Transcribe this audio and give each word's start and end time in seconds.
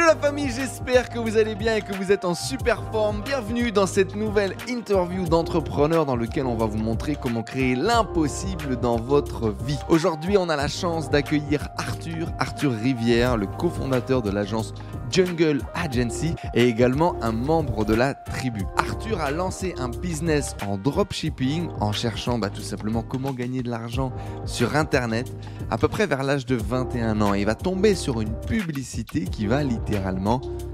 Hello 0.00 0.14
la 0.14 0.16
famille, 0.16 0.50
j'espère 0.50 1.10
que 1.10 1.18
vous 1.18 1.36
allez 1.36 1.54
bien 1.54 1.76
et 1.76 1.82
que 1.82 1.92
vous 1.92 2.10
êtes 2.10 2.24
en 2.24 2.34
super 2.34 2.82
forme. 2.90 3.20
Bienvenue 3.22 3.70
dans 3.70 3.86
cette 3.86 4.16
nouvelle 4.16 4.56
interview 4.66 5.28
d'entrepreneur 5.28 6.06
dans 6.06 6.16
lequel 6.16 6.46
on 6.46 6.56
va 6.56 6.64
vous 6.64 6.78
montrer 6.78 7.18
comment 7.20 7.42
créer 7.42 7.74
l'impossible 7.74 8.80
dans 8.80 8.96
votre 8.96 9.50
vie. 9.50 9.78
Aujourd'hui, 9.90 10.38
on 10.38 10.48
a 10.48 10.56
la 10.56 10.68
chance 10.68 11.10
d'accueillir 11.10 11.68
Arthur, 11.76 12.32
Arthur 12.38 12.72
Rivière, 12.72 13.36
le 13.36 13.46
cofondateur 13.46 14.22
de 14.22 14.30
l'agence 14.30 14.72
Jungle 15.10 15.60
Agency 15.74 16.34
et 16.54 16.64
également 16.66 17.16
un 17.20 17.32
membre 17.32 17.84
de 17.84 17.94
la 17.94 18.14
tribu. 18.14 18.64
Arthur 18.78 19.20
a 19.20 19.30
lancé 19.30 19.74
un 19.78 19.88
business 19.88 20.56
en 20.66 20.78
dropshipping 20.78 21.68
en 21.80 21.92
cherchant 21.92 22.38
bah, 22.38 22.48
tout 22.48 22.62
simplement 22.62 23.02
comment 23.02 23.32
gagner 23.32 23.62
de 23.62 23.68
l'argent 23.68 24.12
sur 24.46 24.76
internet 24.76 25.30
à 25.70 25.78
peu 25.78 25.88
près 25.88 26.06
vers 26.06 26.22
l'âge 26.22 26.46
de 26.46 26.56
21 26.56 27.20
ans. 27.20 27.34
Il 27.34 27.44
va 27.44 27.54
tomber 27.54 27.94
sur 27.94 28.20
une 28.20 28.34
publicité 28.40 29.24
qui 29.24 29.46
va 29.46 29.62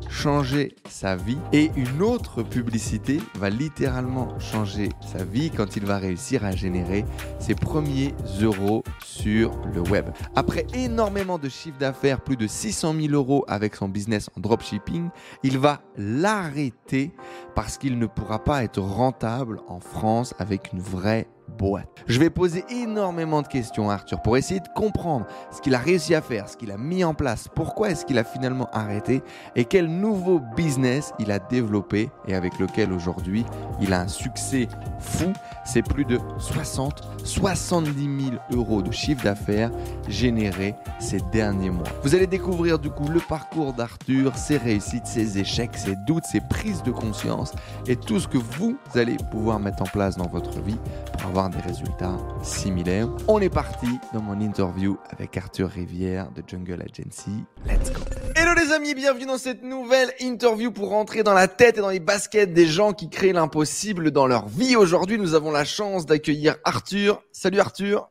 changer 0.08 0.74
sa 0.88 1.16
vie 1.16 1.38
et 1.52 1.70
une 1.76 2.02
autre 2.02 2.42
publicité 2.42 3.20
va 3.34 3.50
littéralement 3.50 4.38
changer 4.38 4.88
sa 5.00 5.24
vie 5.24 5.50
quand 5.50 5.76
il 5.76 5.84
va 5.84 5.98
réussir 5.98 6.44
à 6.44 6.52
générer 6.52 7.04
ses 7.38 7.54
premiers 7.54 8.14
euros 8.40 8.82
sur 9.04 9.52
le 9.74 9.80
web. 9.80 10.06
Après 10.34 10.66
énormément 10.74 11.38
de 11.38 11.48
chiffre 11.48 11.78
d'affaires, 11.78 12.20
plus 12.20 12.36
de 12.36 12.46
600 12.46 12.94
000 12.98 13.12
euros 13.12 13.44
avec 13.48 13.74
son 13.74 13.88
business 13.88 14.30
en 14.36 14.40
dropshipping, 14.40 15.10
il 15.42 15.58
va 15.58 15.80
l'arrêter 15.96 17.12
parce 17.54 17.78
qu'il 17.78 17.98
ne 17.98 18.06
pourra 18.06 18.42
pas 18.42 18.64
être 18.64 18.80
rentable 18.80 19.60
en 19.68 19.80
France 19.80 20.34
avec 20.38 20.72
une 20.72 20.80
vraie 20.80 21.28
boîte. 21.48 21.88
Je 22.06 22.18
vais 22.20 22.30
poser 22.30 22.64
énormément 22.70 23.42
de 23.42 23.48
questions 23.48 23.90
à 23.90 23.94
Arthur 23.94 24.22
pour 24.22 24.36
essayer 24.36 24.60
de 24.60 24.68
comprendre 24.74 25.26
ce 25.50 25.60
qu'il 25.60 25.74
a 25.74 25.78
réussi 25.78 26.14
à 26.14 26.22
faire, 26.22 26.48
ce 26.48 26.56
qu'il 26.56 26.70
a 26.70 26.76
mis 26.76 27.04
en 27.04 27.14
place, 27.14 27.48
pourquoi 27.54 27.90
est-ce 27.90 28.04
qu'il 28.04 28.18
a 28.18 28.24
finalement 28.24 28.68
arrêté 28.72 29.22
et 29.54 29.64
quel 29.64 29.88
nouveau 29.88 30.40
business 30.56 31.12
il 31.18 31.30
a 31.30 31.38
développé 31.38 32.10
et 32.26 32.34
avec 32.34 32.58
lequel 32.58 32.92
aujourd'hui 32.92 33.44
il 33.80 33.92
a 33.92 34.00
un 34.00 34.08
succès 34.08 34.68
fou. 34.98 35.32
C'est 35.64 35.82
plus 35.82 36.04
de 36.04 36.18
60, 36.38 37.02
70 37.24 38.24
000 38.30 38.36
euros 38.52 38.82
de 38.82 38.92
chiffre 38.92 39.24
d'affaires 39.24 39.70
générés 40.08 40.74
ces 40.98 41.20
derniers 41.32 41.70
mois. 41.70 41.86
Vous 42.02 42.14
allez 42.14 42.26
découvrir 42.26 42.78
du 42.78 42.90
coup 42.90 43.08
le 43.08 43.20
parcours 43.20 43.72
d'Arthur, 43.72 44.36
ses 44.36 44.56
réussites, 44.56 45.06
ses 45.06 45.38
échecs, 45.38 45.76
ses 45.76 45.96
doutes, 46.06 46.24
ses 46.24 46.40
prises 46.40 46.82
de 46.82 46.90
conscience 46.90 47.52
et 47.86 47.96
tout 47.96 48.20
ce 48.20 48.28
que 48.28 48.38
vous 48.38 48.76
allez 48.94 49.16
pouvoir 49.30 49.58
mettre 49.60 49.82
en 49.82 49.86
place 49.86 50.16
dans 50.16 50.28
votre 50.28 50.60
vie 50.60 50.78
pour 51.12 51.30
avoir 51.30 51.35
des 51.36 51.60
résultats 51.60 52.16
similaires. 52.42 53.08
On 53.28 53.40
est 53.40 53.50
parti 53.50 53.86
dans 54.14 54.22
mon 54.22 54.40
interview 54.40 54.96
avec 55.10 55.36
Arthur 55.36 55.68
Rivière 55.68 56.30
de 56.32 56.42
Jungle 56.46 56.82
Agency. 56.82 57.44
Let's 57.66 57.92
go. 57.92 58.00
Hello 58.34 58.54
les 58.54 58.72
amis, 58.72 58.94
bienvenue 58.94 59.26
dans 59.26 59.36
cette 59.36 59.62
nouvelle 59.62 60.12
interview 60.18 60.72
pour 60.72 60.88
rentrer 60.88 61.22
dans 61.22 61.34
la 61.34 61.46
tête 61.46 61.76
et 61.76 61.82
dans 61.82 61.90
les 61.90 62.00
baskets 62.00 62.54
des 62.54 62.66
gens 62.66 62.94
qui 62.94 63.10
créent 63.10 63.34
l'impossible 63.34 64.12
dans 64.12 64.26
leur 64.26 64.48
vie. 64.48 64.76
Aujourd'hui, 64.76 65.18
nous 65.18 65.34
avons 65.34 65.50
la 65.50 65.66
chance 65.66 66.06
d'accueillir 66.06 66.56
Arthur. 66.64 67.22
Salut 67.32 67.60
Arthur. 67.60 68.10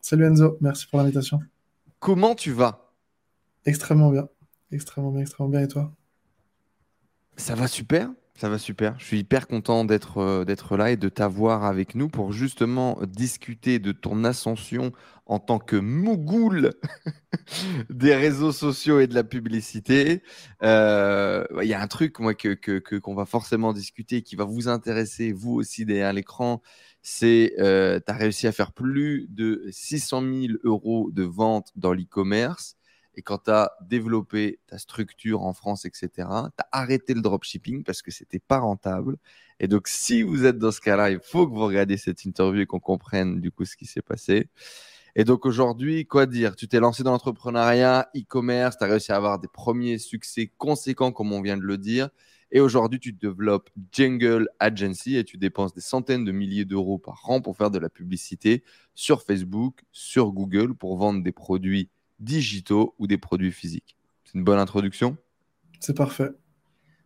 Salut 0.00 0.26
Enzo, 0.26 0.58
merci 0.60 0.88
pour 0.88 0.98
l'invitation. 0.98 1.40
Comment 2.00 2.34
tu 2.34 2.50
vas? 2.50 2.90
Extrêmement 3.66 4.10
bien, 4.10 4.28
extrêmement 4.72 5.12
bien, 5.12 5.20
extrêmement 5.20 5.52
bien. 5.52 5.60
Et 5.60 5.68
toi? 5.68 5.92
Ça 7.36 7.54
va 7.54 7.68
super. 7.68 8.10
Ça 8.36 8.48
va 8.48 8.58
super. 8.58 8.98
Je 8.98 9.04
suis 9.04 9.18
hyper 9.20 9.46
content 9.46 9.84
d'être 9.84 10.18
euh, 10.18 10.44
d'être 10.44 10.76
là 10.76 10.90
et 10.90 10.96
de 10.96 11.08
t'avoir 11.08 11.64
avec 11.64 11.94
nous 11.94 12.08
pour 12.08 12.32
justement 12.32 12.98
discuter 13.06 13.78
de 13.78 13.92
ton 13.92 14.24
ascension 14.24 14.90
en 15.26 15.38
tant 15.38 15.60
que 15.60 15.76
mougoul 15.76 16.72
des 17.90 18.14
réseaux 18.16 18.50
sociaux 18.50 18.98
et 18.98 19.06
de 19.06 19.14
la 19.14 19.22
publicité. 19.22 20.22
Euh, 20.64 21.46
Il 21.62 21.68
y 21.68 21.74
a 21.74 21.80
un 21.80 21.86
truc 21.86 22.18
moi 22.18 22.34
que 22.34 22.54
qu'on 22.98 23.14
va 23.14 23.24
forcément 23.24 23.72
discuter 23.72 24.22
qui 24.22 24.34
va 24.34 24.44
vous 24.44 24.66
intéresser 24.68 25.32
vous 25.32 25.52
aussi 25.54 25.84
derrière 25.86 26.12
l'écran. 26.12 26.60
C'est 27.02 27.54
euh, 27.60 28.00
tu 28.04 28.12
as 28.12 28.16
réussi 28.16 28.48
à 28.48 28.52
faire 28.52 28.72
plus 28.72 29.26
de 29.30 29.64
600 29.70 30.22
000 30.22 30.54
euros 30.64 31.10
de 31.12 31.22
vente 31.22 31.70
dans 31.76 31.92
l'e-commerce 31.92 32.76
et 33.16 33.22
quand 33.22 33.44
tu 33.44 33.50
as 33.50 33.72
développé 33.82 34.60
ta 34.66 34.78
structure 34.78 35.42
en 35.42 35.52
France, 35.52 35.84
etc., 35.84 36.08
tu 36.16 36.26
as 36.26 36.68
arrêté 36.72 37.14
le 37.14 37.20
dropshipping 37.20 37.84
parce 37.84 38.02
que 38.02 38.10
c'était 38.10 38.38
pas 38.38 38.58
rentable. 38.58 39.16
Et 39.60 39.68
donc, 39.68 39.88
si 39.88 40.22
vous 40.22 40.44
êtes 40.44 40.58
dans 40.58 40.72
ce 40.72 40.80
cas-là, 40.80 41.10
il 41.10 41.20
faut 41.22 41.46
que 41.46 41.52
vous 41.52 41.64
regardiez 41.64 41.96
cette 41.96 42.24
interview 42.24 42.62
et 42.62 42.66
qu'on 42.66 42.80
comprenne 42.80 43.40
du 43.40 43.50
coup 43.50 43.64
ce 43.64 43.76
qui 43.76 43.86
s'est 43.86 44.02
passé. 44.02 44.48
Et 45.16 45.22
donc 45.24 45.46
aujourd'hui, 45.46 46.06
quoi 46.06 46.26
dire? 46.26 46.56
Tu 46.56 46.66
t'es 46.66 46.80
lancé 46.80 47.04
dans 47.04 47.12
l'entrepreneuriat, 47.12 48.10
e-commerce, 48.16 48.76
tu 48.78 48.84
as 48.84 48.88
réussi 48.88 49.12
à 49.12 49.16
avoir 49.16 49.38
des 49.38 49.46
premiers 49.46 49.98
succès 49.98 50.50
conséquents, 50.58 51.12
comme 51.12 51.32
on 51.32 51.40
vient 51.40 51.56
de 51.56 51.62
le 51.62 51.78
dire. 51.78 52.10
Et 52.50 52.60
aujourd'hui, 52.60 52.98
tu 52.98 53.12
développes 53.12 53.70
Jungle 53.92 54.48
Agency 54.58 55.16
et 55.16 55.24
tu 55.24 55.38
dépenses 55.38 55.72
des 55.72 55.80
centaines 55.80 56.24
de 56.24 56.32
milliers 56.32 56.64
d'euros 56.64 56.98
par 56.98 57.28
an 57.30 57.40
pour 57.40 57.56
faire 57.56 57.70
de 57.70 57.78
la 57.78 57.88
publicité 57.88 58.64
sur 58.94 59.22
Facebook, 59.22 59.82
sur 59.92 60.32
Google, 60.32 60.74
pour 60.74 60.96
vendre 60.96 61.22
des 61.22 61.32
produits 61.32 61.90
digitaux 62.24 62.94
ou 62.98 63.06
des 63.06 63.18
produits 63.18 63.52
physiques. 63.52 63.96
C'est 64.24 64.34
une 64.34 64.44
bonne 64.44 64.58
introduction? 64.58 65.16
C'est 65.80 65.96
parfait. 65.96 66.30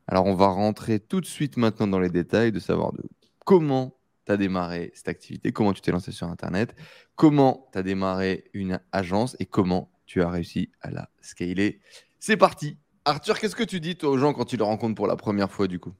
Alors 0.06 0.26
on 0.26 0.34
va 0.34 0.46
rentrer 0.48 1.00
tout 1.00 1.20
de 1.20 1.26
suite 1.26 1.56
maintenant 1.56 1.86
dans 1.86 2.00
les 2.00 2.08
détails 2.08 2.52
de 2.52 2.60
savoir 2.60 2.92
de 2.92 3.02
comment 3.44 3.98
tu 4.24 4.32
as 4.32 4.36
démarré 4.36 4.90
cette 4.94 5.08
activité, 5.08 5.52
comment 5.52 5.72
tu 5.72 5.80
t'es 5.82 5.90
lancé 5.90 6.12
sur 6.12 6.28
Internet, 6.28 6.74
comment 7.14 7.68
tu 7.72 7.78
as 7.78 7.82
démarré 7.82 8.44
une 8.54 8.80
agence 8.92 9.36
et 9.38 9.46
comment 9.46 9.90
tu 10.06 10.22
as 10.22 10.30
réussi 10.30 10.70
à 10.80 10.90
la 10.90 11.10
scaler. 11.20 11.80
C'est 12.18 12.36
parti. 12.36 12.78
Arthur, 13.04 13.38
qu'est-ce 13.38 13.56
que 13.56 13.64
tu 13.64 13.80
dis 13.80 13.96
toi 13.96 14.10
aux 14.10 14.18
gens 14.18 14.32
quand 14.32 14.44
tu 14.44 14.56
les 14.56 14.62
rencontres 14.64 14.94
pour 14.94 15.06
la 15.06 15.16
première 15.16 15.50
fois 15.50 15.66
du 15.68 15.78
coup? 15.78 15.92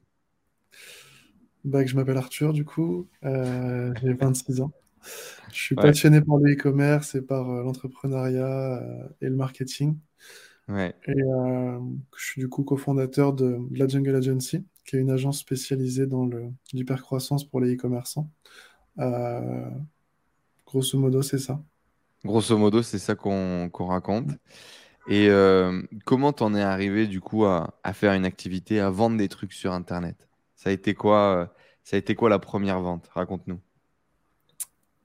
Bah, 1.63 1.85
Je 1.85 1.95
m'appelle 1.95 2.17
Arthur 2.17 2.53
du 2.53 2.65
coup, 2.65 3.07
euh, 3.25 3.93
j'ai 4.01 4.13
26 4.13 4.61
ans. 4.61 4.71
Je 5.51 5.61
suis 5.61 5.75
passionné 5.75 6.21
par 6.21 6.37
le 6.37 6.53
e-commerce 6.53 7.15
et 7.15 7.21
par 7.21 7.49
euh, 7.49 7.63
l'entrepreneuriat 7.63 8.77
euh, 8.77 9.07
et 9.21 9.29
le 9.29 9.35
marketing. 9.35 9.97
Ouais. 10.67 10.93
Et 11.07 11.21
euh, 11.21 11.79
je 12.15 12.23
suis 12.23 12.41
du 12.41 12.49
coup 12.49 12.63
cofondateur 12.63 13.33
de, 13.33 13.57
la 13.71 13.87
Jungle 13.87 14.15
Agency, 14.15 14.63
qui 14.85 14.95
est 14.95 14.99
une 14.99 15.09
agence 15.09 15.39
spécialisée 15.39 16.05
dans 16.05 16.29
l'hypercroissance 16.73 17.43
pour 17.43 17.59
les 17.59 17.75
e-commerçants. 17.75 18.29
grosso 20.65 20.97
modo, 20.97 21.21
c'est 21.21 21.39
ça. 21.39 21.59
Grosso 22.23 22.57
modo, 22.57 22.83
c'est 22.83 22.99
ça 22.99 23.15
qu'on 23.15 23.69
raconte. 23.73 24.29
Et 25.09 25.29
comment 26.05 26.33
t'en 26.33 26.53
es 26.53 26.61
arrivé 26.61 27.07
du 27.07 27.19
coup 27.19 27.45
à, 27.45 27.79
à, 27.83 27.93
faire 27.93 28.13
une 28.13 28.25
activité, 28.25 28.79
à 28.79 28.91
vendre 28.91 29.17
des 29.17 29.27
trucs 29.27 29.53
sur 29.53 29.73
Internet? 29.73 30.27
Ça 30.55 30.69
a 30.69 30.73
été 30.73 30.93
quoi 30.93 31.51
Ça 31.83 31.95
a 31.95 31.99
été 31.99 32.13
quoi 32.13 32.29
la 32.29 32.37
première 32.37 32.79
vente? 32.79 33.07
Raconte-nous. 33.15 33.59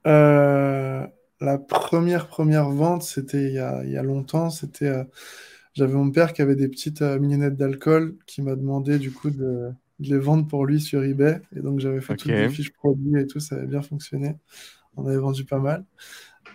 Euh, 0.05 1.05
la 1.41 1.57
première 1.57 2.27
première 2.27 2.69
vente, 2.69 3.03
c'était 3.03 3.43
il 3.43 3.53
y 3.53 3.59
a, 3.59 3.83
il 3.83 3.91
y 3.91 3.97
a 3.97 4.03
longtemps. 4.03 4.49
C'était, 4.49 4.87
euh, 4.87 5.03
j'avais 5.73 5.93
mon 5.93 6.11
père 6.11 6.33
qui 6.33 6.41
avait 6.41 6.55
des 6.55 6.67
petites 6.67 7.01
euh, 7.01 7.19
mini-nettes 7.19 7.57
d'alcool 7.57 8.17
qui 8.25 8.41
m'a 8.41 8.55
demandé 8.55 8.99
du 8.99 9.11
coup 9.11 9.29
de, 9.29 9.71
de, 9.99 10.09
les 10.09 10.17
vendre 10.17 10.47
pour 10.47 10.65
lui 10.65 10.79
sur 10.79 11.03
eBay. 11.03 11.41
Et 11.55 11.61
donc 11.61 11.79
j'avais 11.79 12.01
fait 12.01 12.15
toutes 12.15 12.31
les 12.31 12.49
fiches 12.49 12.73
produits 12.73 13.19
et 13.19 13.27
tout, 13.27 13.39
ça 13.39 13.55
avait 13.55 13.67
bien 13.67 13.81
fonctionné. 13.81 14.35
On 14.95 15.05
avait 15.05 15.17
vendu 15.17 15.43
pas 15.43 15.59
mal. 15.59 15.85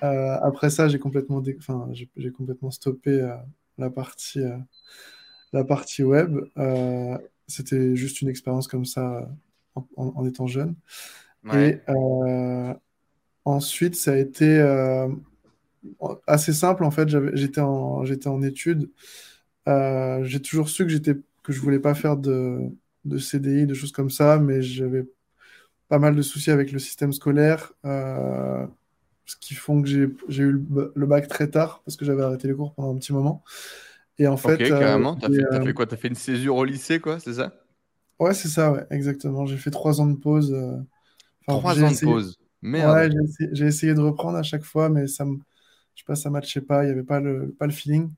après 0.00 0.70
ça, 0.70 0.88
j'ai 0.88 0.98
complètement, 0.98 1.42
enfin, 1.58 1.88
j'ai 2.16 2.32
complètement 2.32 2.70
stoppé 2.70 3.28
la 3.76 3.90
partie, 3.90 4.40
la 5.52 5.64
partie 5.64 6.02
web. 6.02 6.38
c'était 7.46 7.94
juste 7.96 8.22
une 8.22 8.28
expérience 8.28 8.66
comme 8.66 8.86
ça 8.86 9.28
en, 9.74 9.84
en, 9.96 10.26
étant 10.26 10.46
jeune. 10.46 10.74
Ouais. 11.44 11.82
Et 11.86 11.90
Ensuite, 13.44 13.96
ça 13.96 14.12
a 14.12 14.16
été 14.16 14.58
euh, 14.58 15.08
assez 16.26 16.52
simple. 16.52 16.84
En 16.84 16.90
fait, 16.90 17.08
j'étais 17.34 17.60
en, 17.60 18.04
j'étais 18.04 18.28
en 18.28 18.42
études. 18.42 18.90
Euh, 19.68 20.22
j'ai 20.24 20.40
toujours 20.40 20.68
su 20.68 20.84
que 20.84 20.90
j'étais, 20.90 21.14
que 21.42 21.52
je 21.52 21.60
voulais 21.60 21.78
pas 21.78 21.94
faire 21.94 22.16
de, 22.16 22.60
de 23.04 23.18
CDI, 23.18 23.66
de 23.66 23.74
choses 23.74 23.92
comme 23.92 24.10
ça, 24.10 24.38
mais 24.38 24.62
j'avais 24.62 25.04
pas 25.88 25.98
mal 25.98 26.14
de 26.14 26.22
soucis 26.22 26.50
avec 26.50 26.72
le 26.72 26.78
système 26.78 27.12
scolaire, 27.12 27.72
euh, 27.84 28.64
ce 29.26 29.36
qui 29.36 29.54
font 29.54 29.82
que 29.82 29.88
j'ai, 29.88 30.08
j'ai 30.28 30.44
eu 30.44 30.64
le, 30.94 31.06
bac 31.06 31.28
très 31.28 31.48
tard 31.48 31.82
parce 31.84 31.96
que 31.96 32.04
j'avais 32.04 32.22
arrêté 32.22 32.46
les 32.48 32.54
cours 32.54 32.74
pendant 32.74 32.94
un 32.94 32.98
petit 32.98 33.12
moment. 33.12 33.42
Et 34.18 34.26
en 34.26 34.36
fait, 34.36 34.54
ok, 34.54 34.68
carrément. 34.68 35.16
T'as 35.16 35.28
fait, 35.28 35.44
as 35.44 35.62
fait 35.62 35.72
quoi? 35.72 35.86
T'as 35.86 35.96
fait 35.96 36.08
une 36.08 36.14
césure 36.14 36.56
au 36.56 36.64
lycée, 36.64 37.00
quoi 37.00 37.18
C'est 37.18 37.34
ça? 37.34 37.54
Ouais, 38.18 38.34
c'est 38.34 38.48
ça, 38.48 38.70
ouais, 38.70 38.86
exactement. 38.90 39.46
J'ai 39.46 39.56
fait 39.56 39.70
trois 39.70 40.00
ans 40.00 40.06
de 40.06 40.16
pause. 40.16 40.54
trois 41.46 41.82
ans 41.82 41.90
de 41.90 42.00
pause. 42.00 42.39
Ouais, 42.62 43.08
j'ai 43.52 43.66
essayé, 43.66 43.94
de 43.94 44.00
reprendre 44.00 44.36
à 44.36 44.42
chaque 44.42 44.64
fois, 44.64 44.88
mais 44.88 45.06
ça 45.06 45.24
me, 45.24 45.36
je 45.94 46.00
sais 46.00 46.06
pas, 46.06 46.14
ça 46.14 46.30
matchait 46.30 46.60
pas, 46.60 46.82
il 46.84 46.86
n'y 46.86 46.92
avait 46.92 47.02
pas 47.02 47.20
le, 47.20 47.54
pas 47.58 47.66
le 47.66 47.72
feeling. 47.72 48.10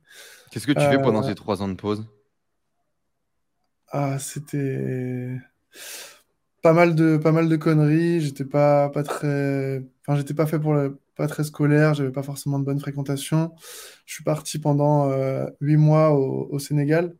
Qu'est-ce 0.50 0.66
que 0.66 0.72
tu 0.72 0.80
fais 0.80 1.00
pendant 1.00 1.22
euh, 1.22 1.26
ces 1.28 1.34
trois 1.34 1.62
ans 1.62 1.68
de 1.68 1.74
pause? 1.74 2.04
Ah, 3.88 4.18
c'était 4.18 5.36
pas 6.62 6.72
mal 6.72 6.94
de, 6.94 7.16
pas 7.16 7.32
mal 7.32 7.48
de 7.48 7.56
conneries. 7.56 8.20
J'étais 8.20 8.44
pas, 8.44 8.88
pas 8.88 9.02
très, 9.02 9.82
enfin, 10.00 10.16
j'étais 10.16 10.34
pas 10.34 10.46
fait 10.46 10.58
pour 10.58 10.72
le, 10.74 10.98
pas 11.14 11.26
très 11.26 11.44
scolaire. 11.44 11.94
J'avais 11.94 12.12
pas 12.12 12.22
forcément 12.22 12.58
de 12.58 12.64
bonne 12.64 12.80
fréquentation. 12.80 13.52
Je 14.06 14.14
suis 14.14 14.24
parti 14.24 14.58
pendant 14.58 15.10
euh, 15.10 15.46
huit 15.60 15.76
mois 15.76 16.12
au, 16.12 16.58
Sénégal 16.58 17.14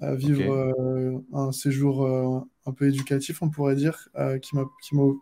vivre 0.00 0.74
un 1.32 1.52
séjour 1.52 2.06
un 2.66 2.72
peu 2.72 2.88
éducatif, 2.88 3.42
on 3.42 3.50
pourrait 3.50 3.76
dire, 3.76 4.08
qui 4.40 4.56
m'a 4.56 4.64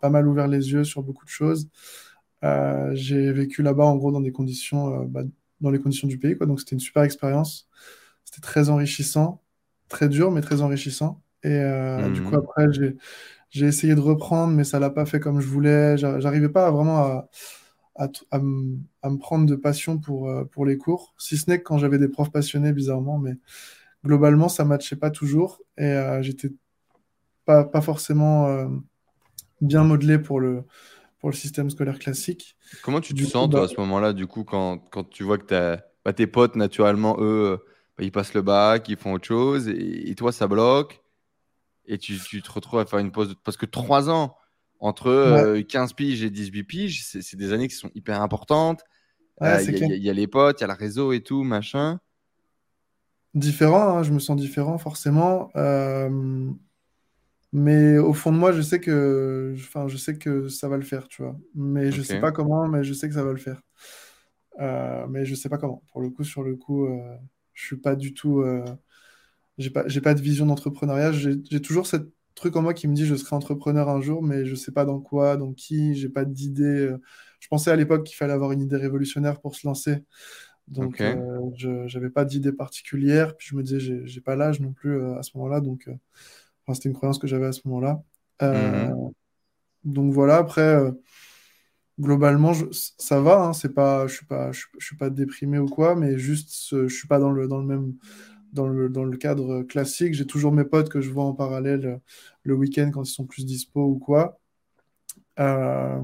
pas 0.00 0.10
mal 0.10 0.26
ouvert 0.26 0.48
les 0.48 0.72
yeux 0.72 0.84
sur 0.84 1.02
beaucoup 1.02 1.24
de 1.24 1.30
choses. 1.30 1.68
j'ai 2.92 3.32
vécu 3.32 3.62
là-bas, 3.62 3.84
en 3.84 3.96
gros, 3.96 4.12
dans 4.12 4.20
des 4.20 4.32
conditions, 4.32 5.04
bah, 5.04 5.22
dans 5.60 5.70
les 5.70 5.78
conditions 5.78 6.08
du 6.08 6.18
pays, 6.18 6.36
quoi. 6.36 6.46
Donc, 6.46 6.60
c'était 6.60 6.76
une 6.76 6.80
super 6.80 7.02
expérience. 7.02 7.68
C'était 8.24 8.40
très 8.40 8.70
enrichissant, 8.70 9.42
très 9.88 10.08
dur, 10.08 10.30
mais 10.30 10.40
très 10.40 10.62
enrichissant. 10.62 11.20
Et 11.42 11.60
du 12.12 12.22
coup, 12.22 12.32
mhm. 12.32 12.42
après, 12.42 12.66
j'ai 13.50 13.66
essayé 13.66 13.94
de 13.94 14.00
reprendre, 14.00 14.54
mais 14.54 14.64
ça 14.64 14.78
l'a 14.78 14.90
pas 14.90 15.04
fait 15.04 15.20
comme 15.20 15.40
je 15.40 15.48
voulais. 15.48 15.98
J'arrivais 15.98 16.48
pas 16.48 16.70
vraiment 16.70 16.98
à, 16.98 17.28
à, 17.96 18.08
à, 18.30 18.38
me 18.38 19.16
prendre 19.18 19.46
de 19.46 19.56
passion 19.56 19.98
pour, 19.98 20.28
euh, 20.28 20.44
pour 20.44 20.64
les 20.64 20.78
cours, 20.78 21.14
si 21.18 21.36
ce 21.36 21.50
n'est 21.50 21.58
que 21.58 21.64
quand 21.64 21.78
j'avais 21.78 21.98
des 21.98 22.08
profs 22.08 22.32
passionnés, 22.32 22.72
bizarrement, 22.72 23.18
mais 23.18 23.34
globalement, 24.04 24.48
ça 24.48 24.64
matchait 24.64 24.96
pas 24.96 25.10
toujours 25.10 25.60
et 25.76 25.84
euh, 25.84 26.22
j'étais 26.22 26.50
pas, 27.44 27.64
pas 27.64 27.80
forcément 27.80 28.48
euh, 28.48 28.68
bien 29.60 29.84
modelé 29.84 30.18
pour 30.18 30.40
le, 30.40 30.64
pour 31.18 31.30
le 31.30 31.34
système 31.34 31.70
scolaire 31.70 31.98
classique. 31.98 32.56
Comment 32.82 33.00
tu 33.00 33.14
te 33.14 33.22
sens, 33.22 33.50
toi, 33.50 33.60
à 33.60 33.62
bah 33.62 33.68
ce 33.68 33.80
moment-là, 33.80 34.12
du 34.12 34.26
coup, 34.26 34.44
quand, 34.44 34.78
quand 34.90 35.08
tu 35.08 35.22
vois 35.22 35.38
que 35.38 35.78
bah, 36.04 36.12
tes 36.12 36.26
potes, 36.26 36.56
naturellement, 36.56 37.16
eux, 37.20 37.58
bah, 37.98 38.04
ils 38.04 38.12
passent 38.12 38.34
le 38.34 38.42
bac, 38.42 38.88
ils 38.88 38.96
font 38.96 39.12
autre 39.12 39.26
chose, 39.26 39.68
et, 39.68 40.14
toi, 40.16 40.32
ça 40.32 40.46
bloque, 40.48 41.02
et 41.86 41.98
tu, 41.98 42.18
tu, 42.18 42.42
te 42.42 42.50
retrouves 42.50 42.80
à 42.80 42.86
faire 42.86 42.98
une 42.98 43.12
pause 43.12 43.30
de... 43.30 43.34
Parce 43.44 43.56
que 43.56 43.66
trois 43.66 44.08
ans, 44.08 44.36
entre 44.80 45.60
15 45.60 45.90
euh, 45.90 45.94
piges 45.94 46.22
et 46.22 46.30
18 46.30 46.64
piges, 46.64 47.04
c'est 47.04 47.36
des 47.36 47.52
années 47.52 47.68
qui 47.68 47.74
sont 47.74 47.90
hyper 47.94 48.20
importantes. 48.22 48.82
Euh, 49.42 49.62
il 49.62 50.02
y, 50.02 50.10
a 50.10 50.12
les 50.12 50.26
potes, 50.26 50.60
il 50.60 50.62
y 50.62 50.64
a 50.64 50.66
le 50.68 50.74
réseau 50.74 51.12
et 51.12 51.22
tout, 51.22 51.42
machin. 51.42 51.98
Différent, 53.34 53.98
hein, 53.98 54.02
je 54.02 54.12
me 54.12 54.18
sens 54.18 54.36
différent 54.36 54.78
forcément. 54.78 55.50
Euh, 55.56 56.50
mais 57.52 57.98
au 57.98 58.12
fond 58.12 58.32
de 58.32 58.36
moi, 58.36 58.52
je 58.52 58.60
sais 58.60 58.80
que, 58.80 59.54
enfin, 59.56 59.88
je 59.88 59.96
sais 59.96 60.18
que 60.18 60.48
ça 60.48 60.68
va 60.68 60.76
le 60.76 60.82
faire, 60.82 61.08
tu 61.08 61.22
vois. 61.22 61.36
Mais 61.54 61.92
je 61.92 62.02
sais 62.02 62.20
pas 62.20 62.32
comment, 62.32 62.68
mais 62.68 62.84
je 62.84 62.92
sais 62.92 63.08
que 63.08 63.14
ça 63.14 63.24
va 63.24 63.32
le 63.32 63.38
faire. 63.38 63.62
mais 65.08 65.24
je 65.24 65.34
sais 65.34 65.48
pas 65.48 65.58
comment. 65.58 65.82
Pour 65.92 66.00
le 66.00 66.10
coup, 66.10 66.24
sur 66.24 66.42
le 66.42 66.56
coup, 66.56 66.88
je 67.54 67.64
suis 67.66 67.76
pas 67.76 67.96
du 67.96 68.14
tout. 68.14 68.44
j'ai 69.58 69.70
pas, 69.70 69.84
j'ai 69.86 70.00
pas 70.00 70.14
de 70.14 70.20
vision 70.20 70.46
d'entrepreneuriat. 70.46 71.12
J'ai 71.12 71.62
toujours 71.62 71.86
cette 71.86 72.08
truc 72.40 72.56
en 72.56 72.62
moi 72.62 72.74
qui 72.74 72.88
me 72.88 72.94
dit 72.94 73.06
je 73.06 73.14
serai 73.14 73.36
entrepreneur 73.36 73.88
un 73.88 74.00
jour, 74.00 74.22
mais 74.22 74.44
je 74.46 74.54
sais 74.54 74.72
pas 74.72 74.84
dans 74.84 75.00
quoi, 75.00 75.36
dans 75.36 75.52
qui, 75.52 75.94
j'ai 75.94 76.08
pas 76.08 76.24
d'idée. 76.24 76.64
Euh. 76.64 77.00
Je 77.40 77.48
pensais 77.48 77.70
à 77.70 77.76
l'époque 77.76 78.04
qu'il 78.04 78.16
fallait 78.16 78.32
avoir 78.32 78.52
une 78.52 78.62
idée 78.62 78.76
révolutionnaire 78.76 79.40
pour 79.40 79.54
se 79.54 79.66
lancer. 79.66 79.98
Donc, 80.70 81.00
euh, 81.00 81.50
je 81.56 81.94
n'avais 81.94 82.10
pas 82.10 82.24
d'idée 82.24 82.52
particulière. 82.52 83.36
Puis 83.36 83.48
je 83.50 83.56
me 83.56 83.62
disais, 83.62 84.06
j'ai 84.06 84.20
pas 84.20 84.36
l'âge 84.36 84.60
non 84.60 84.72
plus 84.72 84.96
euh, 84.96 85.18
à 85.18 85.22
ce 85.22 85.36
moment-là. 85.36 85.60
Donc, 85.60 85.88
enfin, 85.88 86.74
c'était 86.74 86.88
une 86.88 86.94
croyance 86.94 87.18
que 87.18 87.26
j'avais 87.26 87.46
à 87.46 87.52
ce 87.52 87.62
moment-là. 87.66 88.02
Mhm. 88.40 89.12
Donc 89.84 90.12
voilà, 90.12 90.36
après, 90.36 90.78
globalement, 91.98 92.52
ça 92.98 93.20
va. 93.20 93.44
Hein, 93.44 93.52
c'est 93.52 93.74
pas, 93.74 94.06
je 94.06 94.14
suis 94.14 94.26
pas, 94.26 94.52
je, 94.52 94.64
suis 94.78 94.96
pas 94.96 95.10
déprimé 95.10 95.58
ou 95.58 95.66
quoi, 95.66 95.96
mais 95.96 96.18
juste, 96.18 96.68
je 96.70 96.94
suis 96.94 97.08
pas 97.08 97.18
dans 97.18 97.30
le, 97.30 97.48
dans 97.48 97.58
le 97.58 97.66
même 97.66 97.94
dans 98.52 98.68
le, 98.68 98.88
dans 98.88 99.04
le 99.04 99.16
cadre 99.16 99.62
classique. 99.62 100.14
J'ai 100.14 100.26
toujours 100.26 100.52
mes 100.52 100.64
potes 100.64 100.88
que 100.88 101.00
je 101.00 101.10
vois 101.10 101.24
en 101.24 101.34
parallèle 101.34 101.86
euh, 101.86 101.96
le 102.42 102.54
week-end 102.54 102.90
quand 102.92 103.02
ils 103.02 103.10
sont 103.10 103.26
plus 103.26 103.44
dispo 103.44 103.84
ou 103.84 103.98
quoi. 103.98 104.38
Euh, 105.38 106.00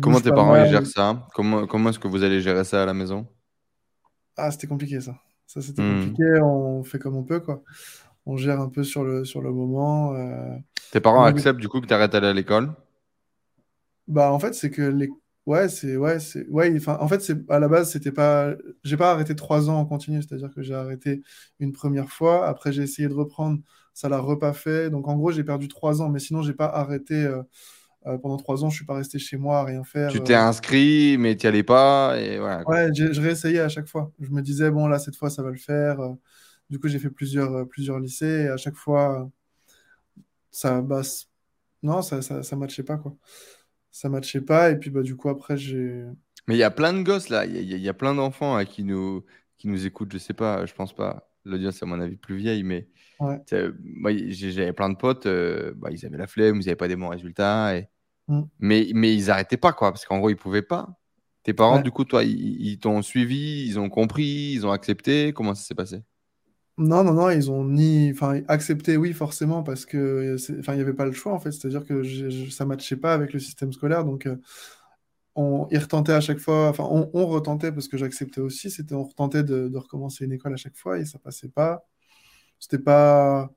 comment 0.00 0.20
tes 0.20 0.30
parents 0.30 0.64
gèrent 0.64 0.86
ça? 0.86 1.26
Comment, 1.34 1.66
comment 1.66 1.90
est-ce 1.90 1.98
que 1.98 2.08
vous 2.08 2.22
allez 2.22 2.40
gérer 2.40 2.64
ça 2.64 2.82
à 2.82 2.86
la 2.86 2.94
maison? 2.94 3.26
Ah, 4.36 4.50
c'était 4.50 4.66
compliqué 4.66 5.00
ça. 5.00 5.16
Ça, 5.46 5.60
c'était 5.62 5.82
hmm. 5.82 6.00
compliqué. 6.00 6.40
On 6.42 6.82
fait 6.84 6.98
comme 6.98 7.16
on 7.16 7.22
peut, 7.22 7.40
quoi. 7.40 7.62
On 8.26 8.36
gère 8.36 8.60
un 8.60 8.68
peu 8.68 8.82
sur 8.82 9.04
le, 9.04 9.24
sur 9.24 9.40
le 9.40 9.52
moment. 9.52 10.14
Euh. 10.14 10.56
Tes 10.90 11.00
parents 11.00 11.24
acceptent 11.24 11.60
du 11.60 11.68
coup 11.68 11.80
que 11.80 11.86
tu 11.86 11.94
arrêtes 11.94 12.12
d'aller 12.12 12.28
à 12.28 12.32
l'école? 12.32 12.72
Bah, 14.08 14.32
en 14.32 14.38
fait, 14.38 14.54
c'est 14.54 14.70
que 14.70 14.82
les 14.82 15.10
Ouais, 15.46 15.68
c'est 15.68 15.96
ouais, 15.96 16.18
c'est 16.18 16.44
ouais. 16.48 16.74
Enfin, 16.76 16.98
en 17.00 17.06
fait, 17.06 17.20
c'est 17.22 17.48
à 17.48 17.60
la 17.60 17.68
base, 17.68 17.92
c'était 17.92 18.10
pas. 18.10 18.54
J'ai 18.82 18.96
pas 18.96 19.12
arrêté 19.12 19.36
trois 19.36 19.70
ans 19.70 19.78
en 19.78 19.86
continu, 19.86 20.20
c'est-à-dire 20.20 20.52
que 20.52 20.60
j'ai 20.60 20.74
arrêté 20.74 21.22
une 21.60 21.70
première 21.72 22.10
fois. 22.10 22.48
Après, 22.48 22.72
j'ai 22.72 22.82
essayé 22.82 23.06
de 23.08 23.14
reprendre, 23.14 23.60
ça 23.94 24.08
l'a 24.08 24.18
repas 24.18 24.52
fait. 24.52 24.90
Donc, 24.90 25.06
en 25.06 25.14
gros, 25.16 25.30
j'ai 25.30 25.44
perdu 25.44 25.68
trois 25.68 26.02
ans. 26.02 26.08
Mais 26.08 26.18
sinon, 26.18 26.42
j'ai 26.42 26.52
pas 26.52 26.66
arrêté 26.66 27.14
euh, 27.14 27.42
euh, 28.06 28.18
pendant 28.18 28.36
trois 28.36 28.64
ans. 28.64 28.70
Je 28.70 28.76
suis 28.76 28.86
pas 28.86 28.94
resté 28.94 29.18
chez 29.18 29.36
moi 29.36 29.60
à 29.60 29.64
rien 29.64 29.84
faire. 29.84 30.10
Tu 30.10 30.20
t'es 30.20 30.34
euh. 30.34 30.40
inscrit, 30.40 31.16
mais 31.18 31.36
tu 31.36 31.46
allais 31.46 31.62
pas 31.62 32.18
et 32.18 32.38
voilà. 32.38 32.68
Ouais, 32.68 32.90
je 32.94 33.20
réessayais 33.20 33.60
à 33.60 33.68
chaque 33.68 33.88
fois. 33.88 34.12
Je 34.20 34.30
me 34.30 34.42
disais 34.42 34.70
bon 34.70 34.86
là, 34.86 34.98
cette 34.98 35.16
fois, 35.16 35.30
ça 35.30 35.42
va 35.42 35.50
le 35.50 35.58
faire. 35.58 35.98
Du 36.70 36.78
coup, 36.78 36.88
j'ai 36.88 36.98
fait 36.98 37.10
plusieurs 37.10 37.66
plusieurs 37.68 38.00
lycées 38.00 38.44
et 38.44 38.48
à 38.48 38.56
chaque 38.56 38.76
fois, 38.76 39.30
ça 40.50 40.80
bah, 40.82 41.02
non, 41.82 42.02
ça 42.02 42.22
ça, 42.22 42.42
ça 42.42 42.56
matchait 42.56 42.82
pas 42.82 42.96
quoi 42.96 43.16
ça 43.96 44.10
matchait 44.10 44.42
pas. 44.42 44.70
Et 44.70 44.76
puis, 44.76 44.90
bah, 44.90 45.02
du 45.02 45.16
coup, 45.16 45.30
après, 45.30 45.56
j'ai. 45.56 46.04
Mais 46.46 46.54
il 46.54 46.58
y 46.58 46.62
a 46.62 46.70
plein 46.70 46.92
de 46.92 47.02
gosses 47.02 47.28
là, 47.28 47.44
il 47.46 47.76
y, 47.76 47.88
a 47.88 47.94
plein 47.94 48.14
d'enfants 48.14 48.64
qui, 48.64 48.84
nous, 48.84 49.24
qui 49.58 49.66
nous 49.66 49.84
écoutent, 49.84 50.12
je 50.12 50.18
sais 50.18 50.34
pas, 50.34 50.64
je 50.66 50.74
pense 50.74 50.94
pas. 50.94 51.28
L'audience, 51.44 51.82
à 51.82 51.86
mon 51.86 52.00
avis, 52.00 52.16
plus 52.16 52.36
vieille, 52.36 52.62
mais 52.62 52.88
moi, 53.18 54.12
j'avais 54.28 54.72
plein 54.72 54.90
de 54.90 54.96
potes, 54.96 55.26
euh, 55.26 55.72
bah, 55.76 55.88
ils 55.90 56.06
avaient 56.06 56.18
la 56.18 56.28
flemme, 56.28 56.56
ils 56.56 56.66
n'avaient 56.66 56.76
pas 56.76 56.88
des 56.88 56.94
bons 56.94 57.08
résultats. 57.08 57.76
Et... 57.76 57.88
Mm. 58.28 58.42
Mais, 58.58 58.88
mais 58.94 59.14
ils 59.14 59.30
arrêtaient 59.30 59.56
pas, 59.56 59.72
quoi, 59.72 59.92
parce 59.92 60.04
qu'en 60.04 60.18
gros, 60.18 60.30
ils 60.30 60.36
pouvaient 60.36 60.62
pas. 60.62 60.88
Tes 61.42 61.54
parents, 61.54 61.80
du 61.80 61.92
coup, 61.92 62.04
toi, 62.04 62.24
ils 62.24 62.78
t'ont 62.78 63.02
suivi, 63.02 63.64
ils 63.66 63.78
ont 63.78 63.88
compris, 63.88 64.50
ils 64.52 64.66
ont 64.66 64.72
accepté. 64.72 65.32
Comment 65.32 65.54
ça 65.54 65.62
s'est 65.62 65.76
passé? 65.76 66.02
Non, 66.78 67.04
non, 67.04 67.14
non, 67.14 67.30
ils 67.30 67.50
ont 67.50 67.64
ni, 67.64 68.10
enfin, 68.10 68.42
accepté, 68.48 68.98
oui, 68.98 69.14
forcément, 69.14 69.62
parce 69.62 69.86
que, 69.86 70.36
enfin, 70.58 70.74
il 70.74 70.76
n'y 70.76 70.82
avait 70.82 70.92
pas 70.92 71.06
le 71.06 71.12
choix, 71.12 71.32
en 71.32 71.38
fait. 71.38 71.52
C'est-à-dire 71.52 71.84
que 71.84 72.02
ça 72.50 72.64
ne 72.64 72.68
matchait 72.68 72.96
pas 72.96 73.14
avec 73.14 73.32
le 73.32 73.38
système 73.38 73.72
scolaire, 73.72 74.04
donc 74.04 74.26
euh, 74.26 74.36
on, 75.36 75.68
ils 75.70 75.78
retentaient 75.78 76.12
à 76.12 76.20
chaque 76.20 76.38
fois, 76.38 76.68
enfin, 76.68 76.84
on, 76.84 77.26
retentait 77.26 77.72
parce 77.72 77.88
que 77.88 77.96
j'acceptais 77.96 78.40
aussi, 78.40 78.70
c'était, 78.70 78.94
on 78.94 79.04
retentait 79.04 79.42
de, 79.42 79.70
recommencer 79.76 80.26
une 80.26 80.32
école 80.32 80.52
à 80.54 80.56
chaque 80.56 80.76
fois 80.76 80.98
et 80.98 81.06
ça 81.06 81.18
passait 81.18 81.48
pas. 81.48 81.86
C'était 82.58 82.78
pas, 82.78 83.50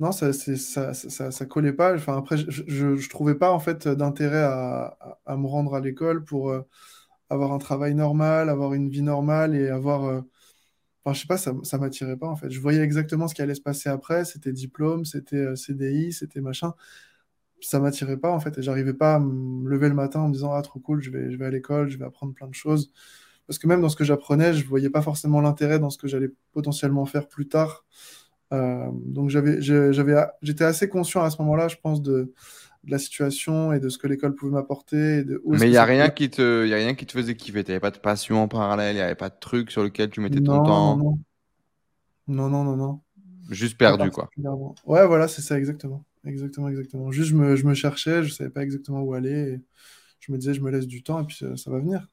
non, 0.00 0.12
ça, 0.12 0.32
ça, 0.32 0.92
ça, 0.94 1.30
ça, 1.30 1.46
collait 1.46 1.72
pas. 1.72 1.94
Enfin, 1.94 2.16
après, 2.18 2.36
je, 2.36 2.96
je, 2.96 3.08
trouvais 3.08 3.36
pas, 3.36 3.52
en 3.52 3.60
fait, 3.60 3.86
d'intérêt 3.88 4.42
à, 4.42 4.98
à, 5.24 5.36
me 5.36 5.46
rendre 5.46 5.74
à 5.74 5.80
l'école 5.80 6.24
pour 6.24 6.50
euh, 6.50 6.62
avoir 7.30 7.52
un 7.52 7.58
travail 7.58 7.94
normal, 7.94 8.48
avoir 8.50 8.74
une 8.74 8.88
vie 8.90 9.02
normale 9.02 9.54
et 9.56 9.68
avoir 9.68 10.04
euh, 10.06 10.22
Enfin, 11.04 11.14
je 11.14 11.20
sais 11.20 11.26
pas, 11.26 11.36
ça, 11.36 11.52
ça 11.64 11.78
m'attirait 11.78 12.16
pas 12.16 12.28
en 12.28 12.36
fait. 12.36 12.50
Je 12.50 12.60
voyais 12.60 12.80
exactement 12.80 13.28
ce 13.28 13.34
qui 13.34 13.42
allait 13.42 13.54
se 13.54 13.60
passer 13.60 13.90
après. 13.90 14.24
C'était 14.24 14.52
diplôme, 14.52 15.04
c'était 15.04 15.36
euh, 15.36 15.56
CDI, 15.56 16.12
c'était 16.12 16.40
machin. 16.40 16.74
Ça 17.60 17.80
m'attirait 17.80 18.16
pas 18.18 18.30
en 18.32 18.40
fait. 18.40 18.58
Et 18.58 18.62
j'arrivais 18.62 18.94
pas 18.94 19.16
à 19.16 19.18
me 19.20 19.68
lever 19.68 19.88
le 19.88 19.94
matin 19.94 20.20
en 20.20 20.28
me 20.28 20.32
disant 20.34 20.52
Ah, 20.54 20.62
trop 20.62 20.80
cool, 20.80 21.02
je 21.02 21.10
vais, 21.10 21.30
je 21.30 21.36
vais 21.38 21.46
à 21.46 21.50
l'école, 21.50 21.90
je 21.90 21.98
vais 21.98 22.04
apprendre 22.06 22.34
plein 22.34 22.48
de 22.48 22.54
choses. 22.54 22.92
Parce 23.46 23.58
que 23.58 23.66
même 23.68 23.82
dans 23.82 23.88
ce 23.90 23.96
que 23.96 24.04
j'apprenais, 24.04 24.54
je 24.54 24.66
voyais 24.66 24.90
pas 24.90 25.02
forcément 25.02 25.40
l'intérêt 25.42 25.78
dans 25.78 25.90
ce 25.90 25.98
que 25.98 26.08
j'allais 26.08 26.30
potentiellement 26.52 27.06
faire 27.06 27.28
plus 27.28 27.48
tard. 27.48 27.84
Euh, 28.52 28.88
donc 28.92 29.30
j'avais, 29.30 29.60
j'étais 29.60 30.64
assez 30.64 30.88
conscient 30.88 31.22
à 31.22 31.30
ce 31.30 31.40
moment-là, 31.42 31.68
je 31.68 31.76
pense, 31.82 32.02
de, 32.02 32.32
de 32.84 32.90
la 32.90 32.98
situation 32.98 33.72
et 33.72 33.80
de 33.80 33.88
ce 33.88 33.98
que 33.98 34.06
l'école 34.06 34.34
pouvait 34.34 34.52
m'apporter. 34.52 35.24
Mais 35.46 35.66
il 35.66 35.70
n'y 35.70 35.76
a, 35.76 35.84
rien 35.84 36.10
qui 36.10 36.30
te, 36.30 36.66
y 36.66 36.72
a 36.72 36.76
rien 36.76 36.94
qui 36.94 37.06
te 37.06 37.12
faisait 37.12 37.34
kiffer. 37.34 37.64
Tu 37.64 37.70
n'avais 37.70 37.80
pas 37.80 37.90
de 37.90 37.98
passion 37.98 38.42
en 38.42 38.48
parallèle, 38.48 38.94
il 38.94 38.98
n'y 38.98 39.02
avait 39.02 39.14
pas 39.14 39.30
de 39.30 39.38
truc 39.40 39.70
sur 39.70 39.82
lequel 39.82 40.10
tu 40.10 40.20
mettais 40.20 40.40
ton 40.40 40.62
temps. 40.62 40.96
Non, 40.96 41.18
non, 42.26 42.48
non, 42.48 42.64
non. 42.64 42.76
non. 42.76 43.00
Juste 43.50 43.76
perdu, 43.76 44.10
quoi. 44.10 44.30
Ouais, 44.86 45.06
voilà, 45.06 45.28
c'est 45.28 45.42
ça, 45.42 45.58
exactement. 45.58 46.04
Exactement, 46.24 46.68
exactement. 46.68 47.10
Juste, 47.10 47.30
je 47.30 47.36
me, 47.36 47.56
je 47.56 47.66
me 47.66 47.74
cherchais, 47.74 48.22
je 48.22 48.28
ne 48.28 48.32
savais 48.32 48.50
pas 48.50 48.62
exactement 48.62 49.02
où 49.02 49.12
aller. 49.12 49.54
Et 49.54 49.60
je 50.20 50.32
me 50.32 50.38
disais, 50.38 50.54
je 50.54 50.62
me 50.62 50.70
laisse 50.70 50.86
du 50.86 51.02
temps 51.02 51.20
et 51.20 51.26
puis 51.26 51.36
ça, 51.36 51.70
va 51.70 51.78
venir. 51.78 52.08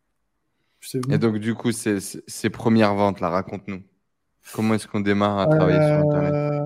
Et 1.09 1.17
donc, 1.17 1.37
du 1.37 1.53
coup, 1.53 1.71
ces, 1.71 1.99
ces 1.99 2.49
premières 2.49 2.95
ventes, 2.95 3.21
là, 3.21 3.29
raconte-nous. 3.29 3.83
Comment 4.53 4.73
est-ce 4.73 4.87
qu'on 4.87 4.99
démarre 4.99 5.39
à 5.39 5.47
travailler 5.47 5.77
sur 5.77 6.07
Internet 6.07 6.33
euh, 6.33 6.65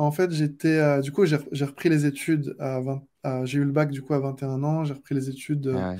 en 0.00 0.12
fait, 0.12 0.30
j'étais. 0.30 0.78
Euh, 0.78 1.00
du 1.00 1.12
coup, 1.12 1.26
j'ai 1.26 1.64
repris 1.64 1.90
les 1.90 2.06
études 2.06 2.56
à 2.58 2.80
20. 2.80 3.44
j'ai 3.44 3.58
eu 3.58 3.64
le 3.64 3.70
bac 3.70 3.90
du 3.90 4.00
coup 4.00 4.14
à 4.14 4.18
21 4.18 4.62
ans. 4.64 4.84
J'ai 4.84 4.94
repris 4.94 5.14
les 5.14 5.28
études. 5.28 5.66
Euh, 5.66 5.76
ah 5.78 5.94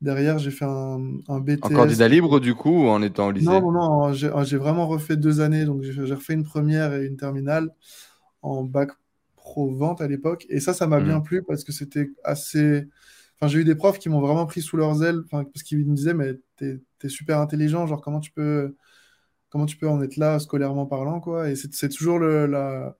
derrière, 0.00 0.38
j'ai 0.38 0.50
fait 0.50 0.64
un, 0.64 1.00
un 1.28 1.40
BTS. 1.40 1.60
En 1.62 1.68
candidat 1.70 2.08
libre, 2.08 2.40
du 2.40 2.54
coup, 2.54 2.84
ou 2.84 2.88
en 2.88 3.02
étant 3.02 3.28
au 3.28 3.30
lycée 3.30 3.46
Non, 3.46 3.60
non, 3.60 3.72
non. 3.72 4.12
J'ai 4.12 4.56
vraiment 4.56 4.88
refait 4.88 5.16
deux 5.16 5.40
années. 5.40 5.64
Donc, 5.64 5.82
j'ai 5.82 6.02
refait 6.12 6.34
une 6.34 6.42
première 6.42 6.92
et 6.94 7.06
une 7.06 7.16
terminale 7.16 7.70
en 8.42 8.64
bac 8.64 8.90
pro 9.36 9.72
vente 9.72 10.00
à 10.00 10.08
l'époque. 10.08 10.44
Et 10.48 10.58
ça, 10.58 10.74
ça 10.74 10.88
m'a 10.88 11.00
bien 11.00 11.20
mmh. 11.20 11.22
plu 11.22 11.42
parce 11.44 11.62
que 11.62 11.70
c'était 11.70 12.10
assez. 12.24 12.88
Enfin, 13.36 13.46
j'ai 13.48 13.60
eu 13.60 13.64
des 13.64 13.76
profs 13.76 14.00
qui 14.00 14.08
m'ont 14.08 14.20
vraiment 14.20 14.46
pris 14.46 14.60
sous 14.60 14.76
leurs 14.76 15.04
ailes. 15.04 15.22
parce 15.30 15.62
qu'ils 15.62 15.86
me 15.86 15.94
disaient, 15.94 16.14
mais 16.14 16.34
t'es 16.56 16.80
es 17.04 17.08
super 17.08 17.38
intelligent. 17.38 17.86
Genre, 17.86 18.00
comment 18.00 18.20
tu 18.20 18.32
peux. 18.32 18.74
Comment 19.48 19.66
tu 19.66 19.76
peux 19.76 19.88
en 19.88 20.02
être 20.02 20.16
là, 20.16 20.38
scolairement 20.38 20.86
parlant, 20.86 21.20
quoi. 21.20 21.50
Et 21.50 21.56
c'est 21.56 21.88
toujours 21.88 22.18
le, 22.18 22.46
la 22.46 22.96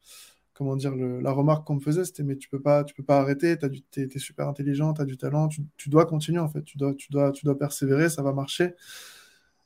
comment 0.57 0.75
dire, 0.77 0.95
la 0.97 1.33
remarque 1.33 1.67
qu'on 1.67 1.75
me 1.75 1.81
faisait, 1.81 2.05
c'était 2.05 2.23
mais 2.23 2.37
tu 2.37 2.49
peux 2.49 2.61
pas, 2.61 2.83
tu 2.83 2.95
peux 2.95 3.03
pas 3.03 3.19
arrêter, 3.21 3.59
tu 3.59 4.01
es, 4.01 4.19
super 4.19 4.49
intelligent, 4.49 4.95
tu 4.95 5.03
as 5.03 5.05
du 5.05 5.19
talent, 5.19 5.49
tu, 5.49 5.63
dois 5.89 6.07
continuer 6.07 6.39
en 6.39 6.49
fait, 6.49 6.63
tu 6.65 6.79
dois, 6.79 6.95
tu, 6.95 7.13
dois, 7.13 7.31
tu 7.31 7.45
dois 7.45 7.59
persévérer, 7.59 8.09
ça 8.09 8.23
va 8.23 8.33
marcher. 8.33 8.75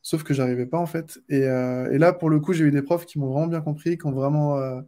Sauf 0.03 0.25
que 0.25 0.35
j'arrivais 0.35 0.67
pas 0.67 0.79
en 0.79 0.87
fait. 0.87 1.21
Et, 1.29 1.45
euh, 1.45 1.97
là, 1.99 2.13
pour 2.13 2.29
le 2.31 2.41
coup, 2.41 2.53
j'ai 2.53 2.65
eu 2.65 2.71
des 2.73 2.83
profs 2.83 3.07
qui 3.07 3.19
m'ont 3.19 3.31
vraiment 3.31 3.47
bien 3.47 3.61
compris, 3.61 3.99
qui 3.99 4.07
ont 4.07 4.13
vraiment 4.13 4.59
euh, 4.59 4.81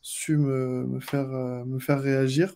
su 0.00 0.38
me, 0.38 0.86
me 0.86 1.00
faire, 1.00 1.30
euh, 1.30 1.64
me 1.66 1.78
faire 1.78 2.00
réagir. 2.00 2.54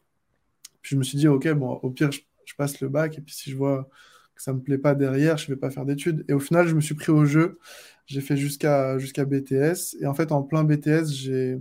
Puis 0.80 0.94
je 0.94 0.98
me 0.98 1.02
suis 1.02 1.18
dit, 1.18 1.28
ok, 1.28 1.48
bon, 1.52 1.72
au 1.82 1.90
pire, 1.90 2.10
je, 2.10 2.20
je 2.46 2.54
passe 2.54 2.80
le 2.80 2.88
bac, 2.88 3.18
et 3.18 3.20
puis 3.20 3.34
si 3.34 3.50
je 3.50 3.56
vois 3.56 3.88
que 4.34 4.42
ça 4.42 4.52
me 4.52 4.60
plaît 4.60 4.78
pas 4.78 4.94
derrière, 4.94 5.36
je 5.36 5.48
vais 5.48 5.56
pas 5.56 5.70
faire 5.70 5.84
d'études. 5.84 6.24
Et 6.28 6.32
au 6.32 6.40
final, 6.40 6.66
je 6.68 6.74
me 6.74 6.80
suis 6.80 6.94
pris 6.94 7.12
au 7.12 7.24
jeu. 7.24 7.58
J'ai 8.06 8.20
fait 8.20 8.36
jusqu'à 8.36 8.98
jusqu'à 8.98 9.24
BTS. 9.24 9.96
Et 10.00 10.06
en 10.06 10.14
fait, 10.14 10.32
en 10.32 10.42
plein 10.42 10.64
BTS, 10.64 11.12
j'ai 11.12 11.58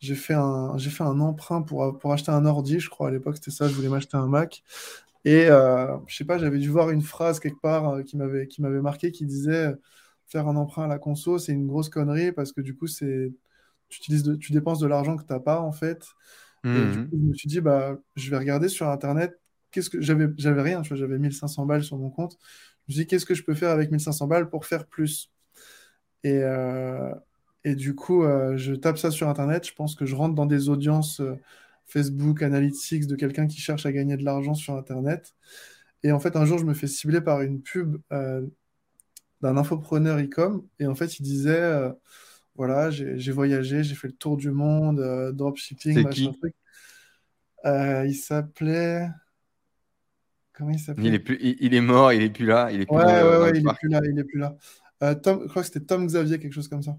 j'ai 0.00 0.14
fait 0.14 0.34
un, 0.34 0.76
j'ai 0.78 0.90
fait 0.90 1.04
un 1.04 1.20
emprunt 1.20 1.62
pour, 1.62 1.98
pour 1.98 2.12
acheter 2.12 2.30
un 2.32 2.46
ordi, 2.46 2.80
je 2.80 2.88
crois, 2.90 3.08
à 3.08 3.10
l'époque, 3.10 3.36
c'était 3.36 3.50
ça, 3.50 3.68
je 3.68 3.74
voulais 3.74 3.88
m'acheter 3.88 4.16
un 4.16 4.26
Mac. 4.28 4.62
Et 5.24 5.46
euh, 5.48 5.96
je 6.06 6.16
sais 6.16 6.24
pas, 6.24 6.38
j'avais 6.38 6.58
dû 6.58 6.68
voir 6.70 6.90
une 6.90 7.02
phrase 7.02 7.40
quelque 7.40 7.60
part 7.60 7.88
euh, 7.90 8.02
qui 8.02 8.16
m'avait 8.16 8.46
qui 8.48 8.62
m'avait 8.62 8.80
marqué 8.80 9.12
qui 9.12 9.26
disait 9.26 9.74
faire 10.28 10.48
un 10.48 10.56
emprunt 10.56 10.84
à 10.84 10.88
la 10.88 10.98
conso, 10.98 11.38
c'est 11.38 11.52
une 11.52 11.66
grosse 11.66 11.90
connerie 11.90 12.32
parce 12.32 12.52
que 12.52 12.60
du 12.62 12.76
coup, 12.76 12.86
c'est 12.86 13.32
tu 13.90 14.00
tu 14.40 14.52
dépenses 14.52 14.80
de 14.80 14.86
l'argent 14.88 15.16
que 15.16 15.24
t'as 15.24 15.40
pas 15.40 15.60
en 15.60 15.72
fait. 15.72 16.06
Et 16.72 16.86
du 16.88 16.98
Mhm. 16.98 17.10
coup, 17.10 17.18
je 17.22 17.28
me 17.28 17.34
suis 17.34 17.48
dit, 17.48 17.60
bah, 17.60 17.98
je 18.16 18.30
vais 18.30 18.38
regarder 18.38 18.68
sur 18.68 18.88
Internet. 18.88 19.38
Qu'est-ce 19.70 19.90
que 19.90 20.00
j'avais, 20.00 20.28
j'avais 20.38 20.62
rien, 20.62 20.82
tu 20.82 20.88
vois, 20.90 20.98
j'avais 20.98 21.18
1500 21.18 21.66
balles 21.66 21.84
sur 21.84 21.98
mon 21.98 22.10
compte. 22.10 22.38
Je 22.90 22.94
me 22.94 22.96
suis 22.96 23.04
dit, 23.04 23.06
qu'est-ce 23.06 23.24
que 23.24 23.34
je 23.34 23.44
peux 23.44 23.54
faire 23.54 23.70
avec 23.70 23.92
1500 23.92 24.26
balles 24.26 24.50
pour 24.50 24.66
faire 24.66 24.84
plus? 24.84 25.30
Et, 26.24 26.40
euh, 26.42 27.14
et 27.62 27.76
du 27.76 27.94
coup, 27.94 28.24
euh, 28.24 28.56
je 28.56 28.74
tape 28.74 28.98
ça 28.98 29.12
sur 29.12 29.28
Internet. 29.28 29.64
Je 29.64 29.74
pense 29.74 29.94
que 29.94 30.06
je 30.06 30.16
rentre 30.16 30.34
dans 30.34 30.46
des 30.46 30.68
audiences 30.68 31.20
euh, 31.20 31.36
Facebook, 31.86 32.42
Analytics 32.42 33.06
de 33.06 33.14
quelqu'un 33.14 33.46
qui 33.46 33.60
cherche 33.60 33.86
à 33.86 33.92
gagner 33.92 34.16
de 34.16 34.24
l'argent 34.24 34.54
sur 34.54 34.74
Internet. 34.74 35.36
Et 36.02 36.10
en 36.10 36.18
fait, 36.18 36.34
un 36.34 36.44
jour, 36.44 36.58
je 36.58 36.64
me 36.64 36.74
fais 36.74 36.88
cibler 36.88 37.20
par 37.20 37.42
une 37.42 37.62
pub 37.62 37.98
d'un 38.10 39.56
infopreneur 39.56 40.18
e-com. 40.18 40.66
Et 40.80 40.88
en 40.88 40.96
fait, 40.96 41.20
il 41.20 41.22
disait, 41.22 41.92
voilà, 42.56 42.90
j'ai 42.90 43.30
voyagé, 43.30 43.84
j'ai 43.84 43.94
fait 43.94 44.08
le 44.08 44.14
tour 44.14 44.36
du 44.36 44.50
monde, 44.50 45.32
dropshipping, 45.32 46.02
machin 46.02 46.32
qui? 46.32 46.38
truc. 46.38 46.54
Il 47.64 48.14
s'appelait... 48.16 49.06
Comment 50.60 50.72
il 50.98 51.14
est 51.14 51.18
plus, 51.18 51.38
il, 51.40 51.56
il 51.60 51.74
est 51.74 51.80
mort, 51.80 52.12
il 52.12 52.22
est 52.22 52.30
plus 52.30 52.46
là, 52.46 52.70
il 52.70 52.82
est 52.82 52.86
plus 52.86 52.94
Ouais, 52.96 53.04
le, 53.04 53.28
ouais, 53.30 53.38
ouais, 53.44 53.50
il 53.58 53.66
est 53.68 53.74
plus 53.78 53.88
là, 53.88 54.00
il 54.04 54.18
est 54.18 54.24
plus 54.24 54.38
là. 54.38 54.56
Euh, 55.02 55.14
Tom, 55.14 55.40
je 55.44 55.48
crois 55.48 55.62
que 55.62 55.66
c'était 55.68 55.84
Tom 55.84 56.06
Xavier, 56.06 56.38
quelque 56.38 56.52
chose 56.52 56.68
comme 56.68 56.82
ça. 56.82 56.96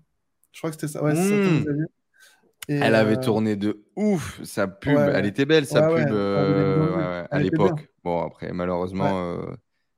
Je 0.52 0.60
crois 0.60 0.72
que 0.72 0.76
c'était 0.76 0.88
ça. 0.92 1.04
Ouais, 1.04 1.16
c'est 1.16 1.22
ça, 1.24 1.30
Tom 1.30 1.58
Hmm. 1.58 1.64
Xavier. 1.64 1.86
Et 2.68 2.76
Elle 2.76 2.96
avait 2.96 3.18
euh, 3.18 3.22
tourné 3.22 3.56
de 3.56 3.84
ouf, 3.96 4.42
sa 4.44 4.68
pub. 4.68 4.96
ouais, 4.96 5.12
Elle 5.16 5.26
était 5.26 5.46
belle, 5.46 5.66
sa 5.66 5.88
pub, 5.88 6.10
euh, 6.12 7.26
à 7.30 7.40
l'époque. 7.40 7.90
Bon, 8.04 8.22
après, 8.26 8.52
malheureusement, 8.54 9.22
euh, 9.34 9.54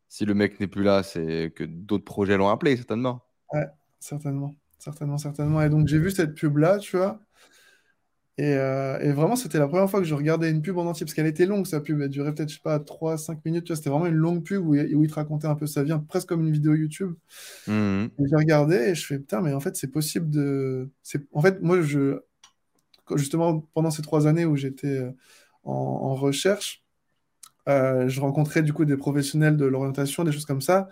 si 0.09 0.25
le 0.25 0.33
mec 0.33 0.59
n'est 0.59 0.67
plus 0.67 0.83
là, 0.83 1.03
c'est 1.03 1.51
que 1.55 1.63
d'autres 1.63 2.05
projets 2.05 2.37
l'ont 2.37 2.49
appelé, 2.49 2.75
certainement. 2.77 3.23
ouais, 3.53 3.65
certainement. 3.99 4.53
Certainement, 4.79 5.17
certainement. 5.17 5.61
Et 5.61 5.69
donc, 5.69 5.87
j'ai 5.87 5.97
vu 5.99 6.11
cette 6.11 6.35
pub-là, 6.35 6.77
tu 6.79 6.97
vois. 6.97 7.21
Et, 8.37 8.55
euh, 8.55 8.99
et 8.99 9.11
vraiment, 9.11 9.35
c'était 9.35 9.59
la 9.59 9.67
première 9.67 9.89
fois 9.89 9.99
que 9.99 10.05
je 10.07 10.15
regardais 10.15 10.49
une 10.49 10.61
pub 10.63 10.77
en 10.77 10.85
entier, 10.87 11.05
parce 11.05 11.13
qu'elle 11.13 11.27
était 11.27 11.45
longue, 11.45 11.67
sa 11.67 11.81
pub. 11.81 12.01
Elle 12.01 12.09
durait 12.09 12.33
peut-être, 12.33 12.49
je 12.49 12.55
sais 12.55 12.61
pas, 12.63 12.79
trois 12.79 13.17
cinq 13.17 13.43
minutes. 13.45 13.65
Tu 13.65 13.69
vois, 13.73 13.77
c'était 13.77 13.91
vraiment 13.91 14.07
une 14.07 14.15
longue 14.15 14.43
pub 14.43 14.65
où, 14.65 14.75
il 14.75 14.95
où 14.95 15.03
il 15.03 15.09
te 15.09 15.15
racontait 15.15 15.47
un 15.47 15.55
peu 15.55 15.67
sa 15.67 15.83
vie, 15.83 15.93
presque 16.09 16.29
comme 16.29 16.41
une 16.47 16.51
vidéo 16.53 16.73
YouTube. 16.75 17.13
Et 18.19 18.23
j'ai 18.29 18.35
regardé 18.35 18.75
et 18.75 18.95
je 18.95 19.05
fais, 19.05 19.19
putain, 19.19 19.41
mais 19.41 19.53
en 19.53 19.59
fait, 19.59 19.75
c'est 19.75 19.87
possible 19.91 20.29
de. 20.29 20.89
En 21.33 21.41
fait, 21.41 21.61
moi, 21.61 21.81
je. 21.81 22.19
Justement, 23.15 23.61
pendant 23.73 23.91
ces 23.91 24.01
trois 24.01 24.27
années 24.27 24.45
où 24.45 24.55
j'étais 24.55 24.87
euh, 24.99 25.11
en, 25.63 25.73
en 25.73 26.15
recherche, 26.15 26.83
euh, 27.69 28.07
je 28.09 28.21
rencontrais 28.21 28.63
du 28.63 28.73
coup 28.73 28.85
des 28.85 28.97
professionnels 28.97 29.57
de 29.57 29.65
l'orientation, 29.65 30.23
des 30.23 30.31
choses 30.31 30.45
comme 30.45 30.61
ça. 30.61 30.89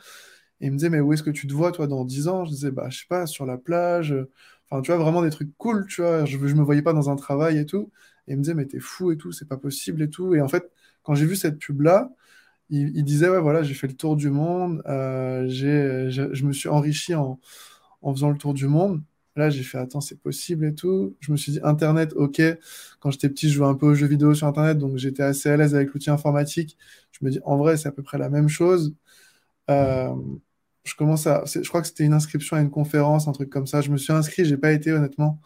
Et 0.62 0.68
ils 0.68 0.72
me 0.72 0.78
disaient, 0.78 0.90
mais 0.90 1.02
où 1.02 1.14
est-ce 1.14 1.24
que 1.24 1.32
tu 1.32 1.48
te 1.48 1.54
vois, 1.54 1.72
toi, 1.74 1.88
dans 1.88 2.06
10 2.06 2.28
ans? 2.30 2.46
Je 2.46 2.52
disais, 2.52 2.72
bah, 2.72 2.90
je 2.90 3.00
sais 3.00 3.06
pas, 3.10 3.28
sur 3.28 3.46
la 3.46 3.58
plage. 3.58 4.14
euh, 4.14 4.30
Enfin, 4.72 4.82
tu 4.82 4.92
vois, 4.94 5.04
vraiment 5.04 5.22
des 5.24 5.30
trucs 5.32 5.56
cool, 5.58 5.86
tu 5.88 6.02
vois. 6.02 6.26
Je, 6.26 6.38
je 6.38 6.56
me 6.56 6.64
voyais 6.64 6.82
pas 6.84 6.94
dans 6.94 7.10
un 7.10 7.16
travail 7.18 7.58
et 7.60 7.66
tout. 7.66 7.92
Et 8.28 8.34
ils 8.34 8.38
me 8.38 8.44
disaient, 8.44 8.56
mais 8.56 8.66
t'es 8.68 8.80
fou 8.80 9.12
et 9.12 9.18
tout, 9.18 9.32
c'est 9.34 9.48
pas 9.48 9.58
possible 9.58 10.02
et 10.04 10.10
tout. 10.10 10.36
Et 10.36 10.42
en 10.42 10.48
fait, 10.48 10.72
quand 11.04 11.16
j'ai 11.16 11.26
vu 11.26 11.36
cette 11.36 11.60
pub-là, 11.60 12.12
il, 12.70 12.96
il 12.98 13.04
disait, 13.06 13.30
ouais, 13.30 13.42
voilà, 13.42 13.64
j'ai 13.64 13.74
fait 13.76 13.88
le 13.88 13.96
tour 13.96 14.16
du 14.18 14.30
monde, 14.30 14.82
euh, 14.88 15.48
je 15.50 16.46
me 16.46 16.54
suis 16.54 16.70
enrichi 16.70 17.16
en, 17.16 17.40
en 18.02 18.14
faisant 18.14 18.30
le 18.32 18.38
tour 18.38 18.54
du 18.54 18.68
monde. 18.68 19.02
Là, 19.36 19.50
j'ai 19.50 19.64
fait, 19.64 19.78
attends, 19.78 20.02
c'est 20.02 20.20
possible 20.22 20.66
et 20.66 20.76
tout. 20.76 21.16
Je 21.22 21.32
me 21.32 21.38
suis 21.38 21.54
dit, 21.54 21.60
Internet, 21.64 22.14
ok. 22.16 22.42
Quand 23.00 23.12
j'étais 23.12 23.30
petit, 23.30 23.50
je 23.50 23.56
jouais 23.56 23.68
un 23.68 23.76
peu 23.76 23.88
aux 23.88 23.94
jeux 23.96 24.08
vidéo 24.08 24.34
sur 24.36 24.48
Internet, 24.48 24.78
donc 24.78 24.98
j'étais 24.98 25.24
assez 25.24 25.50
à 25.50 25.58
l'aise 25.58 25.74
avec 25.76 25.94
l'outil 25.94 26.10
informatique. 26.10 26.78
Je 27.14 27.26
me 27.26 27.32
dis, 27.32 27.40
en 27.46 27.58
vrai, 27.58 27.78
c'est 27.78 27.88
à 27.90 27.92
peu 27.94 28.04
près 28.04 28.18
la 28.18 28.30
même 28.30 28.50
chose. 28.50 28.94
Euh, 29.70 30.14
je 30.84 30.96
commence 30.96 31.28
à, 31.28 31.44
je 31.46 31.68
crois 31.70 31.82
que 31.82 31.88
c'était 31.88 32.06
une 32.06 32.14
inscription 32.14 32.58
à 32.58 32.62
une 32.62 32.72
conférence, 32.72 33.28
un 33.28 33.32
truc 33.34 33.50
comme 33.50 33.68
ça. 33.68 33.82
Je 33.82 33.92
me 33.92 33.98
suis 33.98 34.14
inscrit, 34.14 34.46
j'ai 34.46 34.58
pas 34.58 34.72
été 34.72 34.92
honnêtement, 34.92 35.40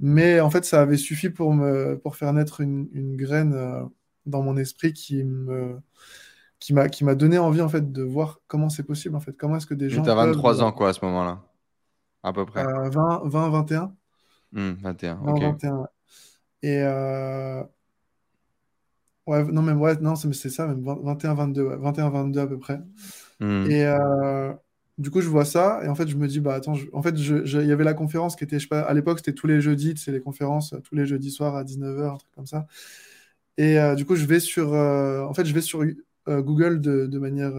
mais 0.00 0.40
en 0.40 0.50
fait, 0.50 0.64
ça 0.64 0.82
avait 0.82 0.96
suffi 0.98 1.30
pour 1.30 1.54
me, 1.54 1.98
pour 1.98 2.16
faire 2.16 2.32
naître 2.32 2.60
une, 2.60 2.88
une 2.92 3.16
graine 3.16 3.54
euh, 3.54 3.82
dans 4.26 4.42
mon 4.42 4.56
esprit 4.56 4.92
qui 4.92 5.24
me, 5.24 5.78
qui 6.60 6.74
m'a, 6.74 6.88
qui 6.88 7.04
m'a 7.04 7.14
donné 7.14 7.38
envie 7.38 7.60
en 7.62 7.68
fait 7.68 7.92
de 7.92 8.02
voir 8.02 8.40
comment 8.48 8.68
c'est 8.70 8.84
possible 8.84 9.16
en 9.16 9.20
fait, 9.20 9.32
comment 9.36 9.56
est-ce 9.56 9.66
que 9.66 9.74
des 9.74 9.90
gens 9.90 10.02
t'as 10.02 10.14
peuvent 10.14 10.16
23 10.28 10.62
ans, 10.62 10.72
quoi, 10.72 10.90
à 10.90 10.92
ce 10.92 11.04
moment-là, 11.04 11.42
à 12.22 12.32
peu 12.32 12.46
près. 12.46 12.64
euh, 12.64 12.90
20, 12.90 13.22
20, 13.24 13.50
21, 13.50 13.94
Hmm, 14.52 14.74
21, 14.82 15.14
20, 15.16 15.34
ok. 15.34 15.40
21. 15.40 15.76
ouais. 15.78 15.86
Et 16.62 16.82
euh, 16.82 17.62
ouais, 19.26 19.44
non 19.44 19.62
même 19.62 19.80
ouais, 19.80 19.96
non, 20.00 20.16
c'est 20.16 20.50
ça, 20.50 20.66
même 20.66 20.82
20 20.82 20.98
21, 21.02 21.34
22, 21.34 21.62
ouais, 21.64 21.76
21, 21.76 22.10
22 22.10 22.40
à 22.40 22.46
peu 22.46 22.58
près. 22.58 22.80
Hmm. 23.40 23.66
Et 23.70 23.84
euh, 23.86 24.52
du 24.98 25.10
coup, 25.10 25.20
je 25.20 25.28
vois 25.28 25.44
ça, 25.44 25.80
et 25.84 25.88
en 25.88 25.94
fait, 25.94 26.08
je 26.08 26.16
me 26.16 26.26
dis, 26.28 26.40
bah 26.40 26.54
attends, 26.54 26.74
je- 26.74 26.86
en 26.92 27.02
fait, 27.02 27.14
il 27.18 27.66
y 27.66 27.72
avait 27.72 27.84
la 27.84 27.94
conférence 27.94 28.36
qui 28.36 28.44
était, 28.44 28.58
je 28.58 28.64
sais 28.64 28.68
pas, 28.68 28.80
à 28.80 28.94
l'époque, 28.94 29.18
c'était 29.18 29.32
tous 29.34 29.46
les 29.46 29.60
jeudis, 29.60 29.94
c'est 29.96 30.12
les 30.12 30.20
conférences, 30.20 30.74
tous 30.84 30.94
les 30.96 31.06
jeudis 31.06 31.30
soirs 31.30 31.56
à 31.56 31.64
19h, 31.64 32.14
un 32.14 32.16
truc 32.18 32.32
comme 32.34 32.46
ça. 32.46 32.66
Et 33.58 33.78
euh, 33.78 33.94
du 33.96 34.04
coup, 34.06 34.16
je 34.16 34.26
vais 34.26 34.40
sur, 34.40 34.74
euh, 34.74 35.24
en 35.24 35.34
fait, 35.34 35.44
je 35.46 35.54
vais 35.54 35.60
sur 35.62 35.82
euh, 36.28 36.42
Google 36.42 36.80
de, 36.80 37.06
de 37.06 37.18
manière, 37.18 37.52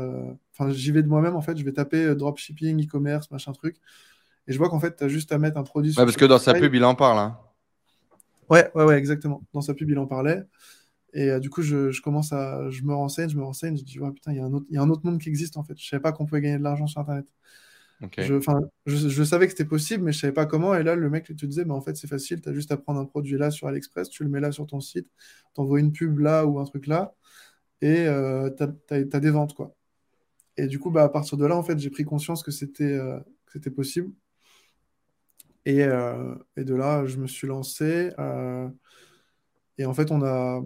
enfin, 0.54 0.72
j'y 0.72 0.92
vais 0.92 1.04
de 1.04 1.08
moi-même, 1.10 1.36
en 1.36 1.42
fait, 1.42 1.58
je 1.58 1.66
vais 1.66 1.74
taper 1.74 2.16
dropshipping, 2.16 2.86
e-commerce, 2.86 3.32
machin 3.32 3.54
truc, 3.54 3.78
et 4.48 4.54
je 4.54 4.58
vois 4.60 4.70
qu'en 4.70 4.80
fait, 4.80 4.98
tu 4.98 5.04
as 5.06 5.10
juste 5.10 5.32
à 5.34 5.38
mettre 5.40 5.58
un 5.58 5.64
produit 5.64 5.92
Ouais, 5.92 5.96
sur 5.96 6.06
parce 6.06 6.18
que 6.18 6.26
dans 6.26 6.40
sa 6.40 6.56
pub, 6.56 6.74
il 6.74 6.84
en 6.84 6.96
parle, 6.96 7.20
hein. 7.20 7.38
Ouais, 8.50 8.70
ouais, 8.76 8.84
ouais, 8.84 8.98
exactement. 8.98 9.42
Dans 9.54 9.62
sa 9.62 9.74
pub, 9.74 9.90
il 9.90 10.00
en 10.00 10.08
parlait. 10.08 10.44
Et 11.14 11.30
euh, 11.30 11.40
du 11.40 11.50
coup, 11.50 11.62
je, 11.64 11.92
je 11.92 12.02
commence 12.02 12.34
à, 12.34 12.70
je 12.70 12.84
me 12.84 12.94
renseigne, 12.94 13.30
je 13.30 13.38
me 13.38 13.44
renseigne, 13.44 13.78
je 13.78 13.84
dis, 13.84 14.00
ouais, 14.00 14.12
putain, 14.12 14.32
il 14.34 14.38
y 14.38 14.40
a 14.40 14.46
un 14.46 14.54
autre, 14.54 14.66
il 14.70 14.76
y 14.76 14.78
a 14.78 14.82
un 14.84 14.90
autre 14.90 15.06
monde 15.06 15.20
qui 15.22 15.30
existe, 15.30 15.58
en 15.58 15.64
fait. 15.64 15.78
Je 15.80 15.88
savais 15.88 16.02
pas 16.02 16.12
qu'on 16.12 16.26
pouvait 16.26 16.42
gagner 16.42 16.58
de 16.60 16.64
l'argent 16.64 16.88
sur 16.88 17.02
Internet. 17.02 17.28
Ok. 18.02 18.20
Je, 18.20 18.34
enfin, 18.36 18.60
je, 18.86 19.10
je 19.10 19.24
savais 19.24 19.46
que 19.48 19.52
c'était 19.54 19.66
possible, 19.66 20.04
mais 20.04 20.12
je 20.12 20.20
savais 20.20 20.34
pas 20.34 20.46
comment. 20.46 20.76
Et 20.76 20.84
là, 20.84 20.96
le 20.96 21.10
mec 21.10 21.26
te 21.26 21.46
disait, 21.46 21.66
mais 21.66 21.74
en 21.74 21.82
fait, 21.82 21.96
c'est 21.98 22.08
facile, 22.08 22.42
tu 22.42 22.50
as 22.50 22.54
juste 22.54 22.72
à 22.72 22.78
prendre 22.78 23.00
un 23.00 23.06
produit 23.06 23.38
là 23.38 23.50
sur 23.52 23.68
AliExpress, 23.68 24.10
tu 24.10 24.24
le 24.24 24.30
mets 24.30 24.42
là 24.42 24.52
sur 24.52 24.68
ton 24.68 24.82
site, 24.82 25.08
t'envoies 25.56 25.80
une 25.80 25.94
pub 25.94 26.20
là 26.20 26.46
ou 26.46 26.60
un 26.60 26.66
truc 26.66 26.88
là, 26.88 27.16
et 27.82 28.08
euh, 28.08 28.50
t'as- 28.52 28.68
t'as 28.90 29.20
des 29.22 29.32
ventes, 29.32 29.56
quoi. 29.56 29.76
Et 30.58 30.68
du 30.68 30.80
coup, 30.80 30.92
bah, 30.92 31.04
à 31.04 31.10
partir 31.10 31.38
de 31.38 31.46
là, 31.46 31.56
en 31.58 31.64
fait, 31.64 31.80
j'ai 31.80 31.90
pris 31.92 32.06
conscience 32.06 32.44
que 32.44 32.52
c'était 32.52 32.84
euh, 32.94 33.20
c'était 33.54 33.72
possible. 33.72 34.12
Et, 35.66 35.84
euh, 35.84 36.36
et 36.58 36.64
de 36.64 36.76
là, 36.76 37.06
je 37.06 37.18
me 37.18 37.28
suis 37.28 37.48
lancé. 37.48 38.12
euh, 38.20 38.70
et 39.78 39.86
en 39.86 39.94
fait, 39.94 40.12
on 40.12 40.22
a. 40.24 40.62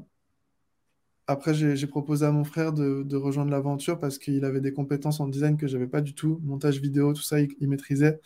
Après, 1.28 1.54
j'ai 1.54 1.88
proposé 1.88 2.26
à 2.26 2.32
mon 2.32 2.44
frère 2.44 2.74
de, 2.74 3.04
de 3.04 3.16
rejoindre 3.18 3.52
l'aventure 3.52 4.00
parce 4.00 4.18
qu'il 4.18 4.44
avait 4.46 4.60
des 4.62 4.74
compétences 4.74 5.20
en 5.22 5.28
design 5.28 5.58
que 5.58 5.68
j'avais 5.68 5.88
pas 5.88 6.02
du 6.02 6.14
tout. 6.14 6.40
Montage 6.44 6.80
vidéo, 6.82 7.14
tout 7.14 7.22
ça, 7.22 7.40
il, 7.42 7.56
il 7.60 7.70
maîtrisait. 7.70 8.20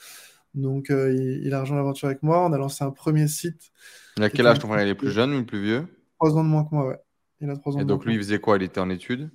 Donc, 0.56 0.92
euh, 0.92 1.14
il, 1.14 1.46
il 1.48 1.54
a 1.54 1.62
rejoint 1.62 1.78
l'aventure 1.78 2.08
avec 2.10 2.24
moi. 2.24 2.46
On 2.46 2.54
a 2.54 2.58
lancé 2.60 2.84
un 2.84 2.92
premier 2.92 3.28
site 3.28 3.72
Il 4.18 4.24
a 4.24 4.30
quel 4.30 4.48
âge 4.48 4.60
ton 4.60 4.68
frère? 4.68 4.84
Il 4.84 4.90
est 4.90 4.96
plus 4.96 5.12
jeune 5.12 5.34
ou 5.34 5.46
plus 5.46 5.62
vieux? 5.62 5.88
trois 6.20 6.36
ans 6.38 6.44
de 6.44 6.50
moins 6.50 6.64
que 6.66 6.76
moi, 6.76 6.88
ouais. 6.88 7.00
Il 7.42 7.50
a 7.50 7.56
trois 7.58 7.76
ans 7.78 7.80
Et 7.80 7.84
de 7.84 7.88
moins 7.88 7.98
donc 7.98 8.04
lui, 8.06 8.16
il 8.16 8.18
faisait 8.18 8.40
quoi? 8.42 8.58
Il 8.58 8.64
était 8.64 8.82
en 8.82 8.90
études? 8.90 9.32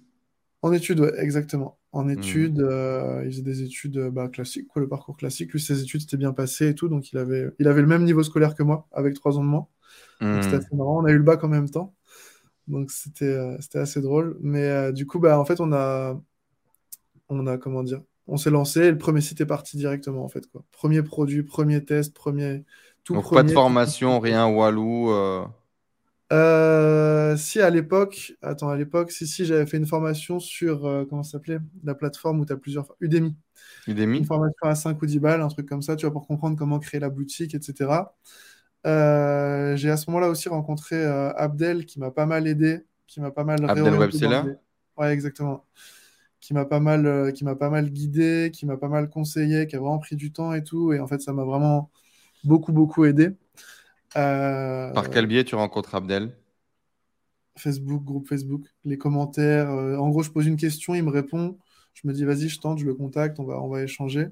En 0.62 0.73
études, 0.73 1.00
ouais, 1.00 1.12
exactement. 1.19 1.78
En 1.92 2.09
Hmm. 2.14 2.47
études, 2.49 2.61
euh, 2.61 3.23
il 3.25 3.33
faisait 3.33 3.42
des 3.42 3.62
études 3.62 3.97
euh, 3.99 4.11
bah, 4.11 4.28
classiques, 4.28 4.69
quoi, 4.69 4.81
le 4.81 4.88
parcours 4.88 5.16
classique. 5.16 5.52
Lui, 5.52 5.61
ses 5.61 5.83
études 5.83 6.00
s'étaient 6.02 6.16
bien 6.16 6.33
passées 6.33 6.69
et 6.69 6.75
tout, 6.75 6.88
donc 6.88 7.11
il 7.12 7.19
avait, 7.19 7.50
il 7.59 7.66
avait 7.69 7.81
le 7.83 7.88
même 7.88 8.04
niveau 8.04 8.23
scolaire 8.23 8.54
que 8.54 8.62
moi, 8.62 8.87
avec 8.92 9.14
trois 9.14 9.37
ans 9.38 9.42
de 9.42 9.49
moins. 9.49 9.66
C'était 10.40 10.57
Hmm. 10.57 10.59
assez 10.59 10.75
marrant. 10.76 11.02
On 11.02 11.07
a 11.07 11.12
eu 11.12 11.19
le 11.19 11.25
bac 11.25 11.45
en 11.45 11.49
même 11.49 11.71
temps, 11.71 11.95
donc 12.69 12.90
c'était 12.90 13.25
euh, 13.26 13.57
c'était 13.61 13.78
assez 13.78 14.00
drôle. 14.00 14.38
Mais 14.42 14.62
euh, 14.64 14.92
du 14.92 15.07
coup, 15.07 15.19
bah, 15.21 15.38
en 15.38 15.45
fait, 15.45 15.61
on 15.61 15.73
a, 15.73 16.21
on 17.28 17.47
a, 17.47 17.59
comment 17.59 17.83
dire, 17.83 18.02
on 18.26 18.37
s'est 18.37 18.50
lancé 18.50 18.81
et 18.83 18.90
le 18.90 18.99
premier 18.99 19.21
site 19.21 19.40
est 19.40 19.47
parti 19.47 19.76
directement, 19.76 20.25
en 20.25 20.28
fait, 20.28 20.47
quoi. 20.50 20.64
Premier 20.73 21.02
produit, 21.02 21.42
premier 21.42 21.85
test, 21.85 22.14
premier, 22.14 22.64
tout 23.04 23.14
Donc 23.14 23.31
pas 23.33 23.42
de 23.45 23.50
tout- 23.50 23.52
formation, 23.52 24.19
rien, 24.21 24.47
Walou. 24.49 25.11
euh, 25.12 25.47
Euh, 26.33 27.37
si 27.37 27.61
à 27.61 27.69
l'époque, 27.71 28.33
attends, 28.40 28.71
à 28.71 28.76
l'époque, 28.76 29.11
si, 29.11 29.26
si, 29.26 29.45
j'avais 29.45 29.66
fait 29.66 29.76
une 29.76 29.87
formation 29.87 30.40
sur, 30.40 30.87
euh, 30.87 31.04
comment 31.04 31.23
ça 31.23 31.33
s'appelait? 31.33 31.59
La 31.85 31.95
plateforme 31.95 32.40
où 32.40 32.47
tu 32.47 32.52
as 32.52 32.57
plusieurs, 32.57 32.95
Udemy. 33.00 33.37
Une 34.19 34.26
Udemy? 34.26 34.26
formation 34.26 34.57
à 34.69 34.75
5 34.76 35.02
ou 35.02 35.07
10 35.07 35.21
balles, 35.21 35.42
un 35.42 35.49
truc 35.49 35.69
comme 35.69 35.83
ça, 35.83 35.97
tu 35.97 36.07
vois, 36.07 36.12
pour 36.12 36.26
comprendre 36.28 36.57
comment 36.59 36.78
créer 36.81 37.00
la 37.00 37.11
boutique, 37.11 37.54
etc. 37.54 38.14
Euh, 38.87 39.77
j'ai 39.77 39.91
à 39.91 39.97
ce 39.97 40.11
moment-là 40.11 40.29
aussi 40.29 40.49
rencontré 40.49 40.97
euh, 40.97 41.33
Abdel 41.35 41.87
qui 41.87 42.01
m'a 42.01 42.11
pas 42.11 42.27
mal 42.27 42.47
aidé, 42.47 42.81
qui 43.07 43.21
m'a 43.21 43.31
pas 43.31 43.45
mal 43.45 43.65
Abdel. 43.69 44.59
Ouais, 44.97 45.12
exactement. 45.12 45.65
qui 46.41 46.55
m'a 46.55 46.65
pas 46.65 46.81
mal, 46.81 47.07
euh, 47.07 47.31
qui 47.31 47.45
m'a 47.45 47.55
pas 47.55 47.71
mal 47.71 47.91
guidé, 47.91 48.51
qui 48.53 48.67
m'a 48.67 48.77
pas 48.77 48.89
mal 48.89 49.09
conseillé, 49.09 49.67
qui 49.67 49.77
a 49.77 49.79
vraiment 49.79 49.99
pris 49.99 50.17
du 50.17 50.33
temps 50.33 50.53
et 50.53 50.65
tout. 50.65 50.93
Et 50.93 51.01
en 51.01 51.07
fait, 51.07 51.21
ça 51.21 51.33
m'a 51.33 51.45
vraiment 51.45 51.91
beaucoup, 52.45 52.73
beaucoup 52.73 53.05
aidé. 53.05 53.31
Par 54.12 55.09
quel 55.11 55.27
biais 55.27 55.45
tu 55.45 55.55
rencontres 55.55 55.95
Abdel? 55.95 56.33
Facebook, 57.57 58.03
groupe 58.03 58.29
Facebook, 58.29 58.65
les 58.85 58.99
commentaires. 58.99 59.71
En 59.71 60.09
gros, 60.09 60.23
je 60.23 60.31
pose 60.31 60.47
une 60.47 60.57
question, 60.57 60.95
il 60.95 61.05
me 61.05 61.11
répond. 61.11 61.57
Je 61.95 62.09
me 62.09 62.12
dis, 62.12 62.25
vas-y, 62.25 62.49
je 62.49 62.59
tente, 62.59 62.79
je 62.79 62.87
le 62.87 62.95
contacte, 62.95 63.39
on 63.39 63.45
va, 63.45 63.61
on 63.61 63.69
va 63.69 63.83
échanger. 63.83 64.29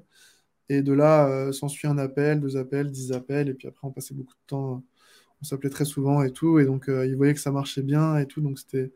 Et 0.71 0.81
de 0.81 0.93
là, 0.93 1.51
s'ensuit 1.51 1.87
un 1.87 1.97
appel, 1.97 2.39
deux 2.39 2.57
appels, 2.57 2.91
dix 2.91 3.11
appels. 3.11 3.49
Et 3.49 3.53
puis 3.53 3.67
après, 3.67 3.87
on 3.87 3.91
passait 3.91 4.13
beaucoup 4.13 4.33
de 4.33 4.47
temps. 4.47 4.83
On 5.41 5.45
s'appelait 5.45 5.69
très 5.69 5.85
souvent 5.85 6.23
et 6.23 6.31
tout. 6.31 6.59
Et 6.59 6.65
donc, 6.65 6.85
il 6.87 7.15
voyait 7.15 7.33
que 7.33 7.39
ça 7.39 7.51
marchait 7.51 7.81
bien 7.81 8.17
et 8.17 8.25
tout. 8.27 8.41
Donc, 8.41 8.59
c'était 8.59 8.91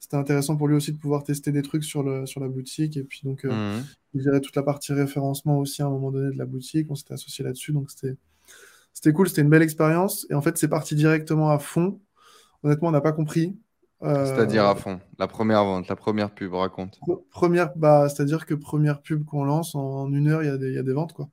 c'était 0.00 0.16
intéressant 0.16 0.56
pour 0.56 0.66
lui 0.66 0.74
aussi 0.74 0.92
de 0.92 0.98
pouvoir 0.98 1.22
tester 1.24 1.52
des 1.52 1.60
trucs 1.60 1.84
sur, 1.84 2.02
le, 2.02 2.24
sur 2.24 2.40
la 2.40 2.48
boutique. 2.48 2.96
Et 2.96 3.04
puis, 3.04 3.20
donc, 3.22 3.44
euh, 3.44 3.50
mhm. 3.78 3.84
il 4.14 4.22
gérait 4.22 4.40
toute 4.40 4.56
la 4.56 4.62
partie 4.62 4.94
référencement 4.94 5.58
aussi 5.58 5.82
à 5.82 5.86
un 5.86 5.90
moment 5.90 6.10
donné 6.10 6.32
de 6.32 6.38
la 6.38 6.46
boutique. 6.46 6.86
On 6.90 6.94
s'était 6.94 7.12
associé 7.12 7.44
là-dessus. 7.44 7.72
Donc, 7.72 7.90
c'était, 7.90 8.16
c'était 8.94 9.12
cool. 9.12 9.28
C'était 9.28 9.42
une 9.42 9.50
belle 9.50 9.62
expérience. 9.62 10.26
Et 10.30 10.34
en 10.34 10.40
fait, 10.40 10.56
c'est 10.56 10.68
parti 10.68 10.94
directement 10.94 11.50
à 11.50 11.58
fond. 11.58 12.00
Honnêtement, 12.62 12.88
on 12.88 12.92
n'a 12.92 13.02
pas 13.02 13.12
compris. 13.12 13.54
Euh, 14.02 14.24
c'est-à-dire 14.24 14.64
à 14.64 14.74
fond. 14.74 15.00
La 15.18 15.26
première 15.26 15.64
vente, 15.64 15.88
la 15.88 15.96
première 15.96 16.30
pub, 16.30 16.54
raconte. 16.54 16.98
Première, 17.30 17.76
bah, 17.76 18.08
c'est-à-dire 18.08 18.46
que 18.46 18.54
première 18.54 19.02
pub 19.02 19.24
qu'on 19.24 19.44
lance, 19.44 19.74
en, 19.74 20.10
une 20.12 20.28
heure, 20.28 20.42
il 20.42 20.46
y, 20.46 20.50
a 20.50 20.56
des, 20.56 20.72
y 20.72 20.78
a 20.78 20.82
des 20.82 20.92
ventes. 20.92 21.12
Quoi. 21.12 21.28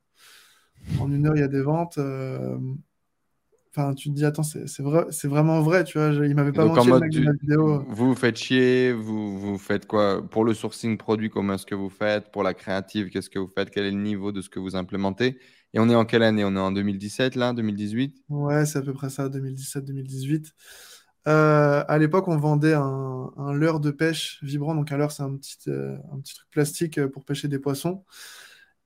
En 1.00 1.10
une 1.10 1.26
heure, 1.26 1.36
il 1.36 1.40
y 1.40 1.44
a 1.44 1.48
des 1.48 1.62
ventes. 1.62 1.98
Euh, 1.98 2.58
Enfin, 3.78 3.94
tu 3.94 4.08
te 4.08 4.14
dis, 4.14 4.24
attends, 4.24 4.42
c'est 4.42 4.80
vrai, 4.80 5.06
vraiment 5.24 5.60
vrai, 5.60 5.84
tu 5.84 5.98
vois. 5.98 6.08
Il 6.26 6.34
m'avait 6.34 6.52
pas 6.52 6.64
menti 6.64 6.88
le 6.88 7.00
de 7.00 7.24
la 7.24 7.32
vidéo. 7.32 7.84
Vous 7.88 8.08
vous 8.08 8.14
faites 8.14 8.36
chier, 8.36 8.92
vous, 8.92 9.38
vous 9.38 9.58
faites 9.58 9.86
quoi? 9.86 10.26
Pour 10.26 10.44
le 10.44 10.54
sourcing 10.54 10.96
produit, 10.96 11.28
comment 11.28 11.54
est-ce 11.54 11.66
que 11.66 11.74
vous 11.74 11.90
faites? 11.90 12.32
Pour 12.32 12.42
la 12.42 12.54
créative, 12.54 13.10
qu'est-ce 13.10 13.28
que 13.28 13.38
vous 13.38 13.46
faites? 13.46 13.70
Quel 13.70 13.84
est 13.84 13.90
le 13.90 14.00
niveau 14.00 14.32
de 14.32 14.40
ce 14.40 14.48
que 14.48 14.58
vous 14.58 14.74
implémentez? 14.74 15.38
Et 15.74 15.78
on 15.78 15.88
est 15.90 15.94
en 15.94 16.06
quelle 16.06 16.22
année? 16.22 16.44
On 16.44 16.56
est 16.56 16.60
en 16.60 16.72
2017, 16.72 17.36
là 17.36 17.52
2018 17.52 18.24
Ouais, 18.30 18.64
c'est 18.64 18.78
à 18.78 18.82
peu 18.82 18.94
près 18.94 19.10
ça, 19.10 19.28
2017-2018. 19.28 20.46
Euh, 21.28 21.84
à 21.86 21.98
l'époque, 21.98 22.26
on 22.28 22.36
vendait 22.38 22.72
un, 22.72 23.30
un, 23.36 23.52
leurre 23.52 23.80
de 23.80 23.90
pêche 23.90 24.38
vibrant. 24.42 24.74
Donc, 24.74 24.90
un 24.92 24.96
leurre, 24.96 25.12
c'est 25.12 25.22
un, 25.22 25.36
petit, 25.36 25.58
euh, 25.68 25.96
un 26.12 26.20
truc 26.20 26.48
plastique 26.50 27.04
pour 27.08 27.24
pêcher 27.24 27.48
des 27.48 27.58
poissons. 27.58 28.04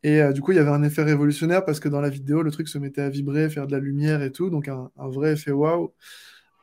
Et 0.02 0.20
euh, 0.20 0.32
du 0.32 0.40
coup, 0.40 0.50
il 0.52 0.56
y 0.56 0.58
avait 0.58 0.70
un 0.70 0.82
effet 0.82 1.02
révolutionnaire 1.02 1.64
parce 1.64 1.78
que 1.78 1.88
dans 1.88 2.00
la 2.00 2.08
vidéo, 2.08 2.42
le 2.42 2.50
truc 2.50 2.68
se 2.68 2.78
mettait 2.78 3.02
à 3.02 3.08
vibrer, 3.08 3.48
faire 3.48 3.68
de 3.68 3.72
la 3.72 3.78
lumière 3.78 4.22
et 4.22 4.32
tout. 4.32 4.50
Donc, 4.50 4.68
un, 4.68 4.90
vrai 4.96 5.34
effet 5.34 5.52
waouh. 5.52 5.92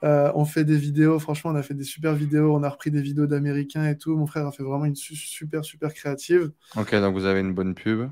Euh, 0.03 0.31
on 0.35 0.45
fait 0.45 0.63
des 0.63 0.77
vidéos, 0.77 1.19
franchement, 1.19 1.51
on 1.51 1.55
a 1.55 1.63
fait 1.63 1.73
des 1.73 1.83
super 1.83 2.13
vidéos. 2.13 2.53
On 2.53 2.63
a 2.63 2.69
repris 2.69 2.91
des 2.91 3.01
vidéos 3.01 3.27
d'Américains 3.27 3.87
et 3.87 3.97
tout. 3.97 4.15
Mon 4.17 4.27
frère 4.27 4.47
a 4.47 4.51
fait 4.51 4.63
vraiment 4.63 4.85
une 4.85 4.95
super, 4.95 5.63
super 5.63 5.93
créative. 5.93 6.51
Ok, 6.75 6.93
donc 6.95 7.13
vous 7.13 7.25
avez 7.25 7.39
une 7.39 7.53
bonne 7.53 7.73
pub. 7.73 8.09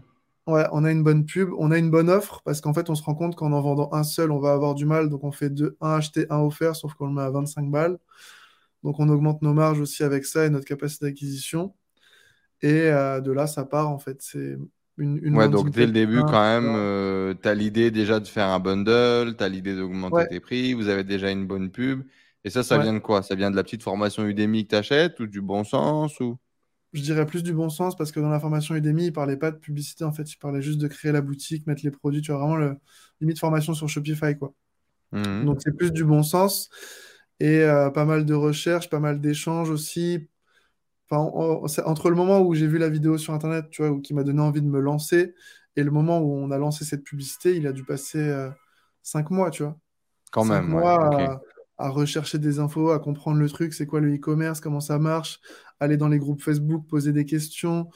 Ouais, 0.47 0.65
on 0.71 0.85
a 0.85 0.91
une 0.91 1.03
bonne 1.03 1.25
pub, 1.25 1.49
on 1.57 1.71
a 1.71 1.77
une 1.77 1.91
bonne 1.91 2.09
offre 2.09 2.41
parce 2.43 2.61
qu'en 2.61 2.73
fait, 2.73 2.89
on 2.89 2.95
se 2.95 3.03
rend 3.03 3.15
compte 3.15 3.35
qu'en 3.35 3.51
en 3.51 3.61
vendant 3.61 3.93
un 3.93 4.03
seul, 4.03 4.31
on 4.31 4.39
va 4.39 4.53
avoir 4.53 4.75
du 4.75 4.85
mal. 4.85 5.09
Donc, 5.09 5.23
on 5.25 5.31
fait 5.31 5.49
deux, 5.49 5.75
un 5.81 5.95
acheté, 5.95 6.25
un 6.29 6.39
offert, 6.39 6.75
sauf 6.75 6.93
qu'on 6.93 7.07
le 7.07 7.13
met 7.13 7.21
à 7.21 7.29
25 7.29 7.69
balles. 7.69 7.97
Donc, 8.83 8.99
on 8.99 9.09
augmente 9.09 9.41
nos 9.41 9.53
marges 9.53 9.81
aussi 9.81 10.03
avec 10.03 10.25
ça 10.25 10.45
et 10.45 10.49
notre 10.49 10.65
capacité 10.65 11.07
d'acquisition. 11.07 11.73
Et 12.61 12.89
euh, 12.89 13.19
de 13.21 13.31
là, 13.31 13.45
ça 13.45 13.65
part 13.65 13.89
en 13.89 13.99
fait. 13.99 14.21
C'est 14.21 14.57
ouais, 14.97 15.49
donc 15.49 15.69
dès 15.69 15.85
le 15.85 15.91
début, 15.91 16.21
quand 16.21 16.41
même, 16.41 16.73
euh, 16.75 17.33
tu 17.41 17.47
as 17.47 17.53
l'idée 17.53 17.91
déjà 17.91 18.19
de 18.19 18.27
faire 18.27 18.47
un 18.47 18.59
bundle, 18.59 19.35
tu 19.37 19.43
as 19.43 19.49
l'idée 19.49 19.75
d'augmenter 19.75 20.27
tes 20.27 20.39
prix, 20.39 20.73
vous 20.73 20.87
avez 20.87 21.03
déjà 21.03 21.29
une 21.29 21.45
bonne 21.45 21.69
pub. 21.71 22.03
Et 22.43 22.49
ça, 22.49 22.63
ça 22.63 22.77
vient 22.77 22.93
de 22.93 22.99
quoi? 22.99 23.23
Ça 23.23 23.35
vient 23.35 23.51
de 23.51 23.55
la 23.55 23.63
petite 23.63 23.83
formation 23.83 24.25
Udemy 24.25 24.63
que 24.63 24.69
tu 24.69 24.75
achètes 24.75 25.19
ou 25.19 25.27
du 25.27 25.41
bon 25.41 25.63
sens 25.63 26.19
ou... 26.19 26.37
Je 26.93 27.01
dirais 27.01 27.25
plus 27.25 27.43
du 27.43 27.53
bon 27.53 27.69
sens 27.69 27.95
parce 27.95 28.11
que 28.11 28.19
dans 28.19 28.29
la 28.29 28.39
formation 28.39 28.75
Udemy, 28.75 29.07
il 29.07 29.13
parlait 29.13 29.37
pas 29.37 29.51
de 29.51 29.57
publicité 29.57 30.03
en 30.03 30.11
fait, 30.11 30.31
il 30.31 30.37
parlait 30.37 30.61
juste 30.61 30.79
de 30.79 30.87
créer 30.87 31.11
la 31.11 31.21
boutique, 31.21 31.67
mettre 31.67 31.81
les 31.83 31.91
produits, 31.91 32.21
tu 32.21 32.31
vois, 32.31 32.39
vraiment 32.39 32.55
le 32.55 32.77
limite 33.21 33.39
formation 33.39 33.73
sur 33.73 33.89
Shopify 33.89 34.37
quoi. 34.37 34.53
Mmh. 35.11 35.45
Donc 35.45 35.61
c'est 35.61 35.75
plus 35.75 35.91
du 35.91 36.03
bon 36.03 36.23
sens 36.23 36.69
et 37.39 37.61
euh, 37.61 37.89
pas 37.89 38.05
mal 38.05 38.25
de 38.25 38.33
recherches, 38.33 38.89
pas 38.89 38.99
mal 38.99 39.19
d'échanges 39.21 39.69
aussi, 39.69 40.27
entre 41.09 42.09
le 42.09 42.15
moment 42.15 42.41
où 42.41 42.53
j'ai 42.53 42.67
vu 42.67 42.77
la 42.77 42.89
vidéo 42.89 43.17
sur 43.17 43.33
Internet, 43.33 43.69
tu 43.69 43.85
vois, 43.85 43.99
qui 44.01 44.13
m'a 44.13 44.23
donné 44.23 44.41
envie 44.41 44.61
de 44.61 44.67
me 44.67 44.79
lancer, 44.79 45.35
et 45.75 45.83
le 45.83 45.91
moment 45.91 46.19
où 46.19 46.33
on 46.33 46.51
a 46.51 46.57
lancé 46.57 46.85
cette 46.85 47.03
publicité, 47.03 47.55
il 47.55 47.67
a 47.67 47.71
dû 47.71 47.83
passer 47.83 48.19
euh, 48.19 48.49
cinq 49.03 49.29
mois, 49.29 49.51
tu 49.51 49.63
vois. 49.63 49.77
Quand 50.31 50.43
cinq 50.43 50.61
même, 50.61 50.71
mois 50.71 51.41
à, 51.77 51.89
rechercher 51.89 52.37
des 52.39 52.59
infos, 52.59 52.91
à 52.91 52.99
comprendre 52.99 53.39
le 53.39 53.49
truc, 53.49 53.73
c'est 53.73 53.85
quoi 53.85 53.99
le 53.99 54.13
e-commerce, 54.15 54.59
comment 54.59 54.79
ça 54.79 54.99
marche, 54.99 55.39
aller 55.79 55.97
dans 55.97 56.07
les 56.07 56.19
groupes 56.19 56.41
Facebook, 56.41 56.87
poser 56.87 57.13
des 57.13 57.25
questions. 57.25 57.89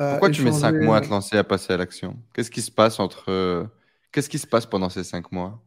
Euh, 0.00 0.12
Pourquoi 0.12 0.30
tu 0.30 0.42
mets 0.42 0.52
cinq 0.52 0.74
mois 0.76 0.98
à 0.98 1.00
te 1.00 1.08
lancer, 1.08 1.36
à 1.36 1.44
passer 1.44 1.72
à 1.72 1.76
l'action? 1.76 2.16
Qu'est-ce 2.34 2.50
qui 2.50 2.62
se 2.62 2.70
passe 2.70 3.00
entre... 3.00 3.68
Qu'est-ce 4.12 4.28
qui 4.28 4.38
se 4.38 4.46
passe 4.46 4.66
pendant 4.66 4.88
ces 4.88 5.04
cinq 5.04 5.32
mois? 5.32 5.62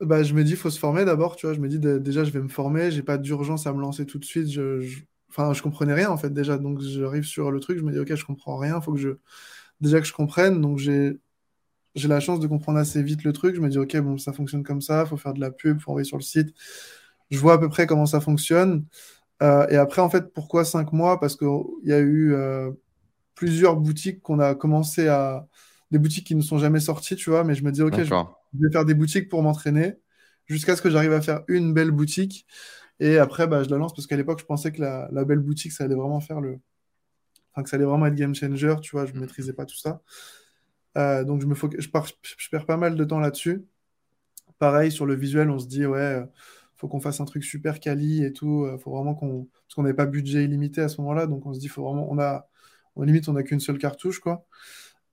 Bah, 0.00 0.22
je 0.22 0.34
me 0.34 0.44
dis, 0.44 0.52
il 0.52 0.56
faut 0.56 0.70
se 0.70 0.78
former 0.78 1.04
d'abord, 1.04 1.36
tu 1.36 1.46
vois. 1.46 1.54
Je 1.54 1.60
me 1.60 1.68
dis, 1.68 1.78
déjà, 1.78 2.22
je 2.22 2.30
vais 2.30 2.42
me 2.42 2.48
former, 2.48 2.90
j'ai 2.90 3.02
pas 3.02 3.18
d'urgence 3.18 3.66
à 3.66 3.72
me 3.72 3.80
lancer 3.80 4.06
tout 4.06 4.18
de 4.18 4.24
suite. 4.24 4.50
je, 4.50 4.86
Enfin, 5.38 5.52
je 5.52 5.62
comprenais 5.62 5.94
rien 5.94 6.10
en 6.10 6.16
fait 6.16 6.30
déjà. 6.30 6.56
Donc 6.58 6.80
j'arrive 6.80 7.24
sur 7.24 7.50
le 7.50 7.60
truc, 7.60 7.78
je 7.78 7.84
me 7.84 7.92
dis 7.92 7.98
ok, 7.98 8.14
je 8.14 8.24
comprends 8.24 8.56
rien, 8.56 8.80
faut 8.80 8.92
que 8.92 8.98
je 8.98 9.10
déjà 9.80 10.00
que 10.00 10.06
je 10.06 10.12
comprenne. 10.12 10.60
Donc 10.60 10.78
j'ai 10.78 11.18
j'ai 11.96 12.08
la 12.08 12.20
chance 12.20 12.40
de 12.40 12.46
comprendre 12.46 12.78
assez 12.78 13.02
vite 13.02 13.24
le 13.24 13.32
truc. 13.32 13.56
Je 13.56 13.60
me 13.60 13.68
dis 13.68 13.78
ok, 13.78 13.96
bon, 13.98 14.18
ça 14.18 14.32
fonctionne 14.32 14.62
comme 14.62 14.80
ça, 14.80 15.06
faut 15.06 15.16
faire 15.16 15.34
de 15.34 15.40
la 15.40 15.50
pub, 15.50 15.80
faut 15.80 15.90
envoyer 15.90 16.04
sur 16.04 16.18
le 16.18 16.22
site. 16.22 16.54
Je 17.30 17.38
vois 17.38 17.54
à 17.54 17.58
peu 17.58 17.68
près 17.68 17.86
comment 17.86 18.06
ça 18.06 18.20
fonctionne. 18.20 18.84
Euh, 19.42 19.66
et 19.68 19.76
après, 19.76 20.02
en 20.02 20.10
fait, 20.10 20.32
pourquoi 20.32 20.64
cinq 20.64 20.92
mois? 20.92 21.18
Parce 21.18 21.36
qu'il 21.36 21.48
y 21.84 21.92
a 21.92 21.98
eu 21.98 22.32
euh, 22.34 22.70
plusieurs 23.34 23.76
boutiques 23.76 24.22
qu'on 24.22 24.38
a 24.38 24.54
commencé 24.54 25.08
à. 25.08 25.46
Des 25.92 25.98
boutiques 26.00 26.26
qui 26.26 26.34
ne 26.34 26.42
sont 26.42 26.58
jamais 26.58 26.80
sorties, 26.80 27.14
tu 27.14 27.30
vois, 27.30 27.44
mais 27.44 27.54
je 27.54 27.62
me 27.62 27.70
dis, 27.70 27.80
ok, 27.80 27.94
je 28.02 28.58
vais 28.60 28.72
faire 28.72 28.84
des 28.84 28.94
boutiques 28.94 29.28
pour 29.28 29.42
m'entraîner 29.44 29.94
jusqu'à 30.46 30.74
ce 30.74 30.82
que 30.82 30.90
j'arrive 30.90 31.12
à 31.12 31.20
faire 31.20 31.42
une 31.46 31.72
belle 31.72 31.92
boutique. 31.92 32.44
Et 32.98 33.18
après, 33.18 33.46
bah, 33.46 33.62
je 33.62 33.70
la 33.70 33.76
lance 33.76 33.94
parce 33.94 34.06
qu'à 34.08 34.16
l'époque, 34.16 34.40
je 34.40 34.44
pensais 34.46 34.72
que 34.72 34.80
la, 34.80 35.24
belle 35.24 35.38
boutique, 35.38 35.72
ça 35.72 35.84
allait 35.84 35.94
vraiment 35.94 36.20
faire 36.20 36.40
le. 36.40 36.58
Enfin, 37.52 37.62
que 37.62 37.70
ça 37.70 37.76
allait 37.76 37.84
vraiment 37.84 38.06
être 38.06 38.14
game 38.14 38.34
changer, 38.34 38.74
tu 38.82 38.90
vois, 38.92 39.06
je 39.06 39.12
ne 39.12 39.20
maîtrisais 39.20 39.52
pas 39.52 39.64
tout 39.64 39.76
ça. 39.76 40.02
Euh, 40.96 41.24
donc, 41.24 41.40
je, 41.40 41.46
me 41.46 41.54
faut... 41.54 41.70
je, 41.70 41.88
je, 42.38 42.48
perds 42.50 42.66
pas 42.66 42.76
mal 42.76 42.96
de 42.96 43.04
temps 43.04 43.18
là-dessus. 43.18 43.64
Pareil, 44.58 44.90
sur 44.90 45.06
le 45.06 45.14
visuel, 45.14 45.50
on 45.50 45.58
se 45.58 45.66
dit, 45.66 45.84
ouais, 45.86 45.98
euh, 45.98 46.24
faut 46.76 46.88
qu'on 46.88 47.00
fasse 47.00 47.20
un 47.20 47.24
truc 47.24 47.44
super 47.44 47.80
quali 47.80 48.24
et 48.24 48.32
tout. 48.32 48.64
Euh, 48.64 48.78
faut 48.78 48.90
vraiment 48.90 49.14
qu'on. 49.14 49.48
Parce 49.66 49.74
qu'on 49.74 49.82
n'avait 49.82 49.94
pas 49.94 50.06
budget 50.06 50.44
illimité 50.44 50.80
à 50.80 50.88
ce 50.88 51.00
moment-là, 51.00 51.26
donc 51.26 51.44
on 51.46 51.52
se 51.52 51.60
dit, 51.60 51.68
faut 51.68 51.84
vraiment. 51.84 52.06
On 52.10 52.18
a. 52.18 52.48
Limite, 52.98 53.28
on 53.28 53.34
n'a 53.34 53.42
qu'une 53.42 53.60
seule 53.60 53.76
cartouche, 53.76 54.20
quoi. 54.20 54.46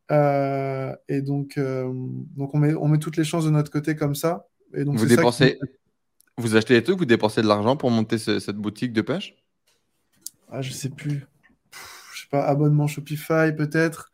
et 0.10 1.22
donc, 1.22 1.60
donc 1.60 2.56
on, 2.56 2.58
met, 2.58 2.74
on 2.76 2.88
met 2.88 2.98
toutes 2.98 3.17
les 3.17 3.26
chances 3.26 3.43
de 3.43 3.50
notre 3.50 3.69
côté 3.69 3.93
comme 3.98 4.15
ça. 4.15 4.48
Et 4.74 4.86
donc, 4.86 4.98
Vous 4.98 5.06
dépensez. 5.06 5.60
Vous 6.38 6.56
achetez 6.56 6.76
des 6.76 6.84
trucs, 6.84 6.98
vous 6.98 7.06
dépensez 7.06 7.41
de 7.41 7.48
l'argent 7.48 7.76
pour 7.76 7.91
monter 7.91 8.17
cette 8.17 8.56
boutique 8.56 8.93
de 8.93 9.02
pêche? 9.02 9.36
Ah, 10.50 10.62
Je 10.62 10.72
sais 10.72 10.89
plus. 10.89 11.26
je 12.13 12.22
sais 12.22 12.28
pas, 12.32 12.46
abonnement 12.46 12.88
Shopify 12.88 13.52
peut-être. 13.56 14.13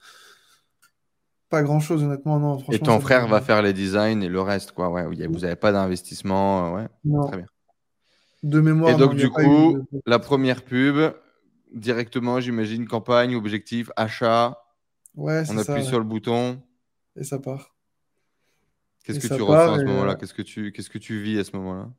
Pas 1.50 1.64
grand 1.64 1.80
chose, 1.80 2.04
honnêtement, 2.04 2.40
non. 2.40 2.64
Et 2.72 2.80
ton 2.80 3.00
frère 3.00 3.28
va 3.28 3.42
faire 3.42 3.62
les 3.62 3.74
designs 3.74 4.22
et 4.22 4.30
le 4.30 4.42
reste, 4.42 4.72
quoi. 4.72 4.90
Ouais, 4.90 5.06
vous 5.06 5.40
n'avez 5.40 5.56
pas 5.56 5.72
d'investissement. 5.72 6.68
Euh, 6.68 6.78
ouais. 6.78 6.88
Non. 7.06 7.28
Très 7.28 7.38
bien. 7.38 7.48
De 8.44 8.62
mémoire. 8.62 8.92
Et 8.92 8.96
donc, 8.96 9.16
du 9.16 9.30
coup, 9.30 9.80
la 10.06 10.20
première 10.20 10.64
pub, 10.64 10.98
directement, 11.74 12.40
j'imagine, 12.40 12.88
campagne, 12.88 13.36
objectif, 13.36 13.90
achat. 13.96 14.58
Ouais, 15.16 15.44
On 15.50 15.58
appuie 15.58 15.84
sur 15.84 15.98
le 15.98 16.06
bouton. 16.06 16.62
Et 17.16 17.24
ça 17.24 17.40
part. 17.40 17.76
Qu'est-ce 19.04 19.20
que 19.20 19.34
tu 19.34 19.42
ressens 19.42 19.74
à 19.74 19.80
ce 19.80 19.86
moment-là? 19.86 20.16
Qu'est-ce 20.16 20.36
que 20.36 20.44
tu 20.44 20.72
qu'est-ce 20.72 20.90
que 20.90 21.00
tu 21.00 21.20
vis 21.22 21.40
à 21.40 21.44
ce 21.44 21.56
moment-là? 21.56 21.90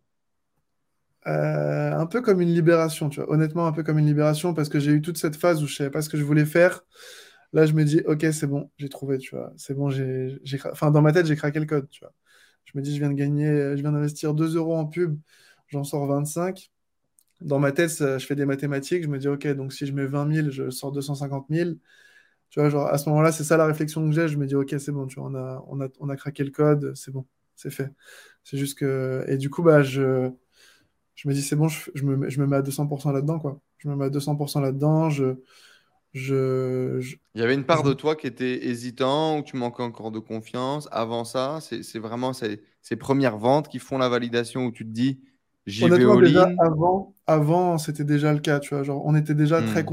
Euh, 1.27 1.93
un 1.93 2.07
peu 2.07 2.23
comme 2.23 2.41
une 2.41 2.55
libération, 2.55 3.09
tu 3.09 3.21
vois. 3.21 3.31
Honnêtement, 3.31 3.67
un 3.67 3.73
peu 3.73 3.83
comme 3.83 3.99
une 3.99 4.07
libération 4.07 4.55
parce 4.55 4.69
que 4.69 4.79
j'ai 4.79 4.93
eu 4.93 5.03
toute 5.03 5.19
cette 5.19 5.37
phase 5.37 5.63
où 5.63 5.67
je 5.67 5.75
savais 5.75 5.91
pas 5.91 6.03
ce 6.03 6.09
que 6.09 6.17
je 6.17 6.23
voulais 6.23 6.47
faire. 6.47 6.83
Là, 7.53 7.67
je 7.67 7.73
me 7.73 7.85
dis, 7.85 8.01
ok, 8.07 8.27
c'est 8.33 8.47
bon, 8.47 8.71
j'ai 8.79 8.89
trouvé, 8.89 9.19
tu 9.19 9.35
vois. 9.35 9.53
C'est 9.57 9.75
bon, 9.75 9.91
j'ai, 9.91 10.39
enfin, 10.73 10.91
dans 10.93 11.03
ma 11.03 11.13
tête, 11.13 11.27
j'ai 11.27 11.37
craqué 11.37 11.59
le 11.61 11.67
code, 11.67 11.89
tu 11.91 12.01
vois. 12.01 12.13
Je 12.65 12.73
me 12.79 12.83
dis, 12.83 12.95
je 12.95 13.01
viens 13.01 13.11
de 13.11 13.15
gagner, 13.15 13.47
je 13.77 13.83
viens 13.83 13.93
d'investir 13.93 14.35
2 14.35 14.57
euros 14.57 14.77
en 14.77 14.87
pub, 14.87 15.19
j'en 15.69 15.83
sors 15.85 16.07
25. 16.07 16.71
Dans 17.43 17.59
ma 17.59 17.73
tête, 17.73 17.91
je 17.99 18.25
fais 18.27 18.37
des 18.37 18.47
mathématiques, 18.47 19.03
je 19.05 19.09
me 19.09 19.19
dis, 19.19 19.29
ok, 19.29 19.47
donc 19.49 19.73
si 19.73 19.87
je 19.87 19.93
mets 19.95 20.07
20 20.07 20.27
000, 20.27 20.51
je 20.53 20.71
sors 20.71 20.93
250 20.93 21.49
000. 21.51 21.79
Tu 22.51 22.61
vois, 22.61 22.71
genre, 22.71 22.87
à 22.89 22.99
ce 22.99 23.09
moment-là, 23.11 23.33
c'est 23.33 23.45
ça 23.45 23.57
la 23.57 23.67
réflexion 23.67 24.05
que 24.09 24.13
j'ai. 24.15 24.29
Je 24.29 24.39
me 24.39 24.47
dis, 24.47 24.55
ok, 24.57 24.75
c'est 24.79 24.93
bon, 24.93 25.07
tu 25.07 25.21
vois, 25.21 25.29
on 25.31 25.35
a, 25.37 25.65
on 25.69 25.81
a, 25.83 25.89
on 26.01 26.09
a 26.11 26.17
craqué 26.17 26.45
le 26.45 26.51
code, 26.51 26.95
c'est 26.97 27.13
bon, 27.13 27.27
c'est 27.57 27.71
fait. 27.71 27.91
C'est 28.45 28.59
juste 28.59 28.79
que. 28.79 29.25
Et 29.29 29.39
du 29.39 29.51
coup, 29.51 29.63
bah, 29.63 29.83
je 29.83 30.31
je 31.15 31.29
me 31.29 31.35
dis, 31.35 31.43
c'est 31.43 31.57
bon, 31.57 31.69
je, 31.69 31.91
me, 32.05 32.31
je, 32.31 32.41
me, 32.41 32.47
mets 32.47 32.57
à 32.57 32.63
200% 32.63 33.13
là-dedans, 33.13 33.39
quoi. 33.39 33.61
Je 33.79 33.89
me 33.89 33.97
mets 33.97 34.07
à 34.07 34.11
200% 34.11 34.61
là-dedans. 34.61 35.11
Je, 35.11 35.35
je, 36.13 37.01
Il 37.35 37.41
y 37.41 37.45
avait 37.45 37.55
une 37.55 37.65
part 37.65 37.83
de 37.83 37.93
toi 37.93 38.17
qui 38.17 38.27
était 38.27 38.67
hésitant 38.67 39.39
ou 39.39 39.43
tu 39.43 39.57
manquais 39.57 39.83
encore 39.83 40.11
de 40.11 40.19
confiance. 40.19 40.89
Avant 40.91 41.25
ça, 41.25 41.61
c'est 41.61 41.99
vraiment 41.99 42.33
ces, 42.33 42.63
ces, 42.83 42.97
premières 42.97 43.39
ventes 43.39 43.69
qui 43.69 43.79
font 43.79 43.99
la 43.99 44.09
validation 44.09 44.67
où 44.67 44.73
tu 44.73 44.85
te 44.85 44.91
dis, 44.91 45.21
j'y 45.67 45.89
vais 45.89 46.05
au 46.05 46.21
déjà, 46.21 46.51
avant, 46.59 47.15
avant 47.27 47.79
c'était 47.79 48.05
déjà 48.05 48.33
le 48.33 48.41
cas, 48.41 48.59
tu 48.59 48.75
vois. 48.75 48.83
Genre, 48.83 49.03
on 49.05 49.15
était 49.15 49.35
déjà 49.35 49.63
très 49.63 49.83
hmm. 49.83 49.87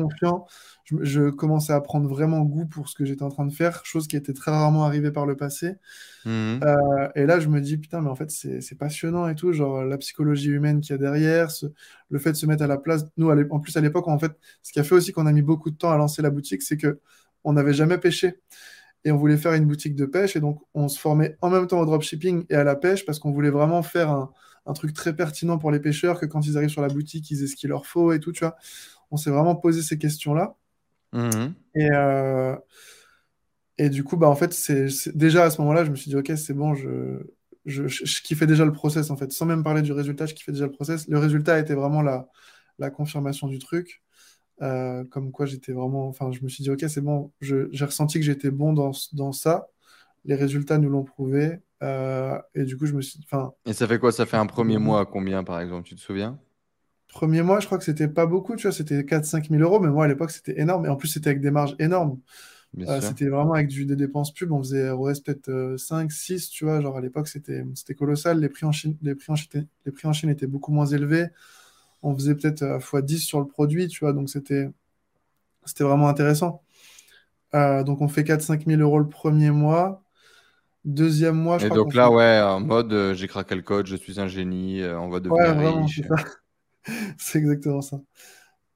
Je, 0.89 0.95
je, 1.01 1.29
commençais 1.29 1.73
à 1.73 1.81
prendre 1.81 2.07
vraiment 2.07 2.41
goût 2.41 2.65
pour 2.65 2.87
ce 2.87 2.95
que 2.95 3.03
j'étais 3.03 3.23
en 3.23 3.29
train 3.29 3.45
de 3.45 3.51
faire, 3.51 3.85
chose 3.85 4.07
qui 4.07 4.15
était 4.15 4.31
très 4.31 4.51
rarement 4.51 4.85
arrivée 4.85 5.11
par 5.11 5.25
le 5.25 5.35
passé. 5.35 5.75
Hmm. 6.23 6.59
Euh, 6.63 7.09
et 7.15 7.25
là, 7.25 7.41
je 7.41 7.49
me 7.49 7.59
dis, 7.59 7.77
putain, 7.77 8.01
mais 8.01 8.09
en 8.09 8.15
fait, 8.15 8.31
c'est 8.31 8.77
passionnant 8.77 9.27
et 9.27 9.35
tout. 9.35 9.51
Genre, 9.51 9.83
la 9.83 9.97
psychologie 9.97 10.49
humaine 10.49 10.79
qu'il 10.79 10.91
y 10.91 10.95
a 10.95 10.97
derrière, 10.97 11.49
le 12.09 12.19
fait 12.19 12.31
de 12.31 12.37
se 12.37 12.45
mettre 12.45 12.63
à 12.63 12.67
la 12.67 12.77
place. 12.77 13.05
Nous, 13.17 13.29
en 13.29 13.59
plus, 13.59 13.75
à 13.75 13.81
l'époque, 13.81 14.07
en 14.07 14.17
fait, 14.17 14.31
ce 14.63 14.71
qui 14.71 14.79
a 14.79 14.83
fait 14.83 14.95
aussi 14.95 15.11
qu'on 15.11 15.25
a 15.25 15.33
mis 15.33 15.41
beaucoup 15.41 15.71
de 15.71 15.75
temps 15.75 15.91
à 15.91 15.97
lancer 15.97 16.21
la 16.21 16.29
boutique, 16.29 16.61
c'est 16.61 16.77
que 16.77 16.99
on 17.43 17.53
n'avait 17.53 17.73
jamais 17.73 17.97
pêché 17.97 18.35
et 19.03 19.11
on 19.11 19.17
voulait 19.17 19.37
faire 19.37 19.53
une 19.53 19.65
boutique 19.65 19.95
de 19.95 20.05
pêche. 20.05 20.37
Et 20.37 20.39
donc, 20.39 20.61
on 20.73 20.87
se 20.87 20.99
formait 20.99 21.37
en 21.41 21.49
même 21.49 21.67
temps 21.67 21.79
au 21.81 21.85
dropshipping 21.85 22.45
et 22.49 22.55
à 22.55 22.63
la 22.63 22.75
pêche 22.75 23.05
parce 23.05 23.19
qu'on 23.19 23.31
voulait 23.31 23.49
vraiment 23.49 23.83
faire 23.83 24.09
un, 24.09 24.31
un, 24.65 24.73
truc 24.73 24.93
très 24.93 25.15
pertinent 25.15 25.57
pour 25.57 25.71
les 25.71 25.79
pêcheurs, 25.79 26.19
que 26.19 26.25
quand 26.25 26.45
ils 26.45 26.57
arrivent 26.57 26.69
sur 26.69 26.81
la 26.81 26.89
boutique, 26.89 27.29
ils 27.31 27.43
aient 27.43 27.47
ce 27.47 27.55
qu'il 27.55 27.69
leur 27.69 27.85
faut 27.85 28.11
et 28.13 28.19
tout, 28.19 28.31
tu 28.31 28.43
vois. 28.43 28.55
On 29.11 29.17
s'est 29.17 29.29
vraiment 29.29 29.55
posé 29.55 29.81
ces 29.81 29.97
questions-là. 29.97 30.55
Mhm. 31.13 31.53
Et, 31.75 31.89
euh, 31.91 32.55
et 33.77 33.89
du 33.89 34.03
coup, 34.03 34.17
bah, 34.17 34.27
en 34.27 34.35
fait, 34.35 34.53
c'est 34.53 35.15
déjà 35.15 35.43
à 35.43 35.49
ce 35.49 35.61
moment-là, 35.61 35.85
je 35.85 35.91
me 35.91 35.95
suis 35.95 36.09
dit, 36.09 36.17
OK, 36.17 36.31
c'est 36.35 36.53
bon, 36.53 36.73
je, 36.73 37.19
je, 37.65 37.87
je, 37.87 38.21
kiffais 38.21 38.47
déjà 38.47 38.65
le 38.65 38.71
process, 38.71 39.11
en 39.11 39.17
fait. 39.17 39.31
Sans 39.31 39.45
même 39.45 39.63
parler 39.63 39.81
du 39.81 39.91
résultat, 39.91 40.25
je 40.25 40.33
kiffais 40.33 40.51
déjà 40.51 40.65
le 40.65 40.71
process. 40.71 41.07
Le 41.07 41.19
résultat 41.19 41.59
était 41.59 41.75
vraiment 41.75 42.01
la, 42.01 42.27
la 42.79 42.89
confirmation 42.89 43.47
du 43.47 43.59
truc. 43.59 44.01
Euh, 44.63 45.03
comme 45.05 45.31
quoi 45.31 45.45
j'étais 45.45 45.71
vraiment. 45.71 46.07
Enfin, 46.07 46.31
je 46.31 46.41
me 46.41 46.49
suis 46.49 46.63
dit, 46.63 46.71
ok, 46.71 46.83
c'est 46.87 47.01
bon, 47.01 47.31
j'ai 47.41 47.85
ressenti 47.85 48.17
que 48.19 48.25
j'étais 48.25 48.49
bon 48.49 48.73
dans, 48.73 48.91
dans, 49.13 49.31
ça. 49.31 49.67
Les 50.25 50.35
résultats 50.35 50.79
nous 50.79 50.89
l'ont 50.89 51.03
prouvé. 51.03 51.59
Euh, 51.83 52.39
et 52.55 52.63
du 52.63 52.75
coup, 52.75 52.87
je 52.87 52.93
me 52.93 53.01
suis. 53.01 53.19
Enfin, 53.23 53.53
et 53.65 53.73
ça 53.73 53.87
fait 53.87 53.99
quoi? 53.99 54.11
Ça 54.11 54.25
fait 54.25 54.37
un 54.37 54.47
premier 54.47 54.79
mois 54.79 55.01
à 55.01 55.05
combien, 55.05 55.43
par 55.43 55.59
exemple 55.59 55.87
Tu 55.87 55.95
te 55.95 56.01
souviens? 56.01 56.39
Premier 57.07 57.41
mois, 57.41 57.59
je 57.59 57.65
crois 57.65 57.77
que 57.77 57.83
c'était 57.83 58.07
pas 58.07 58.25
beaucoup, 58.25 58.55
tu 58.55 58.63
vois, 58.63 58.71
c'était 58.71 59.01
4-5 59.01 59.49
000 59.49 59.61
euros, 59.61 59.79
mais 59.79 59.89
moi 59.89 60.05
à 60.05 60.07
l'époque 60.07 60.31
c'était 60.31 60.59
énorme. 60.59 60.85
Et 60.85 60.89
en 60.89 60.95
plus, 60.95 61.07
c'était 61.07 61.29
avec 61.29 61.41
des 61.41 61.51
marges 61.51 61.75
énormes. 61.79 62.19
Euh, 62.79 63.01
c'était 63.01 63.27
vraiment 63.27 63.53
avec 63.53 63.69
du, 63.69 63.85
des 63.85 63.95
dépenses 63.95 64.33
pub, 64.33 64.51
on 64.51 64.59
faisait 64.59 64.91
ROS 64.91 65.21
peut-être 65.25 65.75
5, 65.77 66.11
6, 66.11 66.49
tu 66.49 66.65
vois, 66.65 66.81
genre 66.81 66.97
à 66.97 67.01
l'époque 67.01 67.27
c'était 67.27 67.63
colossal. 67.97 68.39
Les 68.39 68.49
prix, 68.49 68.65
en 68.65 68.71
Chine, 68.71 68.97
les, 69.01 69.15
prix 69.15 69.31
en 69.31 69.35
Chine, 69.35 69.67
les 69.85 69.91
prix 69.91 70.07
en 70.07 70.13
Chine 70.13 70.29
étaient 70.29 70.47
beaucoup 70.47 70.71
moins 70.71 70.85
élevés 70.85 71.27
on 72.03 72.15
faisait 72.15 72.35
peut-être 72.35 72.63
à 72.63 72.77
x10 72.77 73.17
sur 73.19 73.39
le 73.39 73.47
produit, 73.47 73.87
tu 73.87 73.99
vois, 73.99 74.13
donc 74.13 74.29
c'était 74.29 74.69
c'était 75.65 75.83
vraiment 75.83 76.07
intéressant. 76.07 76.63
Euh, 77.53 77.83
donc 77.83 78.01
on 78.01 78.07
fait 78.07 78.23
4-5 78.23 78.65
000 78.65 78.81
euros 78.81 78.99
le 78.99 79.09
premier 79.09 79.51
mois. 79.51 80.03
Deuxième 80.85 81.35
mois, 81.35 81.57
je 81.57 81.65
Et 81.65 81.69
donc 81.69 81.93
là, 81.93 82.09
ouais, 82.09 82.39
en 82.41 82.61
mode 82.61 82.93
euh, 82.93 83.13
j'ai 83.13 83.27
craqué 83.27 83.55
le 83.55 83.61
code, 83.61 83.87
je 83.87 83.95
suis 83.97 84.21
un 84.21 84.27
génie, 84.27 84.81
euh, 84.81 84.97
on 84.97 85.09
va 85.09 85.19
devenir 85.19 85.57
ouais, 85.57 85.81
riche. 85.81 86.01
C'est 87.17 87.39
exactement 87.39 87.81
ça. 87.81 87.99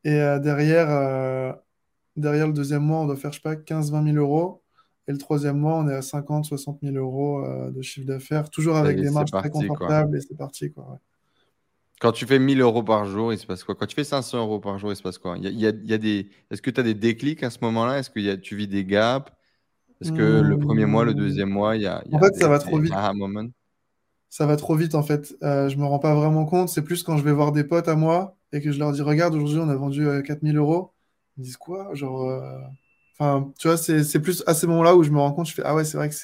Et 0.04 0.18
derrière, 0.42 1.56
derrière 2.16 2.48
le 2.48 2.54
deuxième 2.54 2.84
mois, 2.84 3.00
on 3.00 3.06
doit 3.06 3.16
faire, 3.16 3.32
je 3.32 3.38
sais 3.38 3.42
pas, 3.42 3.56
15-20 3.56 4.14
000 4.14 4.18
euros. 4.18 4.64
Et 5.08 5.12
le 5.12 5.18
troisième 5.18 5.58
mois, 5.58 5.76
on 5.76 5.88
est 5.88 5.96
à 5.96 6.02
50-60 6.02 6.80
000 6.82 6.96
euros 6.96 7.44
de 7.72 7.82
chiffre 7.82 8.08
d'affaires, 8.08 8.50
toujours 8.50 8.78
avec 8.78 9.00
des 9.00 9.10
marges 9.10 9.32
très 9.32 9.50
confortables 9.50 10.18
et 10.18 10.22
c'est 10.22 10.38
parti. 10.38 10.72
Quoi, 10.72 11.00
quand 12.02 12.12
tu 12.12 12.26
fais 12.26 12.40
1000 12.40 12.62
euros 12.62 12.82
par 12.82 13.06
jour, 13.06 13.32
il 13.32 13.38
se 13.38 13.46
passe 13.46 13.64
quoi? 13.64 13.76
Quand 13.76 13.86
tu 13.86 13.94
fais 13.94 14.04
500 14.04 14.40
euros 14.40 14.60
par 14.60 14.80
jour, 14.80 14.92
il 14.92 14.96
se 14.96 15.04
passe 15.04 15.20
quoi? 15.20 15.38
Il 15.38 15.60
y 15.60 15.68
a, 15.68 15.72
des... 15.72 16.32
Est-ce 16.50 16.62
que 16.64 16.72
tu 16.72 16.80
as 16.80 16.84
des 16.84 16.96
déclics 16.96 17.44
à 17.44 17.52
ce 17.52 17.60
moment-là? 17.62 18.00
Est-ce 18.00 18.10
que 18.10 18.36
tu 18.36 18.56
vis 18.56 18.68
des 18.68 18.84
gaps? 18.86 19.32
Est-ce 20.02 20.12
que 20.12 20.42
le 20.42 20.58
premier 20.58 20.88
mois, 20.88 21.06
le 21.06 21.14
deuxième 21.14 21.50
mois, 21.50 21.76
il 21.76 21.84
y 21.84 21.86
a, 21.86 22.04
En 22.12 22.20
fait, 22.20 22.36
ça 22.36 22.48
va 22.48 22.58
trop 22.58 22.80
vite. 22.80 22.92
Ça 24.32 24.46
va 24.46 24.56
trop 24.56 24.76
vite, 24.76 24.96
en 24.96 25.04
fait. 25.04 25.36
Euh, 25.44 25.68
je 25.68 25.76
me 25.78 25.86
rends 25.86 26.00
pas 26.00 26.16
vraiment 26.16 26.46
compte. 26.46 26.70
C'est 26.70 26.84
plus 26.84 27.04
quand 27.04 27.18
je 27.18 27.24
vais 27.24 27.34
voir 27.34 27.52
des 27.52 27.66
potes 27.66 27.90
à 27.90 27.96
moi 27.96 28.38
et 28.54 28.62
que 28.62 28.72
je 28.72 28.80
leur 28.80 28.94
dis 28.94 29.02
Regarde, 29.02 29.36
aujourd'hui, 29.36 29.60
on 29.60 29.68
a 29.70 29.76
vendu 29.76 30.08
4000 30.26 30.56
euh, 30.58 30.60
euros. 30.62 30.94
Ils 31.38 31.42
me 31.42 31.46
disent 31.46 31.58
quoi? 31.58 31.94
Genre. 31.96 32.24
Euh, 32.30 32.60
enfin, 33.20 33.52
tu 33.60 33.68
vois, 33.68 33.78
c'est 33.78 34.22
plus 34.22 34.42
à 34.48 34.54
ces 34.54 34.68
moments-là 34.68 34.96
où 34.96 35.04
je 35.04 35.12
me 35.12 35.20
rends 35.20 35.34
compte, 35.34 35.48
je 35.48 35.54
fais 35.54 35.64
Ah 35.66 35.76
ouais, 35.76 35.84
c'est 35.84 35.98
vrai 35.98 36.10
que 36.10 36.16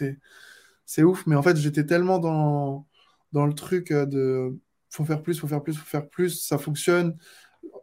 c'est 0.85 1.03
ouf. 1.03 1.27
Mais 1.27 1.35
en 1.35 1.43
fait, 1.43 1.57
j'étais 1.57 1.85
tellement 1.85 2.19
dans, 2.19 2.87
dans 3.33 3.45
le 3.45 3.53
truc 3.53 3.91
de 3.91 4.57
faut 4.89 5.03
faire 5.05 5.21
plus, 5.21 5.37
faut 5.39 5.47
faire 5.47 5.61
plus, 5.61 5.75
faut 5.77 5.85
faire 5.85 6.09
plus, 6.09 6.41
ça 6.41 6.57
fonctionne. 6.57 7.17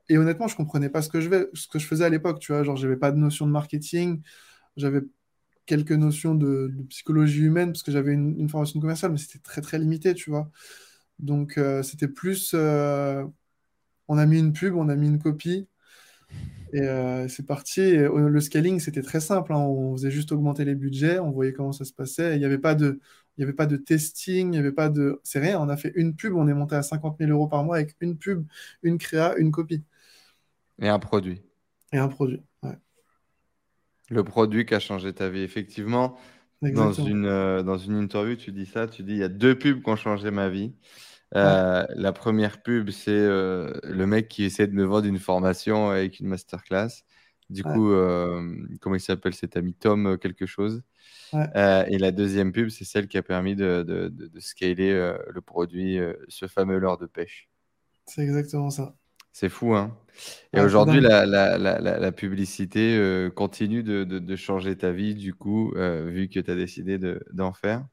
Et 0.08 0.18
honnêtement, 0.18 0.48
je 0.48 0.56
comprenais 0.56 0.90
pas 0.90 1.02
ce 1.02 1.10
que 1.10 1.20
je, 1.20 1.50
ce 1.54 1.68
que 1.68 1.78
je 1.78 1.86
faisais 1.86 2.04
à 2.04 2.08
l'époque, 2.10 2.40
tu 2.40 2.52
vois, 2.52 2.62
genre 2.62 2.76
j'avais 2.76 2.96
pas 2.96 3.12
de 3.12 3.18
notion 3.18 3.46
de 3.46 3.52
marketing, 3.52 4.22
j'avais 4.76 5.02
quelques 5.66 5.92
notions 5.92 6.34
de, 6.34 6.72
psychologie 6.88 7.42
humaine 7.42 7.72
parce 7.72 7.82
que 7.82 7.92
j'avais 7.92 8.12
une, 8.12 8.48
formation 8.48 8.80
commerciale, 8.80 9.12
mais 9.12 9.18
c'était 9.18 9.38
très 9.38 9.60
très 9.60 9.78
limité, 9.78 10.14
tu 10.14 10.30
vois. 10.30 10.50
Donc 11.18 11.58
euh, 11.58 11.82
c'était 11.82 12.08
plus, 12.08 12.52
euh, 12.54 13.24
on 14.08 14.18
a 14.18 14.26
mis 14.26 14.38
une 14.38 14.52
pub, 14.52 14.74
on 14.76 14.88
a 14.88 14.96
mis 14.96 15.08
une 15.08 15.18
copie, 15.18 15.68
et 16.72 16.80
euh, 16.82 17.28
c'est 17.28 17.46
parti. 17.46 17.96
le 17.96 18.40
scaling, 18.40 18.80
c'était 18.80 19.02
très 19.02 19.20
simple. 19.20 19.52
Hein. 19.52 19.58
On 19.58 19.92
faisait 19.96 20.10
juste 20.10 20.32
augmenter 20.32 20.64
les 20.64 20.74
budgets, 20.74 21.18
on 21.20 21.30
voyait 21.30 21.52
comment 21.52 21.72
ça 21.72 21.84
se 21.84 21.92
passait. 21.92 22.36
Il 22.36 22.40
n'y 22.40 22.44
avait 22.44 22.58
pas 22.58 22.74
de, 22.74 23.00
il 23.36 23.40
n'y 23.40 23.44
avait 23.44 23.52
pas 23.52 23.66
de 23.66 23.76
testing, 23.76 24.48
il 24.48 24.50
n'y 24.50 24.58
avait 24.58 24.72
pas 24.72 24.88
de. 24.88 25.20
C'est 25.24 25.38
rien, 25.40 25.60
on 25.60 25.68
a 25.68 25.76
fait 25.76 25.92
une 25.96 26.16
pub, 26.16 26.34
on 26.34 26.48
est 26.48 26.54
monté 26.54 26.76
à 26.76 26.82
50 26.82 27.18
000 27.18 27.30
euros 27.30 27.48
par 27.48 27.64
mois 27.64 27.76
avec 27.76 27.96
une 28.00 28.18
pub, 28.18 28.46
une 28.82 28.98
créa, 28.98 29.36
une 29.36 29.50
copie. 29.52 29.84
Et 30.80 30.88
un 30.88 30.98
produit. 30.98 31.42
Et 31.92 31.98
un 31.98 32.08
produit, 32.08 32.42
ouais. 32.62 32.76
Le 34.10 34.22
produit 34.22 34.66
qui 34.66 34.74
a 34.74 34.80
changé 34.80 35.12
ta 35.12 35.28
vie, 35.28 35.40
effectivement. 35.40 36.16
Dans 36.72 36.92
une, 36.92 37.26
euh, 37.26 37.62
dans 37.62 37.76
une 37.76 37.96
interview, 37.96 38.36
tu 38.36 38.52
dis 38.52 38.66
ça, 38.66 38.86
tu 38.86 39.02
dis 39.02 39.12
il 39.12 39.18
y 39.18 39.24
a 39.24 39.28
deux 39.28 39.58
pubs 39.58 39.82
qui 39.82 39.90
ont 39.90 39.96
changé 39.96 40.30
ma 40.30 40.48
vie. 40.48 40.72
Euh, 41.34 41.84
la 41.94 42.12
première 42.12 42.62
pub, 42.62 42.90
c'est 42.90 43.10
euh, 43.10 43.72
le 43.82 44.06
mec 44.06 44.28
qui 44.28 44.44
essaie 44.44 44.66
de 44.66 44.72
me 44.72 44.84
vendre 44.84 45.06
une 45.06 45.18
formation 45.18 45.90
avec 45.90 46.20
une 46.20 46.28
masterclass. 46.28 47.04
Du 47.50 47.62
coup, 47.62 47.92
comment 48.80 48.94
il 48.94 49.00
s'appelle 49.00 49.34
cet 49.34 49.56
ami? 49.56 49.74
Tom 49.74 50.16
quelque 50.18 50.46
chose. 50.46 50.82
Et 51.34 51.98
la 51.98 52.10
deuxième 52.12 52.52
pub, 52.52 52.70
c'est 52.70 52.84
celle 52.84 53.08
qui 53.08 53.18
a 53.18 53.22
permis 53.22 53.54
de, 53.54 53.82
de, 53.82 54.08
de, 54.08 54.40
scaler 54.40 55.14
le 55.28 55.40
produit, 55.42 55.98
ce 56.28 56.46
fameux 56.46 56.78
leurre 56.78 56.98
de 56.98 57.06
pêche. 57.06 57.50
C'est 58.06 58.22
exactement 58.22 58.70
ça. 58.70 58.94
C'est 59.34 59.48
fou, 59.48 59.74
hein 59.74 59.90
Et 60.52 60.60
aujourd'hui, 60.60 61.00
la, 61.00 61.26
la, 61.26 61.58
la, 61.58 61.80
la, 61.80 62.12
publicité 62.12 63.28
continue 63.34 63.82
de, 63.82 64.36
changer 64.36 64.76
ta 64.76 64.92
vie, 64.92 65.16
du 65.16 65.34
coup, 65.34 65.72
vu 65.74 66.28
que 66.28 66.38
tu 66.38 66.48
as 66.48 66.54
décidé 66.54 67.00
d'en 67.32 67.52
faire. 67.52 67.84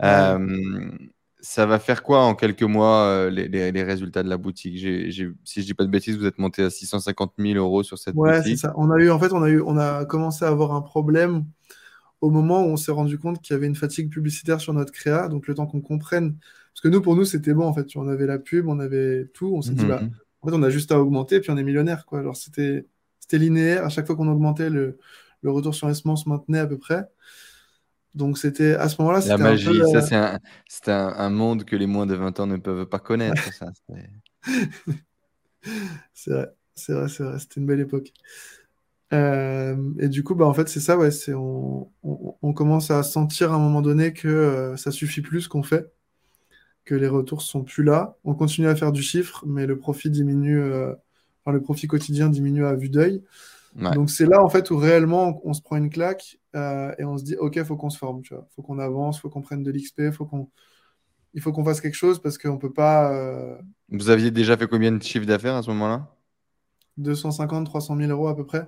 ça 0.00 1.66
va 1.66 1.78
faire 1.78 2.02
quoi 2.02 2.24
en 2.24 2.34
quelques 2.34 2.64
mois, 2.64 3.30
les, 3.30 3.46
les, 3.46 3.82
résultats 3.84 4.24
de 4.24 4.28
la 4.28 4.38
boutique? 4.38 4.76
Si 5.44 5.60
je 5.60 5.66
dis 5.66 5.74
pas 5.74 5.84
de 5.84 5.88
bêtises, 5.88 6.16
vous 6.18 6.26
êtes 6.26 6.38
monté 6.38 6.64
à 6.64 6.70
650 6.70 7.34
000 7.38 7.54
euros 7.54 7.84
sur 7.84 7.96
cette 7.96 8.16
boutique. 8.16 8.34
Ouais, 8.34 8.42
c'est 8.42 8.56
ça. 8.56 8.74
On 8.76 8.90
a 8.90 8.98
eu, 8.98 9.08
en 9.08 9.20
fait, 9.20 9.32
on 9.32 9.44
a, 9.44 9.48
eu, 9.48 9.60
on 9.60 9.78
a 9.78 10.04
commencé 10.04 10.44
à 10.44 10.48
avoir 10.48 10.72
un 10.72 10.82
problème 10.82 11.44
au 12.20 12.30
moment 12.30 12.62
où 12.64 12.70
on 12.70 12.76
s'est 12.76 12.90
rendu 12.90 13.20
compte 13.20 13.40
qu'il 13.40 13.54
y 13.54 13.56
avait 13.56 13.68
une 13.68 13.76
fatigue 13.76 14.10
publicitaire 14.10 14.60
sur 14.60 14.72
notre 14.72 14.90
créa, 14.90 15.28
donc 15.28 15.46
le 15.46 15.54
temps 15.54 15.68
qu'on 15.68 15.80
comprenne. 15.80 16.38
Parce 16.74 16.80
que 16.82 16.88
nous, 16.88 17.00
pour 17.00 17.14
nous, 17.14 17.24
c'était 17.24 17.54
bon, 17.54 17.66
en 17.66 17.72
fait. 17.72 17.86
On 17.94 18.08
avait 18.08 18.26
la 18.26 18.40
pub, 18.40 18.66
on 18.66 18.80
avait 18.80 19.30
tout. 19.32 19.54
On 19.54 19.62
s'est 19.62 19.72
dit, 19.72 19.84
bah, 19.84 20.00
mhm. 20.02 20.10
En 20.46 20.50
fait, 20.50 20.56
on 20.56 20.62
a 20.62 20.70
juste 20.70 20.92
à 20.92 21.00
augmenter, 21.00 21.40
puis 21.40 21.50
on 21.50 21.56
est 21.56 21.64
millionnaire, 21.64 22.06
quoi. 22.06 22.20
Alors, 22.20 22.36
c'était 22.36 22.86
linéaire. 23.32 23.84
À 23.84 23.88
chaque 23.88 24.06
fois 24.06 24.14
qu'on 24.14 24.28
augmentait, 24.28 24.70
le, 24.70 24.98
le 25.42 25.50
retour 25.50 25.74
sur 25.74 25.88
investissement 25.88 26.14
se 26.14 26.28
maintenait 26.28 26.60
à 26.60 26.66
peu 26.66 26.78
près. 26.78 27.08
Donc, 28.14 28.38
c'était 28.38 28.74
à 28.74 28.88
ce 28.88 29.00
moment-là. 29.02 29.20
La 29.26 29.38
magie, 29.38 29.80
ça, 29.92 29.98
euh, 29.98 30.38
c'est 30.68 30.92
un, 30.92 31.08
un, 31.16 31.30
monde 31.30 31.64
que 31.64 31.74
les 31.74 31.86
moins 31.86 32.06
de 32.06 32.14
20 32.14 32.40
ans 32.40 32.46
ne 32.46 32.56
peuvent 32.56 32.86
pas 32.86 33.00
connaître. 33.00 33.42
c'est 36.14 36.30
vrai, 36.30 36.48
c'est 36.74 36.92
vrai, 36.92 37.08
c'est 37.08 37.24
vrai. 37.24 37.38
C'était 37.40 37.60
une 37.60 37.66
belle 37.66 37.80
époque. 37.80 38.12
Euh, 39.12 39.76
et 39.98 40.08
du 40.08 40.22
coup, 40.22 40.34
bah, 40.34 40.46
en 40.46 40.54
fait, 40.54 40.68
c'est 40.68 40.80
ça, 40.80 40.96
ouais, 40.96 41.10
c'est 41.10 41.34
on, 41.34 41.90
on, 42.02 42.52
commence 42.52 42.90
à 42.90 43.02
sentir 43.02 43.52
à 43.52 43.56
un 43.56 43.58
moment 43.58 43.82
donné 43.82 44.12
que 44.12 44.28
euh, 44.28 44.76
ça 44.76 44.90
suffit 44.90 45.20
plus 45.20 45.42
ce 45.42 45.48
qu'on 45.48 45.62
fait, 45.62 45.92
que 46.86 46.94
les 46.94 47.08
retours 47.08 47.42
sont 47.42 47.62
plus 47.62 47.84
là. 47.84 48.16
On 48.24 48.34
continue 48.34 48.68
à 48.68 48.76
faire 48.76 48.92
du 48.92 49.02
chiffre, 49.02 49.44
mais 49.46 49.66
le 49.66 49.76
profit 49.76 50.08
diminue, 50.08 50.58
euh, 50.58 50.94
enfin, 51.44 51.52
le 51.52 51.60
profit 51.60 51.86
quotidien 51.86 52.30
diminue 52.30 52.64
à 52.64 52.74
vue 52.74 52.88
d'œil. 52.88 53.22
Donc 53.76 54.08
c'est 54.08 54.24
là 54.24 54.42
en 54.42 54.48
fait 54.48 54.70
où 54.70 54.78
réellement 54.78 55.38
on, 55.44 55.52
se 55.52 55.60
prend 55.60 55.76
une 55.76 55.90
claque 55.90 56.38
et 56.54 57.04
on 57.04 57.18
se 57.18 57.24
dit 57.24 57.36
ok, 57.36 57.62
faut 57.64 57.76
qu'on 57.76 57.90
se 57.90 57.98
forme, 57.98 58.22
tu 58.22 58.32
vois, 58.32 58.48
faut 58.56 58.62
qu'on 58.62 58.78
avance, 58.78 59.20
faut 59.20 59.28
qu'on 59.28 59.42
prenne 59.42 59.62
de 59.62 59.70
l'XP, 59.70 60.12
faut 60.12 60.24
qu'on, 60.24 60.48
il 61.34 61.42
faut 61.42 61.52
qu'on 61.52 61.62
fasse 61.62 61.82
quelque 61.82 61.94
chose 61.94 62.18
parce 62.22 62.38
qu'on 62.38 62.56
peut 62.56 62.72
pas. 62.72 63.12
Vous 63.90 64.08
aviez 64.08 64.30
déjà 64.30 64.56
fait 64.56 64.66
combien 64.66 64.92
de 64.92 65.02
chiffre 65.02 65.26
d'affaires 65.26 65.56
à 65.56 65.62
ce 65.62 65.68
moment-là? 65.72 66.10
250, 66.96 67.66
300 67.66 67.96
000 67.98 68.10
euros 68.10 68.28
à 68.28 68.36
peu 68.36 68.46
près. 68.46 68.66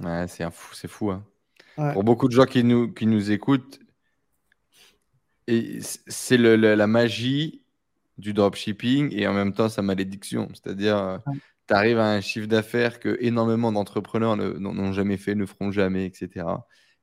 Ouais, 0.00 0.26
c'est 0.26 0.50
fou, 0.50 0.74
c'est 0.74 0.88
fou. 0.88 1.12
Hein. 1.12 1.24
Pour 1.92 2.02
beaucoup 2.02 2.26
de 2.26 2.32
gens 2.32 2.46
qui 2.46 2.64
nous, 2.64 2.92
qui 2.92 3.06
nous 3.06 3.30
écoutent, 3.30 3.78
c'est 5.46 6.36
la 6.38 6.86
magie 6.86 7.62
du 8.18 8.32
dropshipping 8.32 9.12
et 9.12 9.26
en 9.26 9.34
même 9.34 9.52
temps 9.52 9.68
sa 9.68 9.82
malédiction. 9.82 10.48
C'est-à-dire, 10.52 10.96
euh, 10.96 11.18
tu 11.66 11.74
arrives 11.74 11.98
à 11.98 12.12
un 12.12 12.20
chiffre 12.20 12.46
d'affaires 12.46 13.00
que 13.00 13.16
énormément 13.20 13.72
d'entrepreneurs 13.72 14.36
n'ont 14.36 14.92
jamais 14.92 15.16
fait, 15.16 15.34
ne 15.34 15.46
feront 15.46 15.70
jamais, 15.72 16.06
etc. 16.06 16.46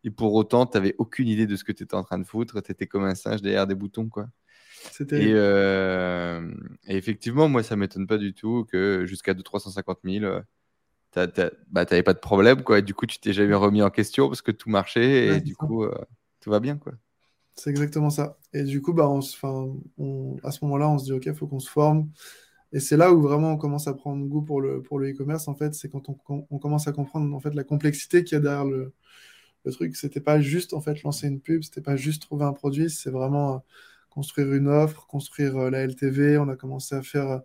Et 0.04 0.12
pour 0.12 0.34
autant, 0.36 0.66
tu 0.66 0.78
n'avais 0.78 0.96
aucune 0.98 1.28
idée 1.28 1.48
de 1.48 1.56
ce 1.56 1.64
que 1.64 1.72
tu 1.72 1.84
étais 1.84 1.96
en 1.96 2.04
train 2.04 2.20
de 2.20 2.24
foutre. 2.24 2.62
Tu 2.62 2.72
étais 2.72 2.88
comme 2.88 3.04
un 3.04 3.16
singe 3.16 3.42
derrière 3.42 3.68
des 3.68 3.76
boutons. 3.76 4.08
quoi. 4.08 4.28
Et, 5.12 5.32
euh, 5.34 6.54
et, 6.88 6.96
effectivement, 6.96 7.50
moi, 7.50 7.64
ça 7.64 7.76
m'étonne 7.76 8.08
pas 8.08 8.18
du 8.18 8.34
tout 8.34 8.66
que 8.72 9.06
jusqu'à 9.06 9.34
350 9.34 10.00
000, 10.04 10.42
tu 11.12 11.20
n'avais 11.20 12.04
pas 12.04 12.14
de 12.14 12.20
problème. 12.20 12.64
Quoi. 12.64 12.80
Et 12.80 12.82
du 12.84 12.94
coup, 12.94 13.06
tu 13.06 13.20
t'es 13.20 13.34
jamais 13.34 13.56
remis 13.56 13.82
en 13.82 13.90
question 13.90 14.28
parce 14.28 14.42
que 14.42 14.52
tout 14.52 14.70
marchait 14.70 15.38
et 15.38 15.42
du 15.42 15.56
coup, 15.56 15.84
euh, 15.84 15.98
tout 16.40 16.52
va 16.52 16.60
bien. 16.60 16.78
quoi. 16.78 16.94
C'est 17.58 17.72
exactement 17.72 18.10
ça. 18.12 18.38
Et 18.54 18.64
du 18.64 18.82
coup, 18.82 18.94
bah, 18.94 19.10
on, 19.10 19.20
à 20.44 20.52
ce 20.52 20.64
moment-là, 20.66 20.90
on 20.90 20.98
se 21.00 21.06
dit, 21.06 21.14
OK, 21.14 21.26
il 21.26 21.34
faut 21.34 21.48
qu'on 21.48 21.60
se 21.60 21.70
forme. 21.70 22.10
Et 22.74 22.80
c'est 22.80 22.98
là 22.98 23.14
où 23.14 23.22
vraiment 23.22 23.54
on 23.54 23.58
commence 23.58 23.88
à 23.88 23.94
prendre 23.94 24.26
goût 24.28 24.42
pour 24.42 24.62
le 24.62 24.82
pour 24.82 25.00
le 25.00 25.12
e-commerce. 25.12 25.48
En 25.48 25.56
fait, 25.56 25.74
c'est 25.74 25.90
quand 25.90 26.10
on, 26.10 26.46
on, 26.50 26.60
commence 26.60 26.88
à 26.88 26.92
comprendre 26.92 27.34
en 27.36 27.40
fait 27.40 27.54
la 27.56 27.64
complexité 27.64 28.24
qu'il 28.24 28.36
y 28.36 28.40
a 28.40 28.42
derrière 28.42 28.66
le, 28.66 28.94
le 29.66 29.72
truc. 29.72 29.96
C'était 29.96 30.22
pas 30.22 30.40
juste 30.42 30.74
en 30.74 30.82
fait 30.82 31.04
lancer 31.04 31.28
une 31.28 31.42
pub, 31.42 31.64
c'était 31.64 31.82
pas 31.82 31.96
juste 31.96 32.24
trouver 32.24 32.46
un 32.46 32.54
produit, 32.54 32.90
c'est 32.90 33.10
vraiment 33.12 33.56
euh, 33.56 33.60
construire 34.10 34.54
une 34.54 34.68
offre, 34.68 35.08
construire 35.08 35.58
euh, 35.58 35.70
la 35.70 35.84
LTV. 35.84 36.38
On 36.40 36.50
a 36.50 36.56
commencé 36.56 36.96
à 36.96 37.02
faire 37.04 37.32
euh, 37.32 37.40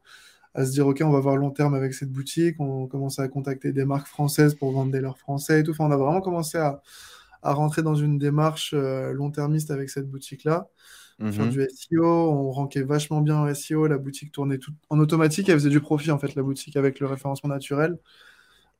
à 0.54 0.66
se 0.66 0.72
dire 0.72 0.86
ok, 0.86 1.02
on 1.04 1.10
va 1.10 1.20
voir 1.20 1.36
long 1.36 1.50
terme 1.50 1.74
avec 1.74 1.94
cette 1.94 2.12
boutique. 2.12 2.56
On 2.60 2.86
commence 2.88 3.18
à 3.18 3.28
contacter 3.28 3.72
des 3.72 3.84
marques 3.84 4.08
françaises 4.08 4.54
pour 4.54 4.72
vendre 4.72 4.92
des 4.92 5.00
leurs 5.00 5.18
français 5.18 5.60
et 5.60 5.62
tout. 5.64 5.72
Enfin, 5.72 5.86
on 5.86 5.92
a 5.92 5.96
vraiment 5.96 6.20
commencé 6.20 6.58
à, 6.58 6.82
à 7.42 7.52
rentrer 7.52 7.82
dans 7.82 7.94
une 7.94 8.18
démarche 8.18 8.72
long-termiste 8.74 9.70
avec 9.70 9.90
cette 9.90 10.08
boutique 10.10 10.44
là 10.44 10.68
faire 11.30 11.44
mhm. 11.44 11.50
du 11.50 11.68
SEO. 11.70 12.04
On 12.04 12.50
rankait 12.50 12.82
vachement 12.82 13.20
bien 13.20 13.36
en 13.36 13.54
SEO. 13.54 13.86
La 13.86 13.98
boutique 13.98 14.32
tournait 14.32 14.58
tout 14.58 14.72
en 14.90 14.98
automatique. 14.98 15.48
Elle 15.48 15.54
faisait 15.56 15.70
du 15.70 15.80
profit, 15.80 16.10
en 16.10 16.18
fait, 16.18 16.34
la 16.34 16.42
boutique, 16.42 16.76
avec 16.76 16.98
le 17.00 17.06
référencement 17.06 17.50
naturel. 17.50 17.98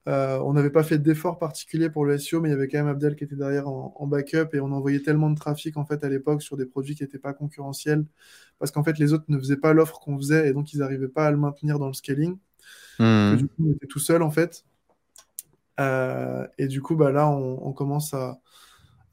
Euh, 0.09 0.40
on 0.40 0.53
n'avait 0.53 0.70
pas 0.70 0.83
fait 0.83 0.98
d'efforts 0.98 1.38
particuliers 1.38 1.88
pour 1.88 2.05
le 2.05 2.18
SEO, 2.18 2.40
mais 2.40 2.48
il 2.48 2.53
y 2.53 2.55
avait 2.55 2.66
quand 2.66 2.79
même 2.79 2.88
Abdel 2.88 3.14
qui 3.14 3.22
était 3.22 3.37
derrière 3.37 3.68
en, 3.68 4.07
backup 4.09 4.48
et 4.53 4.59
on 4.59 4.72
envoyait 4.72 4.98
tellement 4.98 5.31
de 5.31 5.37
trafic 5.37 5.77
en 5.77 5.85
fait 5.87 6.03
à 6.03 6.09
l'époque 6.09 6.42
sur 6.42 6.57
des 6.57 6.66
produits 6.66 6.96
qui 6.96 7.05
n'étaient 7.05 7.20
pas 7.20 7.33
concurrentiels 7.33 8.05
parce 8.59 8.72
qu'en 8.72 8.83
fait 8.83 8.98
les 8.98 9.12
autres 9.12 9.27
ne 9.29 9.38
faisaient 9.38 9.59
pas 9.59 9.72
l'offre 9.72 10.01
qu'on 10.01 10.16
faisait 10.16 10.48
et 10.48 10.53
donc 10.55 10.72
ils 10.72 10.81
n'arrivaient 10.81 11.07
pas 11.07 11.29
à 11.29 11.31
le 11.31 11.37
maintenir 11.37 11.79
dans 11.79 11.87
le 11.87 11.92
scaling. 11.92 12.37
Mhm. 12.98 13.37
Du 13.37 13.46
coup, 13.46 13.55
on 13.64 13.72
était 13.75 13.87
tout 13.87 14.01
seul 14.01 14.22
en 14.22 14.33
fait. 14.33 14.64
Euh, 15.80 16.46
et 16.58 16.68
du 16.68 16.82
coup, 16.82 16.96
bah, 16.96 17.12
là, 17.12 17.28
on 17.28 17.72
commence 17.72 18.14
à, 18.14 18.38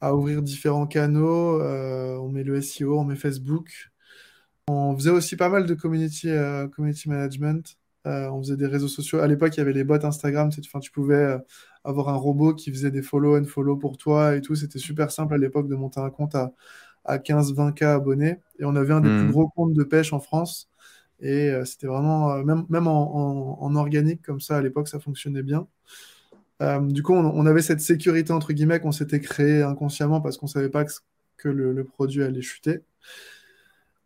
à 0.00 0.14
ouvrir 0.14 0.42
différents 0.42 0.86
canaux. 0.86 1.60
Euh, 1.60 2.16
on 2.16 2.28
met 2.28 2.44
le 2.44 2.60
SEO, 2.60 2.98
on 2.98 3.04
met 3.04 3.16
Facebook. 3.16 3.90
On 4.68 4.94
faisait 4.96 5.10
aussi 5.10 5.36
pas 5.36 5.48
mal 5.48 5.66
de 5.66 5.74
community, 5.74 6.30
euh, 6.30 6.68
community 6.68 7.08
management. 7.08 7.76
On 8.04 8.42
faisait 8.42 8.56
des 8.56 8.66
réseaux 8.66 8.88
sociaux. 8.88 9.20
À 9.20 9.26
l'époque, 9.26 9.56
il 9.56 9.58
y 9.58 9.60
avait 9.60 9.72
les 9.72 9.84
bots 9.84 10.04
Instagram. 10.04 10.50
Tu, 10.50 10.60
tu 10.62 10.90
pouvais 10.90 11.38
avoir 11.84 12.08
un 12.08 12.14
robot 12.16 12.54
qui 12.54 12.70
faisait 12.70 12.90
des 12.90 13.02
follow 13.02 13.38
and 13.38 13.44
follow 13.44 13.76
pour 13.76 13.98
toi 13.98 14.36
et 14.36 14.40
tout. 14.40 14.54
C'était 14.54 14.78
super 14.78 15.10
simple 15.10 15.34
à 15.34 15.38
l'époque 15.38 15.68
de 15.68 15.74
monter 15.74 16.00
un 16.00 16.10
compte 16.10 16.34
à, 16.34 16.52
à 17.04 17.18
15-20K 17.18 17.84
abonnés. 17.84 18.38
Et 18.58 18.64
on 18.64 18.74
avait 18.74 18.94
un 18.94 19.00
des 19.00 19.08
plus 19.08 19.24
hmm. 19.24 19.30
gros 19.30 19.48
comptes 19.48 19.74
de 19.74 19.84
pêche 19.84 20.12
en 20.12 20.20
France. 20.20 20.70
Et 21.20 21.52
c'était 21.66 21.86
vraiment, 21.86 22.42
même, 22.42 22.64
même 22.70 22.86
en, 22.86 23.62
en, 23.62 23.76
organique 23.76 24.22
comme 24.22 24.40
ça, 24.40 24.56
à 24.56 24.62
l'époque, 24.62 24.88
ça 24.88 24.98
fonctionnait 24.98 25.42
bien. 25.42 25.66
Euh, 26.60 26.80
du 26.80 27.02
coup, 27.02 27.14
on, 27.14 27.46
avait 27.46 27.62
cette 27.62 27.80
sécurité 27.80 28.32
entre 28.32 28.52
guillemets 28.52 28.80
qu'on 28.80 28.92
s'était 28.92 29.20
créé 29.20 29.62
inconsciemment 29.62 30.20
parce 30.20 30.36
qu'on 30.36 30.46
savait 30.46 30.68
pas 30.68 30.84
que, 31.36 31.48
le, 31.48 31.84
produit 31.84 32.22
allait 32.22 32.42
chuter. 32.42 32.80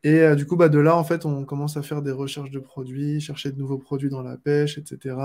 Et 0.04 0.20
euh, 0.20 0.34
du 0.34 0.46
coup, 0.46 0.56
bah, 0.56 0.68
de 0.68 0.78
là, 0.78 0.96
en 0.96 1.04
fait, 1.04 1.26
on 1.26 1.44
commence 1.44 1.76
à 1.76 1.82
faire 1.82 2.02
des 2.02 2.12
recherches 2.12 2.50
de 2.50 2.60
produits, 2.60 3.20
chercher 3.20 3.50
de 3.50 3.58
nouveaux 3.58 3.78
produits 3.78 4.10
dans 4.10 4.22
la 4.22 4.36
pêche, 4.36 4.78
etc. 4.78 5.16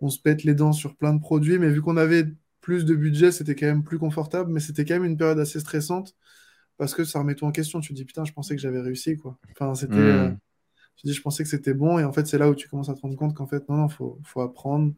On 0.00 0.10
se 0.10 0.20
pète 0.20 0.44
les 0.44 0.54
dents 0.54 0.72
sur 0.72 0.96
plein 0.96 1.14
de 1.14 1.20
produits, 1.20 1.58
mais 1.58 1.70
vu 1.70 1.80
qu'on 1.80 1.96
avait 1.96 2.26
plus 2.60 2.84
de 2.84 2.94
budget, 2.94 3.32
c'était 3.32 3.54
quand 3.54 3.66
même 3.66 3.84
plus 3.84 3.98
confortable, 3.98 4.52
mais 4.52 4.60
c'était 4.60 4.84
quand 4.84 4.94
même 4.94 5.04
une 5.04 5.16
période 5.16 5.38
assez 5.38 5.60
stressante 5.60 6.14
parce 6.76 6.94
que 6.94 7.04
ça 7.04 7.20
remet 7.20 7.34
tout 7.34 7.46
en 7.46 7.52
question. 7.52 7.80
Tu 7.80 7.90
te 7.90 7.94
dis, 7.94 8.04
putain, 8.04 8.24
je 8.24 8.32
pensais 8.32 8.54
que 8.54 8.60
j'avais 8.60 8.80
réussi, 8.80 9.16
quoi. 9.16 9.38
Enfin, 9.52 9.74
c'était. 9.74 9.94
Hmm. 9.94 9.98
Euh, 9.98 10.30
dis, 11.04 11.14
je 11.14 11.22
pensais 11.22 11.44
que 11.44 11.48
c'était 11.48 11.74
bon, 11.74 11.98
et 11.98 12.04
en 12.04 12.12
fait, 12.12 12.26
c'est 12.26 12.38
là 12.38 12.50
où 12.50 12.54
tu 12.54 12.68
commences 12.68 12.88
à 12.88 12.94
te 12.94 13.00
rendre 13.00 13.16
compte 13.16 13.34
qu'en 13.34 13.46
fait, 13.46 13.68
non, 13.68 13.76
non, 13.76 13.88
faut, 13.88 14.18
faut 14.24 14.40
apprendre 14.40 14.92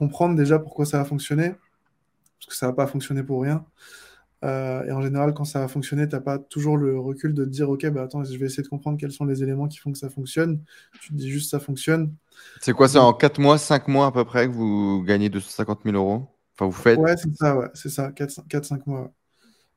comprendre 0.00 0.34
déjà 0.34 0.58
pourquoi 0.58 0.86
ça 0.86 0.98
a 0.98 1.04
fonctionné, 1.04 1.50
parce 2.38 2.46
que 2.48 2.54
ça 2.54 2.66
n'a 2.66 2.72
pas 2.72 2.86
fonctionné 2.86 3.22
pour 3.22 3.42
rien. 3.42 3.66
Euh, 4.42 4.82
et 4.86 4.92
en 4.92 5.02
général, 5.02 5.34
quand 5.34 5.44
ça 5.44 5.62
a 5.62 5.68
fonctionné, 5.68 6.08
tu 6.08 6.14
n'as 6.14 6.22
pas 6.22 6.38
toujours 6.38 6.78
le 6.78 6.98
recul 6.98 7.34
de 7.34 7.44
te 7.44 7.50
dire, 7.50 7.68
OK, 7.68 7.86
bah 7.90 8.04
attends, 8.04 8.24
je 8.24 8.38
vais 8.38 8.46
essayer 8.46 8.62
de 8.62 8.68
comprendre 8.68 8.96
quels 8.98 9.12
sont 9.12 9.26
les 9.26 9.42
éléments 9.42 9.68
qui 9.68 9.76
font 9.76 9.92
que 9.92 9.98
ça 9.98 10.08
fonctionne. 10.08 10.62
Tu 11.02 11.10
te 11.10 11.14
dis 11.14 11.30
juste, 11.30 11.50
ça 11.50 11.60
fonctionne. 11.60 12.14
C'est 12.62 12.72
quoi 12.72 12.88
ça, 12.88 13.02
en 13.02 13.12
4 13.12 13.38
mois, 13.38 13.58
5 13.58 13.88
mois 13.88 14.06
à 14.06 14.12
peu 14.12 14.24
près, 14.24 14.46
que 14.48 14.52
vous 14.52 15.02
gagnez 15.02 15.28
250 15.28 15.80
000 15.84 15.94
euros? 15.94 16.26
Enfin, 16.54 16.64
vous 16.64 16.72
faites? 16.72 16.98
Ouais, 16.98 17.14
c'est 17.18 17.36
ça, 17.36 17.58
ouais, 17.58 17.68
c'est 17.74 17.90
ça, 17.90 18.10
4-5 18.10 18.86
mois. 18.86 19.12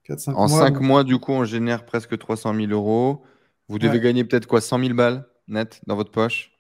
4, 0.05 0.19
5 0.21 0.37
en 0.37 0.47
5 0.47 0.79
mois, 0.79 1.03
du 1.03 1.17
coup, 1.17 1.33
on 1.33 1.43
génère 1.43 1.85
presque 1.85 2.17
300 2.17 2.55
000 2.55 2.71
euros. 2.71 3.23
Vous 3.67 3.77
devez 3.77 3.99
gagner 3.99 4.23
peut-être 4.23 4.47
quoi 4.47 4.61
100 4.61 4.79
000 4.79 4.93
balles 4.93 5.25
net 5.49 5.81
dans 5.85 5.97
votre 5.97 6.11
poche? 6.11 6.52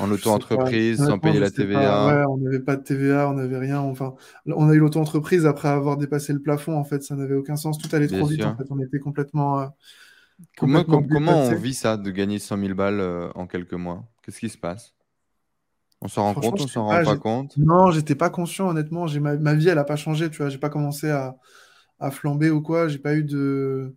En 0.00 0.10
auto-entreprise, 0.10 0.98
sans 0.98 1.18
payer 1.18 1.40
la 1.40 1.50
TVA. 1.50 2.06
ouais, 2.06 2.24
on 2.28 2.38
n'avait 2.38 2.60
pas 2.60 2.76
de 2.76 2.82
TVA, 2.82 3.28
on 3.28 3.34
n'avait 3.34 3.58
rien. 3.58 3.80
Enfin, 3.80 4.14
on 4.46 4.68
a 4.68 4.74
eu 4.74 4.78
l'auto-entreprise 4.78 5.46
après 5.46 5.68
avoir 5.68 5.96
dépassé 5.96 6.32
le 6.32 6.40
plafond. 6.40 6.76
En 6.76 6.84
fait, 6.84 7.02
ça 7.02 7.14
n'avait 7.14 7.34
aucun 7.34 7.56
sens. 7.56 7.78
Tout 7.78 7.94
allait 7.94 8.08
trop 8.08 8.26
vite. 8.26 8.44
En 8.44 8.56
fait, 8.56 8.64
on 8.70 8.78
était 8.80 8.98
complètement. 8.98 9.60
Euh, 9.60 9.66
comment, 10.56 10.84
comment 10.84 11.44
on 11.44 11.54
vit 11.54 11.74
ça 11.74 11.96
de 11.96 12.10
gagner 12.10 12.38
100 12.38 12.58
000 12.58 12.74
balles 12.74 13.00
euh, 13.00 13.30
en 13.34 13.46
quelques 13.46 13.74
mois? 13.74 14.04
Qu'est-ce 14.22 14.40
qui 14.40 14.48
se 14.48 14.58
passe? 14.58 14.94
On 16.00 16.08
s'en 16.08 16.24
rend 16.24 16.34
compte, 16.34 16.60
on 16.60 16.66
s'en 16.66 16.86
rend 16.86 17.04
pas 17.04 17.16
compte? 17.16 17.56
Non, 17.56 17.92
j'étais 17.92 18.16
pas 18.16 18.30
conscient, 18.30 18.68
honnêtement. 18.68 19.06
Ma... 19.20 19.36
ma, 19.36 19.54
vie, 19.54 19.68
elle 19.68 19.76
n'a 19.76 19.84
pas 19.84 19.96
changé. 19.96 20.30
Tu 20.30 20.38
vois, 20.38 20.48
j'ai 20.48 20.58
pas 20.58 20.70
commencé 20.70 21.10
à... 21.10 21.36
à 22.00 22.10
flamber 22.10 22.50
ou 22.50 22.60
quoi. 22.60 22.88
J'ai 22.88 22.98
pas 22.98 23.14
eu 23.14 23.24
de. 23.24 23.94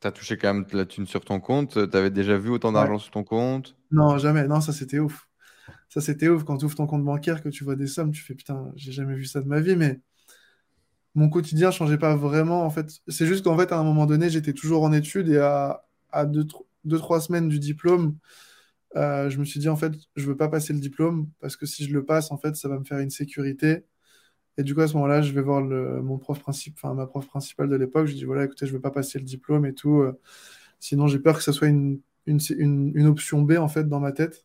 Tu 0.00 0.08
as 0.08 0.12
touché 0.12 0.36
quand 0.36 0.52
même 0.54 0.66
la 0.72 0.86
thune 0.86 1.06
sur 1.06 1.24
ton 1.24 1.38
compte. 1.40 1.90
Tu 1.90 1.96
avais 1.96 2.10
déjà 2.10 2.36
vu 2.36 2.50
autant 2.50 2.72
d'argent 2.72 2.98
sur 2.98 3.12
ton 3.12 3.22
compte? 3.24 3.76
Non, 3.90 4.18
jamais. 4.18 4.46
Non, 4.46 4.60
ça 4.60 4.72
c'était 4.72 4.98
ouf. 4.98 5.28
Ça 5.88 6.00
c'était 6.00 6.28
ouf. 6.28 6.44
Quand 6.44 6.58
tu 6.58 6.64
ouvres 6.66 6.74
ton 6.76 6.86
compte 6.86 7.04
bancaire, 7.04 7.42
que 7.42 7.48
tu 7.50 7.64
vois 7.64 7.76
des 7.76 7.86
sommes, 7.86 8.12
tu 8.12 8.22
fais 8.22 8.34
putain, 8.34 8.72
j'ai 8.76 8.92
jamais 8.92 9.14
vu 9.16 9.24
ça 9.26 9.40
de 9.40 9.46
ma 9.48 9.60
vie. 9.60 9.76
Mais 9.76 10.00
mon 11.14 11.28
quotidien 11.28 11.70
changeait 11.70 11.98
pas 11.98 12.16
vraiment. 12.16 12.64
En 12.64 12.70
fait, 12.70 13.00
c'est 13.08 13.26
juste 13.26 13.44
qu'en 13.44 13.56
fait, 13.58 13.72
à 13.72 13.78
un 13.78 13.84
moment 13.84 14.06
donné, 14.06 14.30
j'étais 14.30 14.52
toujours 14.52 14.82
en 14.84 14.92
études 14.92 15.28
et 15.28 15.38
à, 15.38 15.84
à 16.10 16.26
deux, 16.26 16.46
deux, 16.84 16.98
trois 16.98 17.20
semaines 17.20 17.48
du 17.48 17.58
diplôme, 17.58 18.16
euh, 18.96 19.30
je 19.30 19.38
me 19.38 19.44
suis 19.46 19.60
dit 19.60 19.68
en 19.68 19.76
fait, 19.76 19.92
je 20.16 20.26
veux 20.26 20.36
pas 20.36 20.48
passer 20.48 20.72
le 20.74 20.80
diplôme 20.80 21.28
parce 21.40 21.56
que 21.56 21.66
si 21.66 21.84
je 21.86 21.94
le 21.94 22.04
passe, 22.04 22.30
en 22.32 22.38
fait, 22.38 22.56
ça 22.56 22.68
va 22.68 22.78
me 22.78 22.84
faire 22.84 23.00
une 23.00 23.10
sécurité 23.10 23.84
et 24.58 24.64
du 24.64 24.74
coup, 24.74 24.80
à 24.80 24.88
ce 24.88 24.94
moment-là, 24.94 25.22
je 25.22 25.32
vais 25.32 25.40
voir 25.40 25.62
le, 25.62 26.02
mon 26.02 26.18
prof 26.18 26.40
principal, 26.40 26.74
enfin 26.82 26.94
ma 26.94 27.06
prof 27.06 27.26
principale 27.28 27.68
de 27.68 27.76
l'époque. 27.76 28.06
Je 28.06 28.14
dis 28.14 28.24
voilà, 28.24 28.44
écoutez, 28.44 28.66
je 28.66 28.72
ne 28.72 28.76
veux 28.76 28.82
pas 28.82 28.90
passer 28.90 29.20
le 29.20 29.24
diplôme 29.24 29.64
et 29.64 29.72
tout. 29.72 30.00
Euh, 30.00 30.18
sinon, 30.80 31.06
j'ai 31.06 31.20
peur 31.20 31.36
que 31.36 31.44
ce 31.44 31.52
soit 31.52 31.68
une, 31.68 32.00
une, 32.26 32.40
une, 32.58 33.06
option 33.06 33.42
B 33.42 33.52
en 33.52 33.68
fait 33.68 33.88
dans 33.88 34.00
ma 34.00 34.10
tête. 34.10 34.44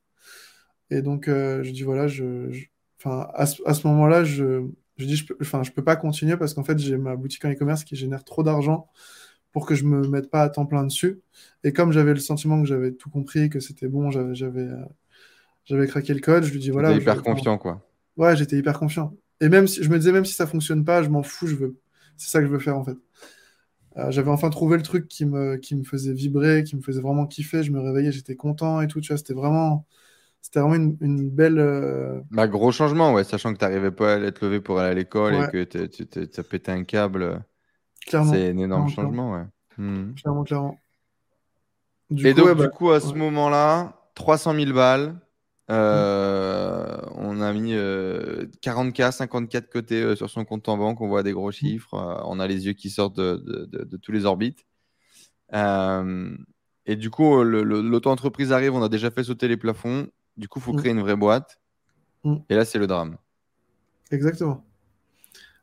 Et 0.92 1.02
donc, 1.02 1.28
euh, 1.28 1.64
je 1.64 1.72
dis 1.72 1.82
voilà, 1.82 2.08
je, 2.08 2.52
enfin, 3.00 3.28
à 3.34 3.48
ce, 3.48 3.64
à 3.66 3.74
ce 3.74 3.88
moment-là, 3.88 4.24
je, 4.24 4.68
je 4.98 5.06
dis 5.06 5.16
je 5.16 5.26
peux, 5.26 5.38
enfin, 5.42 5.64
je 5.64 5.72
peux 5.72 5.84
pas 5.84 5.96
continuer 5.96 6.38
parce 6.38 6.54
qu'en 6.54 6.64
fait, 6.64 6.78
j'ai 6.78 6.98
ma 6.98 7.16
boutique 7.16 7.44
en 7.46 7.52
e-commerce 7.52 7.84
qui 7.84 7.96
génère 7.96 8.24
trop 8.24 8.44
d'argent 8.44 8.90
pour 9.52 9.66
que 9.66 9.74
je 9.74 9.84
me 9.84 10.08
mette 10.08 10.30
pas 10.30 10.44
à 10.44 10.50
temps 10.50 10.68
plein 10.68 10.84
dessus. 10.84 11.22
Et 11.64 11.74
comme 11.74 11.92
j'avais 11.92 12.14
le 12.14 12.20
sentiment 12.20 12.62
que 12.62 12.68
j'avais 12.68 12.92
tout 12.92 13.10
compris, 13.10 13.50
que 13.50 13.60
c'était 13.60 13.88
bon, 13.88 14.12
j'avais, 14.12 14.36
j'avais, 14.36 14.62
euh, 14.62 14.86
j'avais 15.66 15.88
craqué 15.88 16.14
le 16.14 16.20
code, 16.20 16.44
je 16.44 16.52
lui 16.52 16.60
dis 16.60 16.70
voilà. 16.70 16.90
J'étais 16.90 17.02
hyper 17.02 17.24
confiant, 17.24 17.58
quoi. 17.58 17.82
Ouais, 18.16 18.36
j'étais 18.38 18.58
hyper 18.58 18.78
confiant. 18.78 19.16
Et 19.44 19.50
même 19.50 19.68
si 19.68 19.84
je 19.84 19.90
me 19.90 19.98
disais, 19.98 20.14
même 20.14 20.24
si 20.24 20.34
ça 20.34 20.48
fonctionne 20.48 20.86
pas, 20.86 21.04
je 21.04 21.10
m'en 21.10 21.22
fous, 21.22 21.48
je 21.48 21.56
veux. 21.56 21.76
C'est 22.16 22.30
ça 22.30 22.40
que 22.40 22.46
je 22.46 22.52
veux 22.52 22.60
faire 22.60 22.78
en 22.78 22.86
fait. 22.86 22.96
Euh, 23.98 24.10
j'avais 24.10 24.32
enfin 24.32 24.50
trouvé 24.50 24.78
le 24.78 24.84
truc 24.84 25.10
qui 25.10 25.26
me, 25.26 25.58
qui 25.58 25.76
me 25.76 25.84
faisait 25.84 26.14
vibrer, 26.14 26.64
qui 26.64 26.78
me 26.78 26.82
faisait 26.82 27.02
vraiment 27.02 27.28
kiffer. 27.28 27.62
Je 27.62 27.72
me 27.74 27.82
réveillais, 27.82 28.14
j'étais 28.14 28.38
content 28.38 28.80
et 28.80 28.88
tout. 28.88 29.02
Tu 29.02 29.10
vois, 29.10 29.18
c'était 29.18 29.34
vraiment, 29.34 29.86
c'était 30.42 30.62
vraiment 30.62 30.96
une, 31.02 31.30
belle. 31.30 31.60
Euh, 31.60 32.22
bah, 32.32 32.48
gros 32.48 32.72
changement, 32.72 33.12
ouais, 33.12 33.26
sachant 33.26 33.52
que 33.54 33.58
tu 33.58 33.66
n'arrivais 33.66 33.92
pas 33.92 34.14
à 34.14 34.20
être 34.20 34.42
levé 34.42 34.62
pour 34.62 34.80
aller 34.80 34.92
à 34.92 34.94
l'école 34.94 35.34
et 35.36 35.48
que 35.52 35.64
tu 35.66 36.40
as 36.40 36.44
pété 36.44 36.72
un 36.72 36.86
câble. 36.86 37.44
Clairement. 38.08 38.32
C'est 38.32 38.50
un 38.50 38.58
énorme 38.58 38.88
changement, 38.88 39.34
ouais. 39.34 39.44
Hmm. 39.78 40.14
Clairement, 40.14 40.44
clairement. 40.46 40.80
et 42.16 42.34
donc, 42.34 42.48
du 42.48 42.64
bah, 42.64 42.70
coup, 42.70 42.92
à 42.92 43.02
ce 43.02 43.14
moment-là, 43.14 43.94
300 44.16 44.54
000 44.54 44.74
balles, 44.74 45.20
euh, 45.70 46.53
on 47.34 47.42
a 47.42 47.54
mis 47.54 47.74
40K, 47.74 49.02
euh, 49.02 49.12
54 49.12 49.70
côtés 49.70 50.02
euh, 50.02 50.16
sur 50.16 50.30
son 50.30 50.46
compte 50.46 50.68
en 50.70 50.78
banque. 50.78 51.02
On 51.02 51.08
voit 51.08 51.24
des 51.24 51.34
gros 51.34 51.52
chiffres. 51.52 51.94
on 52.26 52.40
a 52.40 52.48
les 52.48 52.66
yeux 52.66 52.74
qui 52.74 52.90
sortent 52.90 53.18
de, 53.18 53.98
tous 54.02 54.12
les 54.12 54.26
orbites. 54.26 54.66
et 55.54 56.96
du 56.96 57.10
coup, 57.10 57.44
l'auto-entreprise 57.44 58.52
arrive. 58.52 58.74
On 58.74 58.84
a 58.84 58.90
déjà 58.90 59.12
fait 59.12 59.24
sauter 59.24 59.48
les 59.48 59.58
plafonds. 59.58 60.08
Du 60.38 60.48
coup, 60.48 60.60
il 60.60 60.64
faut 60.64 60.74
mm. 60.74 60.78
créer 60.78 60.92
une 60.92 61.02
vraie 61.02 61.16
boîte. 61.16 61.60
Mm. 62.24 62.36
Et 62.50 62.56
là, 62.56 62.66
c'est 62.66 62.80
le 62.80 62.88
drame. 62.88 63.18
Exactement. 64.12 64.64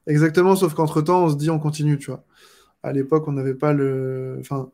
Exactement, 0.06 0.56
sauf 0.56 0.74
qu'entre-temps, 0.74 1.24
on 1.24 1.28
se 1.30 1.36
dit 1.36 1.50
on 1.50 1.58
continue, 1.58 1.98
tu 1.98 2.10
vois. 2.10 2.24
À 2.82 2.92
l'époque, 2.92 3.28
on 3.28 3.32
n'avait 3.32 3.54
pas 3.54 3.72
le. 3.72 4.38
Enfin, 4.40 4.70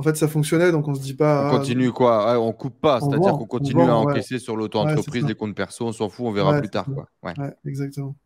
en 0.00 0.02
fait, 0.02 0.16
ça 0.16 0.28
fonctionnait, 0.28 0.72
donc 0.72 0.88
on 0.88 0.94
se 0.94 1.02
dit 1.02 1.12
pas. 1.12 1.44
On 1.44 1.48
ah, 1.48 1.58
continue 1.58 1.92
quoi 1.92 2.40
On 2.40 2.54
coupe 2.54 2.80
pas, 2.80 3.00
c'est-à-dire 3.00 3.32
qu'on 3.32 3.44
continue 3.44 3.82
à 3.82 3.94
encaisser 3.94 4.38
sur 4.38 4.56
l'auto-entreprise, 4.56 5.26
les 5.26 5.34
comptes 5.34 5.54
perso, 5.54 5.86
on 5.86 5.92
s'en 5.92 6.08
fout, 6.08 6.24
on 6.24 6.32
verra 6.32 6.58
plus 6.58 6.70
tard. 6.70 6.86
Quoi. 6.86 7.06
Ouais. 7.22 7.34
exactement. 7.66 8.16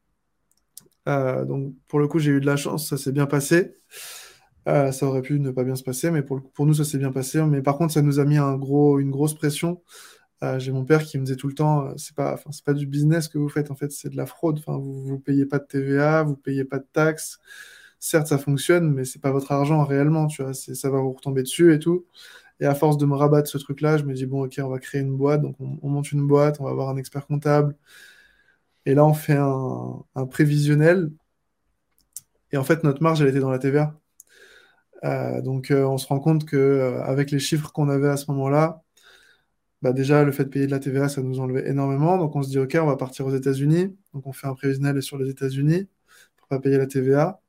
Euh, 1.08 1.44
donc 1.44 1.74
pour 1.88 1.98
le 1.98 2.06
coup, 2.06 2.20
j'ai 2.20 2.30
eu 2.30 2.40
de 2.40 2.46
la 2.46 2.54
chance, 2.54 2.88
ça 2.88 2.96
s'est 2.96 3.10
bien 3.10 3.26
passé. 3.26 3.74
Euh, 4.68 4.92
ça 4.92 5.06
aurait 5.06 5.20
pu 5.20 5.40
ne 5.40 5.50
pas 5.50 5.64
bien 5.64 5.74
se 5.74 5.82
passer, 5.82 6.12
mais 6.12 6.22
pour, 6.22 6.40
pour 6.52 6.64
nous, 6.64 6.74
ça 6.74 6.84
s'est 6.84 6.96
bien 6.96 7.10
passé. 7.10 7.42
Mais 7.42 7.60
par 7.60 7.76
contre, 7.76 7.92
ça 7.92 8.02
nous 8.02 8.20
a 8.20 8.24
mis 8.24 8.36
un 8.36 8.56
gros, 8.56 9.00
une 9.00 9.10
grosse 9.10 9.34
pression. 9.34 9.82
Euh, 10.44 10.60
j'ai 10.60 10.70
mon 10.70 10.84
père 10.84 11.02
qui 11.02 11.18
me 11.18 11.24
disait 11.24 11.36
tout 11.36 11.48
le 11.48 11.54
temps, 11.54 11.88
c'est 11.96 12.14
pas, 12.14 12.38
c'est 12.52 12.64
pas 12.64 12.72
du 12.72 12.86
business 12.86 13.26
que 13.26 13.38
vous 13.38 13.48
faites, 13.48 13.72
en 13.72 13.74
fait, 13.74 13.90
c'est 13.90 14.10
de 14.10 14.16
la 14.16 14.26
fraude. 14.26 14.60
Enfin, 14.60 14.78
vous, 14.78 15.02
vous 15.02 15.18
payez 15.18 15.44
pas 15.44 15.58
de 15.58 15.64
TVA, 15.64 16.22
vous 16.22 16.36
payez 16.36 16.64
pas 16.64 16.78
de 16.78 16.86
taxes. 16.92 17.40
Certes, 18.06 18.26
ça 18.26 18.36
fonctionne, 18.36 18.92
mais 18.92 19.06
c'est 19.06 19.18
pas 19.18 19.30
votre 19.30 19.50
argent 19.50 19.82
réellement, 19.82 20.26
tu 20.26 20.42
vois. 20.42 20.52
Ça 20.52 20.90
va 20.90 21.00
vous 21.00 21.14
retomber 21.14 21.42
dessus 21.42 21.72
et 21.72 21.78
tout. 21.78 22.04
Et 22.60 22.66
à 22.66 22.74
force 22.74 22.98
de 22.98 23.06
me 23.06 23.14
rabattre 23.14 23.48
ce 23.48 23.56
truc-là, 23.56 23.96
je 23.96 24.04
me 24.04 24.12
dis, 24.12 24.26
bon, 24.26 24.44
ok, 24.44 24.60
on 24.62 24.68
va 24.68 24.78
créer 24.78 25.00
une 25.00 25.16
boîte. 25.16 25.40
Donc, 25.40 25.56
on, 25.58 25.88
monte 25.88 26.12
une 26.12 26.26
boîte, 26.26 26.60
on 26.60 26.64
va 26.64 26.70
avoir 26.70 26.90
un 26.90 26.98
expert 26.98 27.26
comptable. 27.26 27.74
Et 28.84 28.94
là, 28.94 29.06
on 29.06 29.14
fait 29.14 29.36
un, 29.36 30.26
prévisionnel. 30.30 31.10
Et 32.52 32.58
en 32.58 32.64
fait, 32.64 32.84
notre 32.84 33.02
marge, 33.02 33.22
elle 33.22 33.28
était 33.28 33.40
dans 33.40 33.50
la 33.50 33.58
TVA. 33.58 33.98
Euh, 35.04 35.40
donc, 35.40 35.70
euh, 35.70 35.84
on 35.84 35.96
se 35.98 36.06
rend 36.06 36.20
compte 36.20 36.44
que 36.44 36.56
euh, 36.56 37.02
avec 37.04 37.30
les 37.30 37.38
chiffres 37.38 37.72
qu'on 37.72 37.88
avait 37.88 38.08
à 38.08 38.16
ce 38.18 38.30
moment-là, 38.32 38.82
bah 39.82 39.92
déjà, 39.94 40.24
le 40.24 40.32
fait 40.32 40.44
de 40.44 40.50
payer 40.50 40.66
de 40.66 40.72
la 40.72 40.80
TVA, 40.80 41.08
ça 41.08 41.22
nous 41.22 41.40
enlevait 41.40 41.68
énormément. 41.68 42.18
Donc, 42.18 42.36
on 42.36 42.42
se 42.42 42.50
dit, 42.50 42.58
OK, 42.58 42.76
on 42.80 42.86
va 42.86 42.96
partir 42.96 43.26
aux 43.26 43.34
États-Unis. 43.34 43.96
Donc, 44.12 44.26
on 44.26 44.32
fait 44.32 44.46
un 44.46 44.54
prévisionnel 44.54 45.02
sur 45.02 45.18
les 45.18 45.30
États-Unis 45.30 45.88
pour 46.36 46.48
pas 46.48 46.60
payer 46.60 46.78
la 46.78 46.86
TVA. 46.86 47.40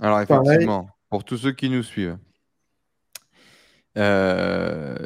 Alors, 0.00 0.20
effectivement, 0.20 0.88
pour 1.10 1.24
tous 1.24 1.36
ceux 1.36 1.52
qui 1.52 1.70
nous 1.70 1.82
suivent, 1.82 2.18
euh, 3.96 4.96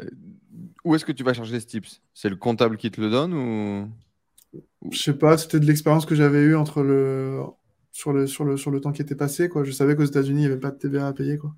où 0.83 0.95
est-ce 0.95 1.05
que 1.05 1.11
tu 1.11 1.23
vas 1.23 1.33
chercher 1.33 1.59
ce 1.59 1.65
tips? 1.65 2.01
C'est 2.13 2.29
le 2.29 2.35
comptable 2.35 2.77
qui 2.77 2.89
te 2.89 2.99
le 2.99 3.09
donne 3.09 3.33
ou 3.33 3.87
Je 4.91 4.97
sais 4.97 5.17
pas, 5.17 5.37
c'était 5.37 5.59
de 5.59 5.65
l'expérience 5.65 6.05
que 6.05 6.15
j'avais 6.15 6.41
eue 6.41 6.55
entre 6.55 6.81
le... 6.81 7.43
Sur, 7.91 8.13
le, 8.13 8.27
sur, 8.27 8.45
le, 8.45 8.55
sur 8.55 8.71
le 8.71 8.79
temps 8.79 8.91
qui 8.91 9.01
était 9.01 9.15
passé. 9.15 9.49
Quoi. 9.49 9.63
Je 9.63 9.71
savais 9.71 9.95
qu'aux 9.95 10.05
États-Unis, 10.05 10.41
il 10.41 10.45
n'y 10.45 10.51
avait 10.51 10.59
pas 10.59 10.71
de 10.71 10.77
TVA 10.77 11.07
à 11.07 11.13
payer. 11.13 11.37
Quoi. 11.37 11.53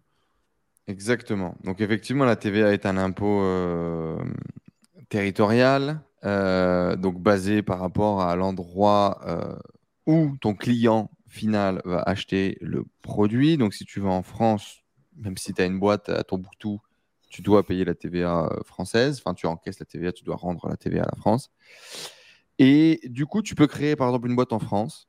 Exactement. 0.87 1.55
Donc 1.63 1.81
effectivement, 1.81 2.25
la 2.25 2.35
TVA 2.35 2.73
est 2.73 2.85
un 2.85 2.97
impôt 2.97 3.41
euh, 3.41 4.17
territorial, 5.09 6.01
euh, 6.23 6.95
donc 6.95 7.21
basé 7.21 7.61
par 7.61 7.79
rapport 7.79 8.21
à 8.21 8.35
l'endroit 8.35 9.21
où 10.07 10.35
ton 10.41 10.55
client 10.55 11.11
final 11.31 11.81
va 11.85 12.01
acheter 12.01 12.57
le 12.61 12.85
produit. 13.01 13.57
Donc 13.57 13.73
si 13.73 13.85
tu 13.85 13.99
vas 13.99 14.09
en 14.09 14.21
France, 14.21 14.83
même 15.15 15.37
si 15.37 15.53
tu 15.53 15.61
as 15.61 15.65
une 15.65 15.79
boîte 15.79 16.09
à 16.09 16.23
Tombouctou, 16.23 16.81
tu 17.29 17.41
dois 17.41 17.65
payer 17.65 17.85
la 17.85 17.95
TVA 17.95 18.45
euh, 18.51 18.63
française. 18.65 19.21
Enfin, 19.23 19.33
tu 19.33 19.47
encaisses 19.47 19.79
la 19.79 19.85
TVA, 19.85 20.11
tu 20.11 20.23
dois 20.23 20.35
rendre 20.35 20.67
la 20.67 20.75
TVA 20.75 21.03
à 21.03 21.09
la 21.09 21.17
France. 21.17 21.49
Et 22.59 22.99
du 23.05 23.25
coup, 23.25 23.41
tu 23.41 23.55
peux 23.55 23.67
créer 23.67 23.95
par 23.95 24.09
exemple 24.09 24.27
une 24.27 24.35
boîte 24.35 24.53
en 24.53 24.59
France 24.59 25.07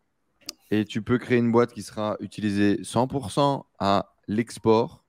et 0.70 0.84
tu 0.84 1.02
peux 1.02 1.18
créer 1.18 1.38
une 1.38 1.52
boîte 1.52 1.72
qui 1.72 1.82
sera 1.82 2.16
utilisée 2.20 2.76
100% 2.82 3.64
à 3.78 4.14
l'export 4.28 5.04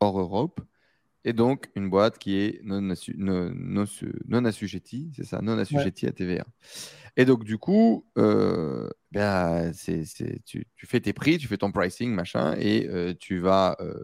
hors 0.00 0.18
Europe 0.18 0.60
et 1.24 1.32
donc 1.32 1.70
une 1.74 1.90
boîte 1.90 2.18
qui 2.18 2.36
est 2.36 2.60
non, 2.64 2.80
non, 2.80 4.44
assujettie, 4.44 5.12
c'est 5.14 5.24
ça, 5.24 5.40
non 5.42 5.58
assujettie 5.58 6.06
à 6.06 6.12
TVA. 6.12 6.46
Et 7.16 7.24
donc 7.24 7.44
du 7.44 7.58
coup, 7.58 8.06
euh, 8.16 8.88
ben, 9.12 9.72
tu, 10.46 10.66
fais 10.76 11.00
tes 11.00 11.12
prix, 11.12 11.38
tu 11.38 11.46
fais 11.46 11.58
ton 11.58 11.72
pricing, 11.72 12.12
machin, 12.12 12.54
et 12.58 12.88
euh, 12.88 13.14
tu 13.18 13.38
vas 13.38 13.76
euh, 13.80 14.02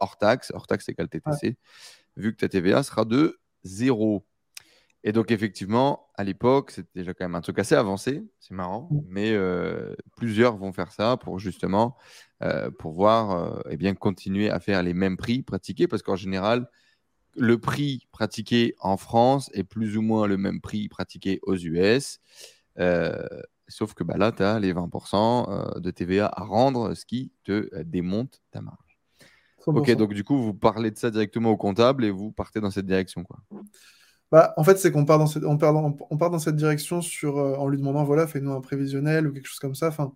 hors 0.00 0.16
taxe, 0.16 0.50
hors 0.54 0.66
taxe 0.66 0.88
égale 0.88 1.08
TTC, 1.08 1.56
vu 2.16 2.32
que 2.32 2.38
ta 2.38 2.48
TVA 2.48 2.82
sera 2.82 3.04
de 3.04 3.38
zéro. 3.64 4.26
Et 5.06 5.12
donc, 5.12 5.30
effectivement, 5.30 6.08
à 6.14 6.24
l'époque, 6.24 6.70
c'était 6.70 7.00
déjà 7.00 7.12
quand 7.12 7.26
même 7.26 7.34
un 7.34 7.42
truc 7.42 7.58
assez 7.58 7.74
avancé, 7.74 8.24
c'est 8.40 8.54
marrant, 8.54 8.88
mais 9.06 9.32
euh, 9.32 9.94
plusieurs 10.16 10.56
vont 10.56 10.72
faire 10.72 10.92
ça 10.92 11.18
pour 11.18 11.38
justement 11.38 11.98
euh, 12.42 12.70
pouvoir 12.70 13.62
eh 13.68 13.76
bien, 13.76 13.94
continuer 13.94 14.48
à 14.48 14.60
faire 14.60 14.82
les 14.82 14.94
mêmes 14.94 15.18
prix 15.18 15.42
pratiqués, 15.42 15.86
parce 15.86 16.02
qu'en 16.02 16.16
général, 16.16 16.70
le 17.36 17.58
prix 17.58 18.08
pratiqué 18.12 18.74
en 18.80 18.96
France 18.96 19.50
est 19.52 19.64
plus 19.64 19.98
ou 19.98 20.02
moins 20.02 20.26
le 20.26 20.38
même 20.38 20.62
prix 20.62 20.88
pratiqué 20.88 21.38
aux 21.42 21.56
US. 21.56 22.20
sauf 23.68 23.92
que 23.92 24.04
bah, 24.04 24.16
là, 24.16 24.32
tu 24.32 24.42
as 24.42 24.58
les 24.58 24.72
20% 24.72 25.80
de 25.80 25.90
TVA 25.90 26.32
à 26.34 26.44
rendre, 26.44 26.94
ce 26.94 27.04
qui 27.04 27.30
te 27.44 27.68
démonte 27.82 28.40
ta 28.50 28.62
marge. 28.62 28.78
Ok, 29.66 29.90
donc 29.96 30.14
du 30.14 30.24
coup, 30.24 30.38
vous 30.38 30.54
parlez 30.54 30.90
de 30.90 30.96
ça 30.96 31.10
directement 31.10 31.50
au 31.50 31.58
comptable 31.58 32.06
et 32.06 32.10
vous 32.10 32.32
partez 32.32 32.60
dans 32.60 32.70
cette 32.70 32.86
direction, 32.86 33.22
quoi. 33.22 33.38
Bah, 34.30 34.54
en 34.56 34.64
fait, 34.64 34.76
c'est 34.78 34.90
qu'on 34.90 35.04
part, 35.04 35.18
dans 35.18 35.26
cette, 35.26 35.44
on, 35.44 35.58
part 35.58 35.72
dans, 35.72 35.96
on 36.10 36.16
part 36.16 36.30
dans 36.30 36.38
cette 36.38 36.56
direction 36.56 37.00
sur, 37.00 37.38
euh, 37.38 37.54
en 37.56 37.68
lui 37.68 37.78
demandant, 37.78 38.04
voilà, 38.04 38.26
fais-nous 38.26 38.52
un 38.52 38.60
prévisionnel 38.60 39.26
ou 39.26 39.32
quelque 39.32 39.46
chose 39.46 39.60
comme 39.60 39.74
ça. 39.74 39.88
Enfin, 39.88 40.12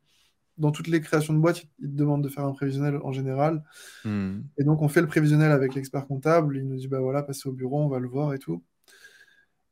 dans 0.56 0.72
toutes 0.72 0.88
les 0.88 1.00
créations 1.00 1.34
de 1.34 1.38
boîtes, 1.38 1.62
ils 1.78 1.88
te 1.88 1.96
demandent 1.96 2.24
de 2.24 2.28
faire 2.28 2.44
un 2.44 2.52
prévisionnel 2.52 2.98
en 3.02 3.12
général. 3.12 3.62
Hmm. 4.04 4.40
Et 4.58 4.64
donc, 4.64 4.82
on 4.82 4.88
fait 4.88 5.00
le 5.00 5.06
prévisionnel 5.06 5.52
avec 5.52 5.74
l'expert 5.74 6.06
comptable. 6.06 6.56
Il 6.56 6.66
nous 6.68 6.76
dit, 6.76 6.88
bah 6.88 7.00
voilà, 7.00 7.22
passez 7.22 7.48
au 7.48 7.52
bureau, 7.52 7.80
on 7.80 7.88
va 7.88 8.00
le 8.00 8.08
voir 8.08 8.34
et 8.34 8.38
tout. 8.38 8.62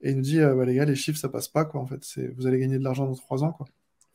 Et 0.00 0.10
il 0.10 0.16
nous 0.16 0.22
dit, 0.22 0.40
euh, 0.40 0.54
bah, 0.54 0.64
les 0.64 0.74
gars, 0.74 0.84
les 0.84 0.94
chiffres, 0.94 1.18
ça 1.18 1.28
passe 1.28 1.48
pas, 1.48 1.64
quoi, 1.64 1.80
en 1.80 1.86
fait. 1.86 2.02
Vous 2.36 2.46
allez 2.46 2.58
gagner 2.58 2.78
de 2.78 2.84
l'argent 2.84 3.06
dans 3.06 3.14
trois 3.14 3.42
ans, 3.42 3.52
quoi. 3.52 3.66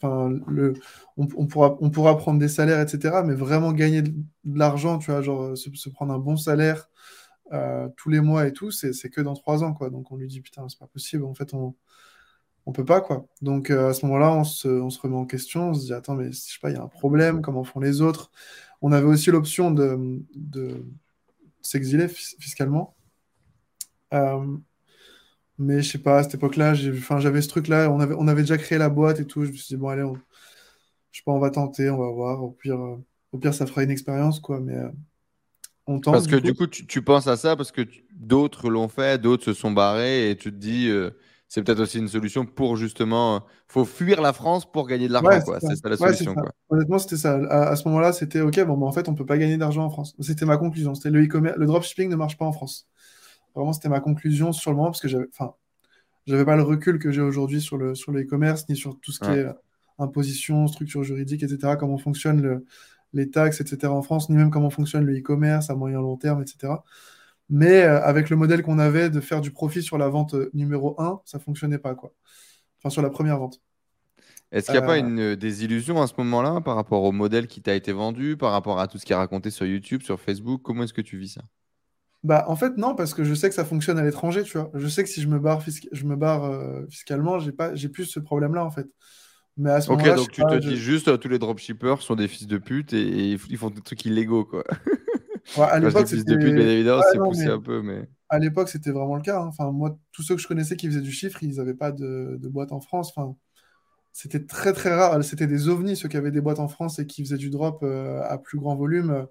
Enfin, 0.01 0.29
le, 0.47 0.73
on, 1.17 1.27
pourra, 1.45 1.77
on 1.79 1.91
pourra 1.91 2.17
prendre 2.17 2.39
des 2.39 2.47
salaires, 2.47 2.79
etc. 2.79 3.21
Mais 3.23 3.35
vraiment 3.35 3.71
gagner 3.71 4.01
de, 4.01 4.13
l'argent, 4.45 4.97
tu 4.97 5.11
vois, 5.11 5.21
genre 5.21 5.55
se, 5.55 5.89
prendre 5.89 6.11
un 6.13 6.17
bon 6.17 6.37
salaire 6.37 6.89
euh, 7.51 7.89
tous 7.97 8.09
les 8.09 8.21
mois 8.21 8.47
et 8.47 8.53
tout, 8.53 8.71
c'est 8.71 9.09
que 9.09 9.21
dans 9.21 9.33
trois 9.33 9.63
ans, 9.63 9.73
quoi. 9.73 9.89
Donc 9.89 10.11
on 10.11 10.17
lui 10.17 10.27
dit, 10.27 10.41
putain, 10.41 10.67
c'est 10.69 10.79
pas 10.79 10.87
possible. 10.87 11.25
En 11.25 11.33
fait, 11.33 11.53
on, 11.53 11.75
on 12.65 12.71
peut 12.71 12.85
pas, 12.85 13.01
quoi. 13.01 13.27
Donc 13.41 13.69
euh, 13.69 13.89
à 13.89 13.93
ce 13.93 14.05
moment-là, 14.05 14.31
on 14.33 14.43
se, 14.43 14.67
on 14.67 14.89
se, 14.89 14.99
remet 14.99 15.15
en 15.17 15.25
question. 15.25 15.69
On 15.71 15.73
se 15.73 15.85
dit, 15.85 15.93
attends, 15.93 16.15
mais 16.15 16.31
je 16.31 16.39
sais 16.39 16.59
pas, 16.61 16.69
il 16.69 16.75
y 16.75 16.77
a 16.77 16.83
un 16.83 16.87
problème. 16.87 17.41
Comment 17.41 17.63
font 17.63 17.79
les 17.79 18.01
autres? 18.01 18.31
On 18.81 18.91
avait 18.91 19.07
aussi 19.07 19.31
l'option 19.31 19.71
de, 19.71 20.21
de 20.35 20.85
s'exiler 21.61 22.07
fiscalement. 22.07 22.95
Euh, 24.13 24.57
mais 25.57 25.81
je 25.81 25.91
sais 25.91 25.99
pas, 25.99 26.19
à 26.19 26.23
cette 26.23 26.35
époque-là, 26.35 26.73
j'avais 26.73 27.41
ce 27.41 27.47
truc-là, 27.49 27.91
on 27.91 27.99
avait, 27.99 28.15
on 28.17 28.27
avait 28.27 28.41
déjà 28.41 28.57
créé 28.57 28.77
la 28.77 28.89
boîte 28.89 29.19
et 29.19 29.27
tout. 29.27 29.45
Je 29.45 29.51
me 29.51 29.55
suis 29.55 29.75
dit, 29.75 29.77
bon, 29.77 29.89
allez, 29.89 30.03
on, 30.03 30.15
je 31.11 31.19
sais 31.19 31.23
pas, 31.25 31.31
on 31.31 31.39
va 31.39 31.51
tenter, 31.51 31.89
on 31.89 31.97
va 31.97 32.11
voir. 32.11 32.43
Au 32.43 32.51
pire, 32.51 32.79
au 33.31 33.37
pire 33.37 33.53
ça 33.53 33.65
fera 33.65 33.83
une 33.83 33.91
expérience, 33.91 34.39
quoi. 34.39 34.59
Mais 34.59 34.75
on 35.87 35.99
tente. 35.99 36.13
Parce 36.13 36.27
que 36.27 36.35
du 36.35 36.53
coup, 36.53 36.67
tu, 36.67 37.01
penses 37.01 37.27
à 37.27 37.37
ça 37.37 37.55
parce 37.55 37.71
que 37.71 37.81
d'autres 38.13 38.69
l'ont 38.69 38.87
fait, 38.87 39.21
d'autres 39.21 39.43
se 39.43 39.53
sont 39.53 39.71
barrés 39.71 40.29
et 40.29 40.35
tu 40.35 40.51
te 40.51 40.57
dis, 40.57 40.89
euh, 40.89 41.11
c'est 41.47 41.63
peut-être 41.63 41.81
aussi 41.81 41.99
une 41.99 42.07
solution 42.07 42.45
pour 42.45 42.77
justement. 42.77 43.43
faut 43.67 43.85
fuir 43.85 44.21
la 44.21 44.33
France 44.33 44.71
pour 44.71 44.87
gagner 44.87 45.07
de 45.07 45.13
l'argent, 45.13 45.41
quoi. 45.41 45.59
C'est 45.59 45.75
ça 45.75 45.89
la 45.89 45.97
solution, 45.97 46.33
quoi. 46.33 46.51
Honnêtement, 46.69 46.99
c'était 46.99 47.17
ça. 47.17 47.35
À, 47.49 47.75
ce 47.75 47.87
moment-là, 47.89 48.13
c'était 48.13 48.41
OK, 48.41 48.59
bon, 48.63 48.77
bah, 48.77 48.85
en 48.85 48.91
fait, 48.91 49.09
on 49.09 49.15
peut 49.15 49.25
pas 49.25 49.37
gagner 49.37 49.57
d'argent 49.57 49.83
en 49.85 49.89
France. 49.89 50.15
C'était 50.19 50.45
ma 50.45 50.57
conclusion. 50.57 50.95
C'était 50.95 51.09
le 51.09 51.23
e-commerce, 51.23 51.57
le 51.57 51.65
dropshipping 51.65 52.09
ne 52.09 52.15
marche 52.15 52.37
pas 52.37 52.45
en 52.45 52.53
France. 52.53 52.87
Vraiment, 53.55 53.73
c'était 53.73 53.89
ma 53.89 53.99
conclusion 53.99 54.53
sur 54.53 54.71
le 54.71 54.77
moment 54.77 54.89
parce 54.89 55.01
que 55.01 55.09
j'avais, 55.09 55.27
enfin, 55.33 55.53
j'avais 56.25 56.45
pas 56.45 56.55
le 56.55 56.63
recul 56.63 56.99
que 56.99 57.11
j'ai 57.11 57.21
aujourd'hui 57.21 57.59
sur 57.59 57.77
le 57.77 57.95
sur 57.95 58.13
e-commerce 58.13 58.69
ni 58.69 58.77
sur 58.77 58.97
tout 58.99 59.11
ce 59.11 59.19
qui 59.19 59.31
est 59.31 59.45
euh, 59.45 59.53
imposition, 59.99 60.67
structure 60.67 61.03
juridique, 61.03 61.43
etc. 61.43 61.75
Comment 61.77 61.97
fonctionnent 61.97 62.41
le, 62.41 62.65
les 63.13 63.29
taxes, 63.29 63.61
etc. 63.61 63.91
en 63.93 64.01
France, 64.01 64.29
ni 64.29 64.35
même 64.35 64.51
comment 64.51 64.69
fonctionne 64.69 65.05
le 65.05 65.17
e-commerce 65.17 65.69
à 65.69 65.75
moyen 65.75 65.99
long 66.01 66.17
terme, 66.17 66.41
etc. 66.41 66.73
Mais 67.49 67.83
euh, 67.83 68.01
avec 68.03 68.29
le 68.29 68.37
modèle 68.37 68.63
qu'on 68.63 68.79
avait 68.79 69.09
de 69.09 69.19
faire 69.19 69.41
du 69.41 69.51
profit 69.51 69.83
sur 69.83 69.97
la 69.97 70.07
vente 70.07 70.33
euh, 70.35 70.49
numéro 70.53 70.99
1, 70.99 71.21
ça 71.25 71.39
fonctionnait 71.39 71.77
pas 71.77 71.95
quoi. 71.95 72.13
Enfin 72.79 72.89
sur 72.89 73.01
la 73.01 73.09
première 73.09 73.37
vente. 73.37 73.61
Est-ce 74.51 74.65
qu'il 74.65 74.73
n'y 74.73 74.83
a 74.83 74.87
pas 74.87 74.97
une 74.97 75.35
désillusion 75.35 76.01
à 76.01 76.07
ce 76.07 76.13
moment-là 76.17 76.59
par 76.61 76.75
rapport 76.75 77.03
au 77.03 77.11
modèle 77.11 77.47
qui 77.47 77.61
t'a 77.61 77.73
été 77.73 77.93
vendu, 77.93 78.35
par 78.35 78.51
rapport 78.51 78.79
à 78.79 78.87
tout 78.87 78.97
ce 78.97 79.05
qui 79.05 79.13
est 79.13 79.15
raconté 79.15 79.49
sur 79.49 79.65
YouTube, 79.65 80.01
sur 80.01 80.19
Facebook? 80.19 80.61
Comment 80.61 80.83
est-ce 80.83 80.93
que 80.93 81.01
tu 81.01 81.17
vis 81.17 81.29
ça? 81.35 81.41
Bah, 82.23 82.45
en 82.47 82.55
fait, 82.55 82.77
non, 82.77 82.93
parce 82.93 83.13
que 83.13 83.23
je 83.23 83.33
sais 83.33 83.49
que 83.49 83.55
ça 83.55 83.65
fonctionne 83.65 83.97
à 83.97 84.03
l'étranger, 84.03 84.43
tu 84.43 84.57
vois. 84.57 84.69
Je 84.75 84.87
sais 84.87 85.03
que 85.03 85.09
si 85.09 85.21
je 85.21 85.27
me 85.27 85.39
barre, 85.39 85.63
je 85.91 86.05
me 86.05 86.15
barre 86.15 86.43
euh, 86.43 86.85
fiscalement, 86.89 87.39
j'ai 87.39 87.51
pas, 87.51 87.73
j'ai 87.73 87.89
plus 87.89 88.05
ce 88.05 88.19
problème-là, 88.19 88.63
en 88.63 88.69
fait. 88.69 88.87
Mais 89.57 89.71
à 89.71 89.81
ce 89.81 89.91
Ok, 89.91 90.03
donc 90.15 90.31
tu 90.31 90.41
te 90.41 90.57
dis 90.57 90.77
juste, 90.77 91.07
euh, 91.07 91.17
tous 91.17 91.27
les 91.27 91.39
dropshippers 91.39 92.01
sont 92.01 92.15
des 92.15 92.27
fils 92.27 92.47
de 92.47 92.57
pute 92.57 92.93
et, 92.93 93.31
ils 93.49 93.57
font 93.57 93.69
des 93.69 93.81
trucs 93.81 94.05
illégaux, 94.05 94.45
quoi. 94.45 94.63
à 95.57 95.79
l'époque, 95.79 96.07
fils 96.07 96.25
de 96.25 96.35
pute, 96.35 96.55
bien 96.55 96.67
évidemment, 96.67 97.01
c'est 97.11 97.17
poussé 97.17 97.45
un 97.45 97.59
peu, 97.59 97.81
mais. 97.81 98.09
À 98.29 98.39
l'époque, 98.39 98.69
c'était 98.69 98.91
vraiment 98.91 99.15
le 99.15 99.21
cas. 99.21 99.41
Hein. 99.41 99.47
Enfin, 99.47 99.71
moi, 99.71 99.99
tous 100.13 100.23
ceux 100.23 100.35
que 100.35 100.41
je 100.41 100.47
connaissais 100.47 100.77
qui 100.77 100.87
faisaient 100.87 101.01
du 101.01 101.11
chiffre, 101.11 101.43
ils 101.43 101.57
n'avaient 101.57 101.73
pas 101.73 101.91
de, 101.91 102.39
boîte 102.43 102.71
en 102.71 102.79
France. 102.79 103.11
Enfin, 103.13 103.35
c'était 104.13 104.45
très 104.45 104.71
très 104.71 104.93
rare. 104.93 105.21
C'était 105.23 105.47
des 105.47 105.67
ovnis, 105.67 105.97
ceux 105.97 106.07
qui 106.07 106.15
avaient 106.15 106.31
des 106.31 106.39
boîtes 106.39 106.59
en 106.59 106.69
France 106.69 106.99
et 106.99 107.05
qui 107.05 107.23
faisaient 107.23 107.37
du 107.37 107.49
drop 107.49 107.83
euh, 107.83 108.21
à 108.23 108.37
plus 108.37 108.57
grand 108.57 108.75
volume 108.75 109.27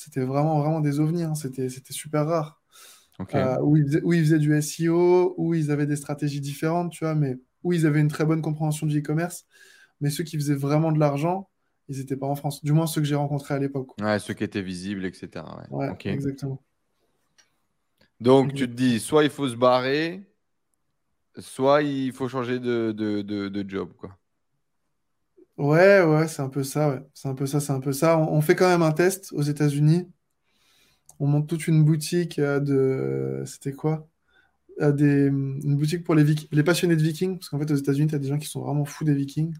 c'était 0.00 0.24
vraiment, 0.24 0.60
vraiment 0.60 0.80
des 0.80 0.98
ovnis. 0.98 1.24
Hein. 1.24 1.34
C'était, 1.34 1.68
c'était 1.68 1.92
super 1.92 2.26
rare. 2.26 2.60
Euh, 3.34 3.58
où, 3.60 3.76
ils 3.76 4.24
faisaient, 4.24 4.38
du 4.38 4.60
SEO, 4.62 5.34
où 5.36 5.52
ils 5.52 5.70
avaient 5.70 5.86
des 5.86 5.96
stratégies 5.96 6.40
différentes, 6.40 6.90
tu 6.90 7.04
vois, 7.04 7.14
mais 7.14 7.36
où 7.62 7.72
ils 7.72 7.86
avaient 7.86 8.00
une 8.00 8.08
très 8.08 8.24
bonne 8.24 8.42
compréhension 8.42 8.86
du 8.86 9.00
e-commerce. 9.00 9.46
Mais 10.00 10.10
ceux 10.10 10.24
qui 10.24 10.36
faisaient 10.36 10.54
vraiment 10.54 10.92
de 10.92 10.98
l'argent, 10.98 11.48
ils 11.88 11.98
n'étaient 11.98 12.16
pas 12.16 12.26
en 12.26 12.36
France. 12.36 12.64
Du 12.64 12.72
moins 12.72 12.86
ceux 12.86 13.00
que 13.00 13.06
j'ai 13.06 13.16
rencontrés 13.16 13.54
à 13.54 13.58
l'époque. 13.58 14.00
Ouais, 14.00 14.18
ceux 14.18 14.34
qui 14.34 14.44
étaient 14.44 14.62
visibles, 14.62 15.04
etc. 15.04 15.44
Ouais, 15.70 15.94
exactement. 16.04 16.62
Donc 18.20 18.52
tu 18.54 18.68
te 18.68 18.74
dis, 18.74 19.00
soit 19.00 19.24
il 19.24 19.30
faut 19.30 19.48
se 19.48 19.56
barrer, 19.56 20.22
soit 21.38 21.82
il 21.82 22.12
faut 22.12 22.28
changer 22.28 22.58
de, 22.58 22.92
de, 22.92 23.22
de, 23.22 23.68
job, 23.68 23.92
quoi. 23.96 24.16
Ouais, 25.56 26.02
ouais, 26.02 26.28
c'est 26.28 26.42
un 26.42 26.48
peu 26.48 26.62
ça, 26.62 26.90
ouais. 26.90 27.02
C'est 27.12 27.28
un 27.28 27.34
peu 27.34 27.46
ça, 27.46 27.60
c'est 27.60 27.72
un 27.72 27.80
peu 27.80 27.92
ça. 27.92 28.18
On, 28.18 28.32
on 28.32 28.40
fait 28.40 28.54
quand 28.54 28.68
même 28.68 28.82
un 28.82 28.92
test 28.92 29.32
aux 29.32 29.42
États-Unis. 29.42 30.06
On 31.18 31.26
monte 31.26 31.48
toute 31.48 31.66
une 31.66 31.84
boutique 31.84 32.38
euh, 32.38 32.60
de... 32.60 33.42
C'était 33.44 33.72
quoi? 33.72 34.08
Des... 34.80 35.26
Une 35.26 35.76
boutique 35.76 36.04
pour 36.04 36.14
les, 36.14 36.24
les 36.52 36.62
passionnés 36.62 36.96
de 36.96 37.02
Vikings. 37.02 37.38
Parce 37.38 37.48
qu'en 37.50 37.58
fait, 37.58 37.70
aux 37.70 37.76
États-Unis, 37.76 38.08
tu 38.08 38.14
as 38.14 38.18
des 38.18 38.28
gens 38.28 38.38
qui 38.38 38.48
sont 38.48 38.62
vraiment 38.62 38.84
fous 38.84 39.04
des 39.04 39.14
Vikings. 39.14 39.54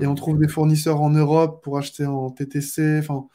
Et 0.00 0.06
on 0.06 0.14
Hmm. 0.14 0.16
trouve 0.16 0.38
des 0.38 0.48
fournisseurs 0.48 1.00
en 1.00 1.10
Europe 1.10 1.62
pour 1.64 1.78
acheter 1.78 2.06
en 2.06 2.30
TTC. 2.30 2.98
Enfin, 3.00 3.26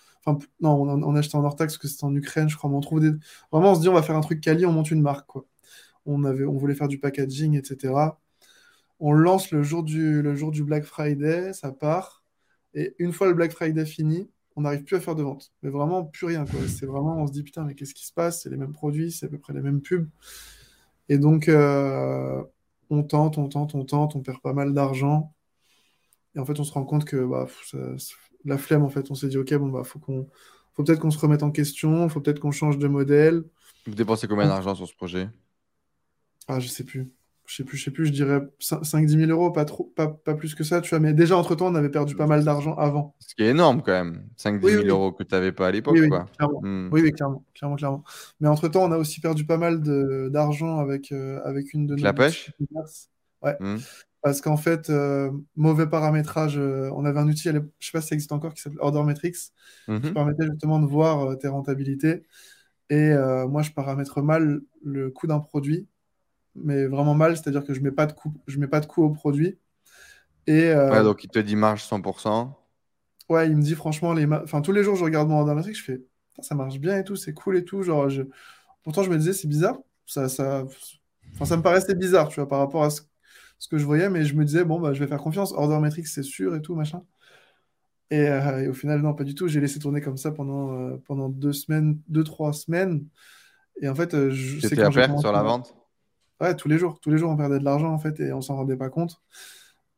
non, 0.61 0.71
on, 0.83 1.03
on 1.03 1.15
achetait 1.15 1.35
en 1.37 1.43
hors 1.43 1.55
taxe 1.55 1.73
parce 1.75 1.81
que 1.81 1.87
c'était 1.87 2.03
en 2.05 2.15
Ukraine, 2.15 2.49
je 2.49 2.57
crois. 2.57 2.69
Mais 2.69 2.75
on 2.77 2.81
trouve 2.81 3.01
des... 3.01 3.11
Vraiment, 3.51 3.71
on 3.71 3.75
se 3.75 3.81
dit, 3.81 3.89
on 3.89 3.93
va 3.93 4.03
faire 4.03 4.15
un 4.17 4.21
truc 4.21 4.41
quali, 4.41 4.65
on 4.65 4.71
monte 4.73 4.91
une 4.91 5.01
marque, 5.01 5.27
quoi. 5.27 5.45
On 6.05 6.23
avait, 6.25 6.45
on 6.45 6.57
voulait 6.57 6.75
faire 6.75 6.87
du 6.89 6.99
packaging, 6.99 7.57
etc. 7.57 8.19
On 8.99 9.13
lance 9.13 9.51
le 9.51 9.63
jour 9.63 9.83
du, 9.83 10.21
le 10.21 10.35
jour 10.35 10.51
du 10.51 10.63
Black 10.63 10.83
Friday, 10.85 11.53
ça 11.53 11.71
part. 11.71 12.23
Et 12.73 12.95
une 12.99 13.13
fois 13.13 13.27
le 13.27 13.33
Black 13.33 13.51
Friday 13.53 13.85
fini, 13.85 14.29
on 14.55 14.61
n'arrive 14.61 14.83
plus 14.83 14.95
à 14.97 15.01
faire 15.01 15.15
de 15.15 15.23
vente. 15.23 15.53
Mais 15.63 15.69
vraiment, 15.69 16.03
plus 16.05 16.27
rien, 16.27 16.45
quoi. 16.45 16.67
C'est 16.67 16.85
vraiment, 16.85 17.17
on 17.21 17.27
se 17.27 17.31
dit, 17.33 17.43
putain, 17.43 17.63
mais 17.65 17.75
qu'est-ce 17.75 17.93
qui 17.95 18.05
se 18.07 18.13
passe? 18.13 18.43
C'est 18.43 18.49
les 18.49 18.57
mêmes 18.57 18.73
produits, 18.73 19.11
c'est 19.11 19.27
à 19.27 19.29
peu 19.29 19.37
près 19.39 19.53
les 19.53 19.61
mêmes 19.61 19.81
pubs. 19.81 20.07
Et 21.09 21.17
donc, 21.17 21.49
euh, 21.49 22.43
on 22.89 23.03
tente, 23.03 23.37
on 23.37 23.47
tente, 23.49 23.75
on 23.75 23.85
tente, 23.85 24.15
on 24.15 24.21
perd 24.21 24.41
pas 24.41 24.53
mal 24.53 24.73
d'argent. 24.73 25.33
Et 26.35 26.39
en 26.39 26.45
fait, 26.45 26.59
on 26.59 26.63
se 26.63 26.71
rend 26.71 26.83
compte 26.85 27.05
que 27.05 27.25
bah, 27.25 27.47
ça- 27.65 27.77
la 28.45 28.57
flemme, 28.57 28.83
en 28.83 28.89
fait, 28.89 29.11
on 29.11 29.15
s'est 29.15 29.27
dit, 29.27 29.37
ok, 29.37 29.53
bon, 29.55 29.67
bah, 29.69 29.83
faut 29.83 29.99
qu'on, 29.99 30.27
faut 30.73 30.83
peut-être 30.83 30.99
qu'on 30.99 31.11
se 31.11 31.19
remette 31.19 31.43
en 31.43 31.51
question, 31.51 32.07
faut 32.09 32.21
peut-être 32.21 32.39
qu'on 32.39 32.51
change 32.51 32.77
de 32.77 32.87
modèle. 32.87 33.43
Vous 33.85 33.93
dépensez 33.95 34.27
combien 34.27 34.47
d'argent 34.47 34.75
sur 34.75 34.87
ce 34.87 34.95
projet? 34.95 35.29
Ah, 36.47 36.59
je 36.59 36.67
sais 36.67 36.83
plus. 36.83 37.11
Je 37.51 37.57
sais 37.57 37.63
plus, 37.65 37.75
je 37.77 37.83
sais 37.83 37.91
plus, 37.91 38.05
je 38.05 38.11
dirais 38.13 38.39
5-10 38.59 39.17
000 39.17 39.29
euros, 39.29 39.51
pas 39.51 39.65
trop, 39.65 39.91
pas, 39.93 40.07
pas 40.07 40.35
plus 40.35 40.55
que 40.55 40.63
ça, 40.63 40.79
tu 40.79 40.89
vois. 40.91 40.99
Mais 40.99 41.11
déjà, 41.11 41.35
entre-temps, 41.35 41.67
on 41.67 41.75
avait 41.75 41.89
perdu 41.89 42.15
pas 42.15 42.25
mal 42.25 42.45
d'argent 42.45 42.75
avant. 42.77 43.13
Ce 43.19 43.35
qui 43.35 43.43
est 43.43 43.49
énorme 43.49 43.81
quand 43.81 43.91
même. 43.91 44.29
5-10 44.37 44.63
Oui, 44.67 44.71
000 44.75 44.83
oui, 44.85 44.89
euros 44.89 45.11
que 45.11 45.23
tu 45.23 45.35
n'avais 45.35 45.51
pas 45.51 45.67
à 45.67 45.71
l'époque, 45.71 45.97
oui, 45.97 46.01
oui, 46.03 46.09
quoi. 46.09 46.25
clairement. 46.37 46.61
Hmm. 46.61 46.87
Oui, 46.93 47.01
oui, 47.01 47.11
clairement, 47.11 47.43
clairement, 47.53 47.75
clairement. 47.75 48.03
Mais 48.39 48.47
entre-temps, 48.47 48.85
on 48.85 48.91
a 48.93 48.97
aussi 48.97 49.19
perdu 49.19 49.45
pas 49.45 49.57
mal 49.57 49.81
d'argent 50.31 50.79
avec, 50.79 51.11
euh, 51.11 51.41
avec 51.43 51.73
une 51.73 51.87
de 51.87 51.95
nos 51.97 52.03
la 52.05 52.13
pêche? 52.13 52.51
Ouais, 53.43 53.57
Hmm. 53.59 53.77
parce 54.21 54.39
qu'en 54.39 54.55
fait, 54.57 54.89
euh, 54.89 55.31
mauvais 55.57 55.87
paramétrage, 55.89 56.57
euh, 56.57 56.89
on 56.95 57.03
avait 57.05 57.19
un 57.19 57.27
outil, 57.27 57.49
je 57.49 57.87
sais 57.87 57.91
pas 57.91 58.01
si 58.01 58.07
ça 58.09 58.15
existe 58.15 58.31
encore, 58.31 58.53
qui 58.53 58.61
s'appelle 58.61 58.79
Ordermetrics, 58.81 59.35
qui 59.35 59.51
Mhm. 59.91 60.13
permettait 60.13 60.45
justement 60.45 60.79
de 60.79 60.85
voir 60.85 61.37
tes 61.39 61.49
rentabilités. 61.49 62.23
Et 62.89 63.11
moi, 63.49 63.61
je 63.63 63.71
paramètre 63.71 64.21
mal 64.21 64.61
le 64.83 65.09
coût 65.11 65.27
d'un 65.27 65.39
produit, 65.39 65.87
mais 66.55 66.85
vraiment 66.87 67.13
mal, 67.15 67.37
c'est-à-dire 67.37 67.63
que 67.65 67.73
je 67.73 67.81
mets 67.81 67.91
pas 67.91 68.05
de 68.07 68.13
coût, 68.13 68.33
je 68.47 68.59
mets 68.59 68.67
pas 68.67 68.79
de 68.81 68.85
coût 68.87 69.03
au 69.03 69.09
produit. 69.11 69.57
Et 70.47 70.71
Ouais, 70.89 71.01
euh, 71.01 71.03
donc 71.03 71.23
il 71.23 71.29
te 71.31 71.39
dit 71.39 71.55
marge 71.55 71.83
100%. 71.83 72.55
ouais, 73.29 73.49
il 73.49 73.57
me 73.57 73.61
dit 73.61 73.75
franchement, 73.75 74.13
les 74.13 74.25
enfin, 74.27 74.61
tous 74.61 74.71
les 74.71 74.83
jours, 74.83 74.95
je 74.95 75.03
regarde 75.03 75.29
mon 75.29 75.39
Ordermetrics, 75.39 75.75
je 75.77 75.83
fais, 75.83 76.01
ça 76.41 76.55
marche 76.55 76.79
bien 76.79 76.97
et 76.97 77.03
tout, 77.03 77.15
c'est 77.15 77.33
cool 77.33 77.57
et 77.57 77.63
tout. 77.65 77.83
Genre, 77.83 78.09
je... 78.09 78.23
Pourtant, 78.83 79.03
je 79.03 79.09
me 79.11 79.17
disais, 79.17 79.33
c'est 79.33 79.47
bizarre. 79.47 79.77
Ça, 80.05 80.29
ça... 80.29 80.65
Enfin, 81.35 81.45
ça 81.45 81.57
me 81.57 81.63
paraissait 81.63 81.95
bizarre, 81.95 82.29
tu 82.29 82.35
vois, 82.37 82.47
par 82.49 82.59
rapport 82.59 82.83
à 82.83 82.89
ce, 82.91 83.01
ce 83.59 83.67
que 83.69 83.77
je 83.77 83.85
voyais, 83.85 84.09
mais 84.09 84.25
je 84.25 84.35
me 84.35 84.45
disais, 84.45 84.65
bon, 84.65 84.79
bah, 84.79 84.93
je 84.93 84.99
vais 85.01 85.07
faire 85.07 85.19
confiance. 85.21 85.53
Ordermetrics, 85.53 86.07
c'est 86.07 86.23
sûr 86.23 86.55
et 86.55 86.61
tout, 86.61 86.75
machin. 86.75 87.03
Et, 88.09 88.27
euh, 88.27 88.63
et 88.63 88.67
au 88.67 88.73
final, 88.73 89.01
non, 89.01 89.13
pas 89.13 89.23
du 89.23 89.35
tout. 89.35 89.47
J'ai 89.47 89.61
laissé 89.61 89.79
tourner 89.79 90.01
comme 90.01 90.17
ça 90.17 90.31
pendant, 90.31 90.73
euh, 90.73 90.97
pendant 91.05 91.29
deux 91.29 91.53
semaines, 91.53 91.99
deux, 92.09 92.23
trois 92.23 92.51
semaines. 92.53 93.05
Et 93.81 93.89
en 93.89 93.95
fait, 93.95 94.31
je 94.31 94.65
étais 94.67 94.83
à 94.83 94.91
perte 94.91 95.19
sur 95.19 95.31
la 95.31 95.43
vente? 95.43 95.75
Ouais, 96.41 96.55
tous 96.57 96.69
les 96.69 96.79
jours. 96.79 96.99
Tous 97.01 97.11
les 97.11 97.19
jours, 97.19 97.31
on 97.31 97.37
perdait 97.37 97.59
de 97.59 97.65
l'argent, 97.65 97.93
en 97.93 97.99
fait, 97.99 98.19
et 98.21 98.33
on 98.33 98.41
s'en 98.41 98.57
rendait 98.57 98.77
pas 98.77 98.89
compte. 98.89 99.21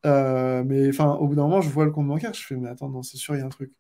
Euh, 0.05 0.63
mais 0.65 0.89
enfin, 0.89 1.13
au 1.15 1.27
bout 1.27 1.35
d'un 1.35 1.43
moment, 1.43 1.61
je 1.61 1.69
vois 1.69 1.85
le 1.85 1.91
compte 1.91 2.07
bancaire, 2.07 2.33
je 2.33 2.43
fais, 2.45 2.55
mais 2.57 2.69
attends, 2.69 2.89
non, 2.89 3.03
c'est 3.03 3.17
sûr, 3.17 3.35
il 3.35 3.39
y 3.39 3.41
a 3.41 3.45
un 3.45 3.49
truc. 3.49 3.71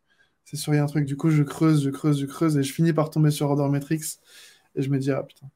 C'est 0.45 0.57
sûr, 0.57 0.73
il 0.73 0.77
y 0.77 0.79
a 0.79 0.83
un 0.83 0.87
truc. 0.87 1.05
Du 1.05 1.17
coup, 1.17 1.29
je 1.31 1.43
creuse, 1.43 1.83
je 1.83 1.89
creuse, 1.91 2.19
je 2.21 2.25
creuse, 2.27 2.57
et 2.57 2.63
je 2.63 2.73
finis 2.73 2.93
par 2.93 3.09
tomber 3.11 3.31
sur 3.31 3.49
Ordermetrics, 3.49 4.03
et 4.75 4.81
je 4.83 4.89
me 4.91 4.99
dis, 4.99 5.11
ah 5.11 5.23
putain. 5.23 5.47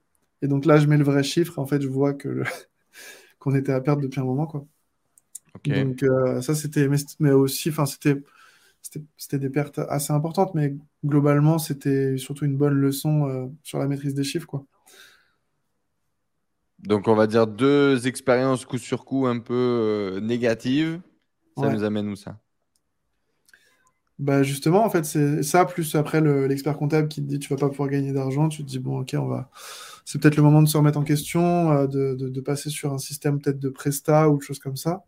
Et 0.43 0.47
donc 0.49 0.65
là, 0.65 0.79
je 0.79 0.87
mets 0.87 0.97
le 0.97 1.05
vrai 1.05 1.23
chiffre, 1.23 1.59
et 1.59 1.61
en 1.61 1.67
fait, 1.67 1.81
je 1.81 1.87
vois 1.89 2.13
que 2.15 2.29
le- 2.29 2.45
qu'on 3.39 3.55
était 3.55 3.73
à 3.73 3.81
perdre 3.81 4.01
depuis 4.03 4.21
un 4.21 4.25
moment, 4.25 4.47
quoi. 4.47 4.65
Donc 5.65 6.03
euh, 6.03 6.41
ça, 6.41 6.55
c'était, 6.55 6.87
mais, 6.87 6.97
mais 7.19 7.31
aussi, 7.31 7.69
enfin, 7.69 7.85
c'était, 7.85 8.15
c'était, 8.81 9.03
c'était 9.17 9.39
des 9.39 9.49
pertes 9.49 9.79
assez 9.79 10.13
importantes, 10.13 10.55
mais 10.55 10.75
globalement, 11.05 11.59
c'était 11.59 12.17
surtout 12.17 12.45
une 12.45 12.57
bonne 12.57 12.75
leçon 12.75 13.27
euh, 13.29 13.47
sur 13.63 13.79
la 13.79 13.87
maîtrise 13.87 14.15
des 14.15 14.23
chiffres, 14.25 14.47
quoi. 14.47 14.65
Donc 16.79 17.07
on 17.07 17.15
va 17.15 17.27
dire 17.27 17.47
deux 17.47 18.07
expériences 18.07 18.65
coup 18.65 18.77
sur 18.77 19.05
coup 19.05 19.27
un 19.27 19.39
peu 19.39 19.53
euh, 19.53 20.19
négatives. 20.21 21.01
Ça 21.55 21.69
Ouais. 21.69 21.71
nous 21.71 21.83
amène 21.83 22.07
où 22.09 22.15
ça? 22.15 22.39
Bah 24.19 24.41
justement, 24.41 24.83
en 24.83 24.89
fait, 24.89 25.05
c'est 25.05 25.43
ça, 25.43 25.63
plus 25.65 25.93
après 25.95 26.21
le- 26.21 26.47
l'expert 26.47 26.75
comptable 26.75 27.07
qui 27.07 27.21
te 27.21 27.27
dit 27.27 27.37
tu 27.37 27.49
vas 27.49 27.55
pas 27.59 27.69
pouvoir 27.69 27.89
gagner 27.89 28.13
d'argent, 28.13 28.49
tu 28.49 28.63
te 28.63 28.67
dis 28.67 28.79
bon, 28.79 29.01
ok, 29.01 29.15
on 29.19 29.27
va. 29.27 29.49
C'est 30.05 30.19
peut-être 30.19 30.37
le 30.37 30.41
moment 30.43 30.61
de 30.63 30.67
se 30.67 30.75
remettre 30.77 30.97
en 30.97 31.03
question, 31.03 31.71
euh, 31.71 31.85
de, 31.87 32.15
de- 32.15 32.29
de 32.29 32.41
passer 32.41 32.69
sur 32.71 32.93
un 32.93 32.97
système 32.97 33.39
peut-être 33.39 33.59
de 33.59 33.69
Presta 33.69 34.29
ou 34.29 34.37
de 34.37 34.41
choses 34.43 34.57
comme 34.59 34.75
ça. 34.77 35.03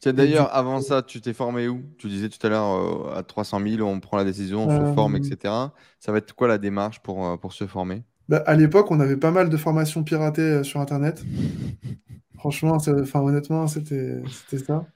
Tiens, 0.00 0.12
du 0.14 0.28
d'ailleurs, 0.28 0.54
avant 0.54 0.80
ça, 0.80 1.02
tu 1.02 1.20
t'es 1.20 1.32
formé 1.34 1.68
où? 1.68 1.82
Tu 1.98 2.08
disais 2.08 2.28
tout 2.28 2.44
à 2.46 2.50
l'heure 2.50 2.64
euh, 3.10 3.14
à 3.16 3.22
300 3.22 3.58
000, 3.60 3.82
on 3.82 4.00
prend 4.00 4.16
la 4.16 4.24
décision, 4.24 4.64
on 4.66 4.68
se 4.68 4.84
forme, 4.84 5.16
etc. 5.16 5.74
Ça 6.00 6.12
va 6.12 6.18
être 6.18 6.34
quoi 6.34 6.48
la 6.48 6.58
démarche 6.58 7.00
pour, 7.00 7.38
pour 7.40 7.52
se 7.52 7.66
former? 7.66 8.04
Bah, 8.28 8.42
à 8.46 8.54
l'époque, 8.56 8.90
on 8.90 9.00
avait 9.00 9.16
pas 9.16 9.30
mal 9.30 9.48
de 9.50 9.56
formations 9.56 10.04
piratées 10.04 10.42
euh, 10.42 10.62
sur 10.64 10.80
Internet. 10.80 11.28
Franchement, 12.38 12.76
enfin, 12.76 13.20
honnêtement, 13.20 13.66
c'était 13.66 14.22
ça. 14.66 14.86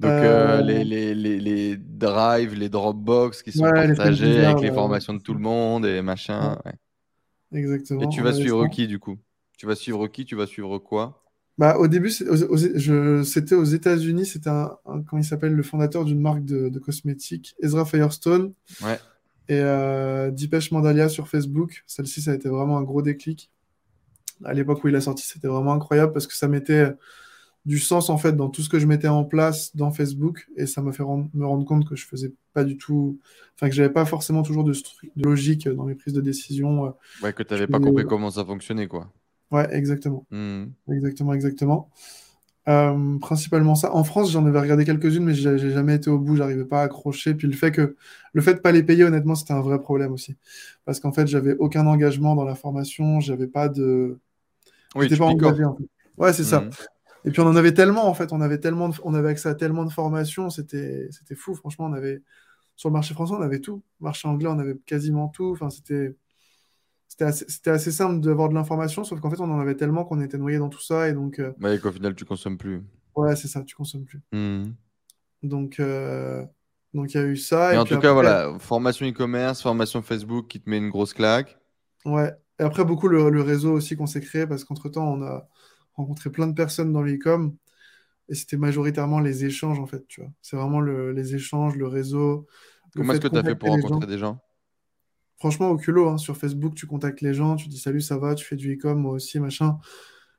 Donc 0.00 0.22
Euh, 0.24 0.60
euh, 0.62 0.62
les, 0.62 0.84
les, 0.84 1.14
les, 1.14 1.38
les 1.40 1.76
drives, 1.76 2.54
les 2.54 2.68
Dropbox 2.68 3.42
qui 3.42 3.52
sont 3.52 3.70
ouais, 3.70 3.94
partagés 3.96 4.24
bizarres, 4.24 4.44
avec 4.44 4.60
les 4.60 4.70
ouais, 4.70 4.72
formations 4.72 5.14
de 5.14 5.20
tout 5.22 5.32
le 5.34 5.40
monde 5.40 5.86
et 5.86 6.02
machin. 6.02 6.58
ouais. 6.64 6.72
Et 7.98 8.08
exactement, 8.08 8.08
tu 8.08 8.22
vas 8.22 8.32
suivre 8.32 8.66
qui 8.68 8.86
du 8.86 8.98
coup? 8.98 9.18
Tu 9.58 9.66
vas 9.66 9.76
suivre 9.76 10.08
qui? 10.08 10.24
Tu 10.24 10.34
vas 10.34 10.46
suivre 10.46 10.78
quoi? 10.78 11.22
Bah, 11.58 11.78
au 11.78 11.88
début, 11.88 12.10
aux- 12.28 12.42
aux- 12.52 13.24
c'était 13.24 13.54
aux 13.54 13.64
États-Unis, 13.64 14.26
c'était 14.26 14.50
un, 14.50 14.76
un- 14.84 15.02
comment 15.02 15.22
il 15.22 15.24
s'appelle, 15.24 15.54
le 15.54 15.62
fondateur 15.62 16.04
d'une 16.04 16.20
marque 16.20 16.44
de, 16.44 16.68
de 16.68 16.78
cosmétiques, 16.78 17.54
Ezra 17.62 17.86
Firestone, 17.86 18.52
Ouais. 18.80 19.00
Et 19.48 19.60
euh, 19.60 20.30
Dipesh 20.30 20.72
Mandalia 20.72 21.08
sur 21.08 21.28
Facebook. 21.28 21.84
Celle-ci, 21.86 22.22
ça 22.22 22.32
a 22.32 22.34
été 22.34 22.48
vraiment 22.48 22.78
un 22.78 22.82
gros 22.82 23.02
déclic. 23.02 23.50
À 24.44 24.52
l'époque 24.52 24.82
où 24.84 24.88
il 24.88 24.96
a 24.96 25.00
sorti, 25.00 25.26
c'était 25.26 25.48
vraiment 25.48 25.72
incroyable 25.72 26.12
parce 26.12 26.26
que 26.26 26.34
ça 26.34 26.48
mettait 26.48 26.92
du 27.66 27.80
sens 27.80 28.10
en 28.10 28.16
fait 28.16 28.34
dans 28.34 28.48
tout 28.48 28.62
ce 28.62 28.68
que 28.68 28.78
je 28.78 28.86
mettais 28.86 29.08
en 29.08 29.24
place 29.24 29.74
dans 29.74 29.90
Facebook, 29.90 30.48
et 30.56 30.66
ça 30.66 30.82
m'a 30.82 30.92
fait 30.92 31.02
me 31.02 31.44
rendre 31.44 31.64
compte 31.64 31.86
que 31.88 31.96
je 31.96 32.06
faisais 32.06 32.32
pas 32.54 32.62
du 32.62 32.78
tout, 32.78 33.18
enfin 33.56 33.68
que 33.68 33.74
j'avais 33.74 33.92
pas 33.92 34.04
forcément 34.04 34.42
toujours 34.42 34.62
de, 34.62 34.72
logique 35.16 35.68
dans 35.68 35.84
mes 35.84 35.96
prises 35.96 36.14
de 36.14 36.20
décision. 36.20 36.86
euh, 36.86 36.90
Ouais, 37.22 37.32
que 37.32 37.42
tu 37.42 37.52
n'avais 37.52 37.66
pas 37.66 37.80
compris 37.80 38.06
comment 38.06 38.30
ça 38.30 38.44
fonctionnait, 38.44 38.86
quoi. 38.86 39.12
Ouais, 39.50 39.68
exactement. 39.74 40.24
Hmm. 40.30 40.66
Exactement, 40.90 41.34
exactement. 41.34 41.90
Euh, 42.68 43.18
principalement 43.20 43.76
ça. 43.76 43.94
En 43.94 44.02
France, 44.02 44.32
j'en 44.32 44.44
avais 44.44 44.58
regardé 44.58 44.84
quelques-unes, 44.84 45.24
mais 45.24 45.34
j'ai 45.34 45.70
jamais 45.70 45.94
été 45.94 46.10
au 46.10 46.18
bout, 46.18 46.34
j'arrivais 46.36 46.64
pas 46.64 46.80
à 46.80 46.84
accrocher. 46.84 47.34
Puis 47.34 47.46
le 47.46 47.54
fait 47.54 47.70
que 47.70 47.94
le 48.32 48.42
fait 48.42 48.54
de 48.54 48.58
pas 48.58 48.72
les 48.72 48.82
payer, 48.82 49.04
honnêtement, 49.04 49.36
c'était 49.36 49.52
un 49.52 49.60
vrai 49.60 49.80
problème 49.80 50.12
aussi. 50.12 50.34
Parce 50.84 50.98
qu'en 50.98 51.12
fait, 51.12 51.28
j'avais 51.28 51.54
aucun 51.58 51.86
engagement 51.86 52.34
dans 52.34 52.44
la 52.44 52.56
formation, 52.56 53.20
j'avais 53.20 53.46
pas 53.46 53.68
de. 53.68 54.18
Oui, 54.96 55.08
pas 55.16 55.24
engagé 55.26 55.64
en 55.64 55.76
fait. 55.76 55.84
Ouais, 56.18 56.32
c'est 56.32 56.44
ça. 56.44 56.60
Hmm. 56.60 56.70
Et 57.24 57.30
puis 57.30 57.40
on 57.40 57.46
en 57.46 57.56
avait 57.56 57.74
tellement 57.74 58.08
en 58.08 58.14
fait, 58.14 58.32
on 58.32 58.40
avait 58.40 58.58
tellement 58.58 58.88
de- 58.88 58.96
on 59.04 59.14
avait 59.14 59.30
accès 59.30 59.48
à 59.48 59.54
tellement 59.54 59.84
de 59.84 59.90
formations, 59.90 60.48
c'était 60.50 61.08
c'était 61.10 61.34
fou. 61.34 61.54
Franchement, 61.54 61.86
on 61.86 61.92
avait 61.92 62.22
sur 62.76 62.88
le 62.88 62.92
marché 62.94 63.14
français, 63.14 63.34
on 63.36 63.42
avait 63.42 63.60
tout. 63.60 63.82
Marché 64.00 64.28
anglais, 64.28 64.48
on 64.48 64.58
avait 64.58 64.76
quasiment 64.86 65.28
tout. 65.28 65.52
Enfin, 65.52 65.70
c'était 65.70 66.14
c'était 67.32 67.70
assez, 67.70 67.90
simple 67.92 68.20
d'avoir 68.20 68.48
de 68.48 68.54
l'information, 68.54 69.04
sauf 69.04 69.20
qu'en 69.20 69.30
fait, 69.30 69.40
on 69.40 69.50
en 69.50 69.60
avait 69.60 69.76
tellement 69.76 70.04
qu'on 70.04 70.20
était 70.20 70.38
noyé 70.38 70.58
dans 70.58 70.68
tout 70.68 70.80
ça. 70.80 71.08
Et 71.08 71.12
donc, 71.14 71.38
euh, 71.40 71.52
Ouais, 71.60 71.78
qu'au 71.78 71.92
final, 71.92 72.14
tu 72.14 72.24
consommes 72.24 72.56
plus. 72.56 72.82
ouais, 73.16 73.34
c'est 73.36 73.48
ça, 73.48 73.62
tu 73.64 73.74
consommes 73.74 74.04
plus. 74.04 74.20
Hmm. 74.32 74.76
Donc, 75.42 75.80
euh, 75.80 76.44
donc 76.94 77.14
il 77.14 77.16
y 77.18 77.20
a 77.20 77.24
eu 77.24 77.36
ça. 77.36 77.72
Mais 77.72 77.76
Et 77.76 77.78
en 77.78 77.84
tout 77.84 77.98
cas, 77.98 78.12
voilà, 78.12 78.58
formation 78.58 79.06
e-commerce, 79.06 79.62
formation 79.62 80.02
Facebook 80.02 80.48
qui 80.48 80.60
te 80.60 80.68
met 80.68 80.78
une 80.78 80.90
grosse 80.90 81.12
claque. 81.14 81.56
ouais. 82.04 82.32
Et 82.58 82.62
après, 82.62 82.84
beaucoup 82.84 83.08
le, 83.08 83.28
le 83.30 83.42
réseau 83.42 83.72
aussi 83.72 83.96
qu'on 83.96 84.06
s'est 84.06 84.20
créé, 84.20 84.46
parce 84.46 84.64
qu'entre-temps, 84.64 85.06
on 85.12 85.22
a 85.22 85.46
rencontré 85.94 86.30
plein 86.30 86.46
de 86.46 86.54
personnes 86.54 86.92
dans 86.92 87.02
l'e-com. 87.02 87.54
Et 88.30 88.34
c'était 88.36 88.56
majoritairement 88.58 89.20
les 89.20 89.44
échanges, 89.46 89.80
en 89.80 89.86
fait, 89.86 90.06
tu 90.08 90.22
vois. 90.22 90.30
C'est 90.42 90.56
vraiment 90.56 90.80
le- 90.80 91.12
les 91.12 91.34
échanges, 91.36 91.76
le 91.76 91.86
réseau, 91.88 92.46
le 92.94 93.02
Comment 93.02 93.12
est-ce 93.12 93.20
que 93.20 93.28
tu 93.28 93.38
as 93.38 93.44
fait 93.44 93.54
pour 93.54 93.70
gens. 93.88 94.00
rencontrer 94.00 94.06
des 94.06 94.18
gens? 94.18 94.40
Franchement, 95.38 95.70
au 95.70 95.76
culot, 95.76 96.08
hein, 96.08 96.18
sur 96.18 96.36
Facebook, 96.36 96.74
tu 96.74 96.86
contactes 96.86 97.20
les 97.20 97.34
gens, 97.34 97.56
tu 97.56 97.68
dis 97.68 97.78
salut, 97.78 98.00
ça 98.00 98.16
va, 98.16 98.34
tu 98.34 98.44
fais 98.44 98.56
du 98.56 98.74
e-com, 98.74 98.98
moi 98.98 99.12
aussi, 99.12 99.38
machin. 99.38 99.78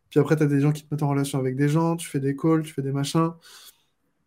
Puis 0.09 0.19
après, 0.19 0.35
tu 0.35 0.43
as 0.43 0.47
des 0.47 0.59
gens 0.59 0.71
qui 0.71 0.83
te 0.83 0.93
mettent 0.93 1.03
en 1.03 1.09
relation 1.09 1.39
avec 1.39 1.55
des 1.55 1.69
gens, 1.69 1.95
tu 1.95 2.07
fais 2.07 2.19
des 2.19 2.35
calls, 2.35 2.63
tu 2.63 2.73
fais 2.73 2.81
des 2.81 2.91
machins. 2.91 3.31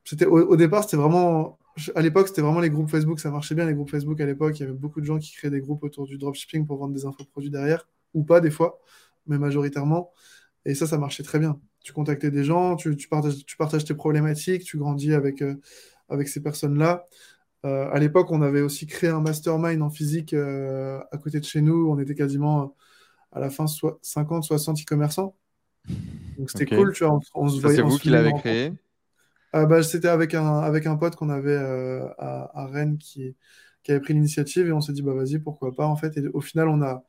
C'était, 0.05 0.27
au, 0.27 0.57
départ, 0.57 0.85
c'était 0.85 0.97
vraiment. 0.97 1.59
À 1.95 2.03
l'époque, 2.03 2.29
c'était 2.29 2.43
vraiment 2.43 2.61
les 2.61 2.71
groupes 2.71 2.91
Facebook, 2.91 3.21
ça 3.21 3.31
marchait 3.31 3.55
bien, 3.55 3.66
les 3.66 3.75
groupes 3.75 3.91
Facebook 3.91 4.21
à 4.21 4.27
l'époque. 4.27 4.59
Il 4.59 4.62
y 4.62 4.66
avait 4.66 4.77
beaucoup 4.77 5.01
de 5.01 5.07
gens 5.07 5.18
qui 5.18 5.33
créaient 5.33 5.51
des 5.51 5.61
groupes 5.61 5.83
autour 5.85 6.07
du 6.07 6.18
dropshipping 6.18 6.66
pour 6.66 6.79
vendre 6.79 6.95
des 6.95 7.07
infoproduits 7.07 7.51
derrière, 7.51 7.89
ou 8.14 8.25
pas 8.25 8.41
des 8.41 8.51
fois, 8.51 8.81
mais 9.27 9.39
majoritairement. 9.39 10.12
Et 10.64 10.75
ça, 10.75 10.87
ça 10.87 10.99
marchait 10.99 11.23
très 11.23 11.39
bien. 11.39 11.61
Tu 11.81 11.93
contactais 11.93 12.31
des 12.31 12.45
gens, 12.45 12.77
tu, 12.77 12.97
tu 12.97 13.09
partages, 13.09 13.45
tu 13.47 13.57
partages 13.57 13.85
tes 13.85 13.95
problématiques, 13.95 14.64
tu 14.64 14.79
grandis 14.79 15.14
avec, 15.14 15.43
euh, 15.43 15.57
avec 16.09 16.29
ces 16.29 16.43
personnes-là. 16.43 17.07
À 17.64 17.98
l'époque, 17.98 18.30
on 18.30 18.42
avait 18.42 18.62
aussi 18.62 18.86
créé 18.86 19.11
un 19.11 19.20
mastermind 19.20 19.82
en 19.82 19.90
physique 19.90 20.34
à 20.34 21.18
côté 21.22 21.40
de 21.40 21.44
chez 21.44 21.61
nous. 21.61 21.90
On 21.90 21.98
était 21.98 22.14
quasiment 22.14 22.74
à 23.32 23.40
la 23.40 23.50
fin 23.50 23.66
50, 23.66 24.44
60 24.44 24.80
e-commerçants. 24.80 25.36
Donc 26.38 26.50
c'était 26.50 26.66
cool, 26.66 26.92
tu 26.92 27.04
vois. 27.04 27.18
On, 27.34 27.48
se 27.48 27.61
C'est 27.68 27.82
vous 27.82 27.98
qui 27.98 28.11
l'avez 28.11 28.32
créé? 28.32 28.72
ah, 29.52 29.66
bah, 29.66 29.82
C'était 29.82 30.08
avec 30.08 30.34
un, 30.34 30.58
avec 30.61 30.86
un 30.86 30.96
pote 30.96 31.16
qu'on 31.16 31.30
avait 31.30 31.56
à, 31.56 32.50
à, 32.54 32.66
Rennes 32.66 32.98
qui, 32.98 33.36
qui 33.82 33.90
avait 33.90 34.00
pris 34.00 34.14
l'initiative 34.14 34.66
et 34.66 34.72
on 34.72 34.80
s'est 34.80 34.92
dit, 34.92 35.02
bah 35.02 35.14
vas-y, 35.14 35.38
pourquoi 35.38 35.74
pas, 35.74 35.86
en 35.86 35.96
fait. 35.96 36.16
Et 36.16 36.26
au 36.28 36.40
final, 36.40 36.68
on 36.68 36.82
a, 36.82 37.04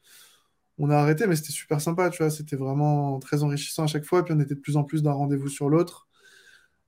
on 0.78 0.90
a 0.90 0.98
arrêté, 0.98 1.28
mais 1.28 1.36
c'était 1.36 1.52
super 1.52 1.82
sympa, 1.82 2.10
tu 2.10 2.24
vois. 2.24 2.32
C'était 2.32 2.56
vraiment 2.56 3.20
très 3.20 3.44
enrichissant 3.44 3.84
à 3.84 3.88
chaque 3.88 4.06
fois. 4.06 4.20
Et 4.20 4.24
puis 4.24 4.34
on 4.34 4.40
était 4.40 4.56
de 4.56 4.60
plus 4.60 4.78
en 4.78 4.84
plus 4.84 5.04
d'un 5.04 5.14
rendez-vous 5.14 5.50
sur 5.50 5.70
l'autre. 5.70 6.08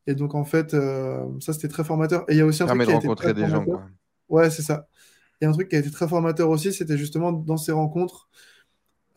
Et 0.08 0.16
donc, 0.16 0.36
en 0.36 0.44
fait, 0.44 0.74
euh, 0.74 1.24
ça, 1.40 1.54
c'était 1.54 1.68
très 1.68 1.84
formateur. 1.84 2.26
Et 2.30 2.34
il 2.34 2.38
y 2.38 2.42
a 2.42 2.46
aussi 2.46 2.64
un 2.64 2.68
truc 2.68 2.82
qui 2.86 2.92
a 2.92 3.30
été 3.30 3.34
des 3.34 3.48
gens, 3.48 3.64
quoi. 3.64 3.84
Ouais, 4.30 4.50
c'est 4.50 4.62
ça. 4.62 4.88
Et 5.42 5.46
un 5.46 5.52
truc 5.52 5.70
qui 5.70 5.76
a 5.76 5.80
été 5.80 5.92
très 5.92 6.08
formateur 6.08 6.50
aussi, 6.50 6.74
c'était 6.74 6.98
justement 6.98 7.32
dans 7.32 7.58
ces 7.58 7.72
rencontres 7.72 8.30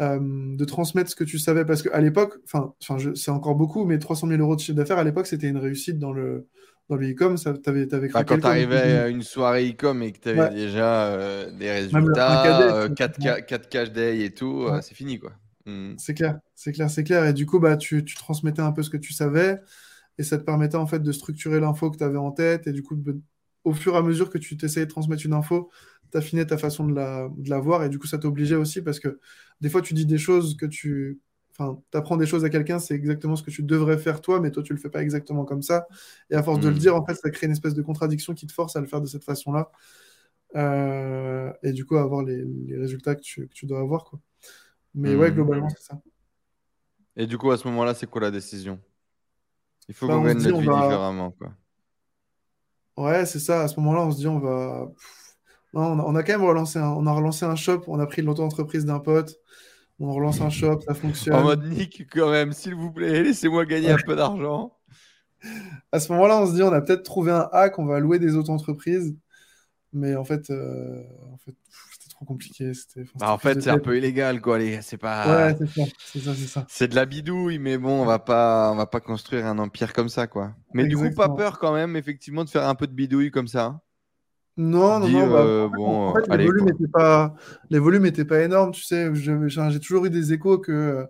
euh, 0.02 0.18
de 0.20 0.64
transmettre 0.64 1.10
ce 1.10 1.16
que 1.16 1.24
tu 1.24 1.38
savais. 1.38 1.64
Parce 1.64 1.82
qu'à 1.82 2.00
l'époque, 2.00 2.38
enfin, 2.44 2.74
c'est 3.14 3.30
encore 3.30 3.54
beaucoup, 3.54 3.84
mais 3.84 3.98
300 3.98 4.28
000 4.28 4.40
euros 4.40 4.56
de 4.56 4.60
chiffre 4.60 4.76
d'affaires, 4.76 4.98
à 4.98 5.04
l'époque, 5.04 5.26
c'était 5.26 5.48
une 5.48 5.58
réussite 5.58 5.98
dans 5.98 6.12
le, 6.12 6.46
dans 6.88 6.96
le 6.96 7.10
e-com, 7.10 7.36
tu 7.36 7.48
avais, 7.68 7.86
bah, 7.86 8.24
Quand 8.24 8.38
tu 8.38 8.46
arrivais 8.46 8.76
à 8.76 9.08
une 9.08 9.22
soirée 9.22 9.70
e-com 9.70 10.02
et 10.02 10.12
que 10.12 10.20
tu 10.20 10.28
avais 10.28 10.54
déjà 10.54 11.06
euh, 11.06 11.50
des 11.50 11.70
résultats, 11.70 12.88
4, 12.94 13.46
4 13.46 13.68
cash 13.68 13.92
day 13.92 14.24
et 14.24 14.30
tout, 14.30 14.66
c'est 14.82 14.94
fini 14.94 15.18
quoi. 15.18 15.32
Hmm. 15.64 15.94
C'est 15.98 16.14
clair, 16.14 16.38
c'est 16.54 16.72
clair, 16.72 16.88
c'est 16.88 17.02
clair. 17.02 17.24
Et 17.26 17.32
du 17.32 17.44
coup, 17.44 17.58
bah, 17.58 17.76
tu, 17.76 18.04
tu, 18.04 18.14
transmettais 18.14 18.62
un 18.62 18.70
peu 18.70 18.84
ce 18.84 18.90
que 18.90 18.96
tu 18.96 19.12
savais 19.12 19.60
et 20.18 20.22
ça 20.22 20.38
te 20.38 20.44
permettait 20.44 20.76
en 20.76 20.86
fait 20.86 21.00
de 21.00 21.12
structurer 21.12 21.60
l'info 21.60 21.90
que 21.90 21.98
tu 21.98 22.04
avais 22.04 22.18
en 22.18 22.32
tête. 22.32 22.66
Et 22.66 22.72
du 22.72 22.82
coup, 22.82 22.96
au 23.64 23.72
fur 23.74 23.94
et 23.94 23.98
à 23.98 24.02
mesure 24.02 24.30
que 24.30 24.38
tu 24.38 24.56
t'essayais 24.56 24.86
de 24.86 24.90
transmettre 24.90 25.24
une 25.26 25.34
info, 25.34 25.70
tu 26.10 26.18
affinais 26.18 26.46
ta 26.46 26.58
façon 26.58 26.86
de 26.86 26.94
la, 26.94 27.28
de 27.36 27.50
la 27.50 27.60
voir. 27.60 27.84
Et 27.84 27.88
du 27.88 27.98
coup, 27.98 28.06
ça 28.06 28.18
t'obligeait 28.18 28.56
aussi 28.56 28.82
parce 28.82 29.00
que 29.00 29.18
des 29.60 29.68
fois, 29.68 29.82
tu 29.82 29.94
dis 29.94 30.06
des 30.06 30.18
choses 30.18 30.56
que 30.56 30.66
tu 30.66 31.20
Enfin, 31.58 31.80
tu 31.90 31.96
apprends 31.96 32.18
des 32.18 32.26
choses 32.26 32.44
à 32.44 32.50
quelqu'un, 32.50 32.78
c'est 32.78 32.94
exactement 32.94 33.34
ce 33.34 33.42
que 33.42 33.50
tu 33.50 33.62
devrais 33.62 33.96
faire 33.96 34.20
toi, 34.20 34.40
mais 34.40 34.50
toi, 34.50 34.62
tu 34.62 34.74
le 34.74 34.78
fais 34.78 34.90
pas 34.90 35.00
exactement 35.02 35.46
comme 35.46 35.62
ça. 35.62 35.86
Et 36.28 36.34
à 36.34 36.42
force 36.42 36.60
de 36.60 36.68
le 36.68 36.74
hmm. 36.74 36.78
dire, 36.78 36.96
en 36.96 37.04
fait, 37.04 37.14
ça 37.14 37.30
crée 37.30 37.46
une 37.46 37.52
espèce 37.52 37.72
de 37.72 37.80
contradiction 37.80 38.34
qui 38.34 38.46
te 38.46 38.52
force 38.52 38.76
à 38.76 38.80
le 38.80 38.86
faire 38.86 39.00
de 39.00 39.06
cette 39.06 39.24
façon-là. 39.24 39.70
Euh, 40.54 41.50
et 41.62 41.72
du 41.72 41.86
coup, 41.86 41.96
avoir 41.96 42.22
les, 42.22 42.44
résultats 42.76 43.14
que 43.14 43.22
tu, 43.22 43.66
dois 43.66 43.80
avoir. 43.80 44.04
Quoi. 44.04 44.20
Mais 44.94 45.14
ouais, 45.14 45.30
hmm. 45.30 45.34
globalement, 45.34 45.68
c'est 45.70 45.82
ça. 45.82 45.98
Et 47.16 47.26
du 47.26 47.38
coup, 47.38 47.50
à 47.50 47.56
ce 47.56 47.66
moment-là, 47.68 47.94
c'est 47.94 48.06
quoi 48.06 48.20
la 48.20 48.30
décision? 48.30 48.78
Il 49.88 49.94
faut 49.94 50.06
qu'on 50.06 50.22
gagne 50.22 50.38
notre 50.38 50.58
vie 50.58 50.66
différemment. 50.66 51.30
Quoi. 51.32 51.52
Ouais, 52.96 53.26
c'est 53.26 53.38
ça. 53.38 53.62
À 53.62 53.68
ce 53.68 53.78
moment-là, 53.80 54.02
on 54.02 54.10
se 54.10 54.18
dit, 54.18 54.26
on 54.26 54.38
va. 54.38 54.88
Non, 55.74 55.82
on, 55.82 56.14
a, 56.14 56.22
quand 56.22 56.32
même 56.32 56.44
relancé 56.44 56.78
un, 56.78 56.88
on 56.88 57.06
a 57.06 57.12
relancé 57.12 57.44
un 57.44 57.56
shop, 57.56 57.82
on 57.86 57.98
a 58.00 58.06
pris 58.06 58.22
l'auto-entreprise 58.22 58.86
d'un 58.86 58.98
pote 58.98 59.38
on 59.98 60.12
relance 60.12 60.40
un 60.40 60.50
shop, 60.50 60.80
ça 60.80 60.94
fonctionne. 60.94 61.34
En 61.34 61.42
mode 61.42 61.64
Nick, 61.64 62.06
quand 62.10 62.30
même, 62.30 62.52
s'il 62.52 62.74
vous 62.74 62.92
plaît, 62.92 63.22
laissez-moi 63.22 63.64
gagner 63.64 63.90
un 63.90 63.96
peu 63.96 64.16
d'argent. 64.16 64.76
À 65.92 66.00
ce 66.00 66.10
moment-là, 66.12 66.38
on 66.40 66.46
se 66.46 66.54
dit, 66.54 66.62
on 66.62 66.72
a 66.72 66.80
peut-être 66.80 67.02
trouvé 67.02 67.30
un 67.30 67.48
hack, 67.52 67.78
on 67.78 67.84
va 67.84 68.00
louer 68.00 68.18
des 68.18 68.34
auto-entreprises. 68.36 69.14
Mais 69.92 70.16
en 70.16 70.24
fait, 70.24 70.50
euh, 70.50 71.02
en 71.32 71.36
fait 71.36 71.54
trop 72.16 72.24
compliqué. 72.24 72.72
Bah, 73.18 73.32
en 73.32 73.38
fait, 73.38 73.62
c'est 73.62 73.70
un 73.70 73.78
peu 73.78 73.96
illégal, 73.96 74.40
quoi. 74.40 74.58
C'est 74.80 74.96
pas. 74.96 75.48
Ouais, 75.48 75.56
c'est 75.58 75.66
ça. 75.66 75.84
C'est 76.12 76.46
ça, 76.46 76.66
C'est 76.68 76.88
de 76.88 76.94
la 76.94 77.04
bidouille, 77.04 77.58
mais 77.58 77.78
bon, 77.78 78.02
on 78.02 78.04
va 78.04 78.18
pas, 78.18 78.70
on 78.72 78.76
va 78.76 78.86
pas 78.86 79.00
construire 79.00 79.46
un 79.46 79.58
empire 79.58 79.92
comme 79.92 80.08
ça, 80.08 80.26
quoi. 80.26 80.54
Mais 80.72 80.86
du 80.86 80.96
coup, 80.96 81.10
pas 81.10 81.28
peur 81.28 81.58
quand 81.58 81.74
même, 81.74 81.96
effectivement, 81.96 82.44
de 82.44 82.50
faire 82.50 82.66
un 82.66 82.74
peu 82.74 82.86
de 82.86 82.92
bidouille 82.92 83.30
comme 83.30 83.48
ça. 83.48 83.80
Non, 84.56 85.00
non, 85.00 85.08
non. 85.08 85.30
Bah, 85.30 85.40
euh, 85.40 85.68
en 85.68 86.14
fait, 86.14 86.36
les, 86.36 86.46
volumes 86.46 86.64
n'étaient 86.64 86.88
pas... 86.90 87.34
les 87.68 87.78
volumes 87.78 88.02
n'étaient 88.04 88.24
pas 88.24 88.40
énormes, 88.40 88.70
tu 88.70 88.82
sais. 88.82 89.14
J'ai 89.14 89.80
toujours 89.80 90.06
eu 90.06 90.10
des 90.10 90.32
échos 90.32 90.58
que 90.58 90.72
euh, 90.72 91.04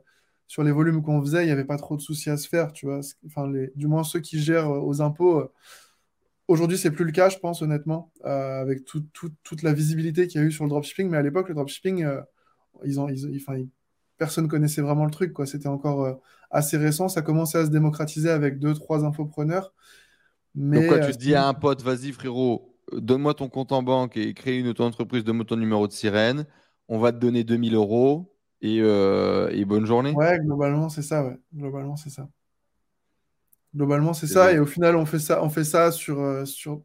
sur 0.49 0.65
les 0.65 0.73
volumes 0.73 1.01
qu'on 1.01 1.21
faisait, 1.21 1.45
il 1.45 1.47
n'y 1.47 1.53
avait 1.53 1.65
pas 1.65 1.77
trop 1.77 1.97
de 1.97 2.01
soucis 2.01 2.29
à 2.31 2.37
se 2.37 2.49
faire, 2.49 2.73
tu 2.73 2.87
vois. 2.87 3.01
Enfin, 3.27 3.49
les... 3.49 3.71
Du 3.77 3.87
moins, 3.87 4.03
ceux 4.03 4.19
qui 4.19 4.41
gèrent 4.41 4.71
euh, 4.71 4.81
aux 4.81 5.01
impôts. 5.01 5.49
Aujourd'hui, 6.49 6.79
c'est 6.79 6.91
plus 6.91 7.05
le 7.05 7.13
cas, 7.13 7.29
je 7.29 7.39
pense, 7.39 7.63
honnêtement, 7.63 8.13
avec 8.25 8.85
toute 8.85 9.63
la 9.63 9.73
visibilité 9.73 10.27
qu'il 10.29 10.41
y 10.41 10.45
a 10.45 10.47
eu 10.47 10.53
sur 10.53 10.65
le 10.65 10.71
dropshipping. 10.71 11.09
Mais 11.09 11.17
à 11.17 11.23
l'époque, 11.23 11.49
le 11.49 11.55
dropshipping, 11.55 12.07
ils 12.85 13.01
ont, 13.01 13.09
ils, 13.09 13.37
enfin, 13.37 13.61
personne 14.17 14.49
connaissait 14.49 14.83
vraiment 14.83 15.05
le 15.05 15.11
truc. 15.11 15.35
C'était 15.47 15.69
encore 15.69 16.21
assez 16.51 16.77
récent. 16.77 17.09
Ça 17.09 17.23
commençait 17.23 17.59
à 17.59 17.67
se 17.67 17.71
démocratiser 17.71 18.31
avec 18.31 18.59
deux, 18.59 18.75
trois 18.75 19.05
infopreneurs. 19.05 19.73
Mais, 20.55 20.79
Donc, 20.81 20.87
quoi, 20.87 20.99
tu 20.99 21.13
te 21.13 21.19
dis 21.19 21.35
à 21.35 21.47
un 21.49 21.55
pote, 21.55 21.83
vas-y, 21.83 22.13
frérot, 22.13 22.75
donne-moi 22.93 23.35
ton 23.35 23.49
compte 23.49 23.73
en 23.73 23.83
banque 23.83 24.17
et 24.17 24.35
crée 24.35 24.59
une 24.59 24.69
auto-entreprise, 24.69 25.25
donne-moi 25.25 25.45
ton 25.45 25.57
numéro 25.57 25.87
de 25.87 25.93
sirène, 25.93 26.47
on 26.89 26.99
va 26.99 27.13
te 27.13 27.19
donner 27.19 27.45
2000 27.45 27.75
euros 27.75 28.33
et, 28.61 28.81
euh, 28.81 29.49
et 29.51 29.65
bonne 29.65 29.87
journée. 29.87 30.15
Ouais, 30.15 30.39
globalement, 30.41 30.89
c'est 30.89 31.03
ça, 31.03 31.25
ouais. 31.25 31.37
Globalement, 31.55 31.97
c'est 31.97 32.11
ça. 32.11 32.29
Globalement, 33.77 34.15
c'est 34.15 34.27
ça. 34.27 34.53
Et 34.53 34.59
au 34.59 34.65
final, 34.65 34.97
on 34.97 35.05
fait 35.05 35.19
ça, 35.19 35.43
on 35.45 35.51
fait 35.51 35.65
ça 35.65 35.93
sur, 35.93 36.19
euh, 36.21 36.47
sur. 36.47 36.83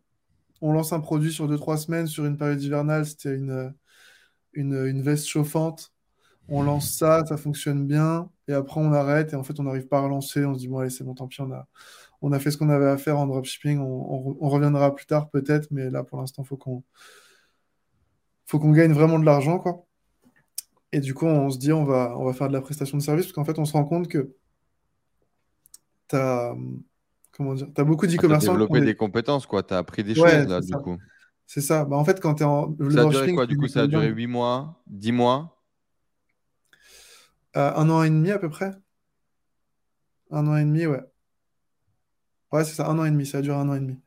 On 0.60 0.74
lance 0.74 0.92
un 0.92 1.00
produit 1.00 1.32
sur 1.32 1.48
2-3 1.48 1.78
semaines 1.78 2.06
sur 2.06 2.26
une 2.26 2.38
période 2.38 2.62
hivernale. 2.62 3.06
C'était 3.06 3.34
une, 3.34 3.74
une, 4.54 4.74
une, 4.86 5.02
veste 5.02 5.26
chauffante. 5.28 5.94
On 6.50 6.64
lance 6.64 6.92
ça, 6.92 7.26
ça 7.26 7.38
fonctionne 7.38 7.88
bien. 7.88 8.30
Et 8.50 8.54
après, 8.54 8.82
on 8.82 8.92
arrête. 8.92 9.32
Et 9.34 9.36
en 9.38 9.44
fait, 9.44 9.60
on 9.60 9.64
n'arrive 9.64 9.88
pas 9.88 10.00
à 10.00 10.02
relancer. 10.02 10.44
On 10.46 10.54
se 10.54 10.60
dit, 10.60 10.68
bon, 10.68 10.80
allez, 10.80 10.90
c'est 10.90 11.06
bon, 11.06 11.16
tant 11.16 11.28
pis, 11.28 11.42
on 11.42 11.52
a, 11.52 11.66
on 12.22 12.34
a 12.34 12.40
fait 12.40 12.52
ce 12.52 12.58
qu'on 12.58 12.70
avait 12.70 12.90
à 12.90 12.98
faire 12.98 13.18
en 13.18 13.26
dropshipping. 13.26 13.80
On, 13.80 14.50
reviendra 14.50 14.94
plus 14.94 15.06
tard 15.06 15.30
peut-être, 15.30 15.70
mais 15.72 15.90
là 15.90 16.04
pour 16.04 16.20
l'instant, 16.20 16.44
faut 16.44 16.58
qu'on 16.58 16.84
faut 18.46 18.60
qu'on 18.60 18.72
gagne 18.72 18.92
vraiment 18.92 19.18
de 19.18 19.26
l'argent, 19.26 19.60
quoi. 19.60 19.86
Et 20.92 21.00
du 21.00 21.14
coup, 21.14 21.26
on 21.26 21.50
se 21.50 21.58
dit, 21.58 21.72
on 21.72 21.86
va, 21.86 22.16
on 22.18 22.26
va 22.26 22.34
faire 22.34 22.50
de 22.50 22.54
la 22.54 22.62
prestation 22.62 22.98
de 22.98 23.04
service, 23.04 23.26
parce 23.28 23.34
qu'en 23.34 23.46
fait, 23.46 23.60
on 23.60 23.66
se 23.66 23.74
rend 23.74 23.86
compte 23.86 24.10
que 24.10 24.36
tu 26.12 26.16
as, 26.18 26.54
comment 27.32 27.54
dire, 27.54 27.68
as 27.76 27.84
beaucoup 27.84 28.08
d'e-commerçants. 28.08 28.46
tu 28.46 28.50
as 28.50 28.54
développé 28.54 28.82
des 28.82 28.96
compétences, 28.96 29.46
quoi. 29.46 29.64
Tu 29.64 29.74
as 29.74 29.78
appris 29.78 30.04
des 30.04 30.16
choses, 30.16 30.48
là, 30.48 30.62
du 30.62 30.74
coup. 30.74 30.98
C'est 31.48 31.62
ça. 31.62 31.86
Bah, 31.86 31.98
en 31.98 32.06
fait, 32.06 32.22
quand 32.22 32.36
tu 32.36 32.44
es 32.44 32.46
en. 32.46 32.76
ça 32.92 33.02
a 33.02 33.06
duré 33.06 33.34
quoi, 33.34 33.46
du 33.46 33.58
coup? 33.58 33.68
Ça 33.68 33.82
a 33.82 33.88
duré 33.88 34.08
8 34.08 34.28
mois, 34.28 34.82
10 34.88 35.12
mois? 35.12 35.62
Euh, 37.58 37.74
Un 37.76 37.90
an 37.90 38.04
et 38.04 38.10
demi, 38.10 38.32
à 38.32 38.40
peu 38.40 38.50
près. 38.50 38.72
Un 40.30 40.48
an 40.48 40.56
et 40.56 40.64
demi, 40.64 40.86
ouais. 40.86 41.02
Ouais, 42.52 42.64
c'est 42.66 42.76
ça, 42.76 42.88
un 42.88 43.00
an 43.00 43.06
et 43.06 43.12
demi, 43.12 43.26
ça 43.26 43.40
a 43.40 43.42
duré 43.42 43.58
un 43.58 43.70
an 43.70 43.76
et 43.76 43.80
demi. 43.80 43.98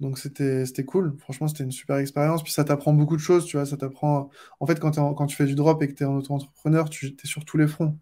Donc 0.00 0.16
c'était 0.18 0.64
c'était 0.64 0.84
cool, 0.84 1.16
franchement 1.18 1.48
c'était 1.48 1.64
une 1.64 1.72
super 1.72 1.96
expérience. 1.96 2.44
Puis 2.44 2.52
ça 2.52 2.62
t'apprend 2.64 2.92
beaucoup 2.92 3.16
de 3.16 3.20
choses, 3.20 3.46
tu 3.46 3.56
vois, 3.56 3.66
ça 3.66 3.76
t'apprend... 3.76 4.30
En 4.60 4.66
fait, 4.66 4.78
quand, 4.78 4.92
quand 4.92 5.26
tu 5.26 5.34
fais 5.34 5.46
du 5.46 5.56
drop 5.56 5.82
et 5.82 5.88
que 5.88 5.94
tu 5.94 6.04
es 6.04 6.06
en 6.06 6.16
auto-entrepreneur, 6.16 6.88
tu 6.88 7.06
es 7.06 7.26
sur 7.26 7.44
tous 7.44 7.56
les 7.56 7.66
fronts. 7.66 7.98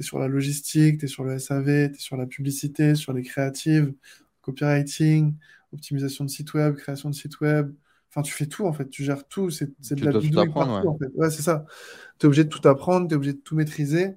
Tu 0.00 0.04
es 0.04 0.06
sur 0.06 0.18
la 0.18 0.28
logistique, 0.28 1.00
tu 1.00 1.04
es 1.04 1.08
sur 1.08 1.24
le 1.24 1.38
SAV, 1.38 1.90
tu 1.90 1.96
es 1.96 1.98
sur 1.98 2.16
la 2.16 2.24
publicité, 2.24 2.94
sur 2.94 3.12
les 3.12 3.22
créatives, 3.22 3.92
copywriting, 4.40 5.34
optimisation 5.74 6.24
de 6.24 6.30
site 6.30 6.54
web, 6.54 6.74
création 6.74 7.10
de 7.10 7.14
site 7.14 7.38
web. 7.40 7.74
Enfin, 8.08 8.22
tu 8.22 8.32
fais 8.32 8.46
tout 8.46 8.64
en 8.64 8.72
fait, 8.72 8.88
tu 8.88 9.04
gères 9.04 9.28
tout, 9.28 9.50
c'est 9.50 9.66
de 9.66 10.04
la 10.06 10.18
bidouille 10.18 10.50
partout 10.54 10.88
en 10.88 10.96
fait. 10.96 11.10
Ouais, 11.16 11.28
c'est 11.28 11.42
ça. 11.42 11.66
Tu 12.18 12.24
es 12.24 12.26
obligé 12.28 12.44
de 12.44 12.48
tout 12.48 12.66
apprendre, 12.66 13.08
tu 13.08 13.12
es 13.12 13.16
obligé 13.16 13.34
de 13.34 13.40
tout 13.40 13.54
maîtriser. 13.54 14.16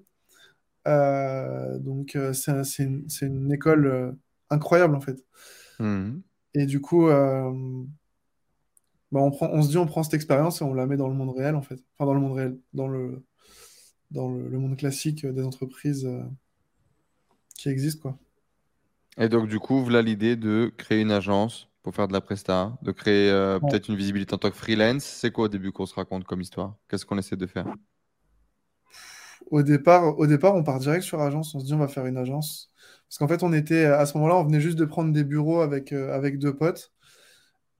Euh, 0.88 1.78
donc 1.80 2.16
euh, 2.16 2.32
c'est 2.32 2.84
une, 2.84 3.06
une, 3.22 3.52
école 3.52 3.86
euh, 3.86 4.12
incroyable 4.50 4.96
en 4.96 5.02
fait. 5.02 5.22
Mhm. 5.80 6.22
Et 6.54 6.66
du 6.66 6.80
coup, 6.80 7.08
bah, 7.08 7.52
on, 9.12 9.32
prend, 9.32 9.50
on 9.52 9.62
se 9.62 9.68
dit 9.68 9.78
on 9.78 9.86
prend 9.86 10.04
cette 10.04 10.14
expérience 10.14 10.62
et 10.62 10.64
on 10.64 10.74
la 10.74 10.86
met 10.86 10.96
dans 10.96 11.10
le 11.10 11.14
monde 11.14 11.36
réel 11.36 11.56
en 11.56 11.62
fait. 11.62 11.84
Enfin 11.98 12.06
dans 12.06 12.14
le 12.14 12.22
monde 12.22 12.38
réel, 12.38 12.58
dans 12.72 12.88
le, 12.88 13.22
dans 14.14 14.32
le, 14.32 14.58
monde 14.58 14.78
classique 14.78 15.26
des 15.26 15.44
entreprises 15.44 16.06
euh, 16.06 16.24
qui 17.56 17.70
existent 17.70 18.02
quoi. 18.02 18.18
Et 19.18 19.30
donc 19.30 19.48
du 19.48 19.60
coup, 19.60 19.84
voilà 19.84 20.02
l'idée 20.02 20.36
de 20.36 20.72
créer 20.78 21.02
une 21.02 21.12
agence 21.12 21.70
pour 21.84 21.94
faire 21.94 22.08
de 22.08 22.14
la 22.14 22.22
presta, 22.22 22.78
de 22.82 22.92
créer 22.92 23.30
euh, 23.30 23.60
peut-être 23.60 23.90
une 23.90 23.96
visibilité 23.96 24.34
en 24.34 24.38
tant 24.38 24.50
que 24.50 24.56
freelance. 24.56 25.04
C'est 25.04 25.32
quoi 25.32 25.46
au 25.46 25.50
début 25.50 25.72
qu'on 25.72 25.86
se 25.86 25.94
raconte 25.94 26.24
comme 26.24 26.42
histoire? 26.42 26.76
Qu'est-ce 26.88 27.06
qu'on 27.06 27.18
essaie 27.18 27.36
de 27.36 27.46
faire? 27.46 27.68
Au 29.52 29.62
départ, 29.62 30.18
au 30.18 30.26
départ, 30.26 30.56
on 30.56 30.64
part 30.64 30.80
direct 30.80 31.04
sur 31.04 31.22
agence. 31.22 31.54
On 31.56 31.60
se 31.60 31.66
dit 31.66 31.74
on 31.74 31.78
va 31.78 31.88
faire 31.88 32.06
une 32.06 32.18
agence. 32.18 32.72
Parce 33.08 33.18
qu'en 33.20 33.28
fait, 33.28 33.44
on 33.44 33.54
était 33.54 33.86
à 33.86 34.06
ce 34.06 34.18
moment-là, 34.18 34.38
on 34.38 34.44
venait 34.44 34.62
juste 34.62 34.78
de 34.78 34.86
prendre 34.86 35.12
des 35.14 35.24
bureaux 35.24 35.62
avec, 35.62 35.94
euh, 35.94 36.14
avec 36.14 36.40
deux 36.40 36.56
potes. 36.56 36.92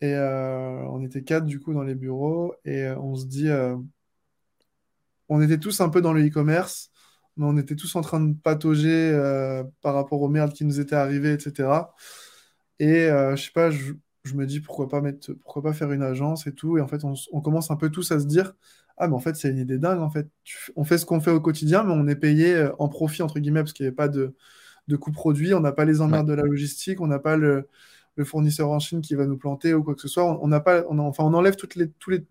Et 0.02 0.14
euh, 0.14 0.86
on 0.90 1.02
était 1.04 1.24
quatre 1.24 1.46
du 1.46 1.60
coup 1.60 1.74
dans 1.74 1.84
les 1.84 1.96
bureaux. 1.96 2.54
Et 2.66 2.84
euh, 2.84 3.00
on 3.00 3.16
se 3.16 3.26
dit, 3.26 3.50
on 5.30 5.42
était 5.42 5.58
tous 5.58 5.82
un 5.82 5.90
peu 5.90 6.02
dans 6.02 6.14
le 6.14 6.26
e-commerce, 6.26 6.92
mais 7.38 7.46
on 7.46 7.58
était 7.58 7.76
tous 7.76 7.96
en 7.96 8.02
train 8.02 8.20
de 8.20 8.34
patauger 8.34 9.12
par 9.82 9.96
rapport 9.96 10.22
aux 10.22 10.30
merdes 10.30 10.54
qui 10.54 10.66
nous 10.66 10.80
étaient 10.80 10.96
arrivées, 10.96 11.34
etc. 11.34 11.70
Et 12.80 13.08
je 13.08 13.36
sais 13.38 13.52
pas, 13.54 13.72
je, 13.72 13.94
me 14.36 14.46
dis 14.46 14.60
pourquoi 14.60 14.88
pas 14.90 15.74
faire 15.74 15.92
une 15.92 16.04
agence 16.04 16.48
et 16.48 16.54
tout. 16.54 16.78
Et 16.78 16.82
en 16.82 16.88
fait, 16.88 17.02
on, 17.04 17.42
commence 17.42 17.72
un 17.72 17.76
peu 17.76 17.90
tous 17.90 18.12
à 18.12 18.20
se 18.20 18.26
dire, 18.26 18.54
ah 18.98 19.08
mais 19.08 19.16
en 19.16 19.20
fait 19.20 19.36
c'est 19.36 19.50
une 19.50 19.58
idée 19.58 19.80
dingue 19.80 20.02
en 20.02 20.10
fait. 20.10 20.28
On 20.76 20.84
fait 20.84 20.98
ce 20.98 21.06
qu'on 21.06 21.20
fait 21.22 21.32
au 21.32 21.42
quotidien, 21.42 21.84
mais 21.84 21.94
on 21.94 22.08
est 22.08 22.16
payé 22.16 22.70
en 22.80 22.90
profit 22.90 23.24
entre 23.24 23.40
guillemets 23.40 23.62
parce 23.62 23.74
qu'il 23.74 23.86
n'y 23.86 23.88
avait 23.88 23.96
pas 23.96 24.10
de 24.10 24.36
de 24.88 24.96
coûts 24.96 25.12
produits, 25.12 25.54
on 25.54 25.60
n'a 25.60 25.72
pas 25.72 25.86
les 25.86 26.02
emmerdes 26.02 26.28
de 26.28 26.34
la 26.34 26.44
logistique, 26.44 27.02
on 27.02 27.08
n'a 27.08 27.20
pas 27.20 27.38
le, 27.38 27.68
fournisseur 28.24 28.70
en 28.70 28.80
Chine 28.80 29.02
qui 29.02 29.16
va 29.16 29.26
nous 29.26 29.38
planter 29.38 29.74
ou 29.74 29.84
quoi 29.84 29.96
que 29.96 30.02
ce 30.02 30.08
soit. 30.08 30.24
On 30.24 30.50
pas, 30.62 30.84
enfin, 30.90 31.24
on 31.24 31.34
enlève 31.34 31.56
toutes 31.56 31.78
tous 32.00 32.10
les. 32.10 32.26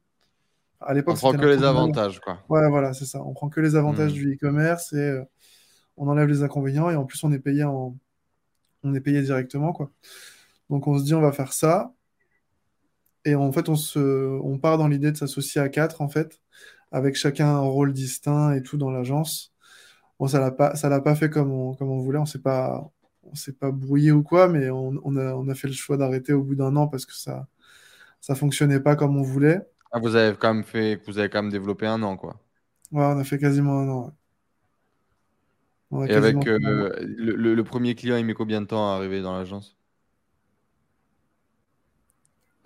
À 0.85 0.95
l'époque, 0.95 1.15
on 1.17 1.19
prend 1.19 1.33
que 1.33 1.47
les 1.47 1.63
avantages, 1.65 2.21
quoi. 2.21 2.39
Ouais, 2.49 2.69
voilà, 2.69 2.93
c'est 2.93 3.05
ça. 3.05 3.23
On 3.23 3.33
prend 3.33 3.49
que 3.49 3.61
les 3.61 3.77
avantages 3.77 4.13
hmm. 4.13 4.15
du 4.15 4.35
e-commerce 4.35 4.93
et 4.93 4.99
euh, 4.99 5.25
on 5.97 6.09
enlève 6.09 6.29
les 6.29 6.43
inconvénients 6.43 6.91
et 6.91 6.97
en 6.97 7.05
plus, 7.05 7.23
on 7.25 7.33
est 7.33 7.39
payé 7.39 7.65
en, 7.65 7.97
on 8.83 8.95
est 8.95 9.01
payé 9.01 9.23
directement, 9.23 9.73
quoi. 9.73 9.91
Donc, 10.71 10.87
on 10.87 10.99
se 10.99 11.05
dit, 11.05 11.15
on 11.15 11.21
va 11.21 11.33
faire 11.33 11.53
ça. 11.53 11.93
Et 13.25 13.35
en 13.35 13.53
fait, 13.53 13.69
on, 13.69 13.77
se, 13.77 13.99
on 14.43 14.59
part 14.59 14.79
dans 14.79 14.89
l'idée 14.89 15.13
de 15.13 15.17
s'associer 15.17 15.61
à 15.61 15.69
quatre, 15.69 16.01
en 16.01 16.09
fait, 16.09 16.41
avec 16.91 17.15
chacun 17.15 17.47
un 17.47 17.61
rôle 17.61 17.93
distinct 17.93 18.53
et 18.53 18.63
tout 18.63 18.77
dans 18.77 18.91
l'agence. 18.91 19.55
Bon, 20.19 20.27
ça 20.27 20.41
l'a 20.41 20.51
pas, 20.51 20.75
ça 20.75 20.89
l'a 20.89 21.01
pas 21.01 21.15
fait 21.15 21.31
comme 21.31 21.53
on, 21.53 21.75
comme 21.75 21.91
on 21.91 22.01
voulait. 22.01 22.19
On 22.19 22.27
s'est 22.27 22.41
pas, 22.41 22.91
on 23.23 23.35
s'est 23.35 23.53
pas 23.53 23.71
brouillé 23.71 24.13
ou 24.13 24.23
quoi, 24.23 24.49
mais 24.49 24.71
on, 24.71 24.95
on, 25.05 25.17
a, 25.17 25.35
on 25.35 25.49
a 25.49 25.55
fait 25.55 25.69
le 25.69 25.75
choix 25.75 25.97
d'arrêter 25.97 26.33
au 26.33 26.43
bout 26.43 26.55
d'un 26.55 26.75
an 26.77 26.89
parce 26.89 27.07
que 27.07 27.15
ça, 27.15 27.47
ça 28.21 28.35
fonctionnait 28.35 28.81
pas 28.81 28.97
comme 28.97 29.17
on 29.17 29.23
voulait. 29.23 29.61
Ah, 29.93 29.99
vous 30.01 30.17
avez 30.17 30.37
quand 30.37 30.53
même 30.55 30.65
fait, 30.65 30.97
vous 31.07 31.19
avez 31.19 31.31
quand 31.31 31.43
même 31.43 31.53
développé 31.53 31.87
un 31.87 32.03
an, 32.03 32.17
quoi. 32.17 32.41
Ouais, 32.93 33.03
on 33.05 33.19
a 33.19 33.25
fait 33.25 33.39
quasiment 33.39 33.79
un 33.81 33.89
an. 33.89 34.17
Et 36.07 36.15
avec 36.15 36.47
euh, 36.47 36.59
le, 37.01 37.55
le, 37.57 37.65
premier 37.65 37.95
client, 37.97 38.17
il 38.17 38.25
met 38.25 38.35
combien 38.35 38.61
de 38.61 38.67
temps 38.67 38.93
à 38.93 38.95
arriver 38.97 39.21
dans 39.21 39.37
l'agence? 39.37 39.77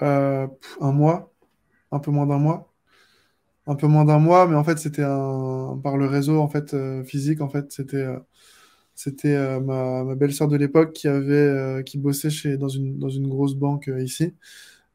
Euh, 0.02 0.46
Un 0.80 0.92
mois, 0.92 1.32
un 1.92 2.00
peu 2.00 2.10
moins 2.12 2.26
d'un 2.26 2.38
mois 2.38 2.72
un 3.66 3.74
peu 3.76 3.86
moins 3.86 4.04
d'un 4.04 4.18
mois, 4.18 4.46
mais 4.48 4.56
en 4.56 4.64
fait, 4.64 4.78
c'était 4.78 5.02
un... 5.04 5.78
par 5.82 5.96
le 5.96 6.06
réseau 6.06 6.40
en 6.40 6.48
fait, 6.48 6.74
euh, 6.74 7.04
physique. 7.04 7.40
En 7.40 7.48
fait, 7.48 7.72
c'était 7.72 8.06
c'était 8.94 9.60
ma, 9.60 10.04
ma 10.04 10.14
belle-sœur 10.16 10.48
de 10.48 10.56
l'époque 10.56 10.92
qui 10.94 11.08
avait 11.08 11.82
qui 11.86 11.98
bossait 11.98 12.30
chez, 12.30 12.56
dans, 12.58 12.68
une, 12.68 12.98
dans 12.98 13.10
une 13.10 13.28
grosse 13.28 13.54
banque 13.56 13.90
ici. 14.00 14.34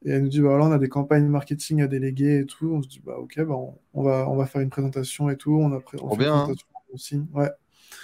Et 0.04 0.12
elle 0.12 0.24
nous 0.24 0.30
dit, 0.30 0.42
bah, 0.42 0.58
on 0.60 0.72
a 0.72 0.80
des 0.80 0.90
campagnes 0.90 1.28
marketing 1.28 1.82
à 1.82 1.88
déléguer 1.88 2.40
et 2.40 2.46
tout. 2.46 2.72
On 2.74 2.82
se 2.82 2.88
dit, 2.88 3.02
bah, 3.06 3.18
ok, 3.18 3.40
bah, 3.42 3.56
on, 3.94 4.04
va, 4.04 4.28
on 4.30 4.36
va 4.36 4.46
faire 4.46 4.62
une 4.62 4.70
présentation 4.70 5.30
et 5.30 5.38
tout. 5.38 5.54
On 5.54 5.72
a 5.74 5.80
on 6.02 6.16
bien, 6.16 6.36
hein. 6.36 6.54
aussi. 6.94 7.22
Ouais. 7.34 7.50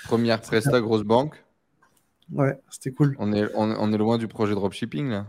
Première 0.05 0.41
presta, 0.41 0.79
grosse 0.79 1.03
banque. 1.03 1.43
Ouais, 2.31 2.59
c'était 2.69 2.91
cool. 2.91 3.15
On 3.19 3.33
est, 3.33 3.45
on, 3.55 3.71
on, 3.71 3.93
est 3.93 3.97
loin 3.97 4.17
du 4.17 4.27
projet 4.27 4.53
dropshipping, 4.53 5.09
là. 5.09 5.27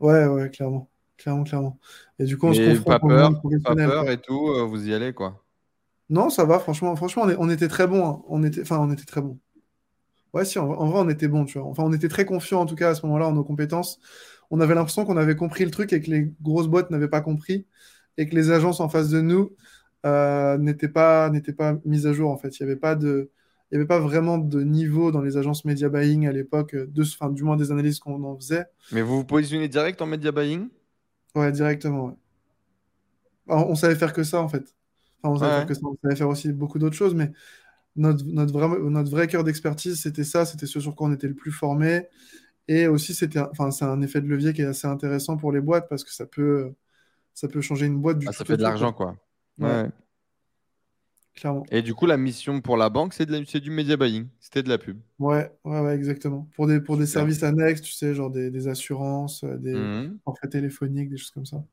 Ouais, 0.00 0.26
ouais, 0.26 0.50
clairement. 0.50 0.88
Clairement, 1.16 1.44
clairement. 1.44 1.78
Et 2.18 2.24
du 2.24 2.38
coup, 2.38 2.46
on 2.46 2.54
se 2.54 2.60
confronte 2.60 2.84
pas 2.84 2.98
peur, 3.00 3.42
pas 3.64 3.74
peur 3.74 4.10
et 4.10 4.18
tout, 4.18 4.50
euh, 4.50 4.64
vous 4.64 4.88
y 4.88 4.94
allez, 4.94 5.12
quoi. 5.12 5.42
Non, 6.10 6.30
ça 6.30 6.44
va, 6.44 6.58
franchement, 6.58 6.94
franchement 6.96 7.26
on, 7.38 7.50
était 7.50 7.68
très 7.68 7.86
bon. 7.86 8.06
Hein. 8.06 8.22
On 8.28 8.42
était, 8.42 8.62
enfin, 8.62 8.78
on 8.78 8.90
était 8.90 9.04
très 9.04 9.20
bon. 9.20 9.38
Ouais, 10.32 10.44
si, 10.44 10.58
en, 10.58 10.66
vrai, 10.66 11.00
on 11.00 11.08
était 11.08 11.28
bon, 11.28 11.44
tu 11.44 11.58
vois. 11.58 11.68
Enfin, 11.68 11.82
on 11.84 11.92
était 11.92 12.08
très 12.08 12.24
confiants, 12.24 12.60
en 12.60 12.66
tout 12.66 12.76
cas, 12.76 12.90
à 12.90 12.94
ce 12.94 13.04
moment-là, 13.06 13.28
en 13.28 13.32
nos 13.32 13.44
compétences. 13.44 13.98
On 14.50 14.60
avait 14.60 14.74
l'impression 14.74 15.04
qu'on 15.04 15.16
avait 15.16 15.36
compris 15.36 15.64
le 15.64 15.70
truc 15.70 15.92
et 15.92 16.00
que 16.00 16.10
les 16.10 16.32
grosses 16.40 16.68
boîtes 16.68 16.90
n'avaient 16.90 17.08
pas 17.08 17.20
compris 17.20 17.66
et 18.16 18.28
que 18.28 18.34
les 18.34 18.50
agences 18.50 18.80
en 18.80 18.88
face 18.88 19.08
de 19.10 19.20
nous 19.20 19.54
euh, 20.06 20.58
n'étaient 20.58 20.88
pas, 20.88 21.30
pas 21.56 21.76
mises 21.84 22.06
à 22.06 22.12
jour, 22.12 22.30
en 22.30 22.36
fait. 22.36 22.58
Il 22.58 22.64
n'y 22.64 22.70
avait 22.70 22.80
pas 22.80 22.94
de... 22.94 23.30
Il 23.70 23.76
avait 23.76 23.86
pas 23.86 23.98
vraiment 23.98 24.38
de 24.38 24.62
niveau 24.62 25.12
dans 25.12 25.20
les 25.20 25.36
agences 25.36 25.66
media 25.66 25.90
buying 25.90 26.26
à 26.26 26.32
l'époque, 26.32 26.74
de, 26.74 27.02
enfin, 27.02 27.28
du 27.28 27.42
moins 27.42 27.58
des 27.58 27.70
analyses 27.70 27.98
qu'on 27.98 28.24
en 28.24 28.34
faisait. 28.34 28.64
Mais 28.92 29.02
vous 29.02 29.16
vous 29.16 29.24
positionnez 29.24 29.68
direct 29.68 30.00
en 30.00 30.06
media 30.06 30.32
buying? 30.32 30.68
Ouais, 31.34 31.52
directement. 31.52 32.18
On, 33.46 33.74
savait 33.74 33.94
faire 33.94 34.14
que 34.14 34.22
ça, 34.22 34.40
en 34.40 34.48
fait. 34.48 34.74
Enfin, 35.22 35.34
on 35.34 35.38
savait 35.38 35.56
faire 35.56 35.66
que 35.66 35.74
ça. 35.74 35.80
On 35.84 35.96
savait 36.02 36.16
faire 36.16 36.28
aussi 36.30 36.50
beaucoup 36.50 36.78
d'autres 36.78 36.96
choses, 36.96 37.14
mais 37.14 37.30
notre, 37.94 38.24
notre, 38.24 38.52
vrai, 38.52 38.78
notre 38.78 39.10
vrai 39.10 39.26
cœur 39.26 39.44
d'expertise, 39.44 40.00
c'était 40.00 40.24
ça. 40.24 40.46
C'était 40.46 40.66
ce 40.66 40.80
sur 40.80 40.94
quoi 40.94 41.08
on 41.08 41.12
était 41.12 41.28
le 41.28 41.34
plus 41.34 41.52
formé. 41.52 42.06
Et 42.68 42.86
aussi, 42.86 43.14
c'était, 43.14 43.40
enfin, 43.40 43.70
c'est 43.70 43.86
un 43.86 44.00
effet 44.02 44.20
de 44.20 44.26
levier 44.26 44.52
qui 44.52 44.60
est 44.60 44.66
assez 44.66 44.86
intéressant 44.86 45.38
pour 45.38 45.52
les 45.52 45.60
boîtes 45.60 45.88
parce 45.88 46.04
que 46.04 46.12
ça 46.12 46.26
peut, 46.26 46.74
ça 47.32 47.48
peut 47.48 47.62
changer 47.62 47.86
une 47.86 47.98
boîte 47.98 48.18
du 48.18 48.28
ah, 48.28 48.32
Ça 48.32 48.44
fait 48.44 48.58
de 48.58 48.62
l'argent, 48.62 48.92
quoi. 48.92 49.16
Ouais. 49.58 49.88
Clairement. 51.34 51.64
Et 51.70 51.82
du 51.82 51.94
coup, 51.94 52.06
la 52.06 52.16
mission 52.16 52.60
pour 52.60 52.76
la 52.76 52.90
banque, 52.90 53.14
c'est, 53.14 53.26
du 53.26 53.70
media 53.70 53.96
buying. 53.96 54.26
C'était 54.40 54.62
de 54.62 54.68
la 54.68 54.76
pub. 54.76 54.98
Ouais, 55.18 55.50
ouais, 55.64 55.80
ouais, 55.80 55.94
exactement. 55.94 56.48
Pour 56.56 56.66
des, 56.66 56.80
pour 56.80 56.96
des 56.96 57.06
services 57.06 57.42
annexes, 57.42 57.80
tu 57.80 57.92
sais, 57.92 58.12
genre 58.14 58.30
des, 58.30 58.50
des 58.50 58.68
assurances, 58.68 59.44
euh, 59.44 59.56
des 59.56 59.74
mmh. 59.74 60.18
forfaits 60.24 60.50
téléphoniques, 60.50 61.08
des 61.08 61.16
choses 61.16 61.30
comme 61.30 61.46
ça. 61.46 61.64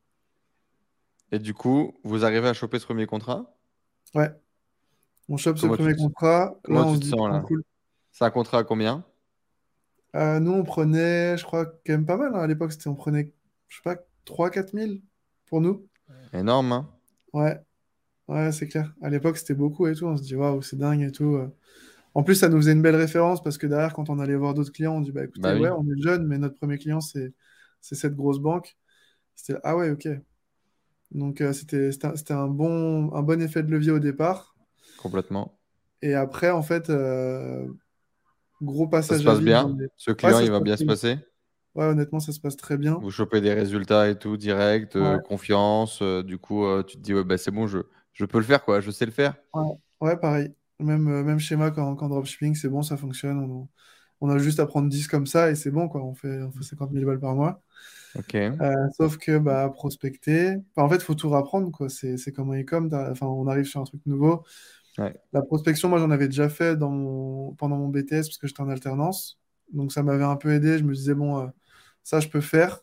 Et 1.31 1.39
du 1.39 1.53
coup, 1.53 1.95
vous 2.03 2.23
arrivez 2.23 2.47
à 2.47 2.53
choper 2.53 2.79
ce 2.79 2.85
premier 2.85 3.07
contrat? 3.07 3.53
Ouais. 4.13 4.29
On 5.27 5.37
chope 5.37 5.57
ce 5.57 5.65
premier 5.65 5.95
contrat. 5.95 6.55
Là, 6.67 6.85
on 6.85 7.01
sens 7.01 7.29
là? 7.29 7.43
C'est 8.11 8.23
un 8.23 8.29
contrat 8.29 8.59
à 8.59 8.63
combien? 8.63 9.03
Euh, 10.15 10.39
Nous, 10.39 10.51
on 10.51 10.63
prenait, 10.63 11.37
je 11.37 11.43
crois, 11.43 11.65
quand 11.65 11.93
même 11.93 12.05
pas 12.05 12.17
mal. 12.17 12.33
Hein. 12.33 12.39
À 12.39 12.47
l'époque, 12.47 12.71
c'était, 12.71 12.87
on 12.87 12.95
prenait, 12.95 13.31
je 13.67 13.77
sais 13.77 13.83
pas, 13.83 13.97
3-4 14.25 14.71
000 14.73 14.91
pour 15.45 15.61
nous. 15.61 15.87
Énorme, 16.33 16.71
hein 16.71 16.89
Ouais. 17.33 17.59
Ouais, 18.27 18.51
c'est 18.51 18.67
clair. 18.67 18.93
À 19.01 19.09
l'époque, 19.09 19.37
c'était 19.37 19.53
beaucoup 19.53 19.87
et 19.87 19.93
tout. 19.93 20.05
On 20.05 20.17
se 20.17 20.23
dit, 20.23 20.35
waouh, 20.35 20.61
c'est 20.61 20.77
dingue 20.77 21.01
et 21.01 21.11
tout. 21.11 21.35
Euh. 21.35 21.47
En 22.15 22.23
plus, 22.23 22.35
ça 22.35 22.49
nous 22.49 22.57
faisait 22.57 22.71
une 22.71 22.81
belle 22.81 22.95
référence 22.95 23.43
parce 23.43 23.57
que 23.57 23.67
derrière, 23.67 23.93
quand 23.93 24.09
on 24.09 24.19
allait 24.19 24.35
voir 24.35 24.53
d'autres 24.53 24.71
clients, 24.71 24.95
on 24.95 25.01
dit, 25.01 25.11
bah 25.11 25.25
écoutez, 25.25 25.41
bah 25.41 25.59
ouais, 25.59 25.69
on 25.69 25.83
est 25.83 26.01
jeune, 26.01 26.25
mais 26.25 26.37
notre 26.37 26.55
premier 26.55 26.77
client, 26.77 27.01
c'est 27.01 27.33
cette 27.81 28.15
grosse 28.15 28.39
banque. 28.39 28.77
C'était, 29.35 29.59
ah 29.63 29.75
ouais, 29.75 29.91
ok. 29.91 30.07
Donc, 31.11 31.41
euh, 31.41 31.53
c'était 31.53 32.33
un 32.33 32.47
bon, 32.47 33.13
un 33.13 33.21
bon 33.21 33.41
effet 33.41 33.63
de 33.63 33.71
levier 33.71 33.91
au 33.91 33.99
départ. 33.99 34.55
Complètement. 34.97 35.59
Et 36.01 36.13
après, 36.13 36.49
en 36.51 36.61
fait, 36.61 36.89
euh, 36.89 37.67
gros 38.61 38.87
passage. 38.87 39.17
Ça 39.17 39.23
se 39.23 39.27
passe 39.27 39.41
bien? 39.41 39.75
Ce 39.97 40.11
client, 40.11 40.39
il 40.39 40.51
va 40.51 40.59
bien 40.59 40.77
se 40.77 40.85
passer? 40.85 41.17
Ouais, 41.75 41.85
honnêtement, 41.85 42.19
ça 42.19 42.31
se 42.31 42.39
passe 42.39 42.55
très 42.55 42.77
bien. 42.77 42.97
Vous 43.01 43.11
chopez 43.11 43.41
des 43.41 43.53
résultats 43.53 44.09
et 44.09 44.17
tout, 44.17 44.37
direct, 44.37 44.97
confiance. 45.23 46.01
du 46.01 46.37
coup, 46.37 46.65
tu 46.83 46.97
te 46.97 47.01
dis, 47.01 47.13
ouais, 47.13 47.23
bah, 47.23 47.37
c'est 47.37 47.51
bon, 47.51 47.67
je, 47.67 47.79
je 48.15 48.25
peux 48.25 48.39
le 48.39 48.45
faire, 48.45 48.63
quoi. 48.63 48.79
Je 48.79 48.91
sais 48.91 49.05
le 49.05 49.11
faire. 49.11 49.35
Ouais, 50.01 50.17
pareil. 50.17 50.53
Même, 50.79 51.07
euh, 51.07 51.23
même 51.23 51.39
schéma 51.39 51.71
qu'en 51.71 51.93
dropshipping, 51.95 52.55
c'est 52.55 52.69
bon, 52.69 52.81
ça 52.81 52.97
fonctionne. 52.97 53.67
On, 54.21 54.29
a 54.29 54.37
juste 54.39 54.59
à 54.59 54.65
prendre 54.65 54.89
10 54.89 55.07
comme 55.07 55.27
ça 55.27 55.51
et 55.51 55.55
c'est 55.55 55.71
bon, 55.71 55.87
quoi. 55.87 56.03
On 56.03 56.15
fait, 56.15 56.41
on 56.41 56.51
fait 56.51 56.63
50 56.63 56.91
000 56.91 57.05
balles 57.05 57.19
par 57.19 57.35
mois. 57.35 57.61
Ok. 58.17 58.35
Euh, 58.35 58.73
sauf 58.97 59.17
que 59.17 59.37
bah, 59.37 59.69
prospecter, 59.69 60.55
en 60.77 60.89
fait, 60.89 60.95
il 60.95 61.01
faut 61.01 61.15
tout 61.15 61.33
apprendre, 61.35 61.71
quoi. 61.71 61.89
C'est 61.89 62.31
comme 62.31 62.51
un 62.51 62.61
e-com. 62.61 62.89
Enfin, 63.11 63.27
on 63.27 63.47
arrive 63.47 63.65
sur 63.65 63.81
un 63.81 63.83
truc 63.83 64.01
nouveau. 64.05 64.43
La 65.33 65.41
prospection, 65.41 65.89
moi, 65.89 65.99
j'en 65.99 66.11
avais 66.11 66.27
déjà 66.27 66.49
fait 66.49 66.75
dans 66.75 67.53
pendant 67.57 67.77
mon 67.77 67.89
BTS 67.89 68.27
parce 68.27 68.37
que 68.37 68.47
j'étais 68.47 68.61
en 68.61 68.69
alternance. 68.69 69.39
Donc, 69.73 69.91
ça 69.91 70.03
m'avait 70.03 70.23
un 70.23 70.35
peu 70.35 70.51
aidé. 70.53 70.77
Je 70.77 70.83
me 70.83 70.93
disais, 70.93 71.13
bon, 71.13 71.39
euh, 71.39 71.47
ça, 72.03 72.19
je 72.19 72.27
peux 72.29 72.41
faire. 72.41 72.81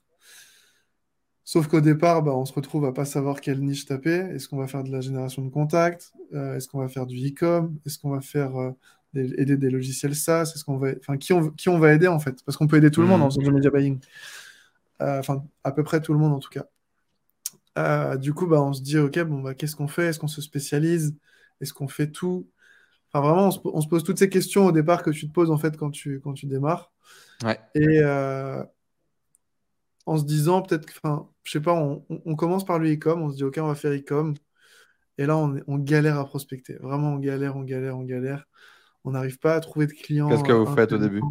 Sauf 1.44 1.66
qu'au 1.66 1.80
départ, 1.80 2.22
bah, 2.22 2.32
on 2.34 2.44
se 2.44 2.52
retrouve 2.52 2.84
à 2.84 2.92
pas 2.92 3.04
savoir 3.04 3.40
quelle 3.40 3.60
niche 3.60 3.86
taper. 3.86 4.28
Est-ce 4.34 4.48
qu'on 4.48 4.58
va 4.58 4.68
faire 4.68 4.84
de 4.84 4.90
la 4.90 5.00
génération 5.00 5.42
de 5.42 5.50
contacts? 5.50 6.12
Euh, 6.34 6.56
Est-ce 6.56 6.68
qu'on 6.68 6.78
va 6.78 6.88
faire 6.88 7.06
du 7.06 7.16
e-com? 7.16 7.76
Est-ce 7.84 7.98
qu'on 7.98 8.10
va 8.10 8.20
faire 8.20 8.56
euh, 8.56 8.70
aider 9.14 9.56
des 9.56 9.70
logiciels 9.70 10.14
SaaS? 10.14 10.52
Est-ce 10.54 10.64
qu'on 10.64 10.76
va, 10.78 10.90
enfin, 11.00 11.16
qui 11.16 11.32
on, 11.32 11.50
qui 11.50 11.68
on 11.68 11.78
va 11.78 11.92
aider 11.92 12.08
en 12.08 12.20
fait? 12.20 12.42
Parce 12.44 12.56
qu'on 12.56 12.66
peut 12.66 12.76
aider 12.76 12.90
tout 12.90 13.00
le 13.00 13.08
monde 13.08 13.20
dans 13.20 13.28
le 13.28 13.50
media 13.50 13.70
buying. 13.70 13.98
Enfin, 15.00 15.44
à 15.64 15.72
peu 15.72 15.82
près 15.82 16.00
tout 16.00 16.12
le 16.12 16.20
monde 16.20 16.32
en 16.32 16.38
tout 16.38 16.50
cas. 16.50 18.16
du 18.16 18.32
coup, 18.32 18.46
bah, 18.46 18.62
on 18.62 18.72
se 18.72 18.82
dit, 18.82 18.98
ok, 18.98 19.18
bon, 19.20 19.40
bah, 19.40 19.54
qu'est-ce 19.54 19.74
qu'on 19.74 19.88
fait? 19.88 20.06
Est-ce 20.06 20.20
qu'on 20.20 20.28
se 20.28 20.40
spécialise? 20.40 21.16
Est-ce 21.60 21.72
qu'on 21.72 21.88
fait 21.88 22.10
tout? 22.10 22.48
Enfin, 23.12 23.26
vraiment, 23.26 23.50
on 23.64 23.80
se, 23.80 23.88
pose 23.88 24.04
toutes 24.04 24.18
ces 24.18 24.30
questions 24.30 24.66
au 24.66 24.72
départ 24.72 25.02
que 25.02 25.10
tu 25.10 25.28
te 25.28 25.32
poses 25.32 25.50
en 25.50 25.58
fait 25.58 25.76
quand 25.76 25.90
tu, 25.90 26.20
quand 26.20 26.32
tu 26.32 26.46
démarres. 26.46 26.92
Ouais. 27.44 27.60
Et 27.74 28.02
en 30.06 30.18
se 30.18 30.24
disant 30.24 30.62
peut-être, 30.62 30.88
enfin, 31.02 31.28
je 31.44 31.52
sais 31.52 31.60
pas, 31.60 31.74
on, 31.74 32.36
commence 32.36 32.64
par 32.64 32.78
le 32.78 32.92
e-com, 32.92 33.22
on 33.22 33.30
se 33.30 33.36
dit 33.36 33.44
ok, 33.44 33.58
on 33.60 33.66
va 33.66 33.74
faire 33.74 33.92
e-com, 33.92 34.34
et 35.18 35.26
là 35.26 35.36
on, 35.36 35.78
galère 35.78 36.18
à 36.18 36.24
prospecter, 36.24 36.74
vraiment 36.80 37.14
on 37.14 37.18
galère, 37.18 37.56
on 37.56 37.62
galère, 37.62 37.96
on 37.98 38.02
galère, 38.02 38.46
on 39.04 39.12
n'arrive 39.12 39.38
pas 39.38 39.54
à 39.54 39.60
trouver 39.60 39.86
de 39.86 39.92
clients. 39.92 40.28
Qu'est-ce 40.28 40.44
que 40.44 40.52
vous 40.52 40.74
faites 40.74 40.92
au 40.92 40.98
début? 40.98 41.22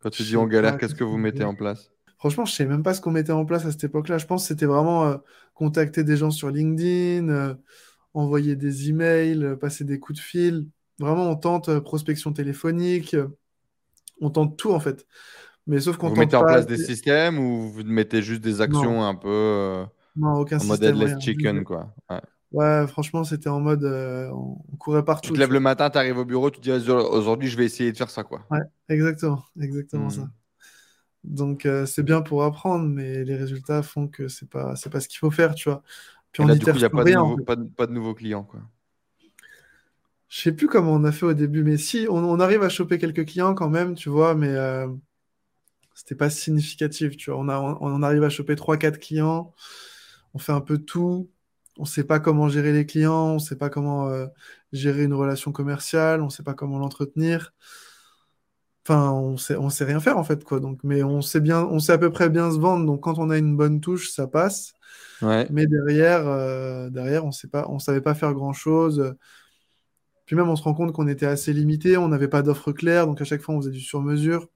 Quand 0.00 0.10
tu 0.10 0.22
dis 0.22 0.36
on 0.36 0.46
galère, 0.46 0.78
qu'est-ce 0.78 0.94
que 0.94 1.04
vous 1.04 1.18
mettez 1.18 1.44
en 1.44 1.54
place? 1.54 1.90
Franchement, 2.18 2.44
je 2.44 2.52
sais 2.52 2.66
même 2.66 2.82
pas 2.82 2.92
ce 2.92 3.00
qu'on 3.00 3.10
mettait 3.10 3.32
en 3.32 3.46
place 3.46 3.64
à 3.64 3.70
cette 3.70 3.84
époque-là. 3.84 4.18
Je 4.18 4.26
pense 4.26 4.42
que 4.42 4.48
c'était 4.48 4.66
vraiment 4.66 5.06
euh, 5.06 5.16
contacter 5.54 6.04
des 6.04 6.18
gens 6.18 6.30
sur 6.30 6.50
LinkedIn, 6.50 7.30
euh, 7.30 7.54
envoyer 8.14 8.56
des 8.56 8.88
emails, 8.88 9.44
euh, 9.44 9.56
passer 9.56 9.84
des 9.84 9.98
coups 9.98 10.18
de 10.18 10.24
fil. 10.24 10.66
Vraiment, 10.98 11.30
on 11.30 11.36
tente 11.36 11.78
prospection 11.80 12.32
téléphonique, 12.32 13.16
on 14.20 14.30
tente 14.30 14.58
tout 14.58 14.72
en 14.72 14.80
fait. 14.80 15.06
Mais 15.66 15.80
sauf 15.80 15.96
qu'on 15.96 16.08
Vous 16.08 16.16
mettez 16.16 16.36
en 16.36 16.42
place 16.42 16.66
des 16.66 16.78
systèmes 16.78 17.38
ou 17.38 17.70
vous 17.70 17.84
mettez 17.84 18.22
juste 18.22 18.40
des 18.40 18.60
actions 18.60 19.04
un 19.04 19.14
peu 19.14 19.28
euh, 19.28 19.84
non, 20.16 20.40
aucun 20.40 20.58
en 20.58 20.64
mode 20.64 20.82
headless 20.82 21.18
chicken 21.20 21.64
quoi. 21.64 21.94
Ouais. 22.52 22.86
franchement, 22.88 23.24
c'était 23.24 23.48
en 23.48 23.60
mode 23.60 23.84
euh, 23.84 24.30
on 24.32 24.76
courait 24.76 25.04
partout. 25.04 25.28
Tu 25.28 25.34
te 25.34 25.38
lèves 25.38 25.52
le 25.52 25.60
matin, 25.60 25.90
tu 25.90 25.98
arrives 25.98 26.18
au 26.18 26.24
bureau, 26.24 26.50
tu 26.50 26.60
te 26.60 26.64
dis 26.64 26.90
aujourd'hui 26.90 27.48
je 27.48 27.56
vais 27.56 27.64
essayer 27.64 27.92
de 27.92 27.96
faire 27.96 28.10
ça 28.10 28.24
quoi. 28.24 28.44
Ouais, 28.50 28.60
exactement, 28.88 29.44
exactement 29.60 30.06
hmm. 30.06 30.10
ça. 30.10 30.30
Donc 31.22 31.66
euh, 31.66 31.84
c'est 31.84 32.02
bien 32.02 32.22
pour 32.22 32.42
apprendre, 32.44 32.86
mais 32.88 33.24
les 33.24 33.36
résultats 33.36 33.82
font 33.82 34.08
que 34.08 34.28
c'est 34.28 34.48
pas 34.48 34.74
c'est 34.76 34.90
pas 34.90 35.00
ce 35.00 35.08
qu'il 35.08 35.18
faut 35.18 35.30
faire, 35.30 35.54
tu 35.54 35.68
vois. 35.68 35.82
Puis 36.32 36.42
on 36.42 36.46
là, 36.46 36.54
du 36.54 36.64
coup, 36.64 36.70
il 36.72 36.76
n'y 36.76 36.84
a 36.84 36.90
pas, 36.90 37.04
de 37.04 37.12
nouveau, 37.12 37.36
pas, 37.38 37.56
pas 37.56 37.86
de 37.86 37.92
nouveaux 37.92 38.14
clients 38.14 38.44
quoi. 38.44 38.60
Je 40.28 40.42
sais 40.42 40.52
plus 40.52 40.68
comment 40.68 40.92
on 40.92 41.02
a 41.02 41.10
fait 41.10 41.26
au 41.26 41.34
début, 41.34 41.64
mais 41.64 41.76
si 41.76 42.06
on, 42.08 42.18
on, 42.18 42.38
arrive 42.38 42.62
à 42.62 42.68
choper 42.68 42.98
quelques 42.98 43.26
clients 43.26 43.52
quand 43.54 43.68
même, 43.68 43.96
tu 43.96 44.08
vois, 44.08 44.36
mais 44.36 44.54
c'était 46.00 46.14
pas 46.14 46.30
significatif. 46.30 47.16
Tu 47.16 47.30
vois. 47.30 47.40
On, 47.40 47.48
a, 47.48 47.58
on, 47.58 48.02
arrive 48.02 48.24
à 48.24 48.30
choper 48.30 48.54
3-4 48.54 48.98
clients, 48.98 49.52
on 50.34 50.38
fait 50.38 50.52
un 50.52 50.60
peu 50.60 50.78
tout, 50.78 51.30
on 51.78 51.84
sait 51.84 52.04
pas 52.04 52.20
comment 52.20 52.48
gérer 52.48 52.72
les 52.72 52.86
clients, 52.86 53.34
on 53.34 53.38
sait 53.38 53.56
pas 53.56 53.70
comment 53.70 54.08
euh, 54.08 54.26
gérer 54.72 55.04
une 55.04 55.14
relation 55.14 55.52
commerciale, 55.52 56.22
on 56.22 56.30
sait 56.30 56.42
pas 56.42 56.54
comment 56.54 56.78
l'entretenir. 56.78 57.52
Enfin, 58.86 59.12
on 59.12 59.36
sait, 59.36 59.56
on 59.56 59.68
sait 59.68 59.84
rien 59.84 60.00
faire 60.00 60.16
en 60.18 60.24
fait, 60.24 60.42
quoi. 60.44 60.58
Donc, 60.60 60.80
mais 60.84 61.02
on 61.02 61.20
sait 61.22 61.40
bien, 61.40 61.64
on 61.64 61.78
sait 61.80 61.92
à 61.92 61.98
peu 61.98 62.10
près 62.10 62.30
bien 62.30 62.50
se 62.50 62.58
vendre. 62.58 62.86
Donc, 62.86 63.02
quand 63.02 63.18
on 63.18 63.30
a 63.30 63.38
une 63.38 63.56
bonne 63.56 63.80
touche, 63.80 64.10
ça 64.10 64.26
passe. 64.26 64.72
Mais 65.22 65.66
derrière, 65.66 66.26
euh, 66.26 66.90
derrière, 66.90 67.24
on 67.24 67.30
on 67.68 67.78
savait 67.78 68.00
pas 68.00 68.14
faire 68.14 68.32
grand 68.34 68.52
chose. 68.52 69.14
Puis 70.26 70.36
même, 70.36 70.48
on 70.48 70.56
se 70.56 70.62
rend 70.62 70.74
compte 70.74 70.92
qu'on 70.92 71.08
était 71.08 71.26
assez 71.26 71.52
limité, 71.52 71.96
on 71.96 72.08
n'avait 72.08 72.28
pas 72.28 72.42
d'offres 72.42 72.72
claires, 72.72 73.06
donc 73.06 73.20
à 73.20 73.24
chaque 73.24 73.42
fois, 73.42 73.54
on 73.54 73.60
faisait 73.60 73.72
du 73.72 73.80
sur-mesure. 73.80 74.48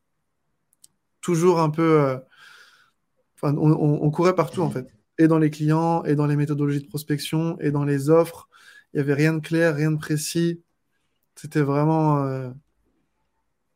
Toujours 1.20 1.60
un 1.60 1.70
peu. 1.70 2.00
Euh, 2.00 2.18
on, 3.42 4.10
courait 4.10 4.34
partout 4.34 4.62
en 4.62 4.70
fait, 4.70 4.86
et 5.18 5.28
dans 5.28 5.38
les 5.38 5.50
clients, 5.50 6.02
et 6.04 6.14
dans 6.14 6.26
les 6.26 6.36
méthodologies 6.36 6.82
de 6.82 6.88
prospection, 6.88 7.58
et 7.60 7.70
dans 7.70 7.84
les 7.84 8.10
offres. 8.10 8.48
Il 8.92 8.98
n'y 8.98 9.00
avait 9.02 9.14
rien 9.14 9.34
de 9.34 9.40
clair, 9.40 9.74
rien 9.74 9.90
de 9.90 9.98
précis. 9.98 10.62
C'était 11.34 11.62
vraiment. 11.62 12.24
Euh, 12.24 12.50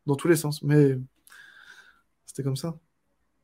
dans 0.09 0.15
tous 0.15 0.27
les 0.27 0.35
sens. 0.35 0.61
Mais 0.63 0.97
c'était 2.25 2.43
comme 2.43 2.57
ça. 2.57 2.77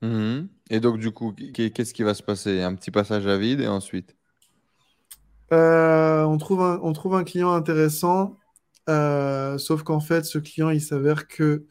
Mhm. 0.02 0.48
Et 0.70 0.80
donc, 0.80 1.00
du 1.00 1.12
coup, 1.12 1.34
qu'est-ce 1.34 1.94
qui 1.94 2.04
va 2.04 2.14
se 2.14 2.24
passer? 2.24 2.62
Un 2.62 2.76
petit 2.76 2.92
passage 2.92 3.28
à 3.28 3.38
vide 3.38 3.62
et 3.62 3.68
ensuite? 3.68 4.16
Euh, 5.54 6.24
on, 6.24 6.38
trouve 6.38 6.62
un, 6.62 6.80
on 6.82 6.92
trouve 6.94 7.16
un 7.16 7.24
client 7.24 7.54
intéressant, 7.54 8.38
euh, 8.90 9.58
sauf 9.58 9.84
qu'en 9.84 10.00
fait, 10.00 10.26
ce 10.26 10.40
client, 10.40 10.70
il 10.70 10.82
s'avère 10.82 11.28
que 11.28 11.66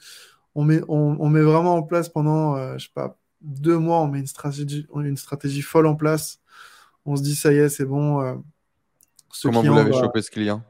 on 0.54 0.62
met, 0.62 0.80
on, 0.88 1.28
met 1.28 1.42
vraiment 1.42 1.74
en 1.74 1.82
place 1.82 2.08
pendant, 2.08 2.56
euh, 2.56 2.78
je 2.78 2.84
sais 2.84 2.92
pas, 2.94 3.18
deux 3.40 3.78
mois, 3.78 4.00
on 4.00 4.06
met 4.06 4.20
une 4.20 4.28
stratégie, 4.28 4.86
une 4.94 5.16
stratégie 5.16 5.62
folle 5.62 5.86
en 5.86 5.96
place. 5.96 6.40
On 7.04 7.16
se 7.16 7.22
dit, 7.22 7.34
ça 7.34 7.52
y 7.52 7.56
est, 7.56 7.68
c'est 7.68 7.84
bon. 7.84 8.42
Comment 9.42 9.62
vous 9.62 9.74
l'avez 9.74 9.92
chopé 9.92 10.22
ce 10.22 10.30
client? 10.30 10.62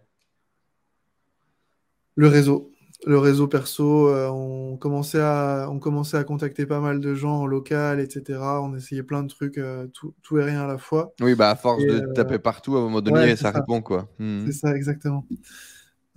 Le 2.17 2.29
réseau 2.29 2.74
le 3.07 3.19
réseau 3.19 3.49
perso, 3.49 4.09
euh, 4.09 4.29
on, 4.29 4.77
commençait 4.77 5.21
à, 5.21 5.69
on 5.71 5.79
commençait 5.79 6.17
à 6.17 6.25
contacter 6.25 6.67
pas 6.67 6.81
mal 6.81 7.01
de 7.01 7.15
gens 7.15 7.41
en 7.43 7.47
local, 7.47 8.01
etc. 8.01 8.39
On 8.63 8.75
essayait 8.75 9.03
plein 9.03 9.23
de 9.23 9.29
trucs, 9.29 9.59
euh, 9.59 9.87
tout, 9.89 10.15
tout, 10.23 10.39
et 10.39 10.45
rien 10.45 10.63
à 10.63 10.67
la 10.67 10.79
fois. 10.79 11.15
Oui, 11.21 11.35
bah 11.35 11.51
à 11.51 11.57
force 11.57 11.83
de 11.83 12.03
euh, 12.03 12.13
taper 12.15 12.39
partout, 12.39 12.77
à 12.77 12.81
un 12.81 12.83
moment 12.83 13.01
donné, 13.01 13.37
ça, 13.37 13.51
répond, 13.51 13.83
quoi. 13.83 14.09
Hmm. 14.19 14.47
C'est 14.47 14.53
ça, 14.53 14.75
exactement. 14.75 15.27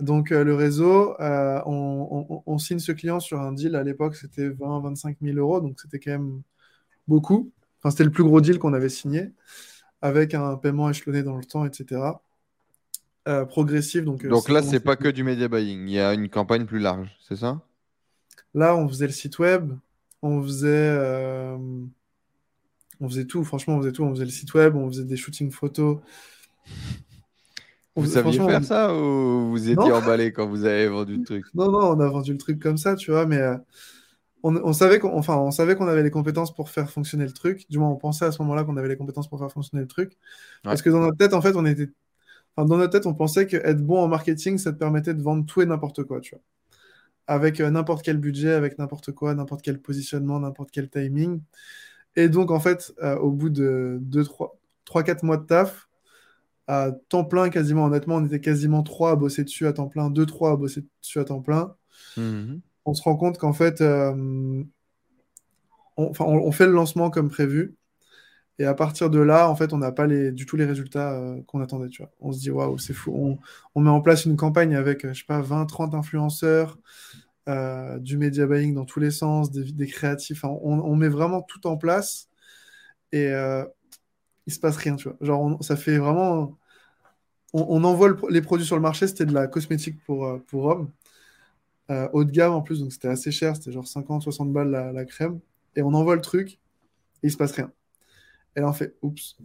Donc, 0.00 0.30
le 0.30 0.54
réseau, 0.54 1.14
on, 1.18 2.42
on, 2.46 2.58
signe 2.58 2.78
ce 2.78 2.92
client 2.92 3.18
sur 3.18 3.40
un 3.40 3.52
deal. 3.52 3.74
À 3.74 3.82
l'époque, 3.82 4.14
c'était 4.14 4.48
20-25 4.48 5.16
000 5.20 5.38
euros, 5.38 5.60
donc 5.60 5.80
c'était 5.80 5.98
quand 5.98 6.12
même 6.12 6.42
beaucoup. 7.08 7.50
Enfin, 7.78 7.90
c'était 7.90 8.04
le 8.04 8.10
plus 8.10 8.22
gros 8.22 8.40
deal 8.40 8.58
qu'on 8.58 8.74
avait 8.74 8.88
signé, 8.88 9.32
avec 10.00 10.34
un 10.34 10.56
paiement 10.56 10.88
échelonné 10.88 11.24
dans 11.24 11.36
le 11.36 11.44
temps, 11.44 11.64
etc. 11.64 12.00
Euh, 13.28 13.44
progressive. 13.44 14.04
Donc, 14.04 14.24
euh, 14.24 14.28
donc 14.30 14.48
là, 14.48 14.62
c'est 14.62 14.80
pas 14.80 14.96
que 14.96 15.08
du 15.08 15.22
media 15.22 15.48
buying, 15.48 15.86
il 15.86 15.92
y 15.92 16.00
a 16.00 16.14
une 16.14 16.30
campagne 16.30 16.64
plus 16.64 16.78
large, 16.78 17.14
c'est 17.28 17.36
ça? 17.36 17.60
Là, 18.54 18.74
on 18.74 18.88
faisait 18.88 19.06
le 19.06 19.12
site 19.12 19.38
web, 19.38 19.72
on 20.22 20.42
faisait, 20.42 20.66
euh, 20.68 21.58
on 23.00 23.08
faisait 23.08 23.26
tout, 23.26 23.44
franchement, 23.44 23.74
on 23.74 23.80
faisait 23.80 23.92
tout. 23.92 24.02
On 24.02 24.14
faisait 24.14 24.24
le 24.24 24.30
site 24.30 24.54
web, 24.54 24.76
on 24.76 24.88
faisait 24.88 25.04
des 25.04 25.18
shootings 25.18 25.50
photos. 25.50 25.98
Vous 27.94 28.06
saviez 28.06 28.38
faire 28.38 28.64
ça 28.64 28.94
ou 28.94 29.50
vous 29.50 29.68
étiez 29.68 29.92
emballé 29.92 30.32
quand 30.32 30.48
vous 30.48 30.64
avez 30.64 30.88
vendu 30.88 31.16
le 31.16 31.24
truc? 31.24 31.44
Non, 31.52 31.70
non, 31.70 31.80
on 31.80 32.00
a 32.00 32.08
vendu 32.08 32.32
le 32.32 32.38
truc 32.38 32.62
comme 32.62 32.78
ça, 32.78 32.94
tu 32.94 33.10
vois, 33.10 33.26
mais 33.26 33.42
on, 34.42 34.72
savait 34.72 35.00
qu'on 35.00 35.18
enfin, 35.18 35.36
on 35.36 35.50
savait 35.50 35.74
qu'on 35.76 35.88
avait 35.88 36.02
les 36.02 36.10
compétences 36.10 36.54
pour 36.54 36.70
faire 36.70 36.88
fonctionner 36.88 37.26
le 37.26 37.32
truc. 37.32 37.66
Du 37.68 37.78
moins, 37.78 37.90
on 37.90 37.96
pensait 37.96 38.24
à 38.24 38.32
ce 38.32 38.40
moment-là 38.40 38.64
qu'on 38.64 38.76
avait 38.78 38.88
les 38.88 38.96
compétences 38.96 39.28
pour 39.28 39.38
faire 39.38 39.52
fonctionner 39.52 39.82
le 39.82 39.88
truc. 39.88 40.16
Parce 40.62 40.80
que 40.80 40.88
dans 40.88 41.00
notre 41.00 41.18
tête, 41.18 41.34
en 41.34 41.42
fait, 41.42 41.56
on 41.56 41.66
était 41.66 41.90
dans 42.64 42.76
notre 42.76 42.92
tête, 42.92 43.06
on 43.06 43.14
pensait 43.14 43.46
qu'être 43.46 43.84
bon 43.84 44.00
en 44.00 44.08
marketing, 44.08 44.58
ça 44.58 44.72
te 44.72 44.78
permettait 44.78 45.14
de 45.14 45.22
vendre 45.22 45.46
tout 45.46 45.62
et 45.62 45.66
n'importe 45.66 46.04
quoi, 46.04 46.20
tu 46.20 46.34
vois. 46.34 46.42
Avec 47.26 47.60
euh, 47.60 47.70
n'importe 47.70 48.04
quel 48.04 48.18
budget, 48.18 48.52
avec 48.52 48.78
n'importe 48.78 49.12
quoi, 49.12 49.34
n'importe 49.34 49.62
quel 49.62 49.80
positionnement, 49.80 50.40
n'importe 50.40 50.70
quel 50.70 50.88
timing. 50.88 51.40
Et 52.16 52.28
donc, 52.28 52.50
en 52.50 52.58
fait, 52.58 52.92
euh, 53.02 53.16
au 53.16 53.30
bout 53.30 53.50
de 53.50 54.00
3-4 54.86 55.24
mois 55.24 55.36
de 55.36 55.44
taf, 55.44 55.88
à 56.66 56.90
temps 57.08 57.24
plein 57.24 57.48
quasiment, 57.48 57.84
honnêtement, 57.84 58.16
on 58.16 58.26
était 58.26 58.40
quasiment 58.40 58.82
3 58.82 59.12
à 59.12 59.16
bosser 59.16 59.44
dessus 59.44 59.66
à 59.66 59.72
temps 59.72 59.88
plein, 59.88 60.10
2-3 60.10 60.52
à 60.52 60.56
bosser 60.56 60.84
dessus 61.00 61.18
à 61.18 61.24
temps 61.24 61.40
plein. 61.40 61.74
Mhm. 62.16 62.60
On 62.84 62.94
se 62.94 63.02
rend 63.02 63.16
compte 63.16 63.38
qu'en 63.38 63.52
fait, 63.52 63.80
euh, 63.80 64.62
on 65.96 66.52
fait 66.52 66.66
le 66.66 66.72
lancement 66.72 67.10
comme 67.10 67.28
prévu. 67.28 67.77
Et 68.58 68.64
à 68.64 68.74
partir 68.74 69.08
de 69.10 69.20
là, 69.20 69.48
en 69.48 69.54
fait, 69.56 69.72
on 69.72 69.78
n'a 69.78 69.92
pas 69.92 70.06
les, 70.06 70.32
du 70.32 70.44
tout 70.46 70.56
les 70.56 70.64
résultats 70.64 71.12
euh, 71.12 71.40
qu'on 71.46 71.60
attendait. 71.60 71.88
Tu 71.88 72.02
vois. 72.02 72.10
On 72.20 72.32
se 72.32 72.40
dit, 72.40 72.50
waouh, 72.50 72.78
c'est 72.78 72.92
fou. 72.92 73.12
On, 73.14 73.38
on, 73.74 73.80
met 73.80 73.90
en 73.90 74.00
place 74.00 74.24
une 74.24 74.36
campagne 74.36 74.74
avec, 74.74 75.06
je 75.06 75.18
sais 75.18 75.24
pas, 75.26 75.40
20, 75.40 75.66
30 75.66 75.94
influenceurs, 75.94 76.78
euh, 77.48 77.98
du 77.98 78.18
media 78.18 78.46
buying 78.46 78.74
dans 78.74 78.84
tous 78.84 79.00
les 79.00 79.10
sens, 79.10 79.50
des, 79.50 79.86
créatifs. 79.86 80.44
on, 80.44 80.58
on, 80.62 80.96
met 80.96 81.08
vraiment 81.08 81.40
tout 81.42 81.66
en 81.66 81.78
place 81.78 82.28
et 83.12 83.28
euh, 83.28 83.64
il 84.46 84.52
se 84.52 84.60
passe 84.60 84.76
rien. 84.76 84.96
Tu 84.96 85.08
vois. 85.08 85.16
Genre, 85.20 85.58
ça 85.64 85.76
fait 85.76 85.98
vraiment. 85.98 86.58
On, 87.54 87.84
envoie 87.84 88.16
les 88.30 88.42
produits 88.42 88.66
sur 88.66 88.76
le 88.76 88.82
marché, 88.82 89.06
c'était 89.06 89.26
de 89.26 89.32
la 89.34 89.46
cosmétique 89.48 89.98
pour, 90.04 90.26
euh, 90.26 90.38
pour 90.48 90.66
hommes. 90.66 90.90
haut 92.12 92.24
de 92.24 92.30
gamme 92.30 92.52
en 92.52 92.62
plus, 92.62 92.80
donc 92.80 92.92
c'était 92.92 93.08
assez 93.08 93.30
cher, 93.32 93.56
c'était 93.56 93.72
genre 93.72 93.86
50, 93.86 94.22
60 94.22 94.52
balles 94.52 94.70
la, 94.70 94.92
la 94.92 95.04
crème. 95.06 95.40
Et 95.76 95.82
on 95.82 95.94
envoie 95.94 96.16
le 96.16 96.20
truc 96.22 96.60
et 97.22 97.28
il 97.28 97.32
se 97.32 97.36
passe 97.38 97.52
rien. 97.52 97.72
Et 98.58 98.60
là, 98.60 98.68
on 98.68 98.72
fait 98.72 98.96
oups, 99.02 99.36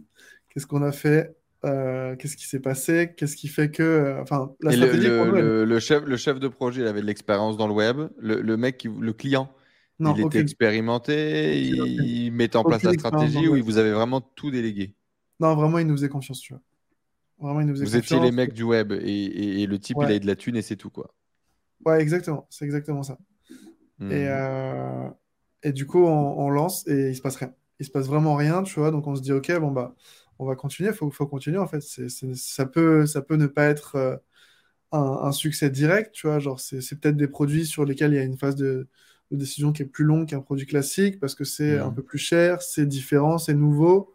qu'est-ce 0.50 0.66
qu'on 0.66 0.82
a 0.82 0.90
fait 0.90 1.36
euh, 1.64 2.16
Qu'est-ce 2.16 2.36
qui 2.36 2.48
s'est 2.48 2.58
passé 2.58 3.14
Qu'est-ce 3.16 3.36
qui 3.36 3.46
fait 3.46 3.70
que. 3.70 3.82
Euh, 3.84 4.20
enfin, 4.20 4.50
la 4.60 4.72
stratégie 4.72 5.06
le, 5.06 5.64
le, 5.64 5.78
chef, 5.78 6.02
le 6.04 6.16
chef 6.16 6.40
de 6.40 6.48
projet, 6.48 6.80
il 6.80 6.88
avait 6.88 7.00
de 7.00 7.06
l'expérience 7.06 7.56
dans 7.56 7.68
le 7.68 7.74
web. 7.74 8.08
Le, 8.18 8.56
mec, 8.56 8.84
le 8.84 9.12
client, 9.12 9.52
il 10.00 10.20
était 10.20 10.40
expérimenté, 10.40 11.62
il, 11.62 12.32
mettait 12.32 12.56
en 12.56 12.64
place 12.64 12.82
la 12.82 12.92
stratégie 12.92 13.46
ou 13.46 13.54
il 13.54 13.62
vous 13.62 13.78
avait 13.78 13.92
vraiment 13.92 14.20
tout 14.20 14.50
délégué? 14.50 14.96
Non, 15.38 15.54
vraiment, 15.54 15.78
il 15.78 15.86
nous 15.86 15.94
faisait 15.94 16.08
confiance, 16.08 16.40
tu 16.40 16.54
vois. 16.54 16.62
Vraiment, 17.38 17.60
il 17.60 17.68
nous 17.68 17.74
faisait 17.74 17.84
vous 17.84 17.96
étiez 17.96 18.18
les 18.18 18.32
mecs 18.32 18.52
du 18.52 18.64
web 18.64 18.90
et, 18.90 19.64
le 19.64 19.78
type, 19.78 19.98
il 20.00 20.10
a 20.10 20.18
de 20.18 20.26
la 20.26 20.34
thune 20.34 20.56
et 20.56 20.62
c'est 20.62 20.76
tout, 20.76 20.90
quoi. 20.90 21.14
Ouais, 21.86 22.02
exactement. 22.02 22.48
C'est 22.50 22.64
exactement 22.64 23.04
ça. 23.04 23.16
Et, 24.00 24.04
hmm. 24.04 24.10
euh, 24.10 25.08
et 25.62 25.72
du 25.72 25.86
coup, 25.86 26.04
on, 26.04 26.40
on, 26.40 26.50
lance 26.50 26.84
et 26.88 27.10
il 27.10 27.14
se 27.14 27.22
passe 27.22 27.36
rien 27.36 27.54
il 27.80 27.86
se 27.86 27.90
passe 27.90 28.06
vraiment 28.06 28.36
rien, 28.36 28.62
tu 28.62 28.78
vois. 28.78 28.90
Donc 28.90 29.06
on 29.06 29.16
se 29.16 29.22
dit, 29.22 29.32
ok, 29.32 29.52
bon 29.58 29.70
bah, 29.70 29.94
on 30.38 30.46
va 30.46 30.56
continuer. 30.56 30.90
Il 30.90 30.94
faut, 30.94 31.10
faut 31.10 31.26
continuer 31.26 31.58
en 31.58 31.66
fait. 31.66 31.80
C'est, 31.80 32.08
ça 32.08 32.66
peut, 32.66 33.06
ça 33.06 33.22
peut 33.22 33.36
ne 33.36 33.46
pas 33.46 33.66
être 33.66 33.96
euh, 33.96 34.16
un, 34.92 35.32
succès 35.32 35.70
direct, 35.70 36.12
tu 36.12 36.26
vois. 36.26 36.38
Genre 36.38 36.60
c'est, 36.60 36.78
peut-être 37.00 37.16
des 37.16 37.28
produits 37.28 37.66
sur 37.66 37.84
lesquels 37.84 38.12
il 38.12 38.16
y 38.16 38.18
a 38.18 38.24
une 38.24 38.38
phase 38.38 38.56
de, 38.56 38.88
décision 39.30 39.72
qui 39.72 39.82
est 39.82 39.86
plus 39.86 40.04
longue 40.04 40.28
qu'un 40.28 40.40
produit 40.40 40.66
classique 40.66 41.18
parce 41.18 41.34
que 41.34 41.42
c'est 41.42 41.78
un 41.80 41.90
peu 41.90 42.02
plus 42.04 42.18
cher, 42.18 42.62
c'est 42.62 42.86
différent, 42.86 43.36
c'est 43.38 43.54
nouveau. 43.54 44.14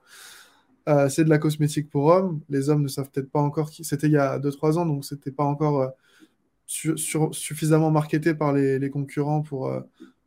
Euh, 0.87 1.09
c'est 1.09 1.25
de 1.25 1.29
la 1.29 1.39
cosmétique 1.39 1.89
pour 1.89 2.05
hommes. 2.05 2.41
Les 2.49 2.69
hommes 2.69 2.83
ne 2.83 2.87
savent 2.87 3.09
peut-être 3.11 3.29
pas 3.29 3.41
encore 3.41 3.69
qui. 3.69 3.83
C'était 3.83 4.07
il 4.07 4.13
y 4.13 4.17
a 4.17 4.39
2-3 4.39 4.77
ans, 4.77 4.85
donc 4.85 5.03
c'était 5.03 5.31
pas 5.31 5.43
encore 5.43 5.81
euh, 5.81 6.95
suffisamment 7.33 7.91
marketé 7.91 8.33
par 8.33 8.53
les, 8.53 8.79
les 8.79 8.89
concurrents 8.89 9.41
pour, 9.41 9.71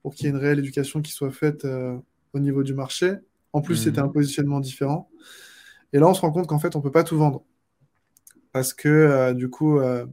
pour 0.03 0.14
qu'il 0.14 0.26
y 0.26 0.28
ait 0.28 0.33
une 0.33 0.37
réelle 0.39 0.59
éducation 0.59 1.01
qui 1.01 1.12
soit 1.12 1.30
faite 1.30 1.66
au 2.35 2.39
niveau 2.39 2.62
du 2.62 2.74
marché. 2.74 3.14
En 3.53 3.61
plus, 3.61 3.76
c'était 3.76 4.01
un 4.01 4.07
mhm. 4.07 4.12
positionnement 4.12 4.61
différent. 4.61 5.11
Et 5.93 5.99
là, 5.99 6.09
on 6.09 6.14
se 6.14 6.20
rend 6.20 6.33
compte 6.33 6.47
qu'en 6.47 6.59
fait, 6.59 6.74
on 6.76 6.78
ne 6.78 6.85
peut 6.85 6.93
pas 6.93 7.05
tout 7.05 7.18
vendre. 7.18 7.45
Parce 8.53 8.74
que 8.74 8.89
euh, 8.89 9.35
du 9.35 9.49
coup, 9.51 9.78
euh, 9.78 10.07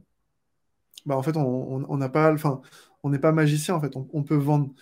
bah, 1.06 1.16
en 1.16 1.22
fait, 1.22 1.36
on 1.36 1.96
n'a 1.96 2.08
pas. 2.08 2.32
Enfin, 2.32 2.60
on 3.02 3.10
n'est 3.10 3.18
pas 3.18 3.32
magicien, 3.32 3.74
en 3.74 3.80
fait. 3.80 3.94
On, 3.96 4.22
peut 4.24 4.36
vendre 4.36 4.72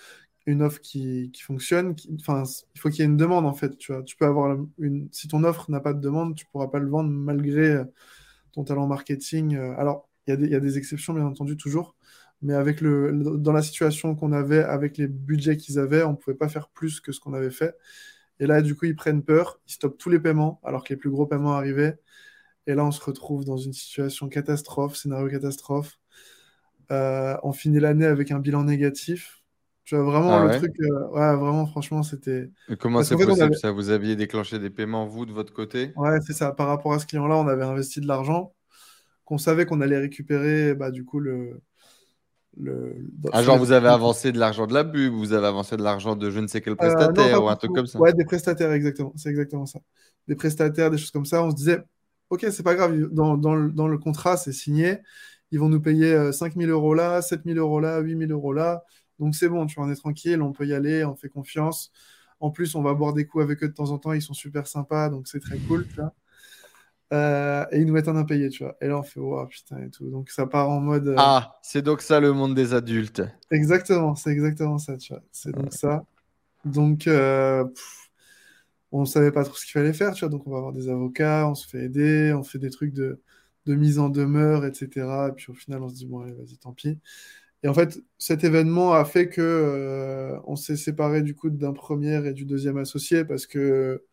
une 0.47 0.63
offre 0.63 0.81
qui, 0.81 1.31
fonctionne. 1.41 1.95
enfin, 2.21 2.43
il 2.75 2.81
faut 2.81 2.89
qu'il 2.91 3.01
y 3.01 3.03
ait 3.03 3.07
une 3.07 3.17
demande, 3.17 3.47
en 3.47 3.55
fait. 3.55 3.77
Tu, 3.79 3.93
vois. 3.93 4.03
tu 4.03 4.17
peux 4.17 4.27
avoir 4.27 4.57
une. 4.79 5.09
Si 5.13 5.29
ton 5.29 5.45
offre 5.45 5.71
n'a 5.71 5.81
pas 5.81 5.93
de 5.95 6.01
demande, 6.01 6.35
tu 6.37 6.45
ne 6.47 6.51
pourras 6.51 6.69
pas 6.69 6.79
le 6.81 6.89
vendre 6.89 7.11
malgré 7.11 7.71
euh, 7.71 7.85
ton 8.53 8.65
talent 8.65 8.87
marketing. 8.87 9.57
Alors, 9.57 10.09
il 10.27 10.35
y, 10.41 10.51
y, 10.51 10.55
a 10.55 10.61
des 10.61 10.79
exceptions, 10.79 11.15
bien 11.15 11.27
entendu, 11.27 11.57
toujours. 11.57 11.95
Mais 12.43 12.55
avec 12.55 12.81
le, 12.81 13.13
dans 13.39 13.53
la 13.53 13.63
situation 13.63 14.15
qu'on 14.15 14.33
avait, 14.33 14.63
avec 14.63 14.97
les 14.97 15.09
budgets 15.09 15.57
qu'ils 15.57 15.79
avaient, 15.79 16.03
on 16.05 16.13
ne 16.13 16.17
pouvait 16.17 16.37
pas 16.37 16.49
faire 16.49 16.69
plus 16.69 17.01
que 17.01 17.13
ce 17.13 17.21
qu'on 17.21 17.35
avait 17.35 17.51
fait. 17.51 17.75
Et 18.41 18.47
là, 18.47 18.63
du 18.63 18.77
coup, 18.77 18.85
ils 18.87 18.95
prennent 18.95 19.25
peur, 19.25 19.61
ils 19.67 19.73
stoppent 19.73 19.99
tous 19.99 20.11
les 20.11 20.21
paiements, 20.21 20.61
alors 20.63 20.85
que 20.85 20.93
les 20.93 20.97
plus 20.97 21.11
gros 21.11 21.27
paiements 21.27 21.55
arrivaient. 21.55 21.99
Et 22.67 22.75
là, 22.75 22.85
on 22.85 22.93
se 22.93 23.03
retrouve 23.03 23.45
dans 23.45 23.57
une 23.57 23.73
situation 23.73 24.29
catastrophe, 24.29 24.97
scénario 24.97 25.29
catastrophe. 25.29 25.99
Euh, 26.91 27.37
on 27.43 27.53
finit 27.53 27.81
l'année 27.81 28.07
avec 28.07 28.31
un 28.31 28.39
bilan 28.39 28.65
négatif. 28.65 29.43
Tu 29.85 29.97
vois, 29.97 30.05
vraiment, 30.05 30.35
ah 30.35 30.45
le 30.45 30.59
truc, 30.59 30.73
euh, 30.81 31.09
ouais, 31.09 31.35
vraiment, 31.37 31.67
franchement, 31.67 32.03
c'était. 32.03 32.51
Comment 32.79 33.03
c'est 33.03 33.17
possible? 33.17 33.57
ça 33.57 33.73
Vous 33.73 33.89
aviez 33.89 34.17
déclenché 34.17 34.59
des 34.59 34.71
paiements, 34.71 35.07
vous, 35.07 35.25
de 35.25 35.33
votre 35.33 35.53
côté? 35.53 35.93
Ouais, 35.97 36.21
c'est 36.21 36.35
ça. 36.35 36.53
Par 36.53 36.69
rapport 36.69 36.93
à 36.93 36.99
ce 36.99 37.07
client-là, 37.07 37.37
on 37.37 37.49
avait 37.49 37.65
investi 37.65 38.01
de 38.01 38.07
l'argent 38.07 38.55
qu'on 39.25 39.39
savait 39.39 39.67
qu'on 39.67 39.81
allait 39.81 39.99
récupérer, 39.99 40.75
bah, 40.75 40.91
du 40.91 41.05
coup, 41.05 41.21
le, 41.21 41.61
le, 42.61 42.97
ah, 43.33 43.43
genre, 43.43 43.57
vous 43.57 43.73
avez 43.73 43.89
avancé 43.89 44.33
de 44.33 44.39
l'argent 44.39 44.67
de 44.67 44.75
la 44.75 44.85
pub, 44.85 45.13
vous 45.13 45.33
avez 45.33 45.47
avancé 45.47 45.77
de 45.77 45.83
l'argent 45.83 46.17
de 46.17 46.31
je 46.31 46.41
ne 46.41 46.47
sais 46.49 46.61
quel 46.61 46.77
prestataire 46.77 47.43
ou 47.43 47.49
un 47.49 47.57
truc 47.57 47.73
comme 47.73 47.87
ça. 47.87 48.01
Ouais, 48.01 48.13
des 48.13 48.25
prestataires, 48.25 48.73
exactement. 48.73 49.13
C'est 49.17 49.31
exactement 49.31 49.67
ça. 49.67 49.81
Des 50.27 50.35
prestataires, 50.35 50.91
des 50.91 50.99
choses 50.99 51.11
comme 51.11 51.27
ça. 51.27 51.43
On 51.43 51.51
se 51.51 51.57
disait, 51.57 51.83
OK, 52.31 52.45
c'est 52.51 52.63
pas 52.63 52.75
grave, 52.75 52.97
dans, 53.13 53.37
dans, 53.37 53.55
le, 53.55 53.71
dans 53.71 53.87
le 53.87 53.99
contrat, 53.99 54.37
c'est 54.37 54.53
signé. 54.53 54.99
Ils 55.51 55.61
vont 55.61 55.69
nous 55.69 55.81
payer 55.81 56.33
5000 56.33 56.69
euros 56.69 56.95
là, 56.95 57.23
7000 57.23 57.59
euros 57.59 57.81
là, 57.81 58.01
8000 58.01 58.33
euros 58.33 58.53
là. 58.53 58.83
Donc 59.19 59.35
c'est 59.35 59.49
bon, 59.49 59.67
tu 59.67 59.77
vois, 59.77 59.87
on 59.87 59.91
est 59.91 59.97
tranquille, 59.97 60.43
on 60.43 60.53
peut 60.53 60.67
y 60.67 60.75
aller, 60.75 61.05
on 61.05 61.17
fait 61.17 61.29
confiance. 61.29 61.91
En 62.41 62.51
plus, 62.51 62.75
on 62.75 62.83
va 62.83 62.95
boire 62.95 63.15
des 63.15 63.27
coups 63.27 63.45
avec 63.45 63.63
eux 63.63 63.69
de 63.69 63.75
temps 63.75 63.91
en 63.91 63.99
temps, 63.99 64.13
ils 64.13 64.23
sont 64.23 64.35
super 64.35 64.67
sympas, 64.67 65.09
donc 65.09 65.27
c'est 65.27 65.41
très 65.41 65.59
cool, 65.59 65.87
tu 65.89 65.97
vois. 65.97 66.15
Euh, 67.13 67.65
et 67.73 67.79
ils 67.79 67.87
nous 67.87 67.95
mettent 67.95 68.09
un 68.09 68.17
impayé, 68.17 68.49
tu 68.51 68.65
vois. 68.65 68.77
Et 68.81 68.89
là, 68.89 68.99
on 68.99 69.03
fait, 69.03 69.21
oh 69.21 69.47
putain, 69.47 69.79
et 69.83 69.91
tout. 69.91 70.11
Donc 70.11 70.31
ça 70.31 70.47
part 70.47 70.69
en 70.69 70.81
mode. 70.81 71.09
Euh, 71.09 71.15
ah, 71.17 71.59
c'est 71.63 71.83
donc 71.83 72.03
ça 72.03 72.21
le 72.21 72.33
monde 72.33 72.55
des 72.55 72.75
adultes. 72.75 73.23
Exactement, 73.51 74.15
c'est 74.15 74.31
exactement 74.31 74.79
ça, 74.79 74.97
tu 74.97 75.13
vois. 75.13 75.23
C'est 75.33 75.53
donc 75.53 75.73
ça. 75.73 76.05
Donc, 76.65 77.07
euh, 77.07 77.65
on 78.93 79.03
ne 79.03 79.07
savait 79.07 79.33
pas 79.33 79.45
trop 79.45 79.55
ce 79.55 79.65
qu'il 79.65 79.73
fallait 79.73 79.93
faire, 79.93 80.13
tu 80.13 80.21
vois. 80.21 80.29
Donc, 80.29 80.47
on 80.47 80.51
va 80.51 80.59
avoir 80.59 80.73
des 80.73 80.89
avocats, 80.89 81.49
on 81.49 81.55
se 81.55 81.67
fait 81.67 81.85
aider, 81.85 82.35
on 82.35 82.43
fait 82.43 82.59
des 82.59 82.71
trucs 82.71 82.93
de, 82.93 83.21
de 83.65 83.75
mise 83.75 83.99
en 83.99 84.11
demeure, 84.11 84.67
etc. 84.67 85.29
Et 85.31 85.33
puis 85.33 85.51
au 85.51 85.55
final, 85.55 85.83
on 85.83 85.89
se 85.89 85.95
dit, 85.95 86.07
bon, 86.07 86.21
allez, 86.21 86.33
vas-y, 86.33 86.59
tant 86.59 86.73
pis. 86.73 86.99
Et 87.63 87.69
en 87.69 87.75
fait, 87.75 88.01
cet 88.19 88.45
événement 88.45 88.93
a 88.93 89.05
fait 89.05 89.29
que 89.29 90.37
on 90.45 90.57
s'est 90.57 90.77
séparé 90.77 91.23
du 91.23 91.35
coup 91.35 91.51
d'un 91.51 91.73
premier 91.73 92.25
et 92.27 92.33
du 92.33 92.45
deuxième 92.45 92.77
associé 92.77 93.25
parce 93.25 93.47
que, 93.47 94.05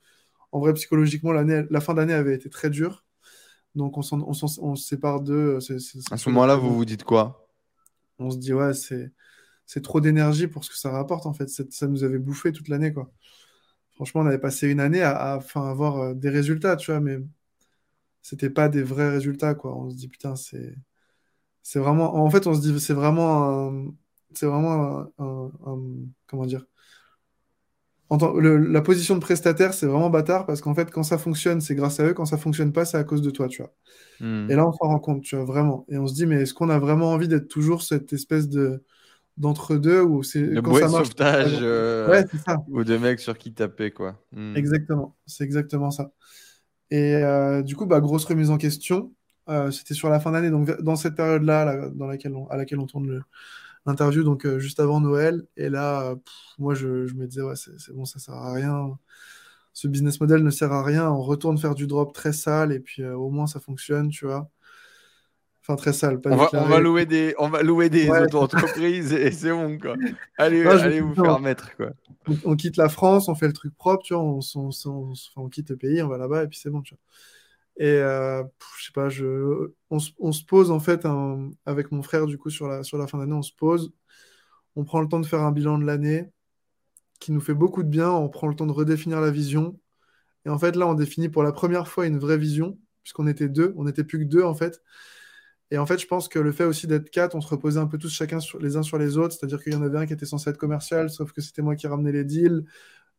en 0.56 0.60
vrai, 0.60 0.74
psychologiquement, 0.74 1.34
la 1.34 1.82
fin 1.82 1.94
d'année 1.94 2.14
avait 2.14 2.34
été 2.34 2.50
très 2.50 2.70
dure. 2.70 3.04
Donc, 3.76 3.98
on, 3.98 4.02
on, 4.14 4.32
on 4.32 4.76
se 4.76 4.88
sépare 4.88 5.20
d'eux. 5.20 5.58
à 5.58 6.18
ce 6.18 6.30
moment-là, 6.30 6.56
vous 6.56 6.74
vous 6.74 6.86
dites 6.86 7.04
quoi? 7.04 7.50
On 8.20 8.32
se 8.32 8.38
dit, 8.38 8.54
ouais, 8.54 8.74
c'est, 8.74 9.12
c'est 9.66 9.84
trop 9.84 10.00
d'énergie 10.00 10.48
pour 10.48 10.64
ce 10.64 10.70
que 10.70 10.78
ça 10.78 10.92
rapporte, 10.92 11.26
en 11.26 11.34
fait. 11.34 11.50
Ça 11.50 11.88
nous 11.88 12.06
avait 12.06 12.20
bouffé 12.20 12.54
toute 12.54 12.70
l'année, 12.70 12.94
quoi. 12.94 13.12
Franchement, 13.96 14.22
on 14.22 14.28
avait 14.28 14.40
passé 14.40 14.70
une 14.70 14.80
année 14.80 15.02
à, 15.02 15.12
à 15.12 15.70
avoir 15.70 15.98
euh, 15.98 16.14
des 16.14 16.30
résultats, 16.30 16.78
tu 16.78 16.92
vois, 16.92 17.02
mais 17.02 17.18
c'était 18.22 18.50
pas 18.50 18.70
des 18.70 18.82
vrais 18.82 19.10
résultats, 19.10 19.56
quoi. 19.56 19.76
On 19.76 19.90
se 19.90 19.98
dit, 19.98 20.08
putain, 20.08 20.38
c'est 20.38 20.74
c'est 21.64 21.80
vraiment. 21.80 22.16
En 22.16 22.30
fait, 22.30 22.48
on 22.48 22.54
se 22.54 22.62
dit, 22.62 22.80
c'est 22.80 22.94
vraiment. 22.94 23.74
C'est 24.34 24.46
vraiment 24.46 25.06
un, 25.20 25.52
Comment 26.28 26.46
dire 26.46 26.66
La 28.12 28.82
position 28.82 29.16
de 29.16 29.20
prestataire, 29.20 29.74
c'est 29.74 29.88
vraiment 29.88 30.10
bâtard 30.10 30.46
parce 30.46 30.62
qu'en 30.62 30.76
fait, 30.76 30.92
quand 30.92 31.04
ça 31.04 31.18
fonctionne, 31.18 31.60
c'est 31.60 31.74
grâce 31.74 32.00
à 32.00 32.06
eux. 32.06 32.14
Quand 32.14 32.26
ça 32.26 32.38
fonctionne 32.38 32.72
pas, 32.72 32.86
c'est 32.86 32.98
à 32.98 33.04
cause 33.04 33.22
de 33.22 33.32
toi, 33.32 33.48
tu 33.48 33.64
vois. 33.64 33.74
Hmm. 34.20 34.50
Et 34.50 34.56
là, 34.56 34.68
on 34.68 34.72
s'en 34.72 34.88
rend 34.88 35.00
compte, 35.00 35.24
tu 35.24 35.36
vois, 35.36 35.46
vraiment. 35.46 35.86
Et 35.90 35.98
on 35.98 36.06
se 36.06 36.14
dit, 36.14 36.26
mais 36.26 36.42
est-ce 36.44 36.54
qu'on 36.54 36.70
a 36.70 36.78
vraiment 36.78 37.12
envie 37.12 37.28
d'être 37.28 37.48
toujours 37.48 37.82
cette 37.82 38.14
espèce 38.14 38.48
de 38.48 38.84
d'entre-deux 39.38 40.02
ou 40.02 40.24
c'est 40.24 40.40
le 40.40 40.62
quand 40.62 40.76
ça 40.76 40.88
marche, 40.88 41.08
sauvetage 41.10 41.58
euh, 41.62 42.10
ouais, 42.10 42.24
ça. 42.46 42.64
ou 42.70 42.86
de 42.86 42.96
mecs 42.96 43.20
sur 43.20 43.38
qui 43.38 43.54
taper 43.54 43.92
quoi. 43.92 44.24
Hmm. 44.32 44.56
Exactement, 44.56 45.16
c'est 45.26 45.44
exactement 45.44 45.92
ça. 45.92 46.12
Et 46.90 47.16
euh, 47.16 47.62
du 47.62 47.76
coup, 47.76 47.86
bah, 47.86 48.00
grosse 48.00 48.24
remise 48.26 48.50
en 48.50 48.58
question. 48.58 49.12
Euh, 49.50 49.72
c'était 49.72 49.94
sur 49.94 50.10
la 50.10 50.20
fin 50.20 50.32
d'année, 50.32 50.50
donc 50.50 50.82
dans 50.82 50.96
cette 50.96 51.16
période-là, 51.16 51.90
dans 51.90 52.08
laquelle 52.08 52.34
à 52.50 52.58
laquelle 52.58 52.80
on 52.80 52.88
tourne 52.88 53.24
l'interview, 53.86 54.24
donc 54.24 54.46
euh, 54.46 54.60
juste 54.60 54.80
avant 54.80 55.00
Noël. 55.00 55.46
Et 55.58 55.70
là, 55.70 56.16
moi, 56.58 56.74
je, 56.74 56.88
me 57.14 57.28
disais, 57.28 57.42
ouais, 57.42 57.56
c'est 57.56 57.94
bon, 57.94 58.06
ça 58.06 58.20
sert 58.20 58.36
à 58.36 58.54
rien. 58.54 58.98
Ce 59.74 59.88
business 59.88 60.20
model 60.22 60.44
ne 60.44 60.50
sert 60.50 60.72
à 60.72 60.84
rien. 60.84 61.10
On 61.12 61.22
retourne 61.22 61.58
faire 61.58 61.76
du 61.76 61.86
drop 61.86 62.14
très 62.14 62.34
sale 62.34 62.72
et 62.72 62.80
puis 62.80 63.04
euh, 63.04 63.16
au 63.16 63.30
moins 63.30 63.48
ça 63.48 63.60
fonctionne, 63.60 64.10
tu 64.10 64.26
vois. 64.26 64.50
Enfin, 65.62 65.76
très 65.76 65.94
sale. 65.94 66.22
on, 66.24 66.36
va, 66.36 66.80
louer 66.80 67.08
des, 67.08 67.34
on 67.40 67.50
va 67.50 67.64
louer 67.64 67.90
des 67.90 68.08
auto-entreprises 68.08 69.14
et 69.14 69.32
c'est 69.32 69.52
bon, 69.52 69.80
quoi. 69.80 69.96
Allez, 70.38 70.64
allez 70.66 71.02
vous 71.02 71.16
faire 71.16 71.40
mettre, 71.40 71.76
quoi. 71.76 71.90
On, 72.46 72.56
quitte 72.56 72.78
la 72.78 72.88
France, 72.88 73.28
on 73.30 73.36
fait 73.36 73.48
le 73.48 73.54
truc 73.54 73.76
propre, 73.76 74.04
tu 74.04 74.14
vois. 74.14 74.24
On, 74.24 74.40
on 75.36 75.50
quitte 75.50 75.72
le 75.72 75.78
pays, 75.78 76.04
on 76.04 76.08
va 76.08 76.18
là-bas 76.18 76.44
et 76.44 76.48
puis 76.48 76.60
c'est 76.60 76.70
bon, 76.70 76.82
tu 76.82 76.94
vois. 76.94 77.02
Et 77.78 77.88
euh, 77.88 78.44
je 78.78 78.86
sais 78.86 78.92
pas, 78.94 79.10
on, 79.90 80.32
se 80.32 80.46
pose 80.46 80.72
en 80.72 80.80
fait 80.80 81.06
avec 81.66 81.92
mon 81.92 82.02
frère 82.04 82.26
du 82.26 82.38
coup 82.38 82.50
sur 82.50 82.68
la, 82.68 82.84
sur 82.84 82.98
la 82.98 83.08
fin 83.08 83.18
d'année, 83.18 83.34
on 83.34 83.42
se 83.42 83.54
pose, 83.54 83.92
on 84.76 84.86
prend 84.86 85.02
le 85.02 85.08
temps 85.10 85.20
de 85.20 85.26
faire 85.26 85.42
un 85.42 85.52
bilan 85.52 85.78
de 85.78 85.86
l'année 85.86 86.32
qui 87.20 87.32
nous 87.32 87.42
fait 87.42 87.54
beaucoup 87.54 87.84
de 87.84 87.90
bien, 87.90 88.12
on 88.12 88.30
prend 88.30 88.48
le 88.48 88.56
temps 88.56 88.66
de 88.66 88.72
redéfinir 88.72 89.20
la 89.22 89.32
vision. 89.32 89.80
Et 90.46 90.50
en 90.50 90.60
fait 90.60 90.76
là, 90.76 90.88
on 90.88 90.94
définit 90.94 91.30
pour 91.30 91.44
la 91.44 91.52
première 91.52 91.88
fois 91.88 92.06
une 92.08 92.20
vraie 92.20 92.38
vision, 92.38 92.78
puisqu'on 93.04 93.28
était 93.28 93.50
deux, 93.50 93.74
on 93.78 93.86
n'était 93.86 94.04
plus 94.04 94.20
que 94.20 94.26
deux 94.26 94.44
en 94.44 94.56
fait. 94.56 94.82
Et 95.72 95.78
en 95.78 95.86
fait, 95.86 96.00
je 96.00 96.08
pense 96.08 96.28
que 96.28 96.40
le 96.40 96.52
fait 96.52 96.64
aussi 96.64 96.88
d'être 96.88 97.10
quatre, 97.10 97.36
on 97.36 97.42
se 97.42 97.48
reposait 97.48 97.80
un 97.80 97.88
peu 97.88 97.98
tous 97.98 98.14
chacun 98.14 98.40
sur, 98.40 98.60
les 98.60 98.78
uns 98.78 98.84
sur 98.84 98.98
les 98.98 99.18
autres, 99.18 99.34
c'est-à-dire 99.34 99.62
qu'il 99.64 99.74
y 99.74 99.76
en 99.76 99.82
avait 99.82 99.98
un 99.98 100.06
qui 100.06 100.14
était 100.14 100.26
censé 100.26 100.50
être 100.50 100.58
commercial, 100.58 101.10
sauf 101.10 101.32
que 101.34 101.42
c'était 101.42 101.64
moi 101.64 101.76
qui 101.76 101.88
ramenais 101.88 102.12
les 102.12 102.24
deals. 102.24 102.64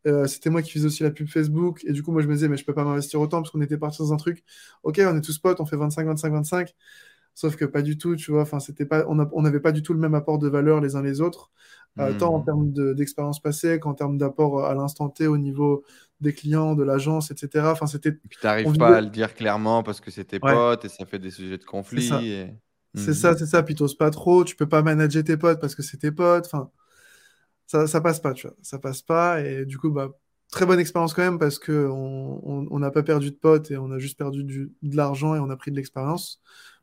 Euh, 0.06 0.26
c'était 0.26 0.50
moi 0.50 0.62
qui 0.62 0.70
faisais 0.70 0.86
aussi 0.86 1.02
la 1.02 1.10
pub 1.10 1.28
Facebook. 1.28 1.82
Et 1.84 1.92
du 1.92 2.02
coup, 2.02 2.12
moi, 2.12 2.22
je 2.22 2.28
me 2.28 2.34
disais, 2.34 2.48
mais 2.48 2.56
je 2.56 2.64
peux 2.64 2.74
pas 2.74 2.84
m'investir 2.84 3.20
autant 3.20 3.42
parce 3.42 3.50
qu'on 3.50 3.60
était 3.60 3.78
parti 3.78 3.98
dans 3.98 4.12
un 4.12 4.16
truc. 4.16 4.44
Ok, 4.82 5.00
on 5.04 5.16
est 5.16 5.20
tous 5.20 5.38
potes, 5.38 5.60
on 5.60 5.66
fait 5.66 5.76
25, 5.76 6.06
25, 6.06 6.32
25. 6.32 6.74
Sauf 7.34 7.56
que 7.56 7.64
pas 7.64 7.82
du 7.82 7.98
tout, 7.98 8.16
tu 8.16 8.30
vois. 8.30 8.42
Enfin, 8.42 8.60
c'était 8.60 8.86
pas, 8.86 9.04
on 9.08 9.42
n'avait 9.42 9.60
pas 9.60 9.72
du 9.72 9.82
tout 9.82 9.92
le 9.92 9.98
même 9.98 10.14
apport 10.14 10.38
de 10.38 10.48
valeur 10.48 10.80
les 10.80 10.96
uns 10.96 11.02
les 11.02 11.20
autres, 11.20 11.50
euh, 11.98 12.16
tant 12.18 12.34
en 12.34 12.38
hmm. 12.38 12.44
termes 12.44 12.94
d'expérience 12.94 13.40
passée 13.40 13.78
qu'en 13.78 13.92
termes 13.92 14.16
d'apport 14.16 14.64
à 14.64 14.74
l'instant 14.74 15.10
T 15.10 15.26
au 15.26 15.36
niveau 15.36 15.84
des 16.20 16.32
clients, 16.32 16.74
de 16.74 16.82
l'agence, 16.82 17.30
etc. 17.30 17.66
Enfin, 17.66 17.86
c'était. 17.86 18.12
Puis 18.12 18.38
t'arrives 18.40 18.72
pas 18.78 18.96
à 18.96 19.00
le 19.02 19.10
dire 19.10 19.34
clairement 19.34 19.82
parce 19.82 20.00
que 20.00 20.10
c'était 20.10 20.38
potes 20.38 20.86
et 20.86 20.88
ça 20.88 21.04
fait 21.04 21.18
des 21.18 21.30
sujets 21.30 21.58
de 21.58 21.64
conflit. 21.64 22.10
C'est 22.94 23.12
ça, 23.12 23.36
c'est 23.36 23.44
ça. 23.44 23.62
Puis 23.62 23.74
t'oses 23.74 23.96
pas 23.96 24.10
trop. 24.10 24.42
Tu 24.42 24.56
peux 24.56 24.68
pas 24.68 24.80
manager 24.80 25.22
tes 25.22 25.36
potes 25.36 25.60
parce 25.60 25.74
que 25.74 25.82
c'est 25.82 25.98
tes 25.98 26.12
potes. 26.12 26.46
Enfin 26.46 26.70
ça, 27.66 27.86
ça 27.86 28.00
passe 28.00 28.20
pas, 28.20 28.32
tu 28.32 28.46
vois. 28.46 28.56
Ça 28.62 28.78
passe 28.78 29.02
pas. 29.02 29.40
Et 29.40 29.64
du 29.64 29.78
coup, 29.78 29.90
bah, 29.90 30.10
très 30.50 30.66
bonne 30.66 30.78
expérience 30.78 31.14
quand 31.14 31.22
même 31.22 31.38
parce 31.38 31.58
qu'on 31.58 32.40
on 32.44 32.78
n'a 32.78 32.90
pas 32.90 33.02
perdu 33.02 33.30
de 33.30 33.36
potes 33.36 33.70
et 33.70 33.76
on 33.76 33.90
a 33.90 33.98
juste 33.98 34.16
perdu 34.16 34.44
du, 34.44 34.72
de 34.82 34.96
l'argent 34.96 35.34
et 35.34 35.38
on 35.38 35.50
a 35.50 35.56
pris 35.56 35.70
de 35.70 35.76
l'expérience. 35.76 36.40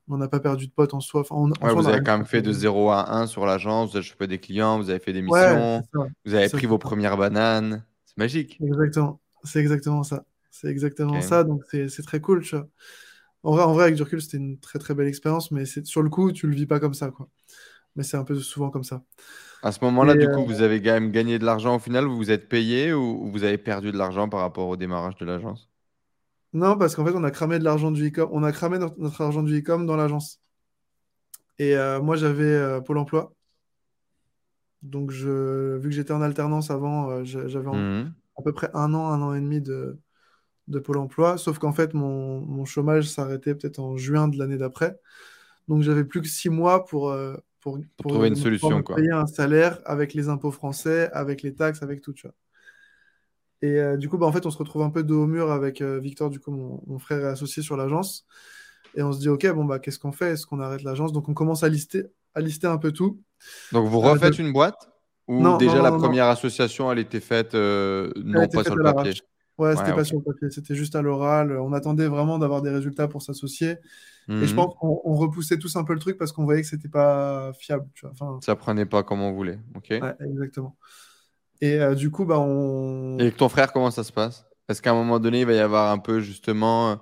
On 0.09 0.17
n'a 0.17 0.27
pas 0.27 0.41
perdu 0.41 0.67
de 0.67 0.71
potes 0.73 0.93
en 0.93 0.99
soi. 0.99 1.21
Enfin, 1.21 1.73
vous 1.73 1.87
avez 1.87 2.03
quand 2.03 2.17
même 2.17 2.25
fait 2.25 2.41
de 2.41 2.51
0 2.51 2.91
à 2.91 3.15
1 3.15 3.27
sur 3.27 3.45
l'agence, 3.45 3.91
vous 3.91 3.97
avez 3.97 4.05
chopé 4.05 4.27
des 4.27 4.37
clients, 4.37 4.77
vous 4.77 4.89
avez 4.89 4.99
fait 4.99 5.13
des 5.13 5.21
missions, 5.21 5.81
vous 6.25 6.33
avez 6.33 6.49
pris 6.49 6.67
vos 6.67 6.77
premières 6.77 7.15
bananes. 7.15 7.85
C'est 8.05 8.17
magique. 8.17 8.59
Exactement. 8.61 9.21
C'est 9.45 9.59
exactement 9.59 10.03
ça. 10.03 10.25
C'est 10.51 10.67
exactement 10.67 11.21
ça. 11.21 11.45
Donc, 11.45 11.63
c'est 11.71 12.05
très 12.05 12.19
cool. 12.19 12.43
Tu 12.43 12.55
vois. 12.55 12.67
En 13.43 13.53
vrai, 13.53 13.63
en 13.63 13.73
vrai, 13.73 13.83
avec 13.83 13.95
du 13.95 14.03
recul, 14.03 14.21
c'était 14.21 14.37
une 14.37 14.59
très 14.59 14.77
très 14.77 14.93
belle 14.93 15.07
expérience, 15.07 15.51
mais 15.51 15.63
sur 15.65 16.01
le 16.01 16.09
coup, 16.09 16.33
tu 16.33 16.47
le 16.47 16.55
vis 16.55 16.65
pas 16.65 16.79
comme 16.79 16.93
ça. 16.93 17.09
Quoi. 17.09 17.29
Mais 17.95 18.03
c'est 18.03 18.17
un 18.17 18.23
peu 18.23 18.35
souvent 18.35 18.69
comme 18.69 18.83
ça. 18.83 19.03
À 19.63 19.71
ce 19.71 19.79
moment-là, 19.85 20.13
du 20.15 20.27
coup, 20.27 20.41
euh, 20.41 20.45
vous 20.45 20.61
avez 20.61 20.81
quand 20.81 20.91
même 20.91 21.11
gagné 21.11 21.39
de 21.39 21.45
l'argent 21.45 21.77
au 21.77 21.79
final, 21.79 22.03
vous 22.03 22.17
vous 22.17 22.31
êtes 22.31 22.49
payé 22.49 22.93
ou 22.93 23.31
vous 23.31 23.45
avez 23.45 23.57
perdu 23.57 23.93
de 23.93 23.97
l'argent 23.97 24.27
par 24.27 24.41
rapport 24.41 24.67
au 24.67 24.75
démarrage 24.75 25.15
de 25.15 25.25
l'agence? 25.25 25.69
Non, 26.51 26.77
parce 26.77 26.95
qu'en 26.95 27.05
fait, 27.05 27.13
on 27.15 27.23
a 27.23 27.31
cramé 27.31 27.59
de 27.59 27.63
l'argent 27.63 27.89
du 27.89 28.09
e 28.09 28.27
On 28.31 28.43
a 28.43 28.51
cramé 28.51 28.77
notre, 28.77 29.21
argent 29.21 29.41
du 29.41 29.57
e-com 29.57 29.85
dans 29.85 29.95
l'agence. 29.95 30.41
Et 31.59 31.77
euh, 31.77 32.01
moi, 32.01 32.17
j'avais 32.17 32.43
euh, 32.43 32.81
Pôle 32.81 32.97
emploi. 32.97 33.33
Donc, 34.81 35.11
je, 35.11 35.77
vu 35.77 35.89
que 35.89 35.95
j'étais 35.95 36.11
en 36.11 36.21
alternance 36.21 36.69
avant, 36.69 37.23
j'avais 37.23 37.71
mmh 37.71 38.13
à 38.35 38.41
peu 38.41 38.51
près 38.51 38.71
un 38.73 38.95
an, 38.95 39.09
un 39.09 39.21
an 39.21 39.35
et 39.35 39.39
demi 39.39 39.61
de, 39.61 39.95
de 40.67 40.79
Pôle 40.79 40.97
emploi. 40.97 41.37
Sauf 41.37 41.59
qu'en 41.59 41.71
fait, 41.71 41.93
mon, 41.93 42.41
mon 42.41 42.65
chômage 42.65 43.07
s'arrêtait 43.07 43.53
peut-être 43.53 43.77
en 43.77 43.95
juin 43.95 44.27
de 44.27 44.37
l'année 44.39 44.57
d'après. 44.57 44.99
Donc, 45.67 45.83
j'avais 45.83 46.03
plus 46.03 46.21
que 46.21 46.27
six 46.27 46.49
mois 46.49 46.83
pour 46.83 47.15
pour, 47.63 47.79
trouver 48.09 48.27
une 48.27 48.35
solution. 48.35 48.83
Quoi. 48.83 48.97
Payer 48.97 49.11
un 49.11 49.25
salaire 49.25 49.79
avec 49.85 50.13
les 50.13 50.29
impôts 50.29 50.51
français, 50.51 51.09
avec 51.13 51.41
les 51.41 51.55
taxes, 51.55 51.81
avec 51.81 52.01
tout, 52.01 52.13
tu 52.13 52.27
vois. 52.27 52.35
Et 53.61 53.79
euh, 53.79 53.95
du 53.95 54.09
coup, 54.09 54.17
bah, 54.17 54.25
en 54.25 54.31
fait, 54.31 54.45
on 54.45 54.51
se 54.51 54.57
retrouve 54.57 54.81
un 54.81 54.89
peu 54.89 55.03
dos 55.03 55.23
au 55.23 55.27
mur 55.27 55.49
avec 55.51 55.81
euh, 55.81 55.99
Victor, 55.99 56.29
du 56.29 56.39
coup, 56.39 56.51
mon, 56.51 56.99
frère 56.99 57.19
est 57.19 57.29
associé 57.29 57.63
sur 57.63 57.77
l'agence. 57.77 58.25
Et 58.95 59.01
on 59.01 59.13
se 59.13 59.19
dit, 59.19 59.29
OK, 59.29 59.47
bon, 59.53 59.63
bah, 59.63 59.79
qu'est-ce 59.79 59.99
qu'on 59.99 60.11
fait? 60.11 60.31
Est-ce 60.31 60.45
qu'on 60.45 60.59
arrête 60.59 60.83
l'agence? 60.83 61.13
Donc, 61.13 61.29
on 61.29 61.33
commence 61.33 61.63
à 61.63 61.69
lister, 61.69 62.03
à 62.35 62.41
lister 62.41 62.67
un 62.67 62.77
peu 62.77 62.91
tout. 62.91 63.21
Donc, 63.71 63.87
vous 63.87 64.01
refaites 64.01 64.39
euh, 64.39 64.43
une 64.43 64.51
boîte? 64.51 64.89
Ou 65.29 65.57
déjà 65.57 65.81
la 65.81 65.93
première 65.93 66.25
association, 66.25 66.91
elle 66.91 66.99
était 66.99 67.21
faite 67.21 67.53
non 67.53 68.47
pas 68.49 68.63
sur 68.65 68.75
le 68.75 68.83
papier? 68.83 69.13
Ouais, 69.57 69.75
c'était 69.75 69.93
pas 69.93 70.03
sur 70.03 70.17
le 70.17 70.23
papier, 70.23 70.49
c'était 70.49 70.75
juste 70.75 70.95
à 70.95 71.01
l'oral. 71.01 71.57
On 71.59 71.73
attendait 71.73 72.07
vraiment 72.07 72.39
d'avoir 72.39 72.61
des 72.61 72.71
résultats 72.71 73.07
pour 73.07 73.21
s'associer. 73.21 73.77
Et 74.29 74.45
je 74.45 74.51
mhm. 74.51 74.55
pense 74.55 74.73
qu'on 74.79 75.15
repoussait 75.15 75.59
tous 75.59 75.75
un 75.75 75.83
peu 75.83 75.93
le 75.93 75.99
truc 75.99 76.17
parce 76.17 76.31
qu'on 76.31 76.45
voyait 76.45 76.61
que 76.61 76.67
c'était 76.67 76.87
pas 76.87 77.51
fiable. 77.53 77.87
Tu 77.93 78.05
vois. 78.05 78.11
Enfin, 78.13 78.39
ça 78.41 78.55
prenait 78.55 78.85
pas 78.85 79.03
comme 79.03 79.21
on 79.21 79.33
voulait. 79.33 79.59
Ok. 79.75 79.89
Ouais, 79.89 80.15
exactement. 80.21 80.77
Et 81.61 81.79
euh, 81.79 81.93
du 81.93 82.09
coup, 82.09 82.25
bah, 82.25 82.39
on. 82.39 83.17
Et 83.19 83.23
avec 83.23 83.37
ton 83.37 83.49
frère, 83.49 83.71
comment 83.73 83.91
ça 83.91 84.03
se 84.03 84.11
passe? 84.11 84.45
Est-ce 84.69 84.81
qu'à 84.81 84.91
un 84.91 84.95
moment 84.95 85.19
donné, 85.19 85.41
il 85.41 85.45
va 85.45 85.53
y 85.53 85.59
avoir 85.59 85.91
un 85.91 85.99
peu 85.99 86.19
justement 86.21 87.01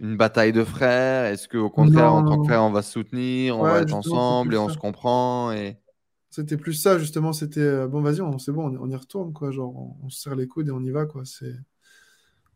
une 0.00 0.16
bataille 0.16 0.52
de 0.52 0.64
frères? 0.64 1.24
Est-ce 1.24 1.48
qu'au 1.48 1.70
contraire, 1.70 2.12
en 2.12 2.24
tant 2.24 2.38
que 2.40 2.44
frère, 2.44 2.62
on 2.62 2.70
va 2.70 2.82
se 2.82 2.92
soutenir, 2.92 3.58
on 3.58 3.62
va 3.62 3.80
être 3.80 3.94
ensemble 3.94 4.54
et 4.54 4.58
on 4.58 4.68
se 4.68 4.78
comprend 4.78 5.52
et... 5.52 5.78
C'était 6.34 6.56
plus 6.56 6.74
ça, 6.74 6.98
justement. 6.98 7.32
C'était 7.32 7.60
euh, 7.60 7.86
bon, 7.86 8.02
vas-y, 8.02 8.20
c'est 8.40 8.50
bon, 8.50 8.76
on, 8.80 8.90
y 8.90 8.96
retourne, 8.96 9.32
quoi. 9.32 9.52
Genre, 9.52 9.72
on, 10.02 10.08
se 10.08 10.20
serre 10.20 10.34
les 10.34 10.48
coudes 10.48 10.66
et 10.68 10.72
on 10.72 10.82
y 10.82 10.90
va, 10.90 11.06
quoi. 11.06 11.24
C'est 11.24 11.54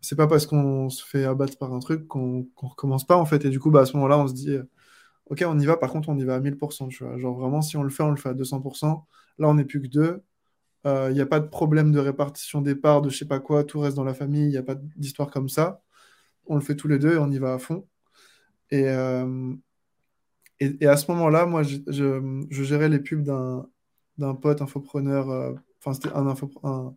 c'est 0.00 0.16
pas 0.16 0.26
parce 0.28 0.46
qu'on 0.46 0.90
se 0.90 1.04
fait 1.04 1.24
abattre 1.24 1.58
par 1.58 1.72
un 1.72 1.80
truc 1.80 2.06
qu'on 2.08 2.48
recommence 2.56 3.06
pas, 3.06 3.16
en 3.16 3.26
fait. 3.26 3.44
Et 3.44 3.50
du 3.50 3.60
coup, 3.60 3.70
bah, 3.70 3.82
à 3.82 3.86
ce 3.86 3.94
moment-là, 3.96 4.18
on 4.18 4.28
se 4.28 4.34
dit, 4.34 4.56
ok, 5.26 5.44
on 5.46 5.58
y 5.60 5.66
va, 5.66 5.76
par 5.76 5.90
contre, 5.92 6.08
on 6.08 6.18
y 6.18 6.24
va 6.24 6.36
à 6.36 6.40
1000%, 6.40 6.88
tu 6.88 7.04
vois. 7.04 7.18
Genre 7.18 7.38
vraiment, 7.38 7.62
si 7.62 7.76
on 7.76 7.82
le 7.84 7.90
fait, 7.90 8.02
on 8.02 8.10
le 8.10 8.16
fait 8.16 8.30
à 8.30 8.34
200%. 8.34 9.06
Là, 9.38 9.48
on 9.48 9.54
n'est 9.54 9.64
plus 9.64 9.82
que 9.82 9.88
deux. 9.88 10.22
Il 10.84 10.90
euh, 10.90 11.12
n'y 11.12 11.20
a 11.20 11.26
pas 11.26 11.40
de 11.40 11.48
problème 11.48 11.92
de 11.92 12.00
répartition 12.00 12.62
des 12.62 12.74
parts, 12.74 13.02
de 13.02 13.10
je 13.10 13.18
sais 13.18 13.26
pas 13.26 13.40
quoi, 13.40 13.64
tout 13.64 13.80
reste 13.80 13.96
dans 13.96 14.04
la 14.04 14.14
famille, 14.14 14.44
il 14.46 14.50
n'y 14.50 14.56
a 14.56 14.62
pas 14.62 14.76
d'histoire 14.96 15.30
comme 15.30 15.48
ça. 15.48 15.82
On 16.46 16.56
le 16.56 16.62
fait 16.62 16.76
tous 16.76 16.88
les 16.88 16.98
deux 16.98 17.14
et 17.14 17.18
on 17.18 17.30
y 17.30 17.38
va 17.38 17.54
à 17.54 17.58
fond. 17.58 17.86
Et, 18.70 18.88
euh, 18.88 19.54
et, 20.60 20.86
à 20.86 20.96
ce 20.96 21.10
moment-là, 21.12 21.46
moi, 21.46 21.62
je, 21.62 22.46
gérais 22.50 22.88
les 22.88 22.98
pubs 23.00 23.22
d'un 23.22 24.34
pote 24.34 24.62
infopreneur. 24.62 25.30
Euh, 25.30 25.54
enfin, 25.80 25.94
c'était 25.94 26.10
un, 26.14 26.94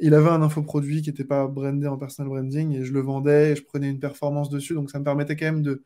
il 0.00 0.14
avait 0.14 0.30
un 0.30 0.42
infoproduit 0.42 1.02
qui 1.02 1.10
n'était 1.10 1.24
pas 1.24 1.46
brandé 1.46 1.86
en 1.86 1.98
personal 1.98 2.30
branding 2.30 2.72
et 2.74 2.84
je 2.84 2.92
le 2.92 3.00
vendais 3.00 3.52
et 3.52 3.56
je 3.56 3.62
prenais 3.64 3.88
une 3.90 4.00
performance 4.00 4.50
dessus. 4.50 4.74
Donc 4.74 4.90
ça 4.90 4.98
me 4.98 5.04
permettait 5.04 5.36
quand 5.36 5.46
même 5.46 5.62
de, 5.62 5.82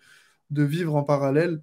de 0.51 0.63
vivre 0.65 0.95
en 0.97 1.05
parallèle. 1.05 1.63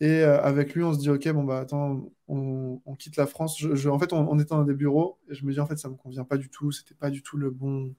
Et 0.00 0.22
euh, 0.22 0.40
avec 0.42 0.74
lui, 0.74 0.84
on 0.84 0.94
se 0.94 1.00
dit, 1.00 1.10
OK, 1.10 1.28
bon, 1.30 1.44
bah 1.44 1.60
attends, 1.60 2.10
on, 2.28 2.80
quitte 2.98 3.16
la 3.16 3.26
France. 3.26 3.64
En 3.86 3.98
fait, 3.98 4.12
on, 4.12 4.38
était 4.38 4.50
dans 4.50 4.64
des 4.64 4.74
bureaux 4.74 5.18
et 5.30 5.34
je 5.34 5.44
me 5.44 5.52
dis, 5.52 5.60
en 5.60 5.66
fait, 5.66 5.76
ça 5.78 5.88
me 5.88 5.96
convient 5.96 6.24
pas 6.24 6.36
du 6.38 6.50
tout. 6.50 6.72
C'était 6.72 6.94
pas 6.94 7.10
du 7.10 7.22
tout 7.22 7.36
le 7.36 7.50
bon, 7.50 7.94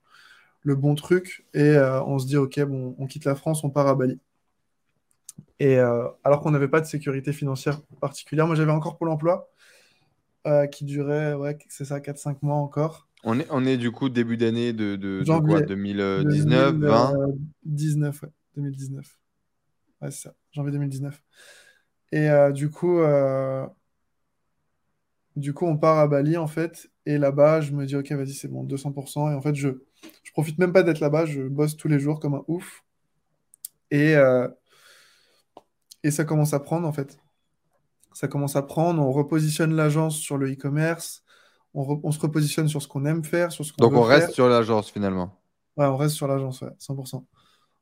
le 0.63 0.75
bon 0.75 0.95
truc. 0.95 1.45
Et 1.53 1.61
euh, 1.61 2.03
on 2.05 2.19
se 2.19 2.27
dit, 2.27 2.37
OK, 2.37 2.59
bon, 2.61 2.95
on 2.99 3.07
quitte 3.07 3.25
la 3.25 3.35
France, 3.35 3.63
on 3.63 3.69
part 3.69 3.87
à 3.87 3.95
Bali. 3.95 4.19
Et 5.59 5.77
euh, 5.77 6.07
alors 6.23 6.41
qu'on 6.41 6.51
n'avait 6.51 6.67
pas 6.67 6.81
de 6.81 6.85
sécurité 6.85 7.33
financière 7.33 7.81
particulière, 7.99 8.47
moi 8.47 8.55
j'avais 8.55 8.71
encore 8.71 8.97
Pôle 8.97 9.09
emploi 9.09 9.49
qui 10.71 10.83
durait, 10.83 11.35
ouais, 11.35 11.59
c'est 11.67 11.85
ça, 11.85 11.99
4-5 11.99 12.37
mois 12.41 12.55
encore. 12.55 13.07
On 13.23 13.39
est, 13.39 13.47
on 13.51 13.65
est 13.65 13.77
du 13.77 13.91
coup 13.91 14.09
début 14.09 14.35
d'année 14.35 14.73
de, 14.73 14.95
de, 14.95 15.23
quoi 15.23 15.61
2019, 15.61 16.73
2020 16.73 17.13
19, 17.65 18.23
ouais, 18.23 18.29
2019. 18.55 19.19
Ouais, 20.01 20.11
c'est 20.11 20.21
ça, 20.21 20.35
janvier 20.51 20.71
2019. 20.71 21.21
Et 22.11 22.29
euh, 22.29 22.51
du 22.51 22.69
coup, 22.69 22.99
euh, 22.99 23.67
du 25.35 25.53
coup, 25.53 25.65
on 25.65 25.77
part 25.77 25.99
à 25.99 26.07
Bali 26.07 26.37
en 26.37 26.47
fait. 26.47 26.89
Et 27.05 27.17
là-bas, 27.17 27.61
je 27.61 27.73
me 27.73 27.85
dis, 27.85 27.95
ok, 27.95 28.11
vas-y, 28.13 28.33
c'est 28.33 28.47
bon, 28.47 28.63
200%. 28.63 29.31
Et 29.31 29.35
en 29.35 29.41
fait, 29.41 29.55
je, 29.55 29.69
je 30.23 30.31
profite 30.31 30.57
même 30.57 30.73
pas 30.73 30.83
d'être 30.83 30.99
là-bas. 30.99 31.25
Je 31.25 31.41
bosse 31.41 31.75
tous 31.75 31.87
les 31.87 31.99
jours 31.99 32.19
comme 32.19 32.35
un 32.35 32.43
ouf. 32.47 32.83
Et, 33.91 34.15
euh, 34.15 34.47
et 36.03 36.11
ça 36.11 36.25
commence 36.25 36.53
à 36.53 36.59
prendre 36.59 36.87
en 36.87 36.93
fait. 36.93 37.19
Ça 38.13 38.27
commence 38.27 38.55
à 38.55 38.61
prendre. 38.61 39.01
On 39.01 39.11
repositionne 39.11 39.75
l'agence 39.75 40.17
sur 40.17 40.37
le 40.37 40.51
e-commerce. 40.51 41.23
On, 41.75 42.11
se 42.11 42.19
repositionne 42.19 42.67
sur 42.67 42.81
ce 42.81 42.87
qu'on 42.87 43.05
aime 43.05 43.23
faire, 43.23 43.51
sur 43.51 43.63
ce 43.63 43.71
qu'on 43.71 43.87
Donc 43.87 43.93
on 43.93 44.01
reste 44.01 44.31
sur 44.31 44.49
l'agence 44.49 44.89
finalement. 44.89 45.39
Ouais, 45.77 45.85
on 45.85 45.97
reste 45.97 46.15
sur 46.15 46.27
l'agence, 46.27 46.61
ouais, 46.61 46.71
100% 46.79 47.23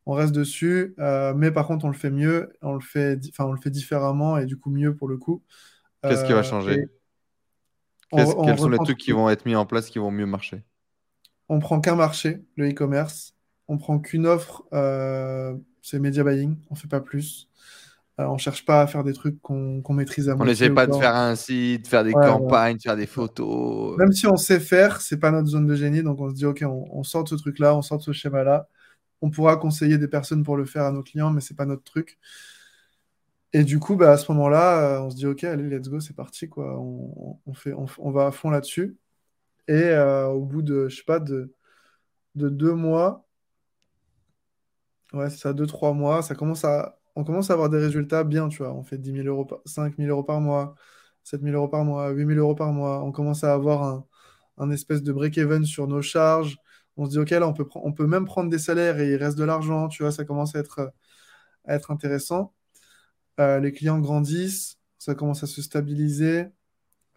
on 0.08 0.14
reste 0.14 0.32
dessus, 0.32 0.96
euh, 1.00 1.34
mais 1.36 1.52
par 1.52 1.68
contre, 1.68 1.84
on 1.84 1.90
le 1.90 1.94
fait 1.94 2.10
mieux, 2.10 2.50
on 2.62 2.74
le 2.74 2.80
fait, 2.80 3.20
enfin, 3.28 3.44
on 3.44 3.52
le 3.52 3.60
fait 3.60 3.70
différemment 3.70 4.38
et 4.38 4.46
du 4.46 4.58
coup 4.58 4.70
mieux 4.70 4.96
pour 4.96 5.10
le 5.10 5.18
coup. 5.18 5.44
Qu'est-ce 6.02 6.24
qui 6.24 6.32
va 6.32 6.40
euh, 6.40 6.44
changer? 6.44 6.88
Quels 8.12 8.58
sont 8.58 8.70
les 8.70 8.78
trucs 8.78 8.98
qui 8.98 9.12
vont 9.12 9.30
être 9.30 9.46
mis 9.46 9.56
en 9.56 9.66
place 9.66 9.90
qui 9.90 10.00
vont 10.00 10.10
mieux 10.10 10.26
marcher? 10.26 10.64
On 11.50 11.60
prend 11.60 11.82
qu'un 11.82 11.96
marché, 11.96 12.42
le 12.56 12.70
e-commerce. 12.70 13.36
On 13.68 13.78
prend 13.78 14.00
qu'une 14.00 14.28
offre, 14.28 14.64
euh, 14.72 15.54
c'est 15.82 16.00
media 16.00 16.24
buying. 16.24 16.56
On 16.70 16.76
fait 16.76 16.88
pas 16.88 17.02
plus. 17.02 17.50
On 18.18 18.38
cherche 18.38 18.66
pas 18.66 18.82
à 18.82 18.88
faire 18.88 19.04
des 19.04 19.14
trucs 19.14 19.40
qu'on 19.42 19.94
maîtrise 19.94 20.28
à 20.30 20.36
On 20.40 20.46
n'essaie 20.46 20.72
pas 20.72 20.88
de 20.88 20.96
faire 20.96 21.16
un 21.16 21.36
site, 21.36 21.88
faire 21.88 22.04
des 22.04 22.14
campagnes, 22.14 22.80
faire 22.80 22.96
des 22.96 23.06
photos. 23.06 23.96
Même 23.98 24.12
si 24.12 24.26
on 24.28 24.38
sait 24.38 24.60
faire, 24.60 25.02
c'est 25.02 25.20
pas 25.20 25.32
notre 25.32 25.48
zone 25.48 25.68
de 25.68 25.76
génie. 25.76 26.02
Donc 26.02 26.20
on 26.20 26.30
se 26.30 26.34
dit, 26.36 26.46
OK, 26.46 26.64
on, 26.66 26.88
on 26.92 27.04
sort 27.04 27.24
de 27.24 27.30
ce 27.30 27.36
truc-là, 27.36 27.76
on 27.76 27.82
sort 27.82 28.00
de 28.00 28.04
ce 28.04 28.12
schéma-là 28.12 28.68
on 29.22 29.30
pourra 29.30 29.58
conseiller 29.58 29.98
des 29.98 30.08
personnes 30.08 30.44
pour 30.44 30.58
le 30.58 30.66
faire 30.66 30.84
à 30.84 30.92
nos 30.92 31.04
clients, 31.04 31.32
mais 31.32 31.42
c'est 31.42 31.56
pas 31.56 31.66
notre 31.66 31.84
truc. 31.84 32.20
Et 33.54 33.64
du 33.64 33.80
coup, 33.80 33.96
bah, 33.96 34.12
à 34.12 34.18
ce 34.18 34.32
moment-là, 34.32 35.00
euh, 35.00 35.02
on 35.02 35.10
se 35.10 35.16
dit 35.16 35.26
ok, 35.26 35.44
allez, 35.46 35.64
let's 35.70 35.90
go, 35.90 36.00
c'est 36.00 36.16
parti, 36.16 36.50
quoi. 36.50 36.78
On, 36.80 37.54
fait, 37.54 37.74
on, 37.74 38.12
va 38.12 38.28
à 38.28 38.32
fond 38.32 38.50
là-dessus. 38.50 38.98
Et 39.68 39.74
euh, 39.74 40.28
au 40.28 40.46
bout 40.46 40.62
de, 40.62 40.88
je 40.90 40.98
sais 40.98 41.04
pas, 41.04 41.20
de, 41.20 41.54
de 42.36 42.50
deux 42.50 42.74
mois, 42.74 43.26
ouais, 45.14 45.30
ça, 45.30 45.54
deux, 45.54 45.68
trois 45.68 45.94
mois, 45.94 46.22
ça 46.22 46.36
commence 46.36 46.66
à, 46.66 47.00
on 47.18 47.24
commence 47.24 47.50
à 47.50 47.54
avoir 47.54 47.70
des 47.70 47.80
résultats 47.80 48.24
bien, 48.24 48.48
tu 48.50 48.60
vois. 48.60 48.74
On 48.74 48.84
fait 48.84 48.98
10 48.98 49.14
000 49.24 49.28
euros, 49.28 49.48
5 49.66 49.98
000 49.98 50.10
euros 50.10 50.24
par 50.24 50.40
mois, 50.42 50.76
7 51.24 51.42
000 51.42 51.56
euros 51.56 51.68
par 51.68 51.84
mois, 51.84 52.10
8 52.12 52.28
000 52.28 52.40
euros 52.40 52.56
par 52.56 52.72
mois. 52.74 53.04
On 53.04 53.12
commence 53.12 53.44
à 53.44 53.54
avoir 53.54 54.06
un, 54.58 54.72
espèce 54.72 55.04
de 55.04 55.12
break-even 55.12 55.66
sur 55.66 55.88
nos 55.88 56.02
charges 56.02 56.58
on 56.98 57.06
se 57.06 57.12
dit, 57.12 57.20
OK, 57.20 57.30
là, 57.32 57.48
on 57.48 57.54
peut, 57.54 57.68
on 57.76 57.94
peut 57.94 58.08
même 58.08 58.26
prendre 58.26 58.50
des 58.50 58.60
salaires 58.60 59.00
et 59.00 59.12
il 59.12 59.16
reste 59.18 59.38
de 59.38 59.44
l'argent, 59.44 59.88
tu 59.88 60.04
vois, 60.04 60.12
ça 60.12 60.26
commence 60.26 60.56
à 60.56 60.60
être, 60.60 60.92
être 61.68 61.92
intéressant. 61.92 62.54
Euh, 63.40 63.60
les 63.60 63.72
clients 63.72 64.00
grandissent, 64.00 64.80
ça 64.98 65.16
commence 65.16 65.44
à 65.44 65.48
se 65.48 65.62
stabiliser. 65.62 66.48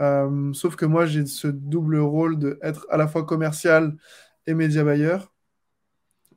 Euh, 0.03 0.53
sauf 0.55 0.77
que 0.77 0.87
moi, 0.87 1.07
j'ai 1.07 1.27
ce 1.27 1.49
double 1.49 1.99
rôle 1.99 2.39
d'être 2.39 2.87
à 2.91 2.97
la 2.99 3.09
fois 3.09 3.25
commercial 3.25 3.97
et 4.47 4.55
média 4.55 4.85
buyer. 4.85 5.19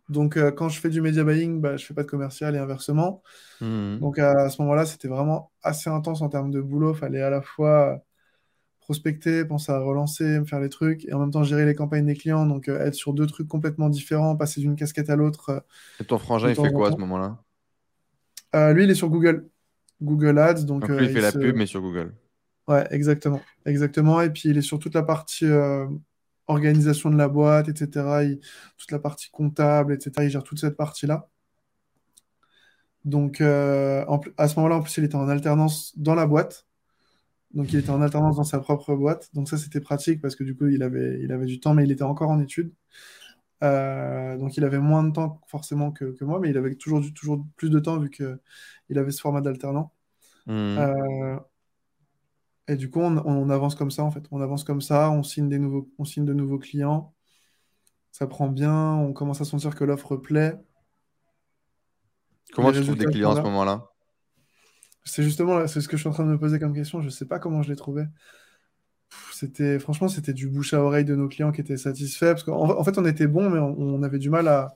Donc, 0.09 0.37
euh, 0.37 0.51
quand 0.51 0.69
je 0.69 0.79
fais 0.79 0.89
du 0.89 1.01
media 1.01 1.23
buying, 1.23 1.61
bah, 1.61 1.77
je 1.77 1.85
fais 1.85 1.93
pas 1.93 2.03
de 2.03 2.09
commercial 2.09 2.55
et 2.55 2.59
inversement. 2.59 3.23
Mmh. 3.61 3.99
Donc, 3.99 4.19
à 4.19 4.49
ce 4.49 4.61
moment-là, 4.61 4.85
c'était 4.85 5.07
vraiment 5.07 5.51
assez 5.61 5.89
intense 5.89 6.21
en 6.21 6.29
termes 6.29 6.51
de 6.51 6.61
boulot. 6.61 6.93
Il 6.93 6.97
fallait 6.97 7.21
à 7.21 7.29
la 7.29 7.41
fois 7.41 8.03
prospecter, 8.83 9.45
penser 9.45 9.71
à 9.71 9.79
relancer, 9.79 10.41
me 10.41 10.45
faire 10.45 10.59
les 10.59 10.67
trucs, 10.67 11.05
et 11.05 11.13
en 11.13 11.19
même 11.19 11.31
temps 11.31 11.43
gérer 11.43 11.65
les 11.65 11.73
campagnes 11.73 12.05
des 12.05 12.15
clients, 12.15 12.45
donc 12.45 12.67
euh, 12.67 12.85
être 12.85 12.95
sur 12.95 13.13
deux 13.13 13.25
trucs 13.25 13.47
complètement 13.47 13.87
différents, 13.87 14.35
passer 14.35 14.59
d'une 14.59 14.75
casquette 14.75 15.09
à 15.09 15.15
l'autre. 15.15 15.49
Euh, 15.49 15.59
et 16.01 16.03
ton 16.03 16.17
frangin, 16.17 16.49
il 16.49 16.55
fait 16.55 16.71
quoi 16.73 16.89
à 16.89 16.91
ce 16.91 16.97
moment-là? 16.97 17.41
Euh, 18.55 18.73
Lui, 18.73 18.83
il 18.83 18.91
est 18.91 18.95
sur 18.95 19.09
Google. 19.09 19.47
Google 20.01 20.37
Ads. 20.37 20.65
Donc, 20.65 20.85
lui, 20.89 21.05
il 21.05 21.11
fait 21.11 21.21
la 21.21 21.31
pub, 21.31 21.55
mais 21.55 21.65
sur 21.65 21.81
Google. 21.81 22.13
Ouais, 22.67 22.85
exactement. 22.91 23.41
Exactement. 23.65 24.21
Et 24.21 24.29
puis, 24.29 24.49
il 24.49 24.57
est 24.57 24.61
sur 24.61 24.79
toute 24.79 24.95
la 24.95 25.03
partie 25.03 25.47
organisation 26.47 27.09
de 27.09 27.17
la 27.17 27.27
boîte, 27.27 27.69
etc. 27.69 28.37
toute 28.77 28.91
la 28.91 28.99
partie 28.99 29.29
comptable, 29.31 29.93
etc. 29.93 30.11
Il 30.23 30.29
gère 30.29 30.43
toute 30.43 30.59
cette 30.59 30.77
partie-là. 30.77 31.29
Donc, 33.05 33.41
à 33.41 34.47
ce 34.47 34.55
moment-là, 34.57 34.77
en 34.77 34.81
plus, 34.81 34.97
il 34.97 35.03
était 35.03 35.15
en 35.15 35.27
alternance 35.27 35.93
dans 35.97 36.15
la 36.15 36.25
boîte. 36.25 36.65
Donc 37.53 37.71
il 37.71 37.79
était 37.79 37.91
en 37.91 38.01
alternance 38.01 38.35
dans 38.37 38.43
sa 38.43 38.59
propre 38.59 38.95
boîte. 38.95 39.29
Donc 39.33 39.47
ça, 39.47 39.57
c'était 39.57 39.79
pratique 39.79 40.21
parce 40.21 40.35
que 40.35 40.43
du 40.43 40.55
coup, 40.55 40.67
il 40.67 40.81
avait, 40.83 41.19
il 41.21 41.31
avait 41.31 41.45
du 41.45 41.59
temps, 41.59 41.73
mais 41.73 41.83
il 41.83 41.91
était 41.91 42.03
encore 42.03 42.31
en 42.31 42.39
études. 42.39 42.73
Euh, 43.63 44.37
donc 44.37 44.57
il 44.57 44.63
avait 44.65 44.79
moins 44.79 45.03
de 45.03 45.11
temps 45.11 45.39
forcément 45.47 45.91
que, 45.91 46.15
moi, 46.23 46.39
mais 46.39 46.49
il 46.49 46.57
avait 46.57 46.75
toujours, 46.75 47.01
toujours 47.13 47.45
plus 47.55 47.69
de 47.69 47.79
temps 47.79 47.97
vu 47.97 48.09
qu'il 48.09 48.97
avait 48.97 49.11
ce 49.11 49.21
format 49.21 49.41
d'alternant. 49.41 49.93
Mmh. 50.47 50.51
Euh, 50.51 51.39
et 52.67 52.75
du 52.77 52.89
coup, 52.89 53.01
on, 53.01 53.49
avance 53.49 53.75
comme 53.75 53.91
ça 53.91 54.03
en 54.03 54.11
fait. 54.11 54.23
On 54.31 54.41
avance 54.41 54.63
comme 54.63 54.81
ça, 54.81 55.11
on 55.11 55.21
signe, 55.21 55.49
des 55.49 55.59
nouveaux, 55.59 55.89
on 55.97 56.05
signe 56.05 56.25
de 56.25 56.33
nouveaux 56.33 56.59
clients. 56.59 57.13
Ça 58.11 58.27
prend 58.27 58.47
bien, 58.47 58.93
on 58.93 59.11
commence 59.11 59.41
à 59.41 59.45
sentir 59.45 59.75
que 59.75 59.83
l'offre 59.83 60.15
plaît. 60.15 60.55
Comment 62.53 62.71
tu 62.71 62.81
trouves 62.81 62.97
des 62.97 63.05
clients 63.05 63.31
à 63.31 63.35
ce 63.35 63.41
moment-là? 63.41 63.89
C'est 65.03 65.23
justement 65.23 65.67
c'est 65.67 65.81
ce 65.81 65.89
que 65.89 65.97
je 65.97 66.01
suis 66.01 66.09
en 66.09 66.13
train 66.13 66.23
de 66.23 66.29
me 66.29 66.39
poser 66.39 66.59
comme 66.59 66.73
question. 66.73 67.01
Je 67.01 67.07
ne 67.07 67.11
sais 67.11 67.25
pas 67.25 67.39
comment 67.39 67.61
je 67.63 67.69
l'ai 67.69 67.75
trouvé. 67.75 68.05
C'était 69.33 69.77
franchement, 69.77 70.07
c'était 70.07 70.33
du 70.33 70.47
bouche 70.47 70.73
à 70.73 70.81
oreille 70.81 71.05
de 71.05 71.15
nos 71.15 71.27
clients 71.27 71.51
qui 71.51 71.61
étaient 71.61 71.77
satisfaits 71.77 72.27
parce 72.27 72.43
qu'en 72.43 72.77
en 72.77 72.83
fait, 72.83 72.97
on 72.97 73.05
était 73.05 73.27
bon, 73.27 73.49
mais 73.49 73.59
on, 73.59 74.01
avait 74.03 74.19
du 74.19 74.29
mal 74.29 74.47
à, 74.47 74.75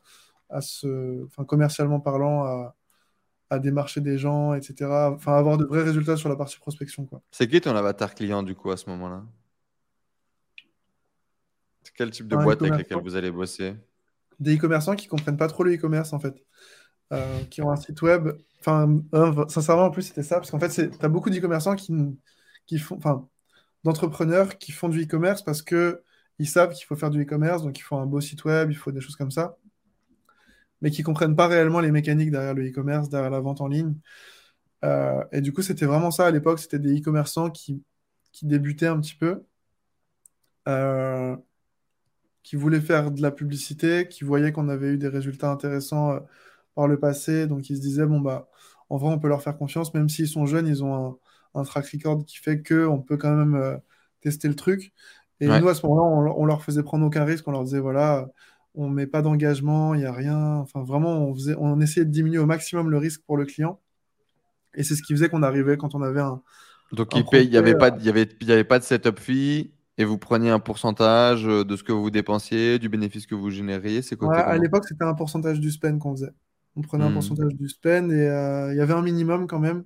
à 0.49 0.61
se, 0.61 1.25
enfin, 1.25 1.45
commercialement 1.45 1.99
parlant, 1.99 2.43
à, 2.43 2.75
à, 3.49 3.59
démarcher 3.59 4.01
des 4.01 4.17
gens, 4.17 4.53
etc. 4.53 4.89
Enfin, 5.13 5.35
avoir 5.35 5.57
de 5.57 5.65
vrais 5.65 5.83
résultats 5.83 6.17
sur 6.17 6.29
la 6.29 6.35
partie 6.35 6.57
prospection, 6.57 7.05
quoi. 7.05 7.21
C'est 7.31 7.47
qui 7.47 7.61
ton 7.61 7.75
avatar 7.75 8.13
client 8.15 8.43
du 8.43 8.55
coup 8.55 8.71
à 8.71 8.77
ce 8.77 8.89
moment-là? 8.89 9.23
Quel 11.95 12.11
type 12.11 12.27
de 12.27 12.35
boîte 12.35 12.61
avec 12.61 12.77
laquelle 12.77 13.01
vous 13.01 13.15
allez 13.15 13.31
bosser? 13.31 13.75
Des 14.39 14.55
e-commerçants 14.55 14.95
qui 14.95 15.07
comprennent 15.07 15.37
pas 15.37 15.47
trop 15.47 15.63
le 15.63 15.73
e-commerce 15.73 16.13
en 16.13 16.19
fait. 16.19 16.45
Euh, 17.13 17.43
qui 17.45 17.61
ont 17.61 17.71
un 17.71 17.77
site 17.77 18.01
web. 18.01 18.29
Enfin, 18.59 19.01
sincèrement, 19.47 19.85
en 19.85 19.91
plus, 19.91 20.01
c'était 20.03 20.23
ça, 20.23 20.35
parce 20.35 20.51
qu'en 20.51 20.59
fait, 20.59 20.69
tu 20.69 21.05
as 21.05 21.07
beaucoup 21.07 21.29
d'e-commerçants 21.29 21.75
qui, 21.75 21.93
qui 22.65 22.79
font, 22.79 22.97
enfin, 22.97 23.27
d'entrepreneurs 23.85 24.57
qui 24.57 24.73
font 24.73 24.89
du 24.89 25.03
e-commerce 25.03 25.41
parce 25.41 25.61
que 25.61 26.03
ils 26.39 26.47
savent 26.47 26.73
qu'il 26.73 26.85
faut 26.85 26.95
faire 26.95 27.09
du 27.09 27.23
e-commerce, 27.23 27.63
donc 27.63 27.79
il 27.79 27.81
faut 27.81 27.95
un 27.95 28.05
beau 28.05 28.19
site 28.19 28.43
web, 28.45 28.69
il 28.71 28.75
faut 28.75 28.91
des 28.91 28.99
choses 28.99 29.15
comme 29.15 29.31
ça, 29.31 29.57
mais 30.81 30.91
qui 30.91 31.03
comprennent 31.03 31.35
pas 31.35 31.47
réellement 31.47 31.79
les 31.79 31.91
mécaniques 31.91 32.31
derrière 32.31 32.53
le 32.53 32.67
e-commerce, 32.67 33.09
derrière 33.09 33.31
la 33.31 33.39
vente 33.39 33.61
en 33.61 33.67
ligne. 33.67 33.95
Euh, 34.85 35.23
et 35.31 35.41
du 35.41 35.53
coup, 35.53 35.61
c'était 35.61 35.85
vraiment 35.85 36.11
ça 36.11 36.27
à 36.27 36.31
l'époque, 36.31 36.59
c'était 36.59 36.79
des 36.79 36.99
e-commerçants 36.99 37.49
qui, 37.49 37.83
qui 38.31 38.45
débutaient 38.45 38.87
un 38.87 38.99
petit 38.99 39.15
peu, 39.15 39.43
euh, 40.67 41.35
qui 42.43 42.55
voulaient 42.55 42.81
faire 42.81 43.11
de 43.11 43.21
la 43.21 43.31
publicité, 43.31 44.07
qui 44.07 44.23
voyaient 44.23 44.51
qu'on 44.51 44.69
avait 44.69 44.89
eu 44.89 44.97
des 44.97 45.07
résultats 45.07 45.49
intéressants 45.51 46.19
par 46.75 46.87
le 46.87 46.99
passé. 46.99 47.47
Donc, 47.47 47.69
ils 47.69 47.77
se 47.77 47.81
disaient, 47.81 48.05
bon, 48.05 48.19
bah, 48.21 48.49
en 48.89 48.97
vrai, 48.97 49.09
on 49.13 49.19
peut 49.19 49.27
leur 49.27 49.41
faire 49.41 49.57
confiance, 49.57 49.93
même 49.93 50.09
s'ils 50.09 50.27
sont 50.27 50.45
jeunes, 50.45 50.67
ils 50.67 50.83
ont 50.83 51.19
un, 51.55 51.63
track 51.63 51.87
record 51.93 52.23
qui 52.25 52.37
fait 52.37 52.61
qu'on 52.61 53.01
peut 53.01 53.17
quand 53.17 53.35
même 53.35 53.55
euh, 53.55 53.77
tester 54.21 54.47
le 54.47 54.55
truc. 54.55 54.93
Et 55.39 55.47
nous, 55.47 55.67
à 55.67 55.75
ce 55.75 55.85
moment-là, 55.85 56.33
on, 56.37 56.45
leur 56.45 56.63
faisait 56.63 56.83
prendre 56.83 57.05
aucun 57.05 57.23
risque. 57.23 57.47
On 57.47 57.51
leur 57.51 57.63
disait, 57.63 57.79
voilà, 57.79 58.27
on 58.77 58.89
met 58.89 59.07
pas 59.07 59.23
d'engagement, 59.23 59.95
il 59.95 60.01
n'y 60.01 60.05
a 60.07 60.13
rien. 60.13 60.37
Enfin, 60.57 60.83
vraiment, 60.83 61.19
on, 61.29 61.35
faisait, 61.35 61.55
on 61.59 61.81
essayait 61.81 62.05
de 62.05 62.11
diminuer 62.11 62.39
au 62.39 62.47
maximum 62.47 62.89
le 62.91 62.97
risque 62.99 63.23
pour 63.25 63.37
le 63.37 63.45
client. 63.45 63.81
Et 64.75 64.83
c'est 64.83 64.95
ce 64.95 65.03
qui 65.03 65.13
faisait 65.13 65.29
qu'on 65.29 65.43
arrivait 65.43 65.77
quand 65.77 65.95
on 65.95 66.03
avait 66.03 66.21
un. 66.21 66.43
Donc, 66.91 67.15
un 67.15 67.21
il 67.43 67.49
n'y 67.49 67.57
avait, 67.57 67.75
pas 67.75 67.91
de- 67.91 67.99
il 67.99 68.05
y 68.05 68.09
avait, 68.09 68.29
il 68.41 68.47
y 68.47 68.51
avait 68.51 68.63
pas 68.63 68.79
de 68.79 68.83
setup 68.83 69.19
fee 69.19 69.71
et 69.97 70.05
vous 70.05 70.17
preniez 70.17 70.49
un 70.51 70.59
pourcentage 70.59 71.45
euh, 71.47 71.63
de 71.65 71.75
ce 71.75 71.83
que 71.83 71.91
vous 71.91 72.09
dépensiez, 72.11 72.79
du 72.79 72.87
bénéfice 72.89 73.25
que 73.27 73.35
vous 73.35 73.49
génériez. 73.49 74.01
C'est 74.01 74.15
Ouais, 74.19 74.35
à 74.37 74.57
l'époque, 74.57 74.85
c'était 74.87 75.03
un 75.03 75.13
pourcentage 75.13 75.59
du 75.59 75.71
spend 75.71 75.99
qu'on 75.99 76.11
faisait. 76.15 76.31
On 76.75 76.81
prenait 76.81 77.03
un 77.05 77.11
Hmm. 77.11 77.11
pourcentage 77.11 77.53
du 77.55 77.69
spend 77.69 78.11
et 78.11 78.15
euh, 78.27 78.73
il 78.73 78.77
y 78.77 78.81
avait 78.81 78.93
un 78.93 79.01
minimum 79.01 79.47
quand 79.47 79.59
même. 79.59 79.85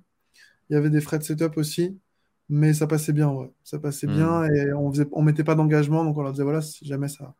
Il 0.70 0.74
y 0.74 0.76
avait 0.76 0.90
des 0.90 1.00
frais 1.02 1.18
de 1.18 1.24
setup 1.24 1.56
aussi, 1.58 2.00
mais 2.48 2.74
ça 2.74 2.86
passait 2.88 3.12
bien, 3.14 3.30
ouais. 3.30 3.52
Ça 3.64 3.78
passait 3.80 4.06
Hmm. 4.06 4.06
bien 4.08 4.44
et 4.46 4.72
on 4.74 4.92
on 5.12 5.22
mettait 5.22 5.44
pas 5.44 5.54
d'engagement, 5.56 6.04
donc 6.04 6.18
on 6.18 6.22
leur 6.22 6.32
disait 6.32 6.44
voilà, 6.44 6.62
si 6.62 6.86
jamais 6.86 7.08
ça, 7.08 7.34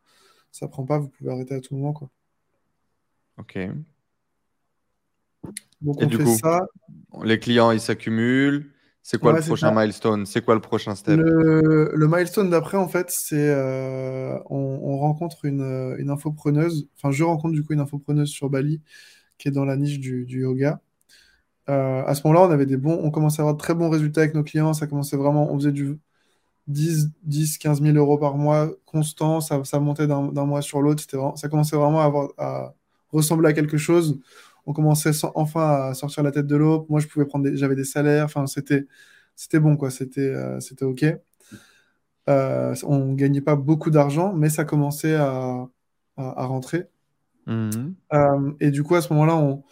ça 0.53 0.69
prend 0.69 0.85
pas, 0.85 0.99
vous 0.99 1.09
pouvez 1.09 1.33
arrêter 1.33 1.55
à 1.57 1.61
tout 1.61 1.75
moment, 1.75 1.93
quoi. 1.93 2.11
Ok. 3.37 3.57
Donc 5.81 6.01
Et 6.01 6.05
on 6.05 6.07
du 6.07 6.17
fait 6.17 6.25
coup, 6.25 6.37
ça. 6.37 6.67
les 7.25 7.39
clients, 7.39 7.71
ils 7.73 7.81
s'accumulent. 7.81 8.71
C'est 9.03 9.19
quoi 9.19 9.33
Ouais, 9.33 9.41
le 9.41 9.43
prochain 9.43 9.71
ça. 9.71 9.81
milestone? 9.81 10.27
C'est 10.27 10.45
quoi 10.45 10.55
le 10.55 10.61
prochain 10.61 10.95
step? 10.95 11.19
Le, 11.19 11.91
le 11.95 12.09
milestone 12.09 12.51
d'après, 12.51 12.77
en 12.79 12.87
fait, 12.89 13.11
c'est 13.11 13.49
euh, 13.51 14.39
on, 14.49 14.57
on 14.83 14.97
rencontre 14.99 15.45
une, 15.45 15.97
une 15.99 16.11
infopreneuse. 16.11 16.89
Enfin, 16.97 17.11
je 17.11 17.25
rencontre 17.25 17.55
du 17.55 17.65
coup 17.65 17.73
une 17.73 17.81
infopreneuse 17.81 18.29
sur 18.29 18.49
Bali 18.49 18.81
qui 19.39 19.49
est 19.49 19.51
dans 19.51 19.65
la 19.65 19.77
niche 19.77 19.99
du, 19.99 20.25
du 20.25 20.43
yoga. 20.43 20.81
Euh, 21.69 22.05
à 22.05 22.15
ce 22.15 22.27
moment-là, 22.27 22.47
on 22.47 22.51
avait 22.53 22.67
des 22.67 22.77
bons, 22.77 22.99
on 23.03 23.11
commençait 23.11 23.41
à 23.41 23.43
avoir 23.43 23.55
de 23.55 23.61
très 23.61 23.75
bons 23.75 23.91
résultats 23.91 24.21
avec 24.23 24.35
nos 24.35 24.45
clients. 24.45 24.73
Ça 24.75 24.87
commençait 24.87 25.17
vraiment, 25.17 25.53
on 25.53 25.59
faisait 25.59 25.73
du 25.73 25.99
10, 26.69 27.11
10 27.25 27.59
15 27.59 27.83
000 27.83 27.97
euros 27.97 28.19
par 28.19 28.37
mois 28.37 28.71
constant. 28.87 29.41
Ça, 29.41 29.63
ça 29.65 29.81
montait 29.81 30.07
d'un 30.07 30.45
mois 30.45 30.63
sur 30.63 30.81
l'autre. 30.83 31.03
Ça 31.37 31.49
commençait 31.49 31.77
vraiment 31.77 32.01
à, 32.01 32.05
avoir, 32.05 32.29
à 32.39 32.75
ressembler 33.11 33.49
à 33.49 33.53
quelque 33.53 33.77
chose. 33.79 34.19
On 34.67 34.73
commençait 34.73 35.13
sans- 35.13 35.33
enfin 35.35 35.89
à 35.91 35.95
sortir 35.95 36.23
la 36.23 36.31
tête 36.31 36.47
de 36.47 36.57
l'eau. 36.57 36.87
Moi, 36.89 37.01
je 37.01 37.09
pouvais 37.09 37.25
prendre 37.27 37.49
j'avais 37.55 37.75
des 37.77 37.85
salaires. 37.85 38.25
Enfin, 38.27 38.47
c'était, 38.47 38.87
c'était 39.37 39.59
bon, 39.61 39.77
quoi. 39.77 39.91
C'était, 39.91 40.21
euh, 40.21 40.61
c'était 40.61 40.85
OK. 40.85 41.05
Euh, 42.29 42.75
on 42.85 43.15
gagnait 43.15 43.41
pas 43.41 43.57
beaucoup 43.57 43.91
d'argent, 43.91 44.33
mais 44.33 44.49
ça 44.49 44.65
commençait 44.65 45.15
à, 45.17 45.67
à- 46.17 46.43
à 46.43 46.45
rentrer. 46.47 46.87
Mhm. 47.47 47.95
Euh, 48.15 48.53
et 48.61 48.71
du 48.71 48.85
coup, 48.85 48.95
à 48.95 49.03
ce 49.03 49.13
moment-là, 49.13 49.37
on, 49.37 49.65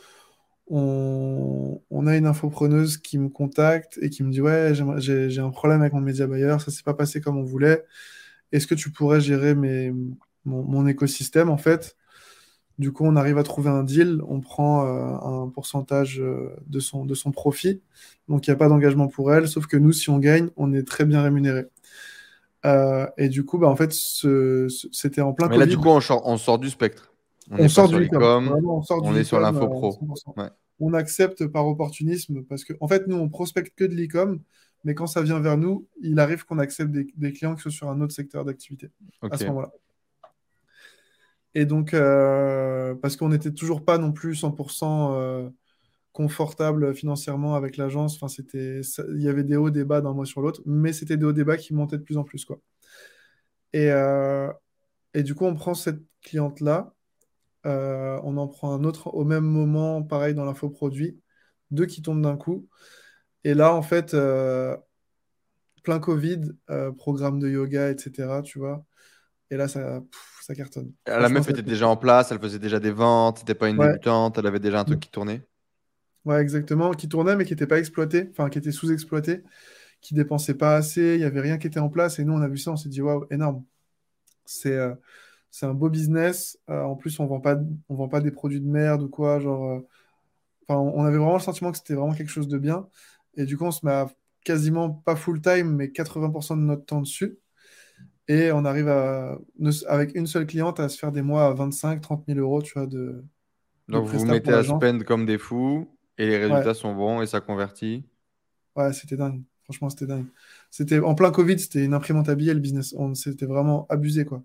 on, 0.70 1.82
on 1.90 2.06
a 2.08 2.16
une 2.16 2.26
infopreneuse 2.26 2.98
qui 2.98 3.18
me 3.18 3.28
contacte 3.30 3.98
et 4.02 4.10
qui 4.10 4.24
me 4.24 4.32
dit, 4.32 4.40
ouais, 4.42 4.72
j'ai, 4.98 5.40
un 5.40 5.50
problème 5.50 5.82
avec 5.82 5.94
mon 5.94 6.00
média 6.02 6.26
buyer, 6.28 6.56
ça 6.60 6.70
s'est 6.72 6.84
pas 6.84 6.94
passé 6.94 7.20
comme 7.20 7.38
on 7.38 7.44
voulait. 7.44 7.84
Est-ce 8.52 8.66
que 8.66 8.74
tu 8.76 8.90
pourrais 8.90 9.20
gérer 9.20 9.54
mes, 9.54 9.92
mon, 10.44 10.62
mon 10.64 10.86
écosystème, 10.86 11.50
en 11.50 11.58
fait? 11.58 11.96
Du 12.78 12.92
coup, 12.92 13.04
on 13.04 13.16
arrive 13.16 13.38
à 13.38 13.42
trouver 13.42 13.70
un 13.70 13.82
deal, 13.84 14.22
on 14.28 14.40
prend 14.40 14.86
euh, 14.86 15.44
un 15.46 15.48
pourcentage 15.50 16.20
euh, 16.20 16.56
de 16.66 16.80
son, 16.80 17.04
de 17.04 17.14
son 17.14 17.30
profit. 17.32 17.82
Donc, 18.28 18.46
il 18.46 18.50
n'y 18.50 18.54
a 18.54 18.56
pas 18.56 18.68
d'engagement 18.68 19.08
pour 19.08 19.34
elle, 19.34 19.48
sauf 19.48 19.66
que 19.66 19.76
nous, 19.76 19.92
si 19.92 20.10
on 20.10 20.18
gagne, 20.18 20.48
on 20.56 20.72
est 20.72 20.86
très 20.86 21.04
bien 21.04 21.22
rémunéré. 21.22 21.66
Euh, 22.66 23.06
et 23.18 23.28
du 23.28 23.44
coup, 23.44 23.58
bah, 23.58 23.68
en 23.68 23.76
fait, 23.76 23.92
c'était 23.92 25.20
en 25.22 25.32
plein 25.32 25.48
Mais 25.48 25.58
là, 25.58 25.66
Covid. 25.66 25.66
du 25.66 25.76
coup, 25.76 25.88
on, 25.88 26.00
sort- 26.00 26.24
on 26.26 26.38
sort 26.38 26.58
du 26.58 26.70
spectre. 26.70 27.09
On 27.50 27.68
sort 27.68 27.88
du 27.88 27.98
l'e-com, 27.98 28.46
Vraiment, 28.46 28.78
on 28.78 28.82
sort 28.82 29.02
on 29.02 29.12
du 29.12 29.18
est 29.18 29.24
sur 29.24 29.40
l'info 29.40 29.64
euh, 29.64 29.68
pro. 29.68 29.92
100%. 29.92 30.34
Ouais. 30.36 30.48
On 30.78 30.94
accepte 30.94 31.46
par 31.46 31.66
opportunisme 31.66 32.42
parce 32.44 32.64
que, 32.64 32.72
en 32.80 32.88
fait, 32.88 33.06
nous, 33.06 33.16
on 33.16 33.28
prospecte 33.28 33.74
que 33.76 33.84
de 33.84 33.94
l'e-com, 33.94 34.40
mais 34.84 34.94
quand 34.94 35.06
ça 35.06 35.22
vient 35.22 35.40
vers 35.40 35.58
nous, 35.58 35.86
il 36.00 36.18
arrive 36.20 36.44
qu'on 36.44 36.58
accepte 36.58 36.90
des, 36.90 37.06
des 37.16 37.32
clients 37.32 37.54
qui 37.54 37.62
sont 37.62 37.70
sur 37.70 37.90
un 37.90 38.00
autre 38.00 38.14
secteur 38.14 38.44
d'activité 38.44 38.90
à 39.30 39.36
ce 39.36 39.44
moment-là. 39.46 39.72
Et 41.54 41.66
donc, 41.66 41.94
euh, 41.94 42.94
parce 42.94 43.16
qu'on 43.16 43.28
n'était 43.30 43.52
toujours 43.52 43.84
pas 43.84 43.98
non 43.98 44.12
plus 44.12 44.36
100% 44.36 45.14
euh, 45.14 45.50
confortable 46.12 46.94
financièrement 46.94 47.54
avec 47.56 47.76
l'agence, 47.76 48.14
enfin, 48.16 48.28
c'était, 48.28 48.82
ça- 48.82 49.04
il 49.14 49.22
y 49.22 49.28
avait 49.28 49.44
des 49.44 49.56
hauts, 49.56 49.70
des 49.70 49.84
bas 49.84 50.00
d'un 50.00 50.12
mois 50.14 50.26
sur 50.26 50.42
l'autre, 50.42 50.62
mais 50.66 50.92
c'était 50.92 51.16
des 51.16 51.24
hauts, 51.26 51.32
des 51.32 51.44
bas 51.44 51.56
qui 51.56 51.74
montaient 51.74 51.98
de 51.98 52.02
plus 52.04 52.18
en 52.18 52.24
plus, 52.24 52.44
quoi. 52.44 52.60
Et, 53.72 53.90
euh, 53.90 54.52
et 55.14 55.22
du 55.22 55.34
coup, 55.34 55.44
on 55.46 55.54
prend 55.54 55.74
cette 55.74 56.00
cliente-là, 56.22 56.94
euh, 57.66 58.20
on 58.24 58.36
en 58.36 58.48
prend 58.48 58.74
un 58.74 58.84
autre 58.84 59.08
au 59.14 59.24
même 59.24 59.44
moment, 59.44 60.02
pareil 60.02 60.34
dans 60.34 60.44
l'infoproduit, 60.44 61.20
deux 61.70 61.86
qui 61.86 62.02
tombent 62.02 62.22
d'un 62.22 62.36
coup. 62.36 62.68
Et 63.44 63.54
là, 63.54 63.74
en 63.74 63.82
fait, 63.82 64.14
euh, 64.14 64.76
plein 65.82 65.98
Covid, 66.00 66.40
euh, 66.70 66.92
programme 66.92 67.38
de 67.40 67.48
yoga, 67.48 67.90
etc., 67.90 68.42
tu 68.42 68.58
vois. 68.58 68.84
Et 69.50 69.56
là, 69.58 69.68
ça, 69.68 70.02
pff, 70.02 70.40
ça 70.42 70.54
cartonne. 70.54 70.92
La 71.06 71.28
Franchement, 71.28 71.44
meuf 71.44 71.46
était 71.48 71.60
déjà 71.62 71.86
en 71.88 71.96
place, 71.98 72.32
elle 72.32 72.40
faisait 72.40 72.58
déjà 72.58 72.80
des 72.80 72.90
ventes, 72.90 73.40
c'était 73.40 73.54
pas 73.54 73.68
une 73.68 73.78
Ouais. 73.78 73.80
débutante, 73.80 74.38
elle 74.38 74.46
avait 74.46 74.60
déjà 74.60 74.80
un 74.80 74.84
truc 74.84 75.00
qui 75.00 75.10
tournait. 75.10 75.46
Ouais, 76.24 76.40
exactement. 76.42 76.90
Qui 76.92 77.08
tournait, 77.08 77.34
mais 77.36 77.44
qui 77.44 77.52
n'était 77.52 77.66
pas 77.66 77.78
exploité, 77.78 78.28
enfin, 78.30 78.50
qui 78.50 78.58
était 78.58 78.72
sous-exploité, 78.72 79.42
qui 80.02 80.14
dépensait 80.14 80.54
pas 80.54 80.76
assez, 80.76 81.14
il 81.14 81.18
n'y 81.20 81.24
avait 81.24 81.40
rien 81.40 81.58
qui 81.58 81.66
était 81.68 81.80
en 81.80 81.90
place. 81.90 82.18
Et 82.18 82.24
nous, 82.24 82.34
on 82.34 82.42
a 82.42 82.48
vu 82.48 82.58
ça, 82.58 82.72
on 82.72 82.76
s'est 82.76 82.88
dit, 82.90 83.02
waouh, 83.02 83.26
énorme. 83.30 83.64
C'est 84.46 84.78
c'est 85.50 85.66
un 85.66 85.74
beau 85.74 85.90
business. 85.90 86.58
Euh, 86.70 86.82
en 86.82 86.96
plus, 86.96 87.18
on 87.20 87.26
vend 87.26 87.40
pas, 87.40 87.56
on 87.88 87.94
vend 87.96 88.08
pas 88.08 88.20
des 88.20 88.30
produits 88.30 88.60
de 88.60 88.66
merde 88.68 89.02
ou 89.02 89.08
quoi. 89.08 89.40
Genre, 89.40 89.64
euh, 89.64 89.80
enfin, 90.68 90.80
on 90.80 91.04
avait 91.04 91.18
vraiment 91.18 91.34
le 91.34 91.40
sentiment 91.40 91.72
que 91.72 91.78
c'était 91.78 91.94
vraiment 91.94 92.14
quelque 92.14 92.30
chose 92.30 92.48
de 92.48 92.58
bien. 92.58 92.88
Et 93.36 93.44
du 93.46 93.56
coup, 93.58 93.64
on 93.66 93.70
se 93.72 93.86
met 93.86 93.92
à 93.92 94.10
quasiment 94.44 94.90
pas 94.90 95.16
full 95.16 95.40
time, 95.42 95.76
mais 95.76 95.90
80% 95.92 96.56
de 96.56 96.62
notre 96.62 96.86
temps 96.86 97.00
dessus. 97.02 97.38
Et 98.28 98.52
on 98.52 98.64
arrive 98.64 98.88
à, 98.88 99.38
avec 99.88 100.14
une 100.14 100.26
seule 100.26 100.46
cliente, 100.46 100.80
à 100.80 100.88
se 100.88 100.98
faire 100.98 101.12
des 101.12 101.22
mois 101.22 101.46
à 101.48 101.52
25, 101.54 102.00
30 102.00 102.26
000 102.28 102.38
euros, 102.40 102.62
tu 102.62 102.72
vois, 102.74 102.86
de, 102.86 103.24
de 103.90 103.98
Donc 103.98 104.06
vous 104.08 104.20
vous 104.20 104.24
mettez 104.24 104.54
à 104.54 104.64
spend 104.64 105.04
comme 105.04 105.26
des 105.26 105.36
fous 105.36 105.94
et 106.16 106.26
les 106.26 106.38
Ouais. 106.48 106.64
résultats 106.64 106.72
sont 106.72 106.94
bons 106.94 107.20
et 107.20 107.26
ça 107.26 107.42
convertit. 107.42 108.06
Ouais, 108.76 108.92
c'était 108.92 109.16
dingue. 109.16 109.42
Franchement, 109.64 109.90
c'était 109.90 110.06
dingue. 110.06 110.26
C'était 110.70 110.98
en 111.00 111.14
plein 111.14 111.30
Covid, 111.30 111.58
c'était 111.58 111.84
une 111.84 111.94
imprimante 111.94 112.28
à 112.28 112.34
billets, 112.34 112.54
le 112.54 112.60
business. 112.60 112.94
On 112.96 113.14
s'était 113.14 113.46
vraiment 113.46 113.86
abusé, 113.88 114.24
quoi. 114.24 114.42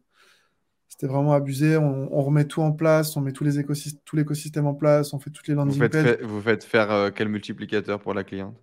C'était 0.97 1.11
vraiment 1.11 1.33
abusé. 1.33 1.77
On, 1.77 2.09
on 2.17 2.21
remet 2.23 2.45
tout 2.45 2.61
en 2.61 2.71
place, 2.71 3.15
on 3.17 3.21
met 3.21 3.33
tous 3.33 3.43
les 3.43 3.59
écosystèmes, 3.59 4.01
tout 4.05 4.15
l'écosystème 4.15 4.65
en 4.67 4.73
place, 4.75 5.13
on 5.13 5.19
fait 5.19 5.29
toutes 5.29 5.47
les 5.47 5.53
Vous 5.53 5.59
landing 5.59 5.79
faites, 5.79 5.91
pages. 5.91 6.17
fa- 6.19 6.25
vous 6.25 6.41
faites 6.41 6.63
faire 6.63 6.91
euh, 6.91 7.11
quel 7.13 7.27
multiplicateur 7.29 7.99
pour 7.99 8.13
la 8.13 8.23
cliente? 8.23 8.57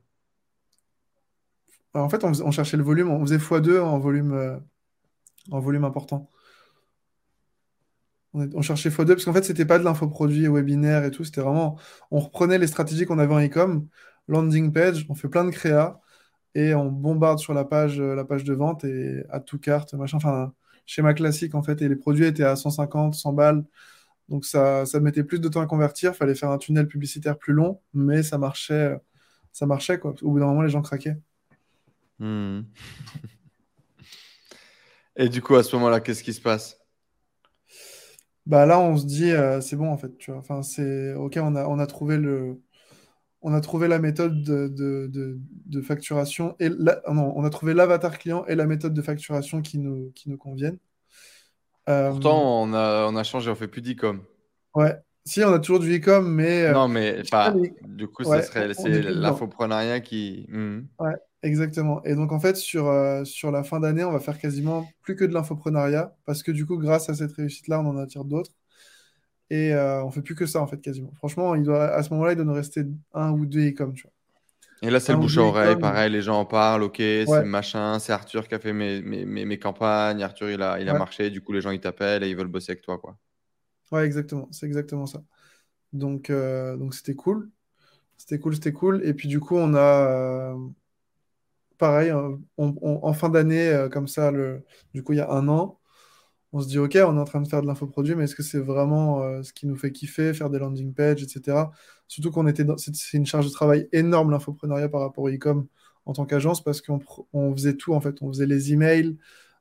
Alors, 1.95 2.07
en 2.07 2.09
fait, 2.11 2.25
on, 2.25 2.51
cherchait 2.51 2.77
le 2.77 2.83
volume, 2.83 3.11
on 3.11 3.21
faisait 3.21 3.39
x2 3.39 3.79
en 3.81 3.99
volume, 3.99 4.33
euh, 4.33 4.59
en 5.51 5.61
volume 5.61 5.85
important. 5.85 6.31
On, 8.35 8.43
est- 8.43 8.55
on 8.55 8.63
cherchait 8.63 8.89
x2 8.91 9.15
parce 9.15 9.25
qu'en 9.25 9.33
fait, 9.33 9.45
c'était 9.45 9.67
pas 9.67 9.79
de 9.79 9.85
l'infoproduit 9.85 10.49
webinaire 10.49 11.05
et 11.05 11.11
tout, 11.11 11.25
c'était 11.25 11.41
vraiment, 11.43 11.79
on 12.11 12.19
reprenait 12.21 12.59
les 12.59 12.67
stratégies 12.67 13.05
qu'on 13.07 13.19
avait 13.19 13.35
en 13.35 13.41
e-com, 13.45 13.87
landing 14.29 14.73
page, 14.73 15.07
on 15.11 15.15
fait 15.15 15.29
plein 15.29 15.45
de 15.45 15.51
créa 15.51 16.01
et 16.55 16.75
on 16.75 16.87
bombarde 16.91 17.39
sur 17.41 17.55
la 17.55 17.65
page, 17.65 18.01
euh, 18.01 18.15
la 18.15 18.25
page 18.25 18.45
de 18.45 18.55
vente 18.55 18.85
et 18.85 19.25
à 19.31 19.41
tout 19.41 19.59
carte, 19.59 19.95
machin, 19.95 20.19
enfin, 20.19 20.55
schéma 20.87 21.15
classique 21.15 21.55
en 21.55 21.63
fait. 21.63 21.83
Et 21.83 21.89
les 21.89 21.97
produits 21.97 22.27
étaient 22.27 22.45
à 22.45 22.57
150, 22.57 23.15
100 23.15 23.33
balles, 23.33 23.65
donc 24.29 24.45
ça, 24.45 24.87
ça 24.87 25.01
mettait 25.01 25.25
plus 25.25 25.41
de 25.41 25.49
temps 25.49 25.61
à 25.61 25.67
convertir, 25.67 26.15
fallait 26.15 26.35
faire 26.35 26.51
un 26.51 26.59
tunnel 26.59 26.87
publicitaire 26.87 27.39
plus 27.39 27.53
long, 27.53 27.81
mais 27.95 28.23
ça 28.23 28.39
marchait, 28.39 28.97
ça 29.53 29.67
marchait 29.67 29.99
quoi. 29.99 30.15
Au 30.23 30.31
bout 30.31 30.41
d'un 30.41 30.47
moment, 30.47 30.63
les 30.63 30.71
gens 30.71 30.83
craquaient. 30.83 31.17
Hmm. 32.19 32.63
Et 35.17 35.29
du 35.29 35.43
coup, 35.43 35.57
à 35.57 35.63
ce 35.63 35.77
moment-là, 35.77 36.01
qu'est-ce 36.01 36.23
qui 36.23 36.33
se 36.33 36.41
passe? 36.41 36.79
Bah 38.47 38.67
là, 38.67 38.81
on 38.81 38.97
se 38.97 39.07
dit, 39.07 39.31
euh, 39.31 39.61
c'est 39.61 39.77
bon 39.77 39.91
en 39.91 39.99
fait, 39.99 40.17
tu 40.19 40.31
vois. 40.31 40.41
Enfin, 40.41 40.63
c'est 40.63 41.15
ok, 41.15 41.39
on 41.41 41.55
a, 41.55 41.67
on 41.67 41.79
a 41.79 41.87
trouvé 41.87 42.17
le, 42.17 42.61
on 43.43 43.53
a 43.55 43.61
trouvé 43.61 43.89
la 43.89 43.99
méthode 43.99 44.43
de, 44.43 44.69
de, 44.69 45.09
de- 45.09 45.39
de 45.67 45.81
facturation 45.83 46.55
et 46.61 46.69
la- 46.69 47.01
ah 47.07 47.13
non, 47.15 47.33
on 47.37 47.45
a 47.45 47.51
trouvé 47.51 47.75
l'avatar 47.75 48.19
client 48.19 48.45
et 48.47 48.55
la 48.55 48.67
méthode 48.67 48.95
de 48.95 49.03
facturation 49.03 49.63
qui 49.63 49.79
nous, 49.79 50.13
qui 50.15 50.31
nous 50.31 50.39
conviennent. 50.39 50.79
Euh, 51.89 52.11
Pourtant, 52.11 52.63
on 52.63 52.73
a, 52.75 53.07
on 53.09 53.17
a 53.17 53.25
changé, 53.25 53.51
on 53.51 53.55
fait 53.55 53.69
plus 53.69 53.83
d'e-com. 53.83 54.23
ouais. 54.75 54.97
Si, 55.25 55.41
on 55.45 55.53
a 55.53 55.61
toujours 55.61 55.79
du 55.79 55.95
e-com, 55.97 56.29
mais 56.29 56.65
euh, 56.65 56.73
Non, 56.73 56.89
mais 56.89 57.23
pas 57.31 57.51
les- 57.53 57.73
du 57.87 58.09
coup, 58.09 58.25
ouais, 58.25 58.43
ça 58.43 58.43
serait, 58.43 58.75
c'est 58.75 59.03
l'infoprenariat 59.03 60.01
qui. 60.01 60.47
Hmm. 60.49 60.81
Ouais, 60.99 61.15
exactement. 61.45 62.03
Et 62.05 62.17
donc 62.17 62.33
en 62.33 62.41
fait, 62.41 62.57
sur, 62.57 62.89
euh, 62.89 63.25
sur 63.25 63.53
la 63.53 63.63
fin 63.63 63.79
d'année, 63.79 64.03
on 64.03 64.11
va 64.11 64.19
faire 64.19 64.39
quasiment 64.39 64.85
plus 65.03 65.15
que 65.15 65.25
de 65.25 65.33
l'infoprenariat 65.33 66.13
parce 66.25 66.43
que 66.43 66.51
du 66.51 66.67
coup, 66.67 66.77
grâce 66.77 67.09
à 67.09 67.15
cette 67.15 67.33
réussite-là, 67.33 67.81
on 67.81 67.87
en 67.87 67.99
attire 67.99 68.25
d'autres. 68.25 68.51
Et 69.53 69.75
euh, 69.75 70.05
on 70.05 70.11
fait 70.13 70.23
plus 70.23 70.37
que 70.37 70.47
ça 70.47 70.63
en 70.63 70.69
fait, 70.69 70.81
quasiment. 70.83 71.13
Franchement, 71.17 71.55
il 71.57 71.65
doit, 71.65 71.87
à 71.95 72.03
ce 72.05 72.11
moment-là, 72.15 72.33
il 72.35 72.37
doit 72.37 72.47
nous 72.47 72.55
rester 72.55 72.85
un 73.15 73.33
ou 73.33 73.47
deux 73.47 73.69
e-com, 73.71 73.95
tu 73.95 74.05
vois. 74.05 74.13
Et 74.83 74.91
là, 74.91 75.01
c'est 75.01 75.13
le 75.13 75.19
ou 75.19 75.19
bouche 75.19 75.39
à 75.39 75.43
oreille, 75.43 75.77
pareil, 75.77 76.11
les 76.11 76.23
gens 76.23 76.39
en 76.41 76.45
parlent, 76.45 76.83
ok, 76.83 76.97
c'est 77.27 77.27
Ouais, 77.27 77.45
machin, 77.45 77.99
c'est 78.01 78.13
Arthur 78.13 78.47
qui 78.49 78.55
a 78.55 78.59
fait 78.61 78.73
mes, 78.73 79.01
mes, 79.03 79.25
mes, 79.25 79.45
mes 79.45 79.59
campagnes, 79.59 80.23
Arthur, 80.23 80.51
il 80.51 80.61
a, 80.63 80.79
il 80.81 80.89
a 80.89 80.93
ouais, 80.93 81.03
marché, 81.03 81.31
du 81.31 81.41
coup, 81.41 81.53
les 81.53 81.61
gens, 81.61 81.71
ils 81.71 81.81
t'appellent 81.81 82.23
et 82.25 82.29
ils 82.31 82.37
veulent 82.37 82.49
bosser 82.49 82.73
avec 82.73 82.83
toi, 82.83 82.99
quoi. 82.99 83.17
ouais, 83.93 84.05
exactement. 84.07 84.49
C'est 84.53 84.67
exactement 84.67 85.07
ça. 85.07 85.23
Donc, 85.93 86.31
euh, 86.31 86.77
donc 86.77 86.95
c'était 86.95 87.15
cool. 87.17 87.51
C'était 88.19 88.39
cool, 88.41 88.55
c'était 88.57 88.73
cool. 88.73 89.03
Et 89.07 89.15
puis 89.15 89.29
du 89.29 89.41
coup, 89.41 89.57
on 89.57 89.75
a, 89.75 89.81
euh, 89.81 90.57
pareil, 91.79 92.11
euh, 92.11 92.37
on- 92.59 92.75
on- 92.83 93.01
en 93.05 93.13
fin 93.13 93.29
d'année, 93.29 93.69
euh, 93.69 93.89
comme 93.89 94.09
ça, 94.09 94.31
le, 94.31 94.65
du 94.95 95.03
coup, 95.03 95.13
il 95.13 95.17
y 95.19 95.21
a 95.21 95.31
un 95.31 95.49
an, 95.49 95.79
on 96.53 96.61
se 96.61 96.69
dit, 96.69 96.79
OK, 96.79 96.97
on 96.97 97.17
est 97.17 97.21
en 97.21 97.25
train 97.25 97.41
de 97.41 97.49
faire 97.49 97.63
de 97.63 97.67
l'infoproduit, 97.67 98.15
mais 98.15 98.25
est-ce 98.25 98.35
que 98.35 98.43
c'est 98.43 98.59
vraiment 98.59 99.23
euh, 99.23 99.43
ce 99.43 99.53
qui 99.53 99.67
nous 99.67 99.77
fait 99.77 99.91
kiffer, 99.91 100.35
faire 100.35 100.51
des 100.51 100.59
landing 100.59 100.93
pages, 100.93 101.23
etc. 101.23 101.57
Surtout 102.09 102.31
qu'on 102.31 102.47
était 102.47 102.65
dans... 102.65 102.77
C'est 102.77 103.17
une 103.17 103.25
charge 103.25 103.47
de 103.47 103.51
travail 103.51 103.89
énorme, 103.93 104.31
l'infopreneuriat, 104.31 104.89
par 104.89 105.01
rapport 105.01 105.25
au 105.25 105.31
e-com 105.31 105.67
en 106.05 106.13
tant 106.13 106.27
qu'agence, 106.27 106.63
parce 106.63 106.83
qu'on 106.83 107.01
on 107.33 107.53
faisait 107.55 107.75
tout, 107.75 107.95
en 107.95 108.01
fait. 108.01 108.17
On 108.21 108.29
faisait 108.29 108.47
les 108.47 108.73
emails, 108.73 109.17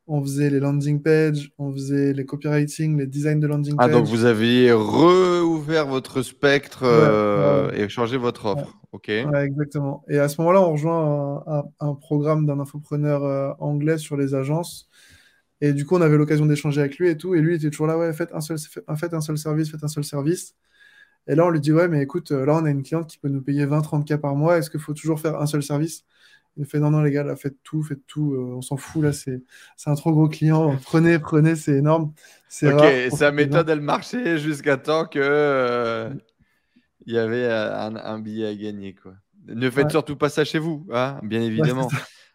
on 0.06 0.20
faisait 0.20 0.50
les 0.50 0.60
landing 0.60 1.00
pages, 1.00 1.52
on 1.56 1.72
faisait 1.72 2.12
les 2.12 2.26
copywriting, 2.26 2.98
les 2.98 3.06
designs 3.06 3.40
de 3.40 3.46
landing 3.46 3.76
pages. 3.76 3.88
Ah, 3.88 3.92
donc 3.92 4.04
vous 4.06 4.26
aviez 4.26 4.70
rouvert 4.72 5.86
votre 5.86 6.20
spectre 6.20 6.82
euh, 6.82 7.70
et 7.72 7.88
changé 7.88 8.18
votre 8.18 8.44
offre. 8.44 8.78
OK. 8.90 9.08
exactement. 9.08 10.04
Et 10.10 10.18
à 10.18 10.28
ce 10.28 10.38
moment-là, 10.42 10.60
on 10.60 10.72
rejoint 10.72 11.42
un, 11.46 11.62
un 11.80 11.94
programme 11.94 12.44
d'un 12.44 12.60
infopreneur 12.60 13.24
euh, 13.24 13.52
anglais 13.60 13.96
sur 13.96 14.18
les 14.18 14.34
agences 14.34 14.90
et 15.64 15.72
du 15.72 15.86
coup, 15.86 15.94
on 15.94 16.00
avait 16.00 16.16
l'occasion 16.16 16.44
d'échanger 16.44 16.80
avec 16.80 16.98
lui 16.98 17.08
et 17.08 17.16
tout. 17.16 17.36
Et 17.36 17.40
lui, 17.40 17.52
il 17.52 17.56
était 17.56 17.70
toujours 17.70 17.86
là, 17.86 17.96
ouais, 17.96 18.12
faites 18.12 18.34
un 18.34 18.40
seul, 18.40 18.58
faites 18.58 19.14
un 19.14 19.20
seul 19.20 19.38
service, 19.38 19.70
faites 19.70 19.84
un 19.84 19.88
seul 19.88 20.02
service. 20.02 20.56
Et 21.28 21.36
là, 21.36 21.46
on 21.46 21.50
lui 21.50 21.60
dit, 21.60 21.70
ouais, 21.70 21.86
mais 21.86 22.02
écoute, 22.02 22.32
euh, 22.32 22.44
là, 22.44 22.56
on 22.56 22.64
a 22.64 22.70
une 22.70 22.82
cliente 22.82 23.08
qui 23.08 23.16
peut 23.16 23.28
nous 23.28 23.40
payer 23.40 23.64
20-30K 23.64 24.16
par 24.16 24.34
mois. 24.34 24.58
Est-ce 24.58 24.70
qu'il 24.70 24.80
faut 24.80 24.92
toujours 24.92 25.20
faire 25.20 25.40
un 25.40 25.46
seul 25.46 25.62
service? 25.62 26.04
Il 26.56 26.66
fait, 26.66 26.80
non, 26.80 26.90
non, 26.90 27.00
les 27.00 27.12
gars, 27.12 27.22
là, 27.22 27.36
faites 27.36 27.62
tout, 27.62 27.84
faites 27.84 28.04
tout. 28.08 28.34
Euh, 28.34 28.56
on 28.56 28.60
s'en 28.60 28.76
fout, 28.76 29.04
là, 29.04 29.12
c'est 29.12 29.40
un 29.86 29.94
trop 29.94 30.10
gros 30.10 30.28
client. 30.28 30.76
Prenez, 30.82 31.20
prenez, 31.20 31.54
c'est 31.54 31.76
énorme. 31.76 32.12
Ok, 32.64 32.84
sa 33.16 33.30
méthode, 33.30 33.70
elle 33.70 33.80
marchait 33.80 34.38
jusqu'à 34.38 34.78
temps 34.78 35.06
que 35.06 35.20
euh, 35.22 36.10
il 37.06 37.14
y 37.14 37.18
avait 37.18 37.46
un, 37.46 38.18
billet 38.18 38.48
à 38.48 38.54
gagner, 38.56 38.96
quoi. 38.96 39.12
Ne 39.46 39.70
faites 39.70 39.92
surtout 39.92 40.16
pas 40.16 40.28
ça 40.28 40.44
chez 40.44 40.58
vous, 40.58 40.88
hein, 40.92 41.20
bien 41.22 41.40
évidemment. 41.40 41.88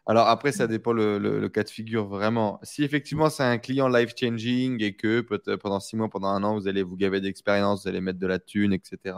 Alors 0.10 0.30
après, 0.30 0.54
ça 0.54 0.68
dépend 0.68 0.94
le, 0.94 1.50
cas 1.50 1.64
de 1.64 1.70
figure 1.70 2.08
vraiment. 2.08 2.60
Si 2.64 2.84
effectivement 2.84 3.30
c'est 3.30 3.44
un 3.44 3.58
client 3.58 3.90
life-changing 3.90 4.82
et 4.82 4.96
que 4.96 5.20
pendant 5.58 5.82
six 5.82 5.98
mois, 5.98 6.10
pendant 6.10 6.30
un 6.30 6.44
an, 6.44 6.58
vous 6.58 6.70
allez 6.70 6.82
vous 6.82 6.96
gaver 6.96 7.20
d'expérience, 7.20 7.84
vous 7.84 7.90
allez 7.90 8.00
mettre 8.00 8.18
de 8.18 8.28
la 8.28 8.40
thune, 8.40 8.72
etc. 8.72 9.18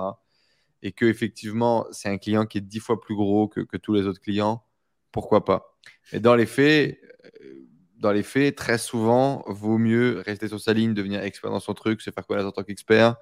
Et 0.82 0.92
que 0.92 1.06
effectivement 1.06 1.86
c'est 1.92 2.10
un 2.10 2.18
client 2.18 2.48
qui 2.48 2.58
est 2.58 2.62
dix 2.62 2.80
fois 2.80 3.00
plus 3.00 3.16
gros 3.16 3.48
que, 3.48 3.78
tous 3.78 3.94
les 3.94 4.08
autres 4.08 4.20
clients, 4.20 4.64
pourquoi 5.12 5.46
pas? 5.46 5.78
Mais 6.12 6.20
dans 6.20 6.36
les 6.36 6.48
faits, 6.48 7.00
euh, 7.44 7.68
dans 7.98 8.12
les 8.12 8.24
faits, 8.24 8.56
très 8.56 8.80
souvent, 8.80 9.44
vaut 9.46 9.78
mieux 9.78 10.24
rester 10.26 10.48
sur 10.48 10.60
sa 10.60 10.74
ligne, 10.74 10.96
devenir 10.96 11.22
expert 11.22 11.52
dans 11.52 11.60
son 11.60 11.76
truc, 11.76 12.02
se 12.02 12.10
faire 12.10 12.26
connaître 12.26 12.48
en 12.48 12.52
tant 12.52 12.64
qu'expert. 12.64 13.16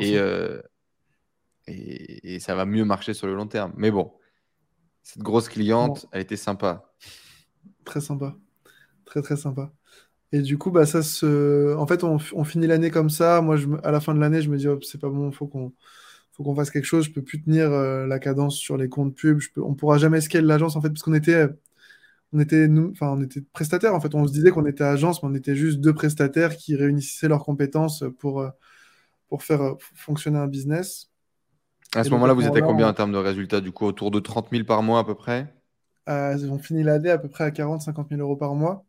Euh, 0.00 0.62
et, 1.66 2.36
et 2.36 2.40
ça 2.40 2.54
va 2.54 2.64
mieux 2.64 2.86
marcher 2.86 3.12
sur 3.12 3.26
le 3.26 3.34
long 3.34 3.46
terme. 3.46 3.72
Mais 3.76 3.90
bon, 3.90 4.12
cette 5.02 5.22
grosse 5.22 5.48
cliente, 5.48 6.06
elle 6.12 6.22
était 6.22 6.36
sympa. 6.36 6.91
Très 7.84 8.00
sympa. 8.00 8.36
Très, 9.04 9.22
très 9.22 9.36
sympa. 9.36 9.72
Et 10.32 10.40
du 10.40 10.56
coup, 10.56 10.70
bah, 10.70 10.86
ça 10.86 11.02
se... 11.02 11.76
en 11.76 11.86
fait, 11.86 12.04
on, 12.04 12.18
finit 12.44 12.66
l'année 12.66 12.90
comme 12.90 13.10
ça. 13.10 13.42
Moi, 13.42 13.56
je, 13.56 13.68
à 13.84 13.90
la 13.90 14.00
fin 14.00 14.14
de 14.14 14.20
l'année, 14.20 14.40
je 14.40 14.48
me 14.48 14.56
dis, 14.56 14.66
c'est 14.82 15.00
pas 15.00 15.10
bon, 15.10 15.28
il 15.28 15.34
faut 15.34 15.46
qu'on 15.46 15.72
faut 16.32 16.42
qu'on 16.42 16.54
fasse 16.54 16.70
quelque 16.70 16.86
chose. 16.86 17.04
Je 17.04 17.12
peux 17.12 17.22
plus 17.22 17.42
tenir 17.42 17.70
euh, 17.70 18.06
la 18.06 18.18
cadence 18.18 18.56
sur 18.56 18.78
les 18.78 18.88
comptes 18.88 19.14
pubs. 19.14 19.40
Je 19.40 19.50
peux... 19.52 19.60
On 19.62 19.74
pourra 19.74 19.98
jamais 19.98 20.22
scaler 20.22 20.46
l'agence, 20.46 20.76
en 20.76 20.80
fait, 20.80 20.88
parce 20.88 21.02
qu'on 21.02 21.12
était, 21.12 21.46
on 22.32 22.40
était, 22.40 22.66
nous... 22.68 22.90
enfin, 22.92 23.08
on 23.10 23.22
était 23.22 23.42
prestataires. 23.42 23.94
En 23.94 24.00
fait, 24.00 24.14
on 24.14 24.26
se 24.26 24.32
disait 24.32 24.50
qu'on 24.50 24.64
était 24.64 24.84
agence, 24.84 25.22
mais 25.22 25.28
on 25.28 25.34
était 25.34 25.54
juste 25.54 25.80
deux 25.80 25.92
prestataires 25.92 26.56
qui 26.56 26.76
réunissaient 26.76 27.28
leurs 27.28 27.44
compétences 27.44 28.04
pour, 28.18 28.40
euh, 28.40 28.48
pour 29.28 29.42
faire 29.42 29.60
euh, 29.60 29.74
fonctionner 29.94 30.38
un 30.38 30.46
business. 30.46 31.10
À 31.94 32.04
ce 32.04 32.10
moment-là, 32.10 32.32
vous 32.32 32.46
êtes 32.46 32.56
à 32.56 32.62
combien 32.62 32.88
en 32.88 32.94
termes 32.94 33.12
de 33.12 33.18
résultats 33.18 33.60
Du 33.60 33.70
coup, 33.70 33.84
autour 33.84 34.10
de 34.10 34.18
30 34.18 34.48
000 34.50 34.64
par 34.64 34.82
mois 34.82 35.00
à 35.00 35.04
peu 35.04 35.14
près? 35.14 35.54
Euh, 36.08 36.36
On 36.50 36.58
finit 36.58 36.82
l'année 36.82 37.10
à 37.10 37.18
peu 37.18 37.28
près 37.28 37.44
à 37.44 37.50
40-50 37.50 38.08
000 38.10 38.20
euros 38.20 38.36
par 38.36 38.54
mois. 38.54 38.84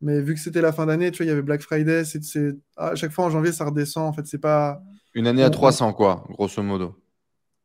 Mais 0.00 0.20
vu 0.20 0.34
que 0.34 0.40
c'était 0.40 0.60
la 0.60 0.72
fin 0.72 0.86
d'année, 0.86 1.10
tu 1.10 1.18
vois, 1.18 1.26
il 1.26 1.28
y 1.28 1.32
avait 1.32 1.42
Black 1.42 1.62
Friday. 1.62 2.04
C'est, 2.04 2.56
À 2.76 2.94
chaque 2.94 3.12
fois 3.12 3.24
en 3.26 3.30
janvier, 3.30 3.52
ça 3.52 3.64
redescend. 3.64 4.06
En 4.06 4.12
fait, 4.12 4.26
c'est 4.26 4.38
pas. 4.38 4.82
Une 5.14 5.26
année 5.26 5.42
à 5.42 5.50
300, 5.50 5.92
quoi, 5.92 6.24
grosso 6.30 6.62
modo. 6.62 7.00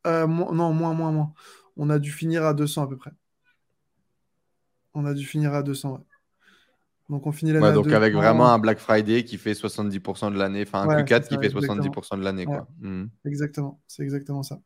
Euh, 0.06 0.26
non, 0.26 0.72
moins, 0.72 0.94
moins, 0.94 1.12
moins. 1.12 1.32
On 1.76 1.90
a 1.90 1.98
dû 1.98 2.10
finir 2.10 2.44
à 2.44 2.54
200 2.54 2.84
à 2.84 2.86
peu 2.86 2.96
près. 2.96 3.10
On 4.94 5.04
a 5.04 5.14
dû 5.14 5.24
finir 5.24 5.54
à 5.54 5.62
200, 5.62 5.92
ouais. 5.92 6.00
Donc 7.10 7.26
on 7.26 7.32
finit 7.32 7.52
l'année. 7.52 7.66
Ouais, 7.66 7.72
donc 7.72 7.90
avec 7.90 8.14
vraiment 8.14 8.52
un 8.52 8.58
Black 8.60 8.78
Friday 8.78 9.24
qui 9.24 9.36
fait 9.36 9.52
70% 9.52 10.32
de 10.32 10.38
l'année, 10.38 10.62
enfin 10.62 10.88
un 10.88 11.02
Q4 11.02 11.26
qui 11.26 11.36
fait 11.38 11.48
70% 11.48 12.16
de 12.16 12.22
l'année. 12.22 12.46
quoi. 12.46 12.68
Hmm. 12.80 13.06
Exactement, 13.24 13.80
c'est 13.88 14.04
exactement 14.04 14.44
ça. 14.44 14.60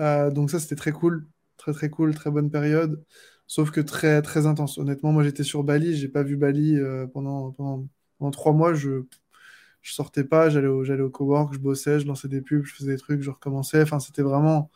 Euh, 0.00 0.30
donc 0.30 0.50
ça 0.50 0.58
c'était 0.58 0.74
très 0.74 0.90
cool, 0.90 1.24
très 1.56 1.72
très 1.72 1.88
cool, 1.88 2.16
très 2.16 2.32
bonne 2.32 2.50
période, 2.50 3.04
sauf 3.52 3.70
que 3.70 3.82
très 3.82 4.22
très 4.22 4.46
intense. 4.46 4.78
Honnêtement, 4.78 5.12
moi 5.12 5.24
j'étais 5.24 5.44
sur 5.44 5.62
Bali, 5.62 5.94
j'ai 5.94 6.08
pas 6.08 6.22
vu 6.22 6.36
Bali 6.38 6.78
euh, 6.78 7.06
pendant, 7.06 7.52
pendant, 7.52 7.86
pendant, 8.18 8.30
trois 8.30 8.52
mois. 8.54 8.72
Je 8.72 9.04
je 9.82 9.92
sortais 9.92 10.24
pas, 10.24 10.48
j'allais 10.48 10.68
au, 10.68 10.84
j'allais 10.84 11.02
au 11.02 11.10
cowork, 11.10 11.52
je 11.54 11.58
bossais, 11.58 12.00
je 12.00 12.06
lançais 12.06 12.28
des 12.28 12.40
pubs, 12.40 12.64
je 12.64 12.74
faisais 12.74 12.92
des 12.92 12.98
trucs, 12.98 13.20
je 13.20 13.30
recommençais. 13.30 13.82
Enfin 13.82 14.00
c'était 14.00 14.22
vraiment, 14.22 14.70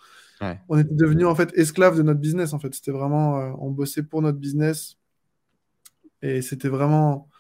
on 0.68 0.78
était 0.78 0.94
devenu 0.94 1.24
en 1.24 1.34
fait 1.34 1.56
esclave 1.56 1.96
de 1.96 2.02
notre 2.02 2.20
business 2.20 2.52
en 2.52 2.58
fait. 2.58 2.74
C'était 2.74 2.90
vraiment, 2.90 3.38
euh, 3.40 3.52
on 3.60 3.70
bossait 3.70 4.02
pour 4.02 4.20
notre 4.20 4.38
business 4.38 4.98
et 6.22 6.42
c'était 6.42 6.68
vraiment. 6.68 7.30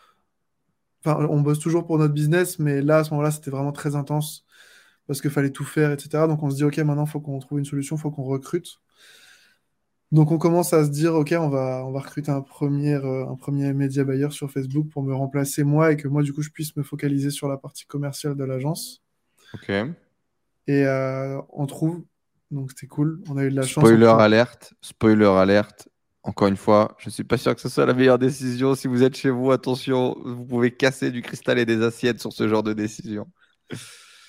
Enfin, 1.04 1.26
on 1.30 1.40
bosse 1.42 1.58
toujours 1.60 1.86
pour 1.86 1.98
notre 1.98 2.14
business, 2.14 2.58
mais 2.58 2.80
là, 2.82 2.98
à 2.98 3.04
ce 3.04 3.10
moment-là, 3.10 3.30
c'était 3.30 3.50
vraiment 3.50 3.72
très 3.72 3.94
intense 3.94 4.44
parce 5.06 5.20
qu'il 5.20 5.30
fallait 5.30 5.52
tout 5.52 5.64
faire, 5.64 5.92
etc. 5.92 6.26
Donc 6.28 6.42
on 6.42 6.50
se 6.50 6.56
dit, 6.56 6.64
OK, 6.64 6.78
maintenant, 6.78 7.04
il 7.04 7.10
faut 7.10 7.20
qu'on 7.20 7.38
trouve 7.38 7.58
une 7.58 7.64
solution, 7.64 7.96
il 7.96 8.00
faut 8.00 8.10
qu'on 8.10 8.24
recrute. 8.24 8.80
Donc 10.12 10.30
on 10.30 10.38
commence 10.38 10.72
à 10.72 10.84
se 10.84 10.90
dire, 10.90 11.14
OK, 11.14 11.34
on 11.36 11.48
va, 11.48 11.84
on 11.84 11.92
va 11.92 12.00
recruter 12.00 12.30
un 12.30 12.40
premier, 12.40 12.94
euh, 12.94 13.26
un 13.28 13.34
premier 13.34 13.72
média 13.72 14.04
buyer 14.04 14.30
sur 14.30 14.50
Facebook 14.50 14.88
pour 14.88 15.02
me 15.02 15.14
remplacer 15.14 15.64
moi 15.64 15.92
et 15.92 15.96
que 15.96 16.06
moi, 16.06 16.22
du 16.22 16.32
coup, 16.32 16.42
je 16.42 16.50
puisse 16.50 16.76
me 16.76 16.82
focaliser 16.82 17.30
sur 17.30 17.48
la 17.48 17.56
partie 17.56 17.86
commerciale 17.86 18.36
de 18.36 18.44
l'agence. 18.44 19.02
OK. 19.54 19.70
Et 20.68 20.84
euh, 20.84 21.40
on 21.50 21.66
trouve, 21.66 22.04
donc 22.50 22.70
c'était 22.70 22.86
cool, 22.86 23.20
on 23.28 23.36
a 23.36 23.44
eu 23.44 23.50
de 23.50 23.56
la 23.56 23.62
chance. 23.62 23.84
Spoiler 23.84 24.06
alerte, 24.06 24.74
spoiler 24.80 25.26
alerte, 25.26 25.88
encore 26.26 26.48
une 26.48 26.56
fois, 26.56 26.96
je 26.98 27.08
ne 27.08 27.12
suis 27.12 27.22
pas 27.22 27.38
sûr 27.38 27.54
que 27.54 27.60
ce 27.60 27.68
soit 27.68 27.86
la 27.86 27.94
meilleure 27.94 28.18
décision. 28.18 28.74
Si 28.74 28.88
vous 28.88 29.04
êtes 29.04 29.16
chez 29.16 29.30
vous, 29.30 29.52
attention, 29.52 30.16
vous 30.24 30.44
pouvez 30.44 30.72
casser 30.72 31.12
du 31.12 31.22
cristal 31.22 31.56
et 31.58 31.64
des 31.64 31.82
assiettes 31.82 32.20
sur 32.20 32.32
ce 32.32 32.48
genre 32.48 32.64
de 32.64 32.72
décision. 32.72 33.28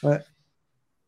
Ouais. 0.03 0.19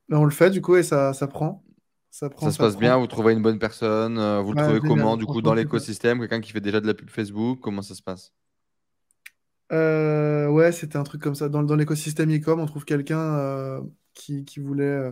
Mais 0.08 0.18
on 0.18 0.26
le 0.26 0.32
fait 0.32 0.50
du 0.50 0.62
coup 0.62 0.76
et 0.76 0.84
ça, 0.84 1.14
ça 1.14 1.28
prend. 1.28 1.64
Ça, 2.12 2.30
prend, 2.30 2.48
ça 2.48 2.52
se 2.52 2.58
passe 2.58 2.78
bien, 2.78 2.98
vous 2.98 3.08
trouvez 3.08 3.34
une 3.34 3.42
bonne 3.42 3.60
personne, 3.60 4.18
euh, 4.18 4.42
vous 4.42 4.54
le 4.54 4.62
trouvez 4.62 4.80
comment 4.80 5.16
du 5.16 5.26
coup 5.26 5.42
dans 5.42 5.54
l'écosystème, 5.54 6.20
quelqu'un 6.20 6.42
qui 6.42 6.52
fait 6.52 6.62
déjà 6.62 6.82
de 6.82 6.88
la 6.88 6.94
pub 6.94 7.10
Facebook, 7.10 7.60
comment 7.62 7.82
ça 7.82 7.94
se 7.94 8.02
passe? 8.02 8.34
Euh, 9.72 10.48
Ouais, 10.48 10.72
c'était 10.72 10.98
un 10.98 11.04
truc 11.04 11.22
comme 11.22 11.36
ça. 11.36 11.48
Dans, 11.48 11.62
dans 11.62 11.76
l'écosystème 11.76 12.36
e-com, 12.36 12.60
on 12.60 12.66
trouve 12.66 12.84
quelqu'un 12.84 13.20
euh, 13.20 13.82
qui, 14.16 14.44
qui, 14.44 14.60
voulait 14.60 15.12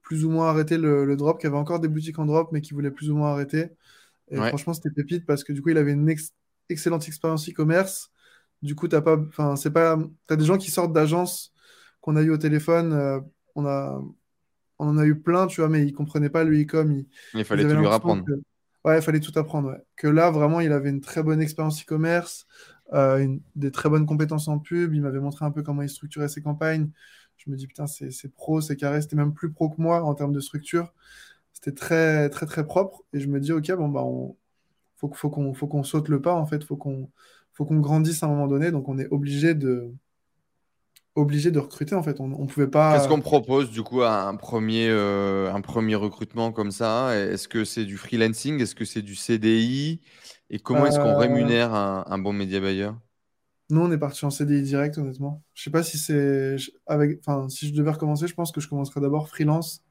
plus 0.00 0.24
ou 0.24 0.30
moins 0.30 0.48
arrêter 0.48 0.78
le, 0.78 1.04
le, 1.04 1.16
drop, 1.16 1.40
qui 1.40 1.46
avait 1.48 1.56
encore 1.56 1.80
des 1.80 1.88
boutiques 1.88 2.18
en 2.20 2.26
drop, 2.26 2.50
mais 2.52 2.60
qui 2.60 2.72
voulait 2.72 2.92
plus 2.92 3.10
ou 3.10 3.16
moins 3.16 3.32
arrêter. 3.32 3.70
Et 4.30 4.36
franchement, 4.36 4.74
c'était 4.74 4.90
pépite 4.90 5.26
parce 5.26 5.42
que 5.42 5.52
du 5.52 5.60
coup, 5.62 5.70
il 5.70 5.78
avait 5.78 5.92
une 5.92 6.08
excellente 6.68 7.08
expérience 7.08 7.48
e-commerce. 7.48 8.10
Du 8.62 8.74
coup, 8.76 8.86
t'as 8.86 9.00
pas, 9.00 9.16
enfin, 9.16 9.56
c'est 9.56 9.72
pas, 9.72 9.98
t'as 10.26 10.36
des 10.36 10.44
gens 10.44 10.58
qui 10.58 10.70
sortent 10.70 10.92
d'agences 10.92 11.52
qu'on 12.00 12.14
a 12.16 12.22
eu 12.22 12.30
au 12.30 12.38
téléphone. 12.38 13.22
On 13.56 13.66
a, 13.66 14.00
on 14.78 14.88
en 14.88 14.98
a 14.98 15.04
eu 15.04 15.18
plein, 15.18 15.46
tu 15.46 15.60
vois, 15.60 15.68
mais 15.68 15.84
ils 15.84 15.92
comprenaient 15.92 16.30
pas 16.30 16.44
le 16.44 16.60
e-com. 16.60 17.04
Il, 17.34 17.44
fallait 17.44 17.64
tout 17.64 17.74
lui 17.74 17.86
apprendre. 17.86 18.24
Ouais, 18.84 18.98
il 18.98 19.02
fallait 19.02 19.20
tout 19.20 19.36
apprendre. 19.36 19.78
Que 19.96 20.06
là, 20.06 20.30
vraiment, 20.30 20.60
il 20.60 20.72
avait 20.72 20.90
une 20.90 21.00
très 21.00 21.22
bonne 21.22 21.40
expérience 21.40 21.82
e-commerce, 21.82 22.46
euh, 22.92 23.36
des 23.56 23.70
très 23.70 23.88
bonnes 23.88 24.06
compétences 24.06 24.48
en 24.48 24.58
pub. 24.58 24.94
Il 24.94 25.02
m'avait 25.02 25.20
montré 25.20 25.44
un 25.44 25.50
peu 25.50 25.62
comment 25.62 25.82
il 25.82 25.90
structurait 25.90 26.28
ses 26.28 26.42
campagnes. 26.42 26.90
Je 27.36 27.50
me 27.50 27.56
dis, 27.56 27.66
putain, 27.66 27.86
c'est 27.86 28.32
pro, 28.32 28.60
c'est 28.60 28.76
carré. 28.76 29.02
C'était 29.02 29.16
même 29.16 29.34
plus 29.34 29.52
pro 29.52 29.68
que 29.68 29.80
moi 29.80 30.02
en 30.02 30.14
termes 30.14 30.32
de 30.32 30.40
structure. 30.40 30.92
C'était 31.52 31.72
très, 31.72 32.30
très, 32.30 32.46
très 32.46 32.64
propre. 32.64 33.04
Et 33.12 33.20
je 33.20 33.28
me 33.28 33.40
dis, 33.40 33.52
OK, 33.52 33.70
bon, 33.72 33.88
bah, 33.88 34.04
on... 34.04 34.36
faut, 34.96 35.10
faut 35.12 35.30
qu'on 35.30 35.54
faut 35.54 35.66
qu'on 35.66 35.82
saute 35.82 36.08
le 36.08 36.22
pas, 36.22 36.34
en 36.34 36.46
fait. 36.46 36.62
Faut 36.62 36.76
qu'on 36.76 37.10
faut 37.52 37.64
qu'on 37.64 37.80
grandisse 37.80 38.22
à 38.22 38.26
un 38.26 38.28
moment 38.28 38.46
donné. 38.46 38.70
Donc, 38.70 38.88
on 38.88 38.98
est 38.98 39.08
obligé 39.08 39.54
de 39.54 39.92
obligé 41.18 41.50
de 41.50 41.58
recruter 41.58 41.94
en 41.94 42.02
fait. 42.02 42.20
On, 42.20 42.46
pouvait 42.46 42.68
pas. 42.68 42.94
Qu'est-ce 42.94 43.08
qu'on 43.08 43.20
propose 43.20 43.70
du 43.70 43.82
coup 43.82 44.02
à 44.02 44.22
un 44.22 44.36
premier, 44.36 44.88
euh, 44.88 45.52
un 45.52 45.60
premier 45.60 45.94
recrutement 45.94 46.52
comme 46.52 46.70
ça? 46.70 47.14
Est-ce 47.16 47.48
que 47.48 47.64
c'est 47.64 47.84
du 47.84 47.96
freelancing? 47.96 48.60
Est-ce 48.60 48.74
que 48.74 48.84
c'est 48.84 49.02
du 49.02 49.14
CDI 49.14 50.00
Et 50.50 50.58
comment 50.58 50.86
est-ce 50.86 50.98
qu'on 50.98 51.08
euh, 51.08 51.18
rémunère 51.18 51.74
un, 51.74 52.04
un, 52.06 52.18
bon 52.18 52.32
média 52.32 52.60
buyer? 52.60 52.90
Nous, 53.70 53.80
on 53.80 53.90
est 53.92 53.98
parti 53.98 54.24
en 54.24 54.30
CDI 54.30 54.62
direct, 54.62 54.96
honnêtement. 54.98 55.42
Je 55.54 55.64
sais 55.64 55.70
pas 55.70 55.82
si 55.82 55.98
c'est 55.98 56.56
avec, 56.86 57.20
enfin, 57.20 57.48
si 57.48 57.68
je 57.68 57.74
devais 57.74 57.90
recommencer, 57.90 58.26
je 58.26 58.34
pense 58.34 58.50
que 58.50 58.60
je 58.60 58.68
commencerais 58.68 59.00
d'abord 59.00 59.28
freelance 59.28 59.82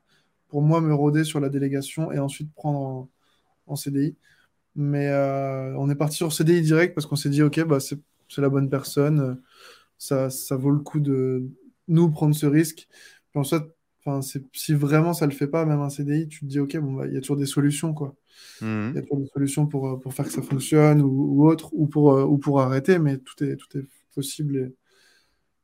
pour 0.48 0.62
moi 0.62 0.82
me 0.82 0.94
rôder 0.94 1.24
sur 1.24 1.40
la 1.40 1.50
délégation 1.50 2.12
et 2.12 2.20
ensuite 2.20 2.54
prendre 2.54 3.10
en, 3.68 3.76
CDI. 3.76 4.16
Mais 4.76 5.10
euh, 5.10 5.76
on 5.78 5.90
est 5.90 5.96
parti 5.96 6.16
sur 6.16 6.32
CDI 6.32 6.62
direct 6.62 6.96
parce 6.96 7.06
qu'on 7.06 7.16
s'est 7.16 7.30
dit, 7.30 7.44
OK, 7.44 7.62
bah, 7.66 7.80
c'est 7.80 8.42
la 8.42 8.50
bonne 8.50 8.70
personne. 8.70 9.42
Ça, 9.98 10.30
ça 10.30 10.56
vaut 10.56 10.72
le 10.72 10.80
coup 10.80 11.00
de 11.00 11.50
nous 11.88 12.10
prendre 12.12 12.36
ce 12.36 12.46
risque. 12.46 12.88
Puis 13.32 13.40
ensuite, 13.40 13.64
si 14.54 14.74
vraiment 14.74 15.14
ça 15.14 15.26
le 15.26 15.32
fait 15.34 15.48
pas, 15.48 15.66
même 15.66 15.82
un 15.82 15.90
CDI, 15.90 16.28
tu 16.28 16.40
te 16.42 16.46
dis, 16.46 16.60
OK, 16.60 16.78
bon, 16.78 16.94
bah, 16.94 17.08
il 17.08 17.14
y 17.14 17.18
a 17.18 17.22
toujours 17.22 17.38
des 17.38 17.46
solutions. 17.46 17.94
quoi. 17.94 18.16
Mmh. 18.62 18.92
Il 18.92 18.96
y 18.96 19.00
a 19.00 19.02
toujours 19.02 19.20
des 19.20 19.28
solutions 19.28 19.68
pour, 19.68 20.00
pour 20.00 20.14
faire 20.14 20.26
que 20.26 20.32
ça 20.32 20.42
fonctionne 20.42 21.02
ou, 21.02 21.10
ou 21.10 21.48
autre, 21.50 21.70
ou 21.74 21.88
pour, 21.88 22.14
euh, 22.14 22.24
ou 22.24 22.38
pour 22.38 22.62
arrêter, 22.62 23.00
mais 23.00 23.18
tout 23.18 23.44
est, 23.44 23.56
tout 23.58 23.78
est 23.78 23.86
possible. 24.16 24.72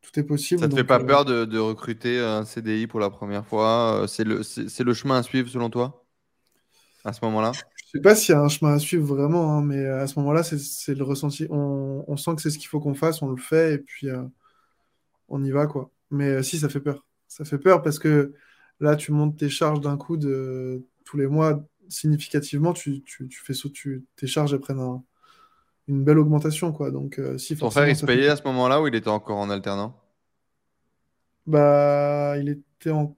tout 0.01 0.19
est 0.19 0.23
possible. 0.23 0.61
Ça 0.61 0.68
te 0.68 0.76
fait 0.76 0.84
pas 0.84 0.99
euh, 0.99 1.05
peur 1.05 1.26
de, 1.26 1.45
de 1.45 1.57
recruter 1.60 2.19
un 2.19 2.45
CDI 2.45 2.88
pour 2.88 2.99
la 2.99 3.10
première 3.10 3.45
fois? 3.45 4.01
Euh, 4.03 4.07
C'est 4.07 4.23
le, 4.23 4.41
le 4.84 4.93
chemin 4.93 5.18
à 5.18 5.23
suivre 5.23 5.49
selon 5.49 5.69
toi 5.69 6.05
à 7.05 7.14
ce 7.14 7.23
moment-là? 7.26 7.51
Je 7.94 7.99
sais 7.99 8.02
pas 8.02 8.15
s'il 8.15 8.34
y 8.34 8.36
a 8.38 8.41
un 8.41 8.49
chemin 8.49 8.74
à 8.74 8.80
suivre 8.80 9.06
vraiment, 9.06 9.53
hein, 9.57 9.61
mais 9.64 9.86
à 9.86 10.07
ce 10.07 10.18
moment-là, 10.20 10.41
c'est 10.44 10.95
le 10.95 11.03
ressenti. 11.03 11.45
On, 11.52 12.03
on 12.07 12.18
sent 12.18 12.36
que 12.36 12.41
c'est 12.41 12.49
ce 12.49 12.57
qu'il 12.57 12.68
faut 12.68 12.80
qu'on 12.80 12.95
fasse, 12.95 13.22
on 13.22 13.30
le 13.30 13.38
fait 13.41 13.76
et 13.76 13.78
puis 13.78 14.10
euh, 14.10 14.24
on 15.30 15.44
y 15.44 15.52
va, 15.52 15.68
quoi. 15.68 15.91
Mais 16.11 16.26
euh, 16.30 16.44
si, 16.44 16.60
ça 16.60 16.70
fait 16.70 16.80
peur. 16.80 17.06
Ça 17.28 17.45
fait 17.45 17.57
peur 17.57 17.82
parce 17.82 17.99
que 17.99 18.34
là, 18.80 18.95
tu 18.95 19.11
montes 19.11 19.38
tes 19.38 19.49
charges 19.49 19.82
d'un 19.82 19.98
coup 19.98 20.18
de 20.18 20.86
tous 21.06 21.18
les 21.18 21.28
mois 21.28 21.64
significativement. 21.90 22.74
Tu, 22.74 23.02
tu, 23.03 23.28
tu 23.28 23.40
fais 23.41 23.53
tu, 23.74 24.06
tes 24.15 24.28
charges 24.28 24.57
prennent 24.57 24.80
un- 24.80 25.03
une 25.88 26.03
belle 26.03 26.20
augmentation, 26.20 26.74
quoi. 26.74 26.91
Donc, 26.91 27.20
euh, 27.20 27.38
si, 27.38 27.56
Ton 27.57 27.72
frère, 27.72 27.88
il 27.90 27.95
se 27.95 28.06
fait 28.06 28.06
payait 28.06 28.28
à 28.30 28.36
ce 28.36 28.44
moment-là 28.44 28.80
ou 28.80 28.88
il 28.88 28.94
était 28.94 29.07
encore 29.07 29.40
en 29.40 29.49
alternant? 29.49 29.99
Bah, 31.45 32.36
il 32.40 32.49
était 32.49 32.91
en... 32.91 33.15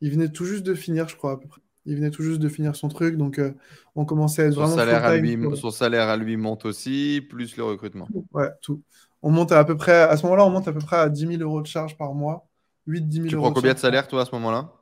Il 0.00 0.10
venait 0.10 0.32
tout 0.32 0.44
juste 0.44 0.64
de 0.64 0.74
finir, 0.74 1.08
je 1.08 1.14
crois, 1.14 1.30
à 1.34 1.36
peu 1.36 1.46
près. 1.46 1.60
Il 1.88 1.96
venait 1.96 2.10
tout 2.10 2.22
juste 2.22 2.40
de 2.40 2.48
finir 2.48 2.76
son 2.76 2.88
truc, 2.88 3.16
donc 3.16 3.38
euh, 3.38 3.54
on 3.96 4.04
commençait 4.04 4.42
à 4.42 4.46
être 4.46 4.54
Son 4.54 4.66
vraiment 4.66 4.80
salaire 4.80 5.04
à 5.04 5.14
lui, 5.14 5.38
son 5.56 5.70
salaire 5.70 6.08
à 6.10 6.18
lui 6.18 6.36
monte 6.36 6.66
aussi, 6.66 7.26
plus 7.30 7.56
le 7.56 7.64
recrutement. 7.64 8.10
Ouais, 8.32 8.48
tout. 8.62 8.82
On 9.22 9.30
monte 9.30 9.52
à, 9.52 9.58
à 9.60 9.64
peu 9.64 9.76
près, 9.76 9.92
à 10.02 10.16
ce 10.16 10.22
moment-là, 10.24 10.44
on 10.46 10.50
monte 10.50 10.68
à 10.68 10.72
peu 10.72 10.78
près 10.80 10.96
à 10.96 11.08
10 11.08 11.26
000 11.26 11.42
euros 11.42 11.60
de 11.60 11.66
charge 11.66 11.96
par 11.96 12.14
mois. 12.14 12.46
8-10 12.86 13.20
000 13.20 13.28
Tu 13.28 13.36
euros 13.36 13.36
prends 13.36 13.52
de 13.52 13.58
combien 13.58 13.74
de 13.74 13.78
salaire, 13.78 14.08
toi, 14.08 14.22
à 14.22 14.24
ce 14.24 14.32
moment-là? 14.32 14.72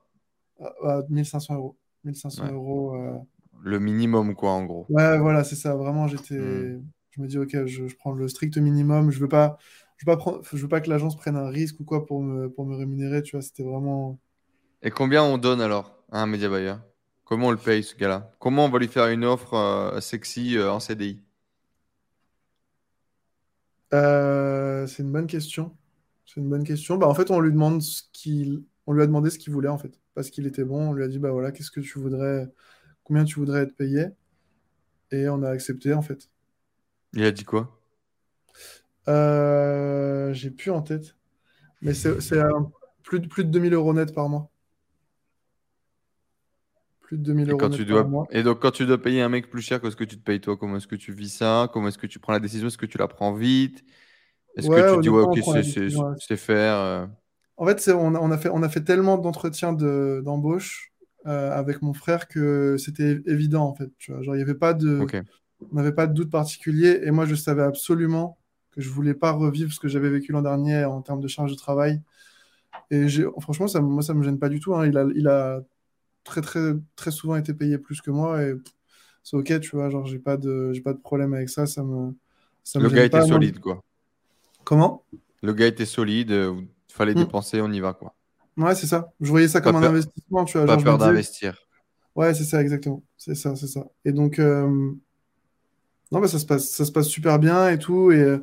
à 0.83 1.03
1500 1.09 1.55
euros. 1.55 1.77
1500 2.05 2.31
Ouais. 2.39 2.53
euros. 2.53 2.95
euh, 2.97 3.19
Le 3.61 3.81
minimum, 3.81 4.37
quoi, 4.37 4.53
en 4.53 4.65
gros. 4.65 4.89
Ouais, 4.89 5.19
voilà, 5.19 5.43
c'est 5.45 5.57
ça. 5.57 5.75
Vraiment, 5.75 6.07
j'étais. 6.09 6.35
Hmm. 6.37 6.69
Je 7.11 7.21
me 7.21 7.27
dis, 7.27 7.39
ok, 7.39 7.65
je, 7.67 7.89
je 7.89 7.97
prends 7.97 8.13
le 8.13 8.29
strict 8.29 8.57
minimum. 8.59 9.11
Je 9.11 9.19
veux 9.19 9.29
pas, 9.29 9.59
je 9.97 10.05
veux 10.07 10.13
pas 10.13 10.17
prendre, 10.17 10.43
je 10.45 10.57
veux 10.57 10.69
pas 10.69 10.81
que 10.81 10.89
l'agence 10.91 11.17
prenne 11.17 11.37
un 11.37 11.49
risque 11.49 11.81
ou 11.81 11.85
quoi 11.85 12.07
pour 12.07 12.23
me, 12.23 12.49
pour 12.51 12.67
me 12.67 12.77
rémunérer. 12.77 13.23
Tu 13.23 13.33
vois, 13.37 13.43
c'était 13.43 13.65
vraiment. 13.65 14.21
Et 14.81 14.91
combien 14.91 15.23
on 15.23 15.37
donne 15.37 15.61
alors 15.61 16.03
à 16.11 16.23
un 16.23 16.27
média 16.27 16.49
buyer? 16.49 16.77
Comment 17.27 17.49
on 17.49 17.51
le 17.51 17.57
paye, 17.57 17.83
ce 17.83 17.97
gars-là? 17.97 18.31
Comment 18.39 18.67
on 18.67 18.69
va 18.69 18.79
lui 18.79 18.87
faire 18.87 19.09
une 19.09 19.25
offre 19.25 19.55
euh, 19.55 20.01
sexy 20.01 20.57
euh, 20.57 20.71
en 20.71 20.79
CDI? 20.79 21.21
Euh, 23.93 24.87
c'est 24.87 25.03
une 25.03 25.11
bonne 25.11 25.27
question. 25.27 25.77
C'est 26.25 26.41
une 26.41 26.49
bonne 26.49 26.63
question. 26.63 26.97
Bah, 26.97 27.09
en 27.09 27.15
fait, 27.15 27.33
on 27.33 27.41
lui 27.41 27.51
demande 27.51 27.83
ce 27.83 28.03
qu'il, 28.13 28.63
on 28.87 28.93
lui 28.93 29.03
a 29.03 29.07
demandé 29.07 29.31
ce 29.31 29.41
qu'il 29.41 29.53
voulait 29.53 29.69
en 29.69 29.77
fait, 29.77 29.99
parce 30.15 30.31
qu'il 30.31 30.47
était 30.47 30.63
bon. 30.63 30.91
On 30.91 30.93
lui 30.93 31.03
a 31.03 31.09
dit, 31.09 31.19
bah 31.19 31.33
voilà, 31.33 31.51
qu'est-ce 31.51 31.73
que 31.73 31.81
tu 31.81 31.99
voudrais, 31.99 32.49
combien 33.03 33.25
tu 33.25 33.41
voudrais 33.41 33.63
être 33.63 33.77
payé, 33.77 34.07
et 35.11 35.29
on 35.29 35.43
a 35.43 35.51
accepté 35.51 35.95
en 35.95 36.03
fait. 36.03 36.31
Il 37.13 37.25
a 37.25 37.33
dit 37.33 37.45
quoi? 37.45 37.77
J'ai 39.09 40.51
plus 40.51 40.71
en 40.71 40.83
tête, 40.83 41.17
mais 41.83 41.93
c'est 41.93 42.17
plus 43.03 43.19
de 43.19 43.27
plus 43.27 43.45
de 43.45 43.51
2000 43.51 43.75
euros 43.75 43.95
net 43.95 44.15
par 44.15 44.29
mois. 44.29 44.49
Plus 47.07 47.17
de 47.17 47.23
2000 47.23 47.49
Et 47.49 47.55
euros 47.55 47.69
quand 47.69 47.71
tu 47.71 47.85
dois, 47.87 48.05
mois. 48.05 48.29
et 48.31 48.43
donc 48.43 48.61
quand 48.61 48.73
tu 48.73 48.87
dois 48.87 49.01
payer 49.01 49.23
un 49.23 49.29
mec 49.29 49.49
plus 49.51 49.63
cher 49.63 49.81
que 49.81 49.91
ce 49.91 49.97
que 49.97 50.05
tu 50.05 50.17
te 50.19 50.23
payes 50.23 50.41
toi, 50.41 50.57
comment 50.57 50.77
est-ce 50.79 50.89
que 50.89 50.97
tu 50.97 51.13
vis 51.13 51.31
ça? 51.31 51.69
Comment 51.73 51.89
est-ce 51.89 51.99
que 51.99 52.07
tu 52.09 52.19
prends 52.19 52.33
la 52.33 52.41
décision? 52.41 52.67
Est-ce 52.69 52.79
que 52.79 52.87
tu 52.87 52.99
la 52.99 53.09
prends 53.09 53.33
vite? 53.35 53.85
Est-ce 54.57 54.71
que 54.71 54.81
tu 54.81 54.97
te 54.99 55.03
dis 55.03 55.11
ouais, 55.11 55.23
ok, 55.23 55.41
c'est 55.43 56.39
faire. 56.39 56.77
euh, 56.79 57.07
En 57.57 57.67
fait, 57.67 57.89
on 57.93 58.15
a, 58.15 58.21
on 58.21 58.31
a 58.31 58.39
fait, 58.39 58.51
on 58.53 58.63
a 58.63 58.69
fait 58.69 58.83
tellement 58.85 59.17
d'entretiens 59.19 59.73
de, 59.73 60.21
d'embauche 60.25 60.93
euh, 61.27 61.51
avec 61.53 61.83
mon 61.83 61.95
frère 61.95 62.29
que 62.29 62.77
c'était 62.79 63.21
évident 63.27 63.65
en 63.67 63.75
fait. 63.75 63.91
Tu 63.99 64.13
vois, 64.13 64.23
genre 64.23 64.37
il 64.37 64.41
y 64.41 64.43
avait 64.43 64.55
pas 64.55 64.75
de, 64.75 65.13
Ok. 65.13 65.27
on 65.73 65.77
n'avait 65.77 65.93
pas 65.95 66.07
de 66.07 66.13
doute 66.15 66.31
particulier, 66.31 67.01
et 67.05 67.11
moi 67.11 67.25
je 67.27 67.35
savais 67.35 67.63
absolument 67.63 68.39
que 68.73 68.81
je 68.83 68.91
voulais 68.91 69.15
pas 69.15 69.33
revivre 69.33 69.73
ce 69.73 69.81
que 69.81 69.89
j'avais 69.89 70.11
vécu 70.11 70.33
l'an 70.33 70.43
dernier 70.43 70.85
en 70.85 71.01
termes 71.03 71.21
de 71.21 71.29
charge 71.29 71.51
de 71.53 71.57
travail. 71.57 72.03
Et 72.91 73.09
j'ai, 73.09 73.25
franchement, 73.41 73.69
ça, 73.69 73.81
me- 73.83 73.89
moi 73.89 74.03
ça 74.03 74.15
me 74.15 74.23
gêne 74.23 74.39
pas 74.39 74.49
du 74.49 74.61
tout. 74.61 74.75
hein. 74.75 74.87
Il 74.87 74.97
a, 74.99 75.07
il 75.17 75.29
a 75.29 75.63
très 76.27 76.43
très 76.43 76.75
très 76.97 77.13
souvent 77.13 77.37
été 77.37 77.55
payé 77.55 77.79
plus 77.79 78.03
que 78.03 78.13
moi 78.13 78.43
et 78.45 78.55
c'est 79.25 79.37
ok, 79.37 79.61
tu 79.61 79.71
vois. 79.77 79.91
Genre 79.91 80.07
j'ai 80.07 80.19
pas 80.21 80.37
de, 80.39 80.73
j'ai 80.75 80.83
pas 80.83 80.95
de 80.95 81.01
problème 81.01 81.35
avec 81.35 81.49
ça. 81.51 81.67
Ça 81.67 81.83
me, 81.85 82.15
ça 82.65 82.81
me 82.81 82.89
Le 82.89 82.89
gars 82.89 83.05
était 83.05 83.21
pas. 83.21 83.27
Solide, 83.29 83.61
quoi. 83.61 83.83
comment? 84.65 85.05
Le 85.43 85.55
gars 85.55 85.67
était 85.69 85.87
solide, 85.87 86.31
euh, 86.31 86.61
il 86.61 86.93
fallait 86.93 87.15
Hmm. 87.15 87.25
dépenser, 87.25 87.63
on 87.63 87.73
y 87.73 87.81
va, 87.81 87.95
quoi. 87.95 88.15
Ouais, 88.57 88.75
c'est 88.75 88.87
ça. 88.87 89.13
Je 89.21 89.29
voyais 89.29 89.49
ça 89.49 89.61
Pas 89.61 89.75
comme 89.75 89.77
un 89.77 89.85
investissement, 89.85 90.45
tu 90.47 90.57
vois. 90.59 90.67
pas 90.67 90.79
Genre 90.79 90.83
peur 90.83 90.99
d'investir. 90.99 91.69
ouais, 92.15 92.35
c'est 92.35 92.45
ça 92.45 92.61
exactement. 92.63 93.03
C'est 93.17 93.35
ça, 93.35 93.55
c'est 93.57 93.67
ça. 93.69 93.87
Et 94.05 94.13
donc 94.13 94.39
euh, 94.39 94.93
Non, 96.13 96.21
bah, 96.21 96.29
ça 96.29 96.39
se 96.39 96.47
passe, 96.47 96.71
ça 96.71 96.85
se 96.85 96.93
passe 96.93 97.09
super 97.09 97.39
bien 97.39 97.69
et 97.69 97.79
tout. 97.79 98.13
Et 98.13 98.21
euh, 98.21 98.39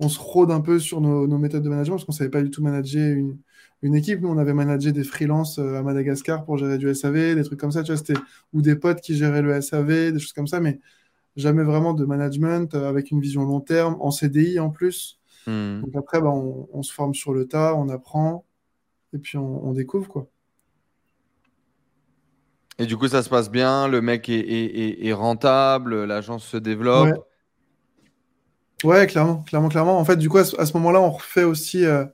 on 0.00 0.08
se 0.08 0.18
rôde 0.20 0.50
un 0.50 0.60
peu 0.60 0.78
sur 0.78 1.00
nos, 1.00 1.26
nos 1.26 1.38
méthodes 1.38 1.62
de 1.62 1.68
management 1.68 1.96
parce 1.96 2.04
qu'on 2.04 2.12
savait 2.12 2.30
pas 2.30 2.42
du 2.42 2.50
tout 2.50 2.62
manager 2.62 3.16
une, 3.16 3.38
une 3.82 3.94
équipe. 3.94 4.20
Nous, 4.20 4.28
on 4.28 4.38
avait 4.38 4.54
managé 4.54 4.92
des 4.92 5.04
freelances 5.04 5.58
euh, 5.58 5.76
à 5.76 5.82
Madagascar 5.82 6.44
pour 6.44 6.58
gérer 6.58 6.78
du 6.78 6.88
SAV, 6.88 7.34
des 7.34 7.44
trucs 7.44 7.60
comme 7.60 7.72
ça. 7.72 7.82
Tu 7.82 7.92
vois, 7.92 7.96
c'était, 7.98 8.20
ou 8.52 8.62
des 8.62 8.76
potes 8.76 9.00
qui 9.00 9.16
géraient 9.16 9.42
le 9.42 9.52
SAV, 9.52 10.12
des 10.12 10.18
choses 10.18 10.32
comme 10.32 10.46
ça, 10.46 10.60
mais 10.60 10.80
jamais 11.36 11.64
vraiment 11.64 11.94
de 11.94 12.04
management 12.06 12.74
euh, 12.74 12.88
avec 12.88 13.10
une 13.12 13.20
vision 13.20 13.44
long 13.44 13.60
terme, 13.60 13.96
en 14.00 14.10
CDI 14.10 14.60
en 14.60 14.70
plus. 14.70 15.20
Hmm. 15.46 15.82
Donc 15.82 15.96
après, 15.96 16.20
bah, 16.20 16.30
on, 16.30 16.68
on 16.72 16.82
se 16.82 16.92
forme 16.92 17.14
sur 17.14 17.34
le 17.34 17.46
tas, 17.48 17.74
on 17.76 17.88
apprend 17.88 18.44
et 19.14 19.18
puis 19.18 19.38
on, 19.38 19.66
on 19.66 19.72
découvre 19.74 20.08
quoi. 20.08 20.28
Et 22.78 22.86
du 22.86 22.96
coup, 22.96 23.08
ça 23.08 23.22
se 23.22 23.28
passe 23.30 23.50
bien, 23.50 23.88
le 23.88 24.02
mec 24.02 24.28
est, 24.28 24.38
est- 24.38 24.78
est- 24.78 25.06
est 25.06 25.12
rentable, 25.12 26.04
l'agence 26.04 26.44
se 26.46 26.56
développe. 26.58 27.08
ouais, 27.10 27.20
clairement, 28.80 29.42
clairement, 29.42 29.68
clairement. 29.68 29.98
En 29.98 30.04
fait, 30.04 30.16
du 30.16 30.28
coup, 30.28 30.38
à 30.38 30.44
ce, 30.44 30.72
moment-là, 30.74 31.00
on 31.00 31.10
refait 31.10 31.44
aussi, 31.44 31.84
euh, 31.84 32.04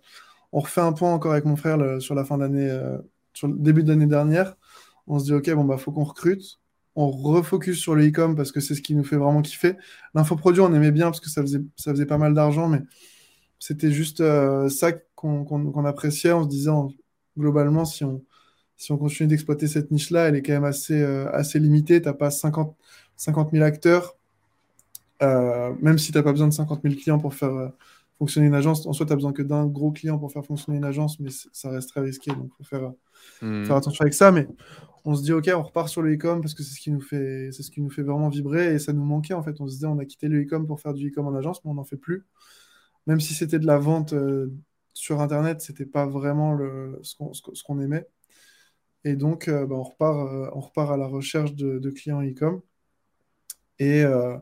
on 0.53 0.61
refait 0.61 0.81
un 0.81 0.93
point 0.93 1.13
encore 1.13 1.33
avec 1.33 1.45
mon 1.45 1.57
frère 1.57 2.01
sur 2.01 2.15
la 2.15 2.25
fin 2.25 2.39
d'année, 2.39 2.71
euh, 2.71 2.99
sur 3.35 3.49
le 3.49 3.55
début 3.59 3.83
d'année 3.83 4.07
dernière. 4.07 4.57
On 5.07 5.19
se 5.19 5.25
dit, 5.25 5.35
ok, 5.35 5.51
bon 5.53 5.65
bah, 5.65 5.79
faut 5.79 5.93
qu'on 5.93 6.05
recrute. 6.05 6.61
On 6.95 7.11
refocus 7.11 7.81
sur 7.81 7.95
le 7.95 8.07
e-com 8.07 8.37
parce 8.37 8.53
que 8.53 8.61
c'est 8.61 8.75
ce 8.75 8.83
qui 8.83 8.95
nous 8.95 9.05
fait 9.05 9.17
vraiment 9.17 9.43
kiffer. 9.43 9.77
L'infoproduit, 10.15 10.61
on 10.61 10.73
aimait 10.75 10.91
bien 10.93 11.07
parce 11.07 11.21
que 11.21 11.31
ça 11.31 11.43
faisait, 11.43 11.61
ça 11.77 11.91
faisait 11.93 12.07
pas 12.07 12.19
mal 12.19 12.35
d'argent, 12.35 12.69
mais 12.69 12.81
c'était 13.59 13.91
juste 13.93 14.21
euh, 14.21 14.69
ça 14.69 14.93
qu'on 15.15 15.85
appréciait. 15.87 16.33
On 16.33 16.45
se 16.45 16.49
disait, 16.49 16.71
en- 16.71 16.93
globalement, 17.39 17.85
si 17.85 18.05
on, 18.05 18.25
si 18.77 18.93
on 18.93 18.99
continue 18.99 19.29
d'exploiter 19.29 19.69
cette 19.69 19.91
niche-là, 19.91 20.29
elle 20.29 20.37
est 20.37 20.43
quand 20.43 20.53
même 20.53 20.65
assez, 20.65 21.03
assez 21.03 21.59
limitée. 21.59 22.03
T'as 22.03 22.13
pas 22.15 22.31
50, 22.31 22.77
50 23.17 23.53
000 23.53 23.65
acteurs. 23.65 24.17
Euh, 25.23 25.75
même 25.81 25.99
si 25.99 26.13
tu 26.13 26.19
n'as 26.19 26.25
pas 26.25 26.33
besoin 26.33 26.49
de 26.49 26.53
50 26.53 26.83
000 26.83 26.95
clients 26.97 27.19
pour 27.19 27.35
faire 27.35 27.55
euh, 27.55 27.69
fonctionner 28.19 28.47
une 28.49 28.55
agence, 28.55 28.87
en 28.87 28.93
soi, 28.93 29.07
tu 29.07 29.11
n'as 29.11 29.17
besoin 29.17 29.33
que 29.33 29.43
d'un 29.43 29.67
gros 29.67 29.93
client 29.93 30.19
pour 30.19 30.33
faire 30.33 30.45
fonctionner 30.45 30.79
une 30.79 30.85
agence, 30.85 31.21
mais 31.21 31.31
ça 31.53 31.71
reste 31.71 31.91
très 31.91 32.01
risqué, 32.01 32.33
donc 32.33 32.51
il 32.59 32.65
faut 32.65 32.65
faire, 32.65 32.93
Hmm. 33.41 33.65
faire 33.65 33.77
attention 33.77 34.03
avec 34.03 34.15
ça. 34.15 34.31
Mais 34.33 34.47
on 35.05 35.15
se 35.15 35.23
dit, 35.23 35.33
OK, 35.33 35.51
on 35.55 35.63
repart 35.63 35.89
sur 35.89 36.03
le 36.03 36.15
e-com 36.15 36.41
parce 36.41 36.55
que 36.55 36.63
c'est 36.63 36.75
ce 36.75 36.81
qui 36.81 36.91
nous 36.91 37.01
fait, 37.01 37.51
ce 37.53 37.71
qui 37.71 37.81
nous 37.81 37.91
fait 37.91 38.03
vraiment 38.03 38.29
vibrer 38.29 38.75
et 38.75 38.79
ça 38.79 38.93
nous 38.93 39.05
manquait 39.05 39.35
en 39.35 39.43
fait. 39.43 39.61
On 39.61 39.67
se 39.67 39.75
disait, 39.75 39.87
on 39.87 39.99
a 39.99 40.05
quitté 40.05 40.29
le 40.29 40.43
e-com 40.43 40.67
pour 40.67 40.81
faire 40.81 40.95
du 40.95 41.09
e-com 41.09 41.27
en 41.27 41.35
agence, 41.35 41.65
mais 41.65 41.71
on 41.71 41.75
n'en 41.75 41.85
fait 41.85 41.97
plus. 41.97 42.25
Même 43.07 43.21
si 43.21 43.35
c'était 43.35 43.59
de 43.59 43.67
la 43.67 43.79
vente 43.79 44.13
euh, 44.13 44.53
sur 44.95 45.21
Internet, 45.21 45.61
c'était 45.61 45.87
pas 45.87 46.07
vraiment 46.07 46.53
le, 46.53 46.99
ce 47.03 47.17
qu'on 47.17 47.33
qu'on 47.67 47.81
aimait. 47.81 48.07
Et 49.05 49.17
donc, 49.17 49.49
euh, 49.49 49.67
bah, 49.67 49.77
on 49.77 49.83
repart, 49.83 50.17
euh, 50.19 50.51
on 50.55 50.61
repart 50.61 50.91
à 50.93 50.97
la 50.97 51.07
recherche 51.07 51.55
de, 51.55 51.79
de 51.79 51.91
clients 51.91 52.23
e-com. 52.23 52.61
Et, 53.79 54.03
euh, 54.05 54.37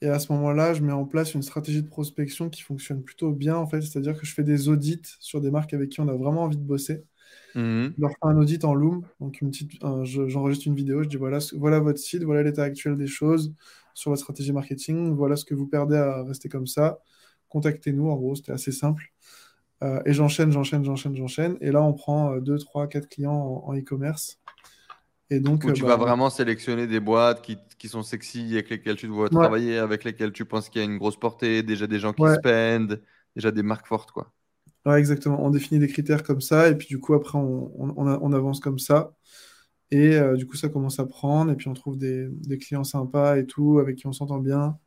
et 0.00 0.08
à 0.08 0.18
ce 0.18 0.32
moment-là, 0.32 0.74
je 0.74 0.82
mets 0.82 0.92
en 0.92 1.04
place 1.06 1.34
une 1.34 1.42
stratégie 1.42 1.82
de 1.82 1.88
prospection 1.88 2.50
qui 2.50 2.62
fonctionne 2.62 3.02
plutôt 3.02 3.32
bien, 3.32 3.56
en 3.56 3.66
fait. 3.66 3.80
C'est-à-dire 3.82 4.18
que 4.18 4.26
je 4.26 4.34
fais 4.34 4.44
des 4.44 4.68
audits 4.68 5.02
sur 5.20 5.40
des 5.40 5.50
marques 5.50 5.74
avec 5.74 5.90
qui 5.90 6.00
on 6.00 6.08
a 6.08 6.14
vraiment 6.14 6.42
envie 6.44 6.56
de 6.58 6.62
bosser. 6.62 7.04
Hmm. 7.54 7.94
Je 7.96 8.02
leur 8.02 8.10
fais 8.10 8.16
un 8.22 8.36
audit 8.36 8.64
en 8.64 8.74
Loom, 8.74 9.06
donc 9.20 9.40
une 9.40 9.50
petite, 9.50 9.82
un- 9.84 10.04
je- 10.04 10.28
j'enregistre 10.28 10.66
une 10.66 10.74
vidéo, 10.74 11.02
je 11.04 11.08
dis 11.08 11.16
voilà, 11.16 11.38
voilà 11.56 11.78
votre 11.80 11.98
site, 11.98 12.24
voilà 12.24 12.42
l'état 12.42 12.64
actuel 12.64 12.96
des 12.96 13.06
choses 13.06 13.54
sur 13.94 14.10
votre 14.10 14.22
stratégie 14.22 14.52
marketing, 14.52 15.14
voilà 15.14 15.36
ce 15.36 15.44
que 15.44 15.54
vous 15.54 15.66
perdez 15.68 15.96
à 15.96 16.24
rester 16.24 16.48
comme 16.48 16.66
ça. 16.66 17.00
Contactez-nous, 17.48 18.08
en 18.10 18.16
gros, 18.16 18.34
c'était 18.34 18.52
assez 18.52 18.72
simple. 18.72 19.12
Euh, 19.82 20.00
et 20.06 20.12
j'enchaîne, 20.14 20.52
j'enchaîne, 20.52 20.84
j'enchaîne, 20.84 21.16
j'enchaîne. 21.16 21.56
Et 21.60 21.70
là, 21.72 21.82
on 21.82 21.94
prend 21.94 22.38
2, 22.38 22.58
3, 22.58 22.88
4 22.88 23.08
clients 23.08 23.32
en 23.34 23.70
en 23.70 23.76
e-commerce. 23.76 24.40
Et 25.30 25.40
donc, 25.40 25.64
Où 25.64 25.70
euh, 25.70 25.74
tu 25.74 25.82
bah, 25.82 25.84
vas 25.84 25.96
vraiment 25.96 26.30
sélectionner 26.30 26.86
des 26.86 27.00
boîtes 27.00 27.42
qui, 27.42 27.58
qui 27.78 27.88
sont 27.88 28.02
sexy, 28.04 28.52
avec 28.54 28.70
lesquelles 28.70 28.96
tu 28.96 29.08
dois 29.08 29.30
ouais, 29.30 29.48
travailler, 29.48 29.78
avec 29.78 30.04
lesquelles 30.04 30.32
tu 30.32 30.44
penses 30.44 30.68
qu'il 30.68 30.80
y 30.82 30.84
a 30.84 30.86
une 30.88 30.98
grosse 30.98 31.18
portée, 31.18 31.62
déjà 31.62 31.86
des 31.86 31.98
gens 31.98 32.12
qui 32.12 32.28
ouais, 32.28 32.38
spendent, 32.38 33.02
déjà 33.34 33.50
des 33.50 33.62
marques 33.62 33.86
fortes, 33.86 34.10
quoi. 34.12 34.32
ouais, 34.86 34.98
exactement. 34.98 35.42
On 35.44 35.50
définit 35.50 35.80
des 35.80 35.88
critères 35.88 36.22
comme 36.22 36.40
ça, 36.40 36.68
et 36.68 36.74
puis 36.76 36.86
du 36.88 36.98
coup, 37.00 37.14
après, 37.14 37.38
on, 37.38 37.72
on- 37.82 37.94
on 37.96 38.06
a- 38.06 38.18
on 38.20 38.32
avance 38.32 38.60
comme 38.60 38.78
ça. 38.78 39.14
Et 39.92 40.16
euh, 40.16 40.36
du 40.36 40.46
coup, 40.46 40.56
ça 40.56 40.68
commence 40.70 41.00
à 41.00 41.06
prendre, 41.06 41.52
et 41.52 41.56
puis 41.56 41.68
on 41.68 41.74
trouve 41.74 41.98
des, 41.98 42.28
des 42.30 42.58
clients 42.58 42.84
sympas 42.84 43.38
et 43.38 43.46
tout, 43.46 43.78
avec 43.80 43.96
qui 43.96 44.06
on 44.08 44.12
s'entend 44.14 44.38
bien. 44.40 44.78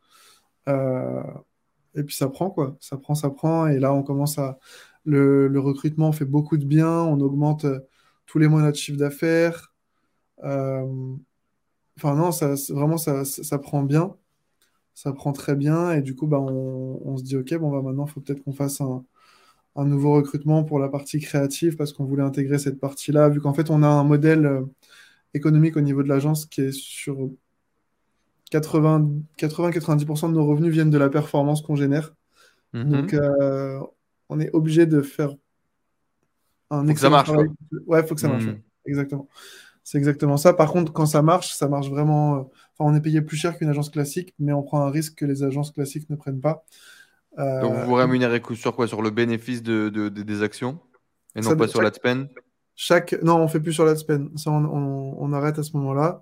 Euh, 0.69 1.23
et 1.95 2.03
puis 2.03 2.15
ça 2.15 2.29
prend, 2.29 2.49
quoi. 2.51 2.77
Ça 2.81 2.97
prend, 2.97 3.15
ça 3.15 3.29
prend. 3.31 3.67
Et 3.67 3.79
là, 3.79 3.93
on 3.93 4.03
commence 4.03 4.37
à... 4.39 4.59
Le, 5.05 5.47
le 5.49 5.59
recrutement 5.61 6.11
fait 6.13 6.25
beaucoup 6.25 6.57
de 6.57 6.65
bien, 6.65 6.89
on 6.91 7.19
augmente 7.21 7.65
tous 8.27 8.39
les 8.39 8.47
mois 8.49 8.61
notre 8.61 8.77
chiffre 8.79 8.99
d'affaires. 8.99 9.73
Euh, 10.43 11.15
Enfin, 11.97 12.15
non, 12.15 12.31
ça, 12.31 12.53
vraiment, 12.69 12.97
ça, 12.97 13.25
ça, 13.25 13.43
ça 13.43 13.57
prend 13.59 13.83
bien. 13.83 14.15
Ça 14.95 15.13
prend 15.13 15.33
très 15.33 15.55
bien. 15.55 15.93
Et 15.93 16.01
du 16.01 16.15
coup, 16.15 16.27
bah, 16.27 16.39
on, 16.39 17.01
on 17.05 17.17
se 17.17 17.23
dit, 17.23 17.37
OK, 17.37 17.53
bon, 17.55 17.71
bah, 17.71 17.81
maintenant, 17.81 18.05
il 18.07 18.11
faut 18.11 18.21
peut-être 18.21 18.43
qu'on 18.43 18.53
fasse 18.53 18.81
un, 18.81 19.05
un 19.75 19.85
nouveau 19.85 20.13
recrutement 20.13 20.63
pour 20.63 20.79
la 20.79 20.89
partie 20.89 21.19
créative 21.19 21.77
parce 21.77 21.93
qu'on 21.93 22.05
voulait 22.05 22.23
intégrer 22.23 22.59
cette 22.59 22.79
partie-là, 22.79 23.29
vu 23.29 23.41
qu'en 23.41 23.53
fait, 23.53 23.69
on 23.71 23.83
a 23.83 23.87
un 23.87 24.03
modèle 24.03 24.45
euh, 24.45 24.61
économique 25.33 25.77
au 25.77 25.81
niveau 25.81 26.03
de 26.03 26.09
l'agence 26.09 26.45
qui 26.45 26.61
est 26.61 26.71
sur 26.73 27.29
80-90% 28.51 30.29
de 30.29 30.33
nos 30.35 30.45
revenus 30.45 30.71
viennent 30.71 30.89
de 30.89 30.97
la 30.97 31.09
performance 31.09 31.61
qu'on 31.61 31.75
génère. 31.75 32.13
Mhm. 32.73 32.89
Donc, 32.89 33.13
euh, 33.13 33.79
on 34.29 34.39
est 34.39 34.51
obligé 34.53 34.85
de 34.85 35.01
faire 35.01 35.35
un 36.69 36.85
Faut 36.85 36.93
que 36.93 36.99
ça 36.99 37.09
marche, 37.09 37.29
travail. 37.29 37.49
Ouais, 37.85 38.05
faut 38.05 38.15
que 38.15 38.21
ça 38.21 38.29
marche. 38.29 38.45
Mhm. 38.45 38.61
Exactement. 38.85 39.27
C'est 39.89 39.97
exactement 39.97 40.35
ça. 40.35 40.51
Par 40.51 40.73
contre, 40.73 40.91
quand 40.91 41.05
ça 41.05 41.21
marche, 41.21 41.53
ça 41.53 41.69
marche 41.69 41.89
vraiment. 41.89 42.35
euh, 42.35 42.39
Enfin, 42.77 42.91
on 42.91 42.93
est 42.93 42.99
payé 42.99 43.21
plus 43.21 43.37
cher 43.37 43.57
qu'une 43.57 43.69
agence 43.69 43.89
classique, 43.89 44.33
mais 44.37 44.51
on 44.51 44.61
prend 44.61 44.81
un 44.81 44.91
risque 44.91 45.15
que 45.15 45.23
les 45.23 45.43
agences 45.43 45.71
classiques 45.71 46.09
ne 46.09 46.17
prennent 46.17 46.41
pas. 46.41 46.65
Euh, 47.39 47.61
Donc 47.61 47.73
vous 47.73 47.85
vous 47.85 47.93
rémunérez 47.93 48.41
sur 48.55 48.75
quoi? 48.75 48.85
Sur 48.89 49.01
le 49.01 49.11
bénéfice 49.11 49.63
de, 49.63 49.87
de- 49.87 50.09
de- 50.09 50.23
des 50.23 50.43
actions? 50.43 50.77
Et 51.37 51.39
non 51.39 51.51
Ça- 51.51 51.55
pas 51.55 51.69
sur 51.69 51.81
la 51.81 51.93
spend? 51.93 52.27
Chaque... 52.75 53.13
Non, 53.23 53.37
on 53.37 53.47
fait 53.47 53.61
plus 53.61 53.71
sur 53.71 53.85
la 53.85 53.95
spend. 53.95 54.27
Ça, 54.37 54.51
on, 54.51 54.65
on- 54.65 55.15
on 55.19 55.31
arrête 55.31 55.57
à 55.57 55.63
ce 55.63 55.71
moment-là. 55.77 56.21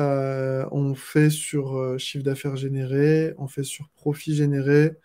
Euh, 0.00 0.66
on 0.72 0.96
fait 0.96 1.30
sur 1.30 1.96
chiffre 2.00 2.24
d'affaires 2.24 2.56
généré, 2.56 3.32
on 3.38 3.46
fait 3.46 3.62
sur 3.62 3.90
profit 3.90 4.34
généré, 4.34 4.96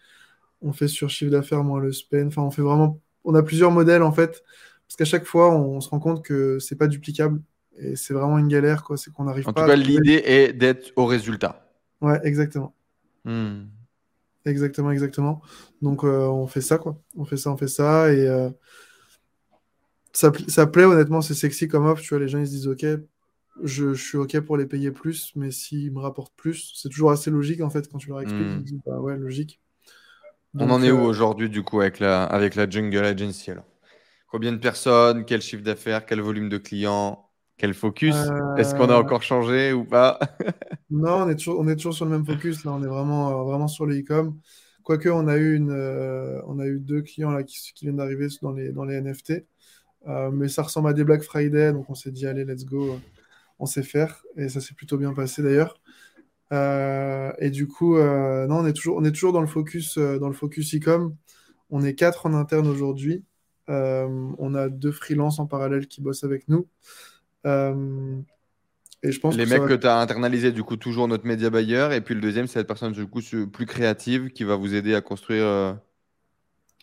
on 0.63 0.73
fait 0.73 0.87
sur 0.87 1.11
chiffre 1.11 1.29
d'affaires 1.29 1.63
moins 1.63 1.79
le 1.79 1.91
spend. 1.91 2.25
Enfin, 2.29 2.41
on 2.41 2.49
fait 2.49 2.63
vraiment. 2.63 2.99
On 3.23 3.35
a 3.35 3.43
plusieurs 3.43 3.69
modèles 3.69 4.01
en 4.01 4.11
fait, 4.11 4.43
parce 4.87 4.95
qu'à 4.97 5.05
chaque 5.05 5.25
fois, 5.25 5.55
on, 5.55 5.79
se 5.79 5.89
rend 5.89 5.99
compte 5.99 6.25
que 6.25 6.57
c'est 6.57 6.75
pas 6.75 6.87
duplicable 6.87 7.39
et 7.77 7.95
c'est 7.95 8.13
vraiment 8.13 8.37
une 8.37 8.47
galère, 8.47 8.83
quoi. 8.83 8.97
C'est 8.97 9.11
qu'on 9.11 9.25
n'arrive 9.25 9.47
En 9.47 9.53
pas 9.53 9.61
tout 9.61 9.71
à 9.71 9.75
cas, 9.75 9.75
l'idée 9.75 10.21
est 10.25 10.53
d'être 10.53 10.91
au 10.95 11.05
résultat. 11.05 11.67
Ouais, 12.01 12.19
exactement. 12.23 12.75
Hmm. 13.23 13.63
Exactement, 14.45 14.91
exactement. 14.91 15.41
Donc, 15.81 16.03
euh, 16.03 16.27
on 16.27 16.47
fait 16.47 16.61
ça, 16.61 16.77
quoi. 16.77 16.97
On 17.17 17.25
fait 17.25 17.37
ça, 17.37 17.51
on 17.51 17.57
fait 17.57 17.67
ça. 17.67 18.11
Et 18.13 18.27
euh, 18.27 18.49
ça, 20.11 20.31
ça 20.47 20.67
plaît, 20.67 20.83
honnêtement, 20.83 21.21
c'est 21.21 21.33
sexy 21.33 21.67
comme 21.67 21.85
offre. 21.85 22.01
Tu 22.01 22.09
vois, 22.09 22.19
les 22.19 22.27
gens, 22.27 22.39
ils 22.39 22.47
se 22.47 22.51
disent, 22.51 22.67
OK, 22.67 22.85
je, 23.63 23.93
je 23.93 24.03
suis 24.03 24.17
OK 24.17 24.39
pour 24.41 24.57
les 24.57 24.65
payer 24.65 24.91
plus, 24.91 25.31
mais 25.35 25.51
s'ils 25.51 25.93
me 25.93 25.99
rapportent 25.99 26.35
plus, 26.35 26.73
c'est 26.75 26.89
toujours 26.89 27.11
assez 27.11 27.31
logique, 27.31 27.61
en 27.61 27.69
fait, 27.69 27.89
quand 27.89 27.97
tu 27.97 28.09
leur 28.09 28.21
expliques. 28.21 28.47
Mm. 28.47 28.57
Ils 28.59 28.63
disent, 28.63 28.81
bah 28.85 28.99
ouais, 28.99 29.17
logique. 29.17 29.61
On 30.55 30.69
en 30.69 30.83
est 30.83 30.91
où 30.91 30.99
euh, 30.99 31.07
aujourd'hui, 31.07 31.49
du 31.49 31.63
coup, 31.63 31.81
avec 31.81 31.99
la, 31.99 32.23
avec 32.23 32.55
la 32.55 32.69
Jungle 32.69 33.05
Agency 33.05 33.51
alors? 33.51 33.65
Combien 34.27 34.51
de 34.51 34.57
personnes? 34.57 35.25
Quel 35.25 35.41
chiffre 35.41 35.63
d'affaires? 35.63 36.05
Quel 36.05 36.19
volume 36.19 36.49
de 36.49 36.57
clients? 36.57 37.29
Quel 37.57 37.73
focus? 37.73 38.33
Est-ce 38.55 38.75
qu'on 38.75 38.89
a 38.89 38.95
Euh, 38.95 38.97
encore 38.97 39.23
changé 39.23 39.73
ou 39.73 39.85
pas? 39.85 40.19
Non, 40.89 41.23
on 41.23 41.29
est 41.29 41.35
toujours, 41.35 41.59
on 41.59 41.67
est 41.67 41.75
toujours 41.75 41.93
sur 41.93 42.05
le 42.05 42.11
même 42.11 42.25
focus. 42.25 42.63
Là, 42.65 42.71
on 42.73 42.83
est 42.83 42.87
vraiment, 42.87 43.41
euh, 43.41 43.43
vraiment 43.43 43.67
sur 43.67 43.85
le 43.85 43.97
e-com. 43.99 44.39
Quoique, 44.83 45.09
on 45.09 45.27
a 45.27 45.37
eu 45.37 45.55
une, 45.55 45.71
euh, 45.71 46.41
on 46.45 46.59
a 46.59 46.67
eu 46.67 46.79
deux 46.79 47.01
clients 47.01 47.31
là 47.31 47.43
qui, 47.43 47.57
qui 47.73 47.85
viennent 47.85 47.97
d'arriver 47.97 48.27
dans 48.41 48.51
les, 48.51 48.71
dans 48.71 48.85
les 48.85 48.95
NFT. 48.97 49.45
Mais 50.33 50.49
ça 50.49 50.63
ressemble 50.63 50.89
à 50.89 50.93
des 50.93 51.03
Black 51.05 51.23
Friday, 51.23 51.71
donc 51.73 51.89
on 51.89 51.95
s'est 51.95 52.11
dit, 52.11 52.27
allez, 52.27 52.43
let's 52.45 52.65
go, 52.65 52.99
on 53.59 53.65
sait 53.65 53.83
faire. 53.83 54.23
Et 54.37 54.49
ça 54.49 54.61
s'est 54.61 54.73
plutôt 54.75 54.97
bien 54.97 55.13
passé 55.13 55.41
d'ailleurs. 55.43 55.79
Et 57.39 57.49
du 57.51 57.67
coup, 57.67 57.97
non, 57.97 58.57
on 58.59 58.65
est 58.65 58.73
toujours, 58.73 58.97
on 58.97 59.05
est 59.05 59.11
toujours 59.13 59.33
dans 59.33 59.41
le 59.41 59.47
focus, 59.47 59.97
dans 59.97 60.27
le 60.27 60.33
focus 60.33 60.75
e-com. 60.75 61.15
On 61.69 61.83
est 61.83 61.95
quatre 61.95 62.25
en 62.25 62.33
interne 62.33 62.67
aujourd'hui. 62.67 63.23
On 63.69 64.55
a 64.55 64.69
deux 64.69 64.91
freelances 64.91 65.39
en 65.39 65.47
parallèle 65.47 65.87
qui 65.87 66.01
bossent 66.01 66.25
avec 66.25 66.49
nous. 66.49 66.67
Euh, 67.45 68.19
et 69.03 69.11
je 69.11 69.19
pense 69.19 69.35
Les 69.35 69.43
que 69.45 69.49
mecs 69.49 69.61
va- 69.61 69.67
que 69.67 69.73
tu 69.73 69.87
as 69.87 69.99
internalisés, 69.99 70.51
du 70.51 70.63
coup, 70.63 70.77
toujours 70.77 71.07
notre 71.07 71.25
média 71.25 71.49
buyer. 71.49 71.89
Et 71.93 72.01
puis 72.01 72.15
le 72.15 72.21
deuxième, 72.21 72.47
c'est 72.47 72.59
cette 72.59 72.67
personne, 72.67 72.93
du 72.93 73.05
coup, 73.05 73.19
plus 73.51 73.65
créative 73.65 74.29
qui 74.29 74.43
va 74.45 74.55
vous 74.55 74.73
aider 74.75 74.95
à 74.95 75.01
construire 75.01 75.45
euh, 75.45 75.73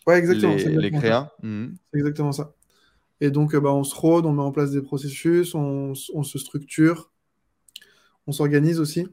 Ouais, 0.07 0.17
exactement. 0.17 0.55
les, 0.55 0.91
créas. 0.91 1.31
Mhm. 1.41 1.75
C'est 1.91 1.99
exactement 1.99 2.31
ça. 2.31 2.53
Et 3.21 3.29
donc, 3.31 3.53
euh, 3.53 3.59
bah, 3.59 3.71
on 3.71 3.83
se 3.83 3.95
rôde, 3.95 4.25
on 4.25 4.33
met 4.33 4.41
en 4.41 4.51
place 4.51 4.71
des 4.71 4.81
processus, 4.81 5.53
on, 5.55 5.93
se 5.95 6.39
structure, 6.39 7.11
on 8.27 8.31
s'organise 8.31 8.79
aussi. 8.79 9.07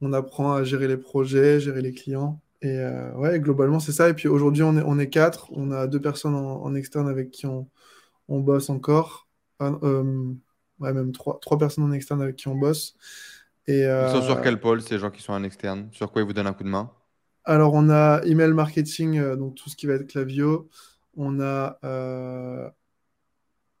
On 0.00 0.12
apprend 0.12 0.52
à 0.52 0.64
gérer 0.64 0.88
les 0.88 0.96
projets, 0.96 1.60
gérer 1.60 1.80
les 1.82 1.92
clients. 1.92 2.40
Et 2.60 2.78
euh, 2.78 3.12
ouais, 3.14 3.38
globalement, 3.40 3.80
c'est 3.80 3.92
ça. 3.92 4.08
Et 4.08 4.14
puis 4.14 4.28
aujourd'hui, 4.28 4.62
on 4.62 4.76
est, 4.76 4.82
on 4.84 4.98
est 4.98 5.08
quatre. 5.08 5.48
On 5.52 5.70
a 5.70 5.86
deux 5.86 6.00
personnes 6.00 6.34
en, 6.34 6.62
en 6.62 6.74
externe 6.74 7.08
avec 7.08 7.30
qui 7.30 7.46
on, 7.46 7.68
on 8.28 8.40
bosse 8.40 8.70
encore. 8.70 9.21
Euh, 9.62 10.32
ouais, 10.80 10.92
même 10.92 11.12
trois, 11.12 11.38
trois 11.40 11.58
personnes 11.58 11.84
en 11.84 11.92
externe 11.92 12.22
avec 12.22 12.36
qui 12.36 12.48
on 12.48 12.54
bosse. 12.56 12.96
Et, 13.66 13.84
Ils 14.00 14.08
sont 14.10 14.20
sur 14.20 14.38
euh, 14.38 14.42
quel 14.42 14.60
pôle, 14.60 14.82
ces 14.82 14.98
gens 14.98 15.10
qui 15.10 15.22
sont 15.22 15.32
en 15.32 15.42
externe? 15.44 15.88
Sur 15.92 16.12
quoi 16.12 16.20
ils 16.20 16.26
vous 16.26 16.34
donnent 16.34 16.46
un 16.46 16.52
coup 16.52 16.62
de 16.62 16.68
main? 16.68 16.92
alors, 17.44 17.74
on 17.74 17.88
a 17.90 18.20
email 18.24 18.52
marketing, 18.52 19.18
euh, 19.18 19.36
donc 19.36 19.56
tout 19.56 19.68
ce 19.70 19.76
qui 19.76 19.86
va 19.86 19.94
être 19.94 20.06
clavio. 20.06 20.68
On 21.16 21.40
a 21.40 21.78
euh, 21.84 22.70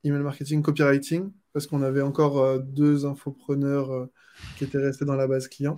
email 0.04 0.22
marketing, 0.22 0.62
copywriting, 0.62 1.32
parce 1.52 1.66
qu'on 1.66 1.82
avait 1.82 2.02
encore 2.02 2.38
euh, 2.40 2.58
deux 2.58 3.06
infopreneurs 3.06 4.08
qui 4.54 4.64
étaient 4.64 4.78
restés 4.78 5.04
dans 5.04 5.16
la 5.16 5.26
base 5.26 5.48
client. 5.48 5.76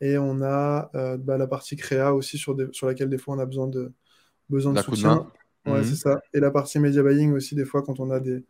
Et 0.00 0.18
on 0.18 0.42
a 0.42 0.90
bah, 1.18 1.38
la 1.38 1.46
partie 1.46 1.76
créa 1.76 2.14
aussi 2.14 2.38
sur, 2.38 2.54
des- 2.54 2.68
sur 2.72 2.86
laquelle 2.86 3.10
des 3.10 3.18
fois 3.18 3.34
on 3.36 3.38
a 3.38 3.46
besoin 3.46 3.66
de, 3.68 3.92
besoin 4.50 4.74
de 4.74 4.78
D'un 4.78 4.82
coup 4.82 4.96
de 4.96 5.02
soutien. 5.02 5.02
main. 5.02 5.30
Ouais, 5.68 5.82
Mhm. 5.82 5.84
c'est 5.84 5.96
ça. 5.96 6.20
Et 6.34 6.40
la 6.40 6.50
partie 6.50 6.78
media 6.78 7.02
buying 7.02 7.32
aussi, 7.32 7.54
des 7.54 7.64
fois, 7.64 7.82
quand 7.82 8.00
on 8.00 8.10
a 8.10 8.20
des, 8.20 8.44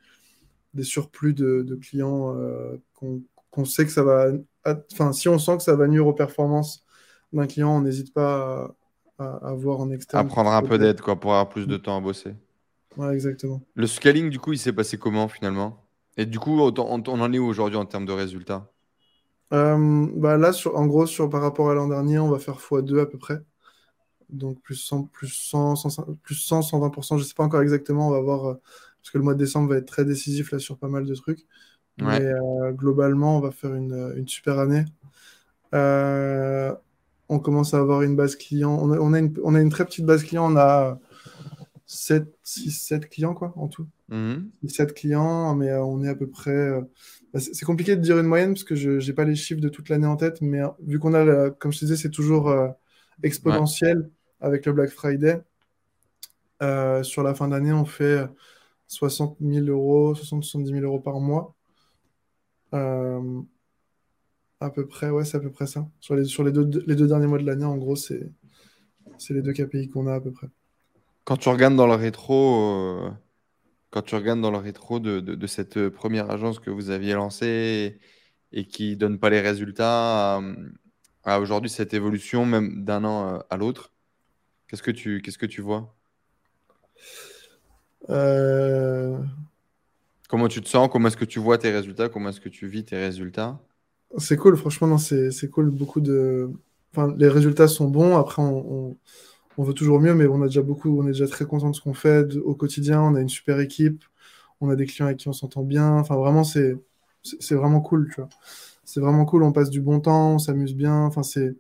des 0.74 0.84
surplus 0.84 1.34
de, 1.34 1.62
de 1.62 1.76
clients, 1.76 2.36
euh, 2.36 2.76
qu'on 2.94 3.64
sait 3.66 3.86
que 3.86 3.92
ça 3.92 4.02
va. 4.04 4.28
Enfin, 4.92 5.12
si 5.12 5.28
on 5.28 5.38
sent 5.38 5.58
que 5.58 5.62
ça 5.64 5.76
va 5.76 5.88
nuire 5.88 6.06
aux 6.06 6.14
performances 6.14 6.84
d'un 7.32 7.46
client, 7.46 7.76
on 7.78 7.82
n'hésite 7.82 8.14
pas 8.14 8.74
à, 9.18 9.24
à, 9.24 9.48
à 9.50 9.54
voir 9.54 9.80
en 9.80 9.90
À 10.12 10.22
externe. 10.22 10.22
prendre 10.22 10.50
un 10.50 10.62
peu 10.62 10.76
d'aide, 10.76 11.00
quoi, 11.00 11.18
pour 11.18 11.30
avoir 11.30 11.48
plus 11.48 11.66
de 11.66 11.78
temps 11.78 11.96
à 11.96 12.00
bosser. 12.02 12.34
Ouais, 12.96 13.14
exactement. 13.14 13.62
Le 13.76 13.86
scaling, 13.86 14.28
du 14.28 14.38
coup, 14.38 14.52
il 14.52 14.58
s'est 14.58 14.74
passé 14.74 14.98
comment 14.98 15.26
finalement? 15.26 15.88
Et 16.18 16.26
du 16.26 16.38
coup, 16.38 16.60
on, 16.60 16.68
on- 16.78 17.02
on 17.06 17.20
en 17.22 17.32
est 17.32 17.38
où 17.38 17.46
aujourd'hui 17.46 17.78
en 17.78 17.86
termes 17.86 18.04
de 18.04 18.12
résultats? 18.12 18.70
Euh, 19.52 20.06
bah 20.14 20.36
là, 20.36 20.52
sur, 20.52 20.76
en 20.76 20.86
gros, 20.86 21.06
sur, 21.06 21.30
par 21.30 21.40
rapport 21.42 21.70
à 21.70 21.74
l'an 21.74 21.88
dernier, 21.88 22.18
on 22.18 22.28
va 22.30 22.38
faire 22.38 22.58
x2 22.60 23.00
à 23.00 23.06
peu 23.06 23.18
près. 23.18 23.38
Donc 24.30 24.60
plus 24.62 24.76
100, 24.76 25.04
plus 25.04 25.28
100, 25.28 25.76
100, 25.76 26.04
plus 26.22 26.34
100, 26.34 26.62
120%, 26.62 27.16
je 27.16 27.22
ne 27.22 27.28
sais 27.28 27.34
pas 27.34 27.44
encore 27.44 27.62
exactement, 27.62 28.08
on 28.08 28.10
va 28.10 28.20
voir, 28.20 28.46
euh, 28.46 28.54
parce 29.00 29.10
que 29.10 29.18
le 29.18 29.24
mois 29.24 29.34
de 29.34 29.38
décembre 29.38 29.70
va 29.70 29.76
être 29.78 29.86
très 29.86 30.04
décisif 30.04 30.52
là 30.52 30.58
sur 30.58 30.76
pas 30.78 30.88
mal 30.88 31.06
de 31.06 31.14
trucs. 31.14 31.46
Ouais. 32.00 32.20
Mais 32.20 32.26
euh, 32.26 32.72
globalement, 32.72 33.38
on 33.38 33.40
va 33.40 33.50
faire 33.50 33.74
une, 33.74 34.12
une 34.16 34.28
super 34.28 34.58
année. 34.58 34.84
Euh, 35.74 36.74
on 37.28 37.38
commence 37.38 37.74
à 37.74 37.78
avoir 37.78 38.02
une 38.02 38.16
base 38.16 38.36
client. 38.36 38.78
On 38.80 38.92
a, 38.92 38.98
on 38.98 39.12
a 39.12 39.18
une, 39.18 39.34
on 39.44 39.54
a 39.54 39.60
une 39.60 39.70
très 39.70 39.84
petite 39.84 40.06
base 40.06 40.24
client, 40.24 40.50
on 40.52 40.56
a 40.56 40.98
7, 41.86 42.38
6, 42.42 42.70
7 42.70 43.08
clients 43.08 43.34
quoi, 43.34 43.52
en 43.56 43.68
tout. 43.68 43.86
Mhm. 44.08 44.50
7 44.68 44.94
clients, 44.94 45.54
mais 45.54 45.70
euh, 45.70 45.82
on 45.84 46.02
est 46.04 46.08
à 46.08 46.14
peu 46.14 46.28
près. 46.28 46.50
euh, 46.50 46.82
bah, 47.32 47.40
c'est 47.40 47.64
compliqué 47.64 47.96
de 47.96 48.00
dire 48.00 48.18
une 48.18 48.26
moyenne 48.26 48.54
parce 48.54 48.64
que 48.64 48.74
je 48.74 49.04
n'ai 49.06 49.12
pas 49.12 49.24
les 49.24 49.34
chiffres 49.34 49.60
de 49.60 49.68
toute 49.68 49.88
l'année 49.88 50.06
en 50.06 50.16
tête, 50.16 50.40
mais 50.40 50.60
euh, 50.62 50.68
vu 50.86 50.98
qu'on 50.98 51.14
a, 51.14 51.50
comme 51.50 51.72
je 51.72 51.80
te 51.80 51.84
disais, 51.84 51.96
c'est 51.96 52.10
toujours 52.10 52.48
euh, 52.50 52.68
exponentiel 53.22 54.10
avec 54.40 54.66
le 54.66 54.72
Black 54.72 54.90
Friday. 54.90 55.40
Euh, 56.62 57.02
sur 57.02 57.22
la 57.22 57.34
fin 57.34 57.48
d'année, 57.48 57.72
on 57.72 57.84
fait 57.84 58.26
60 58.88 59.36
000 59.40 59.66
euros, 59.66 60.14
60-70 60.14 60.72
000 60.72 60.80
euros 60.80 61.00
par 61.00 61.20
mois. 61.20 61.54
Euh, 62.74 63.40
à 64.60 64.70
peu 64.70 64.86
près, 64.86 65.10
ouais, 65.10 65.24
c'est 65.24 65.36
à 65.36 65.40
peu 65.40 65.50
près 65.50 65.66
ça. 65.66 65.88
Sur 66.00 66.16
les, 66.16 66.52
deux, 66.52 67.06
derniers 67.06 67.26
mois 67.26 67.38
de 67.38 67.46
l'année, 67.46 67.64
en 67.64 67.76
gros, 67.76 67.96
c'est 67.96 68.30
les 69.30 69.42
deux 69.42 69.52
KPI 69.52 69.88
qu'on 69.88 70.06
a 70.06 70.14
à 70.14 70.20
peu 70.20 70.32
près. 70.32 70.48
Quand 71.24 71.36
tu 71.36 71.48
regardes 71.48 71.76
dans 71.76 71.86
le 71.86 71.94
rétro, 71.94 73.04
euh, 73.06 73.10
quand 73.90 74.02
tu 74.02 74.14
regardes 74.14 74.40
dans 74.40 74.50
le 74.50 74.58
rétro 74.58 74.98
de, 74.98 75.46
cette 75.46 75.88
première 75.90 76.30
agence 76.30 76.58
que 76.58 76.70
vous 76.70 76.90
aviez 76.90 77.14
lancée 77.14 78.00
et, 78.52 78.66
qui 78.66 78.96
donne 78.96 79.18
pas 79.18 79.30
les 79.30 79.40
résultats 79.40 80.40
à, 81.22 81.40
aujourd'hui 81.40 81.70
cette 81.70 81.94
évolution, 81.94 82.46
même 82.46 82.84
d'un 82.84 83.04
an 83.04 83.42
à 83.48 83.56
l'autre, 83.56 83.92
qu'est-ce 84.68 84.82
que 84.82 84.90
tu, 84.92 85.22
qu'est-ce 85.22 85.38
que 85.38 85.46
tu 85.46 85.60
vois? 85.62 85.96
Euh, 88.10 89.18
Comment 90.28 90.48
tu 90.48 90.62
te 90.62 90.68
sens? 90.70 90.88
Comment 90.90 91.08
est-ce 91.08 91.18
que 91.18 91.26
tu 91.26 91.38
vois 91.38 91.58
tes 91.58 91.70
résultats? 91.70 92.08
Comment 92.08 92.30
est-ce 92.30 92.40
que 92.40 92.48
tu 92.48 92.66
vis 92.66 92.82
tes 92.84 92.96
résultats? 92.96 93.60
C'est 94.18 94.36
cool, 94.36 94.56
franchement, 94.56 94.86
non, 94.88 94.98
c'est 94.98 95.30
c'est 95.30 95.50
cool. 95.50 95.70
Beaucoup 95.70 96.00
de. 96.00 96.50
Enfin, 96.92 97.14
les 97.18 97.28
résultats 97.28 97.68
sont 97.68 97.88
bons. 97.88 98.16
Après, 98.16 98.40
on, 98.42 98.88
on- 98.92 98.96
on 99.58 99.64
veut 99.64 99.74
toujours 99.74 100.00
mieux, 100.00 100.14
mais 100.14 100.26
on 100.26 100.42
a 100.42 100.46
déjà 100.46 100.62
beaucoup, 100.62 101.00
on 101.00 101.04
est 101.04 101.12
déjà 101.12 101.28
très 101.28 101.46
content 101.46 101.70
de 101.70 101.76
ce 101.76 101.82
qu'on 101.82 101.94
fait 101.94 102.34
au 102.38 102.54
quotidien. 102.56 103.02
On 103.02 103.14
a 103.16 103.20
une 103.22 103.28
super 103.30 103.60
équipe, 103.60 104.04
on 104.60 104.70
a 104.70 104.76
des 104.76 104.86
clients 104.86 105.06
avec 105.06 105.18
qui 105.18 105.28
on 105.28 105.32
s'entend 105.34 105.62
bien. 105.64 105.92
Enfin, 105.98 106.16
vraiment, 106.16 106.44
c'est 106.44 106.76
c'est 107.24 107.42
c'est 107.42 107.54
vraiment 107.56 107.80
cool, 107.82 108.08
tu 108.14 108.16
vois. 108.22 108.30
C'est 108.84 109.00
vraiment 109.00 109.24
cool. 109.26 109.42
On 109.44 109.52
passe 109.52 109.70
du 109.70 109.80
bon 109.82 110.00
temps, 110.00 110.34
on 110.36 110.40
s'amuse 110.40 110.74
bien. 110.76 110.94
Enfin, 111.04 111.22
c'est 111.24 111.56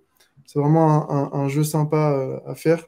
c'est 0.48 0.58
vraiment 0.58 1.34
un, 1.34 1.48
jeu 1.48 1.62
sympa 1.62 2.12
euh, 2.12 2.40
à 2.50 2.54
faire. 2.54 2.86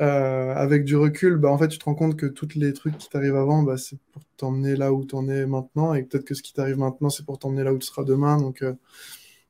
Euh, 0.00 0.54
avec 0.54 0.84
du 0.84 0.96
recul, 0.96 1.38
bah, 1.38 1.50
en 1.50 1.58
fait, 1.58 1.66
tu 1.66 1.76
te 1.76 1.84
rends 1.84 1.96
compte 1.96 2.16
que 2.16 2.26
tous 2.26 2.54
les 2.54 2.72
trucs 2.72 2.96
qui 2.98 3.08
t'arrivent 3.08 3.34
avant, 3.34 3.64
bah, 3.64 3.76
c'est 3.76 3.98
pour 4.12 4.22
t'emmener 4.36 4.76
là 4.76 4.92
où 4.92 5.04
t'en 5.04 5.28
es 5.28 5.44
maintenant, 5.44 5.92
et 5.94 6.04
peut-être 6.04 6.24
que 6.24 6.34
ce 6.34 6.42
qui 6.42 6.52
t'arrive 6.52 6.78
maintenant, 6.78 7.10
c'est 7.10 7.26
pour 7.26 7.40
t'emmener 7.40 7.64
là 7.64 7.74
où 7.74 7.78
tu 7.78 7.86
seras 7.86 8.04
demain. 8.04 8.36
Donc, 8.38 8.62
euh, 8.62 8.74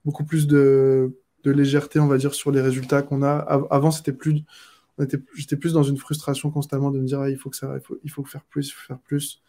beaucoup 0.06 0.24
plus 0.24 0.46
de, 0.46 1.14
légèreté, 1.44 2.00
on 2.00 2.06
va 2.06 2.16
dire, 2.16 2.32
sur 2.32 2.50
les 2.50 2.62
résultats 2.62 3.02
qu'on 3.02 3.22
a. 3.22 3.32
Av- 3.36 3.66
avant, 3.70 3.90
c'était 3.90 4.14
plus, 4.14 4.42
j'étais 5.34 5.56
plus 5.56 5.74
dans 5.74 5.82
une 5.82 5.98
frustration 5.98 6.50
constamment 6.50 6.90
de 6.90 6.98
me 6.98 7.06
dire 7.06 7.20
ah, 7.20 7.28
il 7.28 7.36
faut 7.36 7.50
que 7.50 7.56
ça, 7.56 7.76
il 8.04 8.10
faut 8.10 8.24
faire 8.24 8.44
plus, 8.44 8.68
il 8.68 8.72
faut 8.72 8.86
faire 8.86 9.00
plus. 9.00 9.42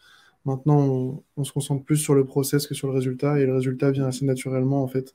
Maintenant, 0.44 1.24
on, 1.36 1.44
se 1.44 1.52
concentre 1.52 1.82
plus 1.84 1.96
sur 1.96 2.14
le 2.14 2.26
process 2.26 2.66
que 2.66 2.74
sur 2.74 2.88
le 2.88 2.94
résultat, 2.94 3.40
et 3.40 3.46
le 3.46 3.54
résultat 3.54 3.90
vient 3.90 4.06
assez 4.06 4.26
naturellement 4.26 4.82
en 4.82 4.86
fait. 4.86 5.14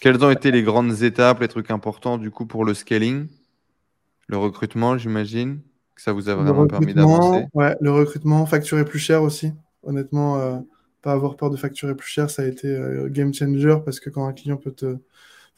Quelles 0.00 0.24
ont 0.24 0.30
été 0.30 0.50
les 0.50 0.62
grandes 0.62 1.02
étapes, 1.02 1.40
les 1.40 1.48
trucs 1.48 1.70
importants 1.70 2.16
du 2.16 2.30
coup 2.30 2.46
pour 2.46 2.64
le 2.64 2.74
scaling? 2.74 3.28
Le 4.28 4.36
recrutement, 4.38 4.96
j'imagine 4.96 5.60
que 5.94 6.02
ça 6.02 6.12
vous 6.12 6.28
a 6.28 6.34
vraiment 6.34 6.66
permis 6.66 6.94
d'avancer? 6.94 7.46
Ouais, 7.52 7.76
le 7.80 7.90
recrutement, 7.90 8.46
facturer 8.46 8.84
plus 8.84 8.98
cher 8.98 9.22
aussi. 9.22 9.52
Honnêtement, 9.82 10.38
euh, 10.38 10.58
pas 11.02 11.12
avoir 11.12 11.36
peur 11.36 11.50
de 11.50 11.56
facturer 11.56 11.94
plus 11.94 12.08
cher, 12.08 12.30
ça 12.30 12.42
a 12.42 12.46
été 12.46 12.68
euh, 12.68 13.08
game 13.10 13.34
changer 13.34 13.76
parce 13.84 14.00
que 14.00 14.08
quand 14.08 14.26
un 14.26 14.32
client 14.32 14.56
peut 14.56 14.72
te. 14.72 14.96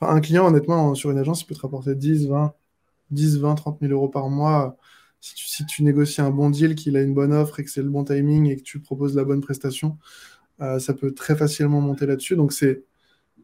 Enfin, 0.01 0.14
un 0.14 0.20
client, 0.20 0.47
honnêtement, 0.47 0.94
sur 0.94 1.10
une 1.10 1.19
agence, 1.19 1.43
il 1.43 1.47
peut 1.47 1.55
te 1.55 1.60
rapporter 1.60 1.94
10, 1.94 2.27
20, 2.27 2.55
10, 3.10 3.39
20, 3.39 3.55
30 3.55 3.78
000 3.81 3.93
euros 3.93 4.09
par 4.09 4.28
mois. 4.28 4.77
Si 5.20 5.35
tu, 5.36 5.47
si 5.47 5.64
tu 5.66 5.85
négocies 5.85 6.20
un 6.20 6.31
bon 6.31 6.51
deal, 6.51 6.74
qu'il 6.74 6.97
a 6.97 7.02
une 7.02 7.14
bonne 7.14 7.32
offre 7.32 7.60
et 7.60 7.64
que 7.64 7.70
c'est 7.70 7.82
le 7.82 7.90
bon 7.90 8.02
timing 8.02 8.48
et 8.48 8.56
que 8.56 8.62
tu 8.62 8.81
proposes 8.81 9.14
la 9.14 9.24
bonne 9.24 9.40
prestation, 9.40 9.98
euh, 10.60 10.81
ça 10.81 10.94
peut 10.94 11.12
très 11.12 11.36
facilement 11.36 11.81
monter 11.81 12.06
là-dessus. 12.06 12.35
Donc, 12.35 12.52
c'est 12.52 12.82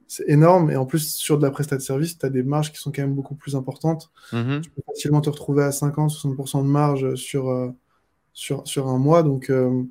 c'est 0.08 0.28
énorme. 0.28 0.70
Et 0.70 0.76
en 0.76 0.86
plus, 0.86 1.14
sur 1.14 1.38
de 1.38 1.44
la 1.44 1.50
prestation 1.50 1.94
de 1.94 2.00
service, 2.00 2.18
tu 2.18 2.26
as 2.26 2.30
des 2.30 2.42
marges 2.42 2.72
qui 2.72 2.78
sont 2.78 2.90
quand 2.90 3.02
même 3.02 3.14
beaucoup 3.14 3.34
plus 3.34 3.54
importantes. 3.54 4.10
Mm-hmm. 4.32 4.62
Tu 4.62 4.70
peux 4.70 4.82
facilement 4.86 5.20
te 5.20 5.28
retrouver 5.28 5.62
à 5.62 5.68
50-60% 5.70 6.62
de 6.62 6.68
marge 6.68 7.14
sur, 7.14 7.50
euh, 7.50 7.68
sur, 8.32 8.66
sur 8.66 8.88
un 8.88 8.98
mois. 8.98 9.22
Donc, 9.22 9.50
euh, 9.50 9.84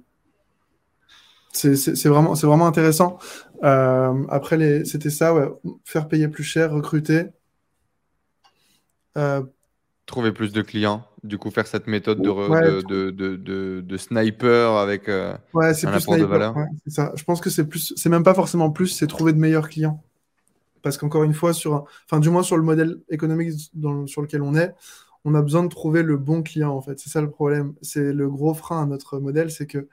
c'est 1.54 2.08
vraiment, 2.08 2.34
vraiment 2.34 2.68
intéressant. 2.68 3.20
Euh, 3.64 4.26
après, 4.30 4.84
c'était 4.86 5.12
ça, 5.12 5.34
ouais. 5.34 5.48
faire 5.86 6.08
payer 6.08 6.28
plus 6.28 6.44
cher, 6.44 6.72
recruter. 6.74 7.28
Trouver 10.08 10.32
plus 10.32 10.54
de 10.54 10.62
clients, 10.62 11.06
du 11.24 11.38
coup, 11.38 11.52
faire 11.52 11.68
cette 11.68 11.86
méthode 11.86 12.22
de, 12.22 12.82
de, 12.82 13.12
de, 13.12 13.82
de, 13.82 13.98
sniper 13.98 14.72
avec 14.72 15.08
ouais, 15.54 15.86
un 15.86 15.94
apport 15.94 16.18
de 16.18 16.24
valeur. 16.24 16.56
ça. 16.88 17.12
Je 17.16 17.24
pense 17.26 17.42
que 17.42 17.50
c'est 17.50 17.68
plus, 17.68 17.94
c'est 17.96 18.10
même 18.10 18.24
pas 18.24 18.34
forcément 18.34 18.72
plus, 18.72 18.88
c'est 18.88 19.06
trouver 19.06 19.34
de 19.34 19.38
meilleurs 19.38 19.68
clients. 19.68 20.02
Parce 20.82 20.98
qu'encore 20.98 21.24
une 21.24 21.34
fois, 21.34 21.52
sur, 21.52 21.86
enfin, 22.06 22.22
du 22.22 22.30
moins 22.30 22.42
sur 22.42 22.56
le 22.56 22.64
modèle 22.64 23.00
économique 23.10 23.52
sur 24.06 24.22
lequel 24.22 24.42
on 24.42 24.56
est, 24.56 24.74
on 25.26 25.36
a 25.36 25.42
besoin 25.42 25.64
de 25.64 25.68
trouver 25.68 26.04
le 26.04 26.16
bon 26.16 26.42
client, 26.42 26.72
en 26.72 26.82
fait. 26.82 26.98
C'est 27.00 27.10
ça 27.10 27.22
le 27.22 27.30
problème. 27.30 27.74
C'est 27.82 28.14
le 28.14 28.30
gros 28.30 28.54
frein 28.54 28.84
à 28.84 28.86
notre 28.86 29.20
modèle, 29.20 29.52
c'est 29.52 29.68
que 29.68 29.90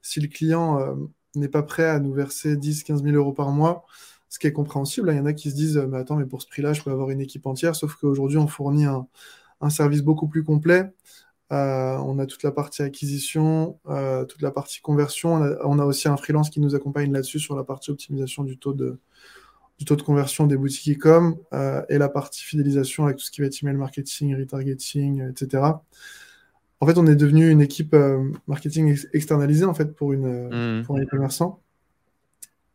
si 0.00 0.18
le 0.18 0.28
client 0.28 0.80
euh, 0.80 0.94
n'est 1.34 1.48
pas 1.48 1.62
prêt 1.62 1.86
à 1.86 2.00
nous 2.00 2.14
verser 2.14 2.56
10, 2.56 2.84
15 2.84 3.02
000 3.02 3.14
euros 3.14 3.34
par 3.34 3.50
mois, 3.50 3.84
ce 4.30 4.38
qui 4.38 4.46
est 4.46 4.52
compréhensible, 4.52 5.10
hein, 5.10 5.14
il 5.14 5.18
y 5.18 5.20
en 5.20 5.26
a 5.26 5.34
qui 5.34 5.50
se 5.50 5.54
disent, 5.54 5.76
euh, 5.76 5.86
mais 5.86 5.98
attends, 5.98 6.16
mais 6.16 6.24
pour 6.24 6.40
ce 6.40 6.48
prix-là, 6.48 6.72
je 6.72 6.82
peux 6.82 6.90
avoir 6.90 7.10
une 7.10 7.20
équipe 7.20 7.46
entière, 7.46 7.76
sauf 7.76 7.96
qu'aujourd'hui, 7.96 8.38
on 8.38 8.46
fournit 8.46 8.86
un, 8.86 9.06
service 9.70 10.02
beaucoup 10.02 10.28
plus 10.28 10.44
complet. 10.44 10.90
Euh, 11.50 11.96
on 11.98 12.18
a 12.18 12.26
toute 12.26 12.42
la 12.42 12.52
partie 12.52 12.82
acquisition, 12.82 13.78
toute 14.28 14.42
la 14.42 14.50
partie 14.50 14.80
conversion. 14.80 15.34
on 15.64 15.78
a, 15.78 15.84
aussi 15.84 16.08
un 16.08 16.16
freelance 16.16 16.50
qui 16.50 16.60
nous 16.60 16.74
accompagne 16.74 17.12
là-dessus 17.12 17.38
sur 17.38 17.56
la 17.56 17.64
partie 17.64 17.90
optimisation 17.90 18.44
du 18.44 18.58
taux 18.58 18.74
de, 18.74 18.98
du 19.78 19.84
taux 19.84 19.96
de 19.96 20.02
conversion 20.02 20.46
des 20.46 20.56
boutiques 20.56 20.98
e-com 20.98 21.36
euh, 21.52 21.82
et 21.88 21.98
la 21.98 22.08
partie 22.08 22.42
fidélisation 22.42 23.04
avec 23.04 23.16
tout 23.16 23.24
ce 23.24 23.30
qui 23.30 23.40
va 23.40 23.46
être 23.46 23.62
email 23.62 23.76
marketing, 23.76 24.36
retargeting, 24.36 25.20
euh, 25.20 25.30
etc. 25.30 25.62
En 26.80 26.86
fait, 26.86 26.98
on 26.98 27.06
est 27.06 27.16
devenu 27.16 27.48
une 27.48 27.60
équipe 27.60 27.94
euh, 27.94 28.30
marketing 28.46 28.96
externalisée 29.12 29.64
en 29.64 29.74
fait 29.74 29.94
pour 29.94 30.12
une 30.12 30.78
mmh. 30.78 30.84
pour 30.84 30.98
les 30.98 31.06
commerçants. 31.06 31.60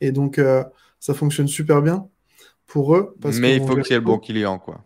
Et 0.01 0.11
donc 0.11 0.41
ça 0.99 1.13
fonctionne 1.13 1.47
super 1.47 1.81
bien 1.81 2.07
pour 2.65 2.95
eux. 2.95 3.15
Mais 3.39 3.55
il 3.55 3.65
faut 3.65 3.75
qu'il 3.75 3.91
y 3.91 3.93
ait 3.93 3.99
le 3.99 4.01
bon 4.01 4.19
client, 4.19 4.59
quoi. 4.59 4.83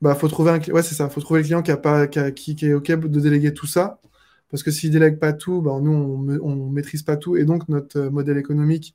Bah, 0.00 0.14
faut 0.14 0.28
trouver 0.28 0.50
un 0.50 0.60
ouais, 0.72 0.82
c'est 0.82 0.94
ça. 0.94 1.08
Faut 1.08 1.20
trouver 1.20 1.40
le 1.40 1.44
client 1.44 1.62
qui 1.62 1.70
a 1.70 1.76
pas 1.76 2.06
qui, 2.06 2.56
qui, 2.56 2.66
est 2.66 2.74
ok 2.74 2.90
de 2.92 3.20
déléguer 3.20 3.54
tout 3.54 3.66
ça. 3.66 4.00
Parce 4.50 4.62
que 4.62 4.70
s'il 4.70 4.90
délègue 4.90 5.18
pas 5.18 5.32
tout, 5.32 5.62
bah, 5.62 5.72
nous 5.80 5.92
on, 5.92 6.28
on 6.42 6.70
maîtrise 6.70 7.02
pas 7.02 7.16
tout. 7.16 7.36
Et 7.36 7.44
donc 7.44 7.68
notre 7.68 8.00
modèle 8.02 8.38
économique 8.38 8.94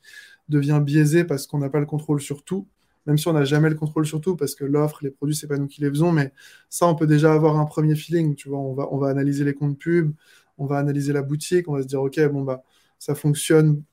devient 0.50 0.82
biaisé 0.84 1.24
parce 1.24 1.48
qu'on 1.48 1.60
n'a 1.60 1.70
pas 1.70 1.80
le 1.80 1.86
contrôle 1.86 2.22
sur 2.22 2.44
tout, 2.44 2.68
même 3.06 3.18
si 3.18 3.28
on 3.28 3.34
n'a 3.34 3.46
jamais 3.46 3.70
le 3.70 3.76
contrôle 3.76 4.06
sur 4.06 4.22
tout, 4.22 4.36
parce 4.36 4.56
que 4.56 4.66
l'offre, 4.66 5.00
les 5.04 5.12
produits, 5.12 5.36
c'est 5.36 5.48
pas 5.48 5.58
nous 5.58 5.68
qui 5.68 5.82
les 5.82 5.90
faisons, 5.90 6.12
mais 6.12 6.34
ça, 6.70 6.88
on 6.88 6.96
peut 6.96 7.08
déjà 7.08 7.34
avoir 7.34 7.58
un 7.60 7.66
premier 7.66 7.96
feeling, 7.96 8.36
tu 8.36 8.50
vois, 8.50 8.60
on 8.60 8.74
va, 8.74 8.88
on 8.92 8.98
va 8.98 9.10
analyser 9.10 9.44
les 9.46 9.54
comptes 9.54 9.78
pubs, 9.80 10.12
on 10.58 10.66
va 10.66 10.78
analyser 10.80 11.14
la 11.14 11.22
boutique, 11.22 11.68
on 11.70 11.74
va 11.74 11.82
se 11.84 11.88
dire, 11.88 12.02
ok, 12.02 12.20
bon, 12.30 12.44
bah, 12.44 12.64
ça 13.00 13.16
fonctionne 13.16 13.84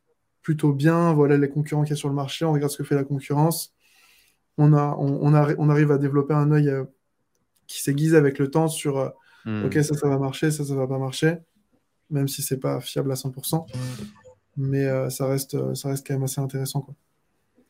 plutôt 0.43 0.73
bien, 0.73 1.12
voilà 1.12 1.37
les 1.39 1.49
concurrents 1.49 1.83
qu'il 1.83 1.91
y 1.91 1.95
a 1.95 1.97
sur 1.97 2.09
le 2.09 2.15
marché, 2.15 2.45
on 2.45 2.53
regarde 2.53 2.73
ce 2.73 2.78
que 2.78 2.85
fait 2.85 2.95
la 2.95 3.05
concurrence, 3.05 3.74
on, 4.59 4.73
a, 4.73 4.97
on, 4.99 5.20
on 5.59 5.69
arrive 5.70 5.91
à 5.93 5.99
développer 5.99 6.35
un 6.35 6.51
œil 6.53 6.69
euh, 6.70 6.85
qui 7.66 7.82
s'aiguise 7.82 8.14
avec 8.14 8.38
le 8.38 8.51
temps 8.51 8.68
sur, 8.68 8.98
euh, 8.98 9.09
hmm. 9.44 9.64
ok, 9.66 9.74
ça, 9.74 9.94
ça 9.94 10.09
va 10.09 10.18
marcher, 10.18 10.51
ça, 10.51 10.64
ça 10.64 10.74
va 10.74 10.86
pas 10.86 10.98
marcher, 10.98 11.36
même 12.10 12.28
si 12.28 12.43
c'est 12.43 12.59
pas 12.59 12.80
fiable 12.80 13.12
à 13.12 13.14
100% 13.14 13.66
mais 14.56 14.86
euh, 14.86 15.10
ça, 15.10 15.26
reste, 15.26 15.55
euh, 15.55 15.74
ça 15.74 15.88
reste 15.88 16.06
quand 16.06 16.14
même 16.14 16.24
assez 16.24 16.40
intéressant. 16.40 16.86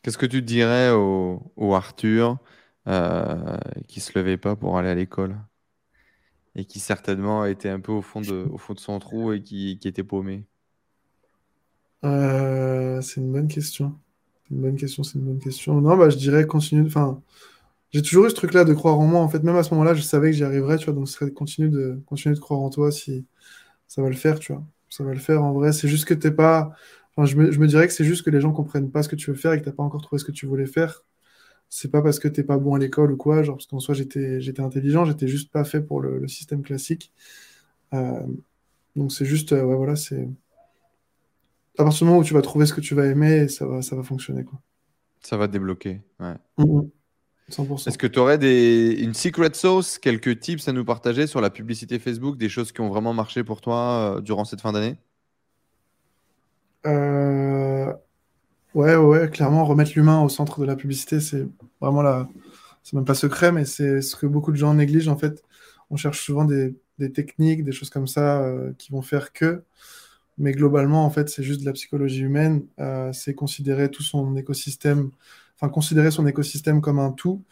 Qu'est-ce 0.02 0.18
que 0.18 0.27
tu 0.27 0.43
dirais 0.43 0.90
au, 0.93 1.74
Arthur 1.74 2.39
euh, 2.86 3.59
qui 3.89 4.01
se 4.01 4.16
levait 4.16 4.36
pas 4.36 4.55
pour 4.55 4.78
aller 4.78 4.89
à 4.89 4.94
l'école 4.94 5.36
et 6.55 6.64
qui 6.64 6.78
certainement 6.78 7.44
était 7.44 7.68
un 7.68 7.81
peu 7.81 7.93
au 7.93 8.02
fond 8.02 8.20
de, 8.20 8.47
au 8.51 8.56
fond 8.56 8.73
de 8.73 8.78
son 8.78 8.98
trou 8.98 9.32
et 9.32 9.43
qui, 9.43 9.78
qui 9.78 9.89
était 9.89 10.05
paumé? 10.05 10.44
Euh, 12.05 13.01
C'est 13.02 13.20
une 13.20 13.32
bonne 13.32 13.48
question. 13.48 13.98
Une 14.51 14.60
bonne 14.60 14.77
question, 14.77 15.02
c'est 15.02 15.18
une 15.18 15.24
bonne 15.24 15.40
question. 15.40 15.81
Non, 15.81 15.97
bah, 15.97 16.09
je 16.09 16.16
dirais 16.16 16.47
continue. 16.47 16.86
Enfin, 16.86 17.20
j'ai 17.93 18.03
toujours 18.03 18.27
eu 18.27 18.31
ce 18.31 18.35
truc-là 18.35 18.65
de 18.65 18.75
croire 18.75 18.99
en 18.99 19.07
moi. 19.07 19.21
En 19.21 19.29
fait, 19.29 19.43
même 19.43 19.57
à 19.57 19.63
ce 19.63 19.71
moment-là, 19.75 19.95
je 19.95 20.03
savais 20.03 20.31
que 20.31 20.37
j'y 20.37 20.45
arriverais, 20.45 20.79
tu 20.79 20.87
vois. 20.87 20.95
Donc, 20.95 21.09
ce 21.09 21.15
serait 21.15 21.31
continue 21.31 21.69
de 21.69 22.01
continuer 22.07 22.35
de 22.35 22.41
croire 22.41 22.61
en 22.61 22.71
toi 22.71 22.93
si 22.93 23.27
ça 23.89 24.03
va 24.03 24.09
le 24.09 24.17
faire, 24.17 24.39
tu 24.39 24.53
vois 24.53 24.65
ça 24.89 25.05
va 25.05 25.13
le 25.13 25.19
faire 25.19 25.43
en 25.45 25.53
vrai. 25.53 25.73
C'est 25.73 25.89
juste 25.89 26.05
que 26.05 26.15
t'es 26.15 26.31
pas. 26.31 26.73
Enfin, 27.17 27.27
je, 27.27 27.37
me, 27.37 27.51
je 27.51 27.59
me 27.59 27.67
dirais 27.67 27.87
que 27.87 27.93
c'est 27.93 28.05
juste 28.05 28.25
que 28.25 28.31
les 28.31 28.41
gens 28.41 28.53
comprennent 28.53 28.91
pas 28.91 29.03
ce 29.03 29.09
que 29.09 29.17
tu 29.17 29.31
veux 29.31 29.37
faire 29.37 29.53
et 29.53 29.61
que 29.61 29.65
t'as 29.65 29.73
pas 29.73 29.83
encore 29.83 30.03
trouvé 30.03 30.19
ce 30.21 30.25
que 30.25 30.33
tu 30.33 30.47
voulais 30.47 30.67
faire. 30.67 31.05
C'est 31.69 31.91
pas 31.91 32.03
parce 32.03 32.19
que 32.19 32.29
t'es 32.29 32.45
pas 32.45 32.59
bon 32.59 32.75
à 32.75 32.79
l'école 32.79 33.13
ou 33.13 33.17
quoi, 33.17 33.43
genre 33.43 33.57
parce 33.57 33.67
qu'en 33.67 33.81
soi 33.81 33.95
j'étais 33.95 34.41
j'étais 34.41 34.63
intelligent, 34.63 35.05
j'étais 35.05 35.27
juste 35.27 35.51
pas 35.51 35.65
fait 35.65 35.81
pour 35.81 36.01
le, 36.01 36.29
système 36.29 36.63
classique. 36.63 37.13
Euh, 37.95 38.21
donc 38.95 39.13
c'est 39.13 39.25
juste, 39.25 39.53
euh, 39.53 39.65
ouais, 39.65 39.75
voilà, 39.75 39.97
c'est 39.97 40.29
à 41.79 41.85
partir 41.85 42.01
du 42.01 42.05
moment 42.05 42.21
où 42.21 42.25
tu 42.25 42.35
vas 42.35 42.43
trouver 42.43 42.67
ce 42.67 42.73
que 42.73 42.81
tu 42.81 42.95
vas 42.95 43.07
aimer, 43.07 43.49
ça 43.49 43.67
va, 43.67 43.83
ça 43.83 43.97
va 43.97 44.03
fonctionner 44.03 44.45
quoi. 44.45 44.61
Ça 45.21 45.37
va 45.37 45.49
débloquer. 45.49 46.03
Ouais. 46.21 46.37
Mmh, 46.59 46.83
Est-ce 47.48 47.97
que 47.97 48.09
tu 48.09 48.18
aurais 48.18 48.39
des... 48.39 48.97
une 48.98 49.14
secret 49.14 49.51
sauce, 49.55 49.98
quelques 49.98 50.40
tips 50.40 50.66
à 50.66 50.73
nous 50.73 50.85
partager 50.85 51.28
sur 51.28 51.40
la 51.40 51.48
publicité 51.51 52.01
Facebook, 52.01 52.36
des 52.36 52.48
choses 52.48 52.73
qui 52.73 52.81
ont 52.81 52.89
vraiment 52.89 53.12
marché 53.12 53.44
pour 53.44 53.60
toi 53.60 54.16
euh, 54.16 54.20
durant 54.20 54.44
cette 54.44 54.60
fin 54.60 54.73
d'année? 54.73 54.97
Euh... 56.86 57.93
ouais, 58.74 58.97
ouais, 58.97 59.31
clairement, 59.31 59.64
remettre 59.64 59.93
l'humain 59.94 60.23
au 60.23 60.28
centre 60.28 60.60
de 60.60 60.66
la 60.66 60.74
publicité, 60.74 61.20
c'est 61.20 61.47
vraiment 61.81 62.02
la. 62.02 62.28
C'est 62.82 62.94
même 62.94 63.05
pas 63.05 63.14
secret, 63.14 63.51
mais 63.51 63.64
c'est 63.64 64.01
ce 64.01 64.14
que 64.14 64.27
beaucoup 64.27 64.52
de 64.52 64.56
gens 64.56 64.74
négligent 64.74 65.09
en 65.09 65.16
fait. 65.16 65.43
On 65.90 65.97
cherche 65.97 66.24
souvent 66.24 66.44
des, 66.44 66.77
des 66.98 67.12
techniques, 67.12 67.64
des 67.64 67.73
choses 67.73 67.90
comme 67.90 68.06
ça 68.06 68.43
euh, 68.43 68.73
qui 68.78 68.93
vont 68.93 69.02
faire 69.02 69.32
que. 69.32 69.62
Mais 70.39 70.52
globalement, 70.52 71.05
en 71.05 71.10
fait, 71.10 71.28
c'est 71.28 71.43
juste 71.43 71.60
de 71.60 71.66
la 71.66 71.73
psychologie 71.73 72.23
humaine. 72.23 72.64
Euh, 72.78 73.12
c'est 73.12 73.35
considérer 73.35 73.90
tout 73.90 74.02
son 74.02 74.36
écosystème 74.36 75.10
enfin, 75.57 75.70
considérer 75.70 76.11
son 76.11 76.27
écosystème 76.27 76.81
comme 76.81 76.99
un 76.99 77.12
tout, 77.12 77.45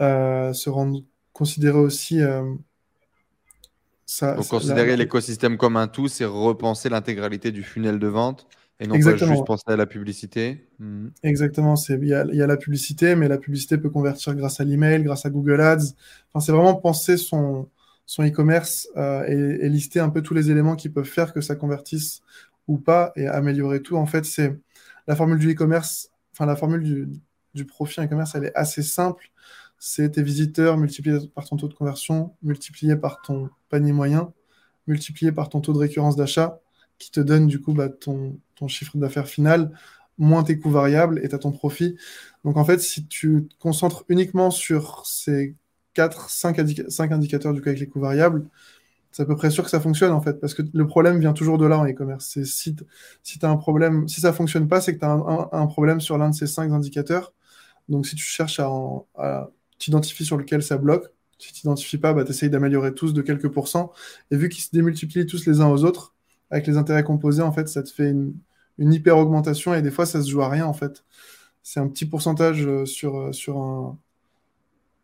euh, 0.00 0.52
se 0.52 0.70
rendre 0.70 1.02
considérer 1.32 1.78
aussi. 1.78 2.20
Euh, 2.20 2.54
ça, 4.06 4.34
Donc, 4.34 4.48
considérer 4.48 4.96
l'écosystème 4.96 5.58
comme 5.58 5.76
un 5.76 5.86
tout, 5.86 6.08
c'est 6.08 6.24
repenser 6.24 6.88
l'intégralité 6.88 7.52
du 7.52 7.62
funnel 7.62 7.98
de 7.98 8.06
vente 8.06 8.46
et 8.80 8.86
non 8.86 8.98
pas 8.98 9.16
juste 9.16 9.44
penser 9.44 9.64
à 9.66 9.76
la 9.76 9.86
publicité. 9.86 10.68
Hmm. 10.78 11.08
Exactement. 11.22 11.74
Il 11.74 12.04
y, 12.04 12.08
y, 12.08 12.42
a 12.42 12.46
la 12.46 12.56
publicité, 12.56 13.16
mais 13.16 13.28
la 13.28 13.38
publicité 13.38 13.76
peut 13.76 13.90
convertir 13.90 14.34
grâce 14.34 14.60
à 14.60 14.64
l'email, 14.64 15.02
grâce 15.02 15.26
à 15.26 15.30
Google 15.30 15.60
Ads. 15.60 15.94
Enfin, 16.32 16.44
c'est 16.44 16.52
vraiment 16.52 16.74
penser 16.74 17.16
son 17.16 17.68
son 18.08 18.24
e-commerce 18.26 18.88
euh, 18.96 19.22
et, 19.28 19.66
et, 19.66 19.68
lister 19.68 20.00
un 20.00 20.08
peu 20.08 20.22
tous 20.22 20.32
les 20.32 20.50
éléments 20.50 20.76
qui 20.76 20.88
peuvent 20.88 21.04
faire 21.04 21.34
que 21.34 21.42
ça 21.42 21.54
convertisse 21.56 22.22
ou 22.66 22.78
pas 22.78 23.12
et 23.16 23.26
améliorer 23.26 23.82
tout. 23.82 23.98
En 23.98 24.06
fait, 24.06 24.24
c'est 24.24 24.56
la 25.06 25.14
formule 25.14 25.38
du 25.38 25.52
e-commerce, 25.52 26.10
enfin 26.32 26.46
la 26.46 26.56
formule 26.56 26.82
du, 26.82 27.08
du 27.58 27.66
profit 27.66 28.00
e-commerce, 28.00 28.34
elle 28.34 28.44
est 28.44 28.54
assez 28.54 28.82
simple. 28.82 29.30
C'est 29.78 30.10
tes 30.12 30.22
visiteurs 30.22 30.76
multipliés 30.76 31.18
par 31.34 31.44
ton 31.44 31.56
taux 31.56 31.68
de 31.68 31.74
conversion, 31.74 32.34
multiplié 32.42 32.96
par 32.96 33.20
ton 33.22 33.50
panier 33.68 33.92
moyen, 33.92 34.32
multiplié 34.86 35.32
par 35.32 35.48
ton 35.48 35.60
taux 35.60 35.72
de 35.72 35.78
récurrence 35.78 36.16
d'achat, 36.16 36.60
qui 36.98 37.10
te 37.10 37.20
donne 37.20 37.46
du 37.46 37.60
coup 37.60 37.74
bah, 37.74 37.88
ton, 37.88 38.38
chiffre 38.68 38.96
d'affaires 38.98 39.28
final, 39.28 39.72
moins 40.18 40.42
tes 40.42 40.58
coûts 40.58 40.70
variables 40.70 41.20
et 41.24 41.28
tu 41.28 41.34
as 41.34 41.38
ton 41.38 41.52
profit. 41.52 41.96
Donc 42.44 42.56
en 42.56 42.64
fait, 42.64 42.80
si 42.80 43.06
tu 43.06 43.46
te 43.48 43.54
concentres 43.60 44.04
uniquement 44.08 44.50
sur 44.50 45.06
ces 45.06 45.54
4, 45.94 46.30
5, 46.30 46.58
indicateurs 47.12 47.52
du 47.52 47.62
coup 47.62 47.68
avec 47.68 47.80
les 47.80 47.88
coûts 47.88 48.00
variables, 48.00 48.48
c'est 49.12 49.22
à 49.22 49.26
peu 49.26 49.36
près 49.36 49.50
sûr 49.50 49.64
que 49.64 49.70
ça 49.70 49.80
fonctionne 49.80 50.12
en 50.12 50.20
fait, 50.20 50.34
parce 50.40 50.54
que 50.54 50.62
le 50.72 50.86
problème 50.86 51.18
vient 51.18 51.32
toujours 51.32 51.58
de 51.58 51.66
là 51.66 51.78
en 51.78 51.86
e-commerce. 51.86 52.40
Si, 52.44 52.76
si 53.22 53.38
as 53.42 53.48
un 53.48 53.56
problème, 53.56 54.08
si 54.08 54.20
ça 54.20 54.32
fonctionne 54.32 54.68
pas, 54.68 54.80
c'est 54.80 54.94
que 54.94 55.00
tu 55.00 55.04
as 55.04 55.10
un, 55.10 55.48
un, 55.52 55.66
problème 55.66 56.00
sur 56.00 56.18
l'un 56.18 56.30
de 56.30 56.34
ces 56.34 56.46
cinq 56.46 56.72
indicateurs. 56.72 57.32
Donc, 57.88 58.06
si 58.06 58.16
tu 58.16 58.24
cherches 58.24 58.60
à, 58.60 59.50
t'identifier 59.78 60.26
sur 60.26 60.36
lequel 60.36 60.62
ça 60.62 60.76
bloque, 60.76 61.06
tu 61.38 61.52
t'identifies 61.52 61.98
pas, 61.98 62.12
bah, 62.12 62.24
tu 62.24 62.30
essayes 62.30 62.50
d'améliorer 62.50 62.94
tous 62.94 63.12
de 63.12 63.22
quelques 63.22 63.48
pourcents. 63.48 63.92
Et 64.30 64.36
vu 64.36 64.48
qu'ils 64.48 64.64
se 64.64 64.70
démultiplient 64.72 65.26
tous 65.26 65.46
les 65.46 65.60
uns 65.60 65.68
aux 65.68 65.84
autres, 65.84 66.14
avec 66.50 66.66
les 66.66 66.76
intérêts 66.76 67.04
composés, 67.04 67.42
en 67.42 67.52
fait, 67.52 67.68
ça 67.68 67.82
te 67.82 67.90
fait 67.90 68.10
une, 68.10 68.34
une 68.78 68.92
hyper 68.92 69.18
augmentation 69.18 69.74
et 69.74 69.82
des 69.82 69.90
fois, 69.90 70.06
ça 70.06 70.22
se 70.22 70.30
joue 70.30 70.42
à 70.42 70.48
rien, 70.48 70.66
en 70.66 70.72
fait. 70.72 71.04
C'est 71.62 71.80
un 71.80 71.88
petit 71.88 72.06
pourcentage 72.06 72.66
euh, 72.66 72.86
sur, 72.86 73.18
euh, 73.18 73.32
sur, 73.32 73.58
un, 73.58 73.98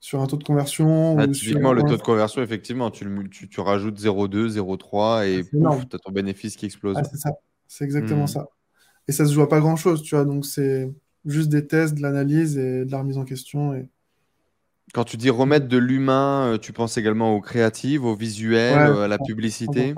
sur 0.00 0.20
un 0.20 0.26
taux 0.26 0.36
de 0.36 0.44
conversion. 0.44 1.16
Ah, 1.18 1.28
typiquement, 1.28 1.72
le 1.72 1.82
taux 1.82 1.96
de 1.96 2.02
conversion, 2.02 2.42
effectivement, 2.42 2.90
tu, 2.90 3.06
tu, 3.30 3.48
tu 3.48 3.60
rajoutes 3.60 3.98
0,2, 3.98 4.48
0,3 4.56 5.26
et 5.26 5.44
tu 5.44 5.96
as 5.96 5.98
ton 5.98 6.12
bénéfice 6.12 6.56
qui 6.56 6.66
explose. 6.66 6.96
Ah, 6.98 7.04
c'est 7.04 7.18
ça, 7.18 7.30
c'est 7.68 7.84
exactement 7.84 8.24
hmm. 8.24 8.28
ça. 8.28 8.48
Et 9.06 9.12
ça 9.12 9.26
se 9.26 9.32
joue 9.32 9.42
à 9.42 9.48
pas 9.48 9.60
grand-chose, 9.60 10.02
tu 10.02 10.14
vois. 10.14 10.24
Donc, 10.24 10.46
c'est 10.46 10.90
juste 11.24 11.48
des 11.48 11.66
tests, 11.66 11.94
de 11.94 12.02
l'analyse 12.02 12.58
et 12.58 12.84
de 12.84 12.90
la 12.90 12.98
remise 12.98 13.18
en 13.18 13.24
question. 13.24 13.74
Et... 13.74 13.88
Quand 14.92 15.04
tu 15.04 15.16
dis 15.16 15.30
remettre 15.30 15.68
de 15.68 15.78
l'humain, 15.78 16.52
euh, 16.52 16.58
tu 16.58 16.72
penses 16.72 16.96
également 16.96 17.34
aux 17.34 17.40
créatives, 17.40 18.04
aux 18.04 18.14
visuels, 18.14 18.78
à 18.78 19.08
la 19.08 19.18
publicité 19.18 19.94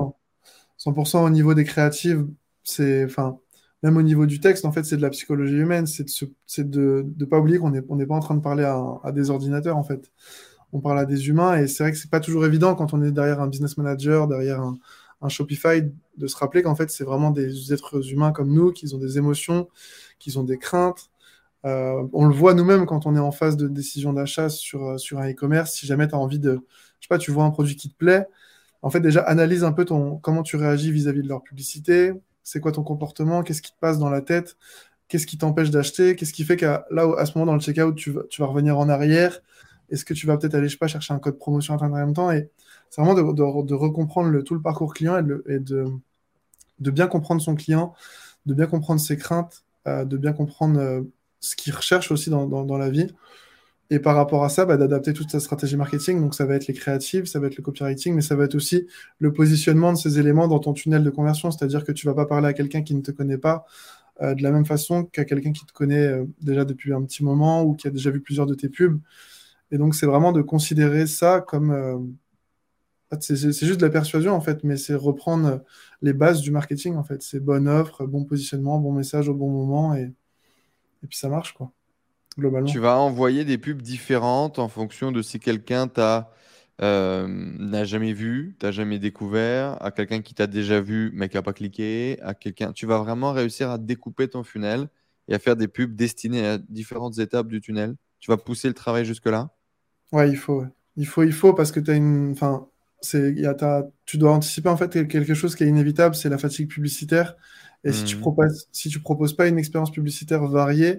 100%. 0.78 1.24
au 1.24 1.31
niveau 1.31 1.55
des 1.55 1.65
créatives, 1.65 2.27
c'est, 2.62 3.05
enfin, 3.05 3.39
même 3.82 3.97
au 3.97 4.03
niveau 4.03 4.27
du 4.27 4.40
texte, 4.40 4.65
en 4.65 4.73
fait, 4.73 4.85
c'est 4.85 4.97
de 4.97 5.03
la 5.03 5.11
psychologie 5.11 5.57
humaine. 5.57 5.86
C'est 5.86 6.70
de 6.70 7.07
ne 7.19 7.24
pas 7.24 7.39
oublier 7.39 7.59
qu'on 7.59 7.70
n'est 7.70 7.82
on 7.89 7.98
pas 7.98 8.15
en 8.15 8.20
train 8.20 8.35
de 8.35 8.40
parler 8.40 8.65
à, 8.65 9.12
des 9.12 9.31
ordinateurs, 9.31 9.77
en 9.77 9.85
fait. 9.85 10.11
On 10.73 10.81
parle 10.81 10.98
à 10.98 11.05
des 11.05 11.28
humains 11.28 11.57
et 11.57 11.69
c'est 11.69 11.85
vrai 11.85 11.93
que 11.93 11.98
c'est 11.98 12.11
pas 12.11 12.20
toujours 12.20 12.44
évident 12.44 12.74
quand 12.74 12.93
on 12.93 13.03
est 13.03 13.12
derrière 13.12 13.40
un 13.40 13.47
business 13.47 13.77
manager, 13.78 14.27
derrière 14.27 14.61
un, 14.61 14.77
un 15.23 15.28
Shopify, 15.28 15.82
de 16.16 16.27
se 16.27 16.36
rappeler 16.36 16.62
qu'en 16.62 16.74
fait, 16.74 16.90
c'est 16.90 17.05
vraiment 17.05 17.31
des 17.31 17.73
êtres 17.73 18.12
humains 18.12 18.32
comme 18.32 18.53
nous, 18.53 18.73
qui 18.73 18.93
ont 18.94 18.98
des 18.98 19.19
émotions, 19.19 19.69
qui 20.19 20.36
ont 20.36 20.44
des 20.44 20.59
craintes, 20.59 21.11
euh, 21.66 22.06
on 22.12 22.26
le 22.26 22.34
voit 22.34 22.55
nous-mêmes 22.55 22.86
quand 22.86 23.06
on 23.06 23.16
est 23.16 23.20
en 23.20 23.32
phase 23.32 23.56
de 23.56 23.66
décision 23.66 24.12
d'achat 24.12 24.48
sur, 24.48 24.86
euh, 24.86 24.97
un 25.16 25.30
e-commerce. 25.30 25.72
Si 25.72 25.86
jamais 25.86 26.06
tu 26.09 26.14
as 26.14 26.18
envie 26.18 26.38
de, 26.38 26.60
je 27.01 27.06
sais 27.06 27.09
pas, 27.09 27.18
tu 27.18 27.32
vois 27.32 27.44
un 27.44 27.51
produit 27.51 27.76
qui 27.76 27.90
te 27.90 27.97
plaît, 27.97 28.26
en 28.82 28.90
fait, 28.90 29.01
déjà, 29.01 29.22
analyse 29.22 29.64
un 29.64 29.72
peu 29.72 29.84
ton, 29.84 30.18
comment 30.18 30.43
tu 30.43 30.56
réagis 30.56 30.93
vis-à-vis 30.93 31.22
de 31.22 31.28
leur 31.28 31.43
publicité. 31.43 32.12
C'est 32.44 32.60
quoi 32.60 32.72
ton 32.72 32.84
comportement 32.84 33.43
Qu'est-ce 33.43 33.62
qui 33.62 33.72
te 33.72 33.78
passe 33.80 33.98
dans 33.98 34.10
la 34.10 34.20
tête 34.20 34.56
Qu'est-ce 35.09 35.26
qui 35.26 35.38
t'empêche 35.38 35.70
d'acheter 35.70 36.14
Qu'est-ce 36.14 36.32
qui 36.32 36.44
fait 36.44 36.56
qu'à 36.56 36.86
là, 36.90 37.09
à 37.18 37.26
ce 37.26 37.36
moment, 37.36 37.47
dans 37.47 37.55
le 37.55 37.60
checkout, 37.60 37.94
tu 37.97 38.12
vas, 38.12 38.22
tu 38.30 38.43
vas 38.43 38.48
revenir 38.48 38.78
en 38.78 38.88
arrière 38.88 39.40
Est-ce 39.90 40.05
que 40.05 40.14
tu 40.14 40.26
vas 40.26 40.36
peut-être 40.36 40.55
aller, 40.55 40.68
je 40.68 40.74
sais 40.74 40.78
pas, 40.78 40.86
chercher 40.88 41.14
un 41.14 41.18
code 41.18 41.38
promotion 41.38 41.74
en 41.74 41.88
même 41.88 42.12
temps 42.14 42.30
Et 42.30 42.51
c'est 42.90 43.01
vraiment 43.01 43.14
de, 43.14 43.62
de, 43.62 43.74
recomprendre 43.74 44.28
le, 44.30 44.44
tout 44.44 44.55
le 44.55 44.62
parcours 44.62 44.94
client 44.94 45.18
et, 45.18 45.22
de, 45.59 45.86
de, 46.78 46.90
bien 46.90 47.09
comprendre 47.09 47.43
son 47.43 47.56
client, 47.56 47.94
de 48.47 48.55
bien 48.55 48.66
comprendre 48.66 49.01
ses 49.01 49.16
craintes, 49.16 49.64
euh, 49.88 50.05
de 50.05 50.16
bien 50.16 50.32
comprendre 50.32 51.05
ce 51.40 51.56
qu'ils 51.56 51.74
recherchent 51.74 52.10
aussi 52.10 52.30
dans, 52.30 52.46
dans, 52.46 52.78
la 52.78 52.90
vie. 52.90 53.08
Et 53.90 54.00
par 54.00 54.16
rapport 54.16 54.44
à 54.44 54.48
ça, 54.48 54.64
bah, 54.64 54.76
d'adapter 54.76 55.12
toute 55.12 55.30
sa 55.30 55.38
stratégie 55.40 55.76
marketing. 55.76 56.20
Donc, 56.20 56.34
ça 56.34 56.44
va 56.44 56.56
être 56.56 56.66
les 56.66 56.74
créatives, 56.74 57.26
ça 57.26 57.38
va 57.38 57.46
être 57.46 57.56
le 57.56 57.62
copywriting, 57.62 58.14
mais 58.14 58.22
ça 58.22 58.34
va 58.34 58.44
être 58.44 58.56
aussi 58.56 58.86
le 59.20 59.32
positionnement 59.32 59.92
de 59.92 59.98
ces 59.98 60.18
éléments 60.18 60.48
dans 60.48 60.58
ton 60.58 60.72
tunnel 60.72 61.04
de 61.04 61.10
conversion. 61.10 61.50
C'est-à-dire 61.50 61.84
que 61.84 61.92
tu 61.92 62.06
vas 62.06 62.14
pas 62.14 62.26
parler 62.26 62.48
à 62.48 62.52
quelqu'un 62.52 62.82
qui 62.82 62.94
ne 62.94 63.00
te 63.02 63.12
connaît 63.12 63.38
pas 63.38 63.64
euh, 64.22 64.34
de 64.34 64.42
la 64.42 64.50
même 64.50 64.64
façon 64.64 65.04
qu'à 65.04 65.24
quelqu'un 65.24 65.52
qui 65.52 65.66
te 65.66 65.72
connaît 65.72 66.06
euh, 66.06 66.24
déjà 66.40 66.64
depuis 66.64 66.92
un 66.94 67.02
petit 67.02 67.22
moment 67.22 67.62
ou 67.62 67.74
qui 67.74 67.86
a 67.86 67.90
déjà 67.90 68.10
vu 68.10 68.20
plusieurs 68.20 68.46
de 68.46 68.54
tes 68.54 68.68
pubs. 68.68 68.98
Et 69.70 69.78
donc, 69.78 69.94
c'est 69.94 70.06
vraiment 70.06 70.32
de 70.32 70.42
considérer 70.42 71.06
ça 71.06 71.40
comme. 71.40 71.70
Euh, 71.72 71.98
c'est 73.20 73.36
juste 73.36 73.80
de 73.80 73.86
la 73.86 73.90
persuasion, 73.92 74.32
en 74.34 74.40
fait, 74.40 74.64
mais 74.64 74.76
c'est 74.76 74.94
reprendre 74.94 75.62
les 76.02 76.12
bases 76.12 76.40
du 76.40 76.50
marketing, 76.50 76.96
en 76.96 77.04
fait. 77.04 77.22
C'est 77.22 77.40
bonne 77.40 77.68
offre, 77.68 78.04
bon 78.06 78.24
positionnement, 78.24 78.78
bon 78.80 78.92
message 78.92 79.28
au 79.28 79.34
bon 79.34 79.48
moment. 79.50 79.94
Et 81.02 81.06
puis 81.06 81.16
ça 81.18 81.28
marche, 81.28 81.52
quoi, 81.52 81.73
globalement. 82.39 82.66
Tu 82.66 82.78
vas 82.78 82.98
envoyer 82.98 83.44
des 83.44 83.59
pubs 83.59 83.82
différentes 83.82 84.59
en 84.59 84.68
fonction 84.68 85.12
de 85.12 85.23
si 85.23 85.40
quelqu'un 85.40 85.89
t'a 85.89 86.32
euh, 86.82 87.27
n'a 87.28 87.85
jamais 87.85 88.12
vu, 88.12 88.55
t'as 88.59 88.70
jamais 88.70 88.98
découvert, 88.98 89.82
à 89.82 89.90
quelqu'un 89.90 90.20
qui 90.20 90.35
t'a 90.35 90.47
déjà 90.47 90.81
vu 90.81 91.10
mais 91.14 91.28
qui 91.28 91.36
n'a 91.36 91.43
pas 91.43 91.55
cliqué, 91.55 92.18
à 92.23 92.35
quelqu'un. 92.35 92.73
Tu 92.73 92.86
vas 92.86 92.98
vraiment 92.98 93.32
réussir 93.32 93.70
à 93.70 93.78
découper 93.78 94.28
ton 94.28 94.44
funnel 94.44 94.89
et 95.28 95.35
à 95.35 95.39
faire 95.39 95.56
des 95.56 95.68
pubs 95.68 95.94
destinées 95.94 96.47
à 96.47 96.59
différentes 96.59 97.18
étapes 97.18 97.48
du 97.48 97.60
tunnel. 97.60 97.97
Tu 98.20 98.31
vas 98.31 98.36
pousser 98.36 98.68
le 98.68 98.74
travail 98.74 99.05
jusque-là? 99.05 99.51
Ouais, 100.12 100.28
il 100.28 100.36
faut. 100.36 100.64
Il 100.97 101.06
faut, 101.06 101.23
il 101.23 101.32
faut 101.32 101.55
parce 101.55 101.73
que 101.73 101.81
as 101.90 101.94
une. 101.94 102.32
Enfin, 102.32 102.68
c'est, 103.01 103.32
y 103.35 103.47
a, 103.47 103.85
tu 104.05 104.18
dois 104.18 104.32
anticiper 104.32 104.68
en 104.68 104.77
fait 104.77 105.06
quelque 105.09 105.35
chose 105.35 105.55
qui 105.55 105.64
est 105.64 105.68
inévitable, 105.68 106.14
c'est 106.14 106.28
la 106.28 106.39
fatigue 106.39 106.68
publicitaire. 106.68 107.36
Et 107.86 107.92
si, 107.92 108.04
tu 108.04 108.16
hmm. 108.16 108.20
proposes, 108.20 108.68
si 108.72 108.88
tu 108.88 109.00
proposes 109.00 109.34
pas 109.34 109.46
une 109.46 109.58
expérience 109.58 109.92
publicitaire 109.92 110.44
variée, 110.44 110.98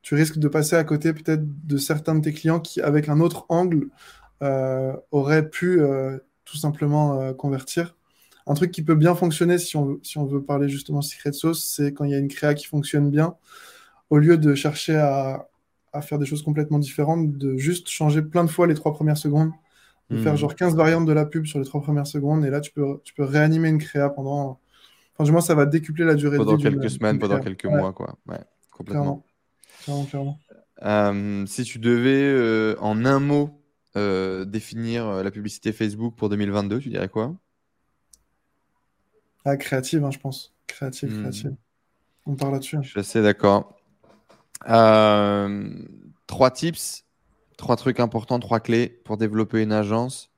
tu 0.00 0.14
risques 0.14 0.38
de 0.38 0.48
passer 0.48 0.74
à 0.74 0.82
côté 0.82 1.12
peut-être 1.12 1.42
de 1.66 1.76
certains 1.76 2.14
de 2.14 2.20
tes 2.22 2.32
clients 2.32 2.60
qui, 2.60 2.80
avec 2.80 3.10
un 3.10 3.20
autre 3.20 3.44
angle, 3.50 3.88
euh, 4.42 4.94
auraient 5.10 5.48
pu 5.48 5.80
euh, 5.80 6.16
tout 6.46 6.56
simplement 6.56 7.20
euh, 7.20 7.34
convertir. 7.34 7.94
Un 8.46 8.54
truc 8.54 8.70
qui 8.70 8.82
peut 8.82 8.94
bien 8.94 9.14
fonctionner 9.14 9.58
si 9.58 9.76
on 9.76 9.84
veut, 9.84 10.00
si 10.02 10.16
on 10.16 10.24
veut 10.24 10.42
parler 10.42 10.68
justement 10.70 11.02
secret 11.02 11.32
sauce, 11.32 11.62
c'est 11.62 11.92
quand 11.92 12.04
il 12.04 12.10
y 12.10 12.14
a 12.14 12.18
une 12.18 12.28
créa 12.28 12.54
qui 12.54 12.66
fonctionne 12.66 13.10
bien, 13.10 13.36
au 14.08 14.16
lieu 14.16 14.38
de 14.38 14.54
chercher 14.54 14.96
à, 14.96 15.48
à, 15.92 16.00
faire 16.00 16.18
des 16.18 16.26
choses 16.26 16.42
complètement 16.42 16.78
différentes, 16.78 17.36
de 17.36 17.58
juste 17.58 17.88
changer 17.90 18.22
plein 18.22 18.44
de 18.44 18.50
fois 18.50 18.66
les 18.66 18.74
trois 18.74 18.94
premières 18.94 19.18
secondes, 19.18 19.52
de 20.08 20.16
faire 20.16 20.34
hmm. 20.34 20.38
genre 20.38 20.54
15 20.54 20.74
variantes 20.74 21.06
de 21.06 21.12
la 21.12 21.26
pub 21.26 21.44
sur 21.44 21.58
les 21.58 21.66
trois 21.66 21.82
premières 21.82 22.06
secondes, 22.06 22.46
et 22.46 22.50
là 22.50 22.60
tu 22.60 22.70
peux, 22.72 23.00
tu 23.04 23.12
peux 23.12 23.24
réanimer 23.24 23.68
une 23.68 23.78
créa 23.78 24.08
pendant 24.08 24.58
Enfin, 25.14 25.24
du 25.24 25.32
moins, 25.32 25.40
ça 25.40 25.54
va 25.54 25.66
décupler 25.66 26.04
la 26.04 26.14
durée 26.14 26.36
pendant 26.38 26.52
de 26.52 26.56
vie. 26.56 26.64
Pendant 26.64 26.80
quelques 26.80 26.90
semaines, 26.90 27.18
pendant 27.18 27.40
quelques 27.40 27.66
mois, 27.66 27.92
quoi. 27.92 28.16
Ouais, 28.26 28.40
complètement. 28.70 29.24
Clairement. 29.84 30.04
Clairement, 30.06 30.38
euh, 30.82 31.46
si 31.46 31.62
tu 31.62 31.78
devais, 31.78 32.24
euh, 32.24 32.74
en 32.80 33.04
un 33.04 33.20
mot, 33.20 33.60
euh, 33.96 34.44
définir 34.44 35.22
la 35.22 35.30
publicité 35.30 35.72
Facebook 35.72 36.16
pour 36.16 36.28
2022, 36.28 36.80
tu 36.80 36.88
dirais 36.88 37.08
quoi? 37.08 37.34
Ah, 39.44 39.56
créative, 39.56 40.04
hein, 40.04 40.10
je 40.10 40.18
pense. 40.18 40.52
Créative, 40.66 41.12
hmm. 41.12 41.20
créative. 41.20 41.54
On 42.26 42.34
parle 42.34 42.54
là-dessus. 42.54 42.78
Je 42.82 42.88
suis 42.88 43.00
assez 43.00 43.22
d'accord. 43.22 43.78
trois 46.26 46.50
tips, 46.50 47.04
trois 47.56 47.76
trucs 47.76 48.00
importants, 48.00 48.40
trois 48.40 48.60
clés 48.60 48.88
pour 48.88 49.16
développer 49.16 49.62
une 49.62 49.72
agence 49.72 50.30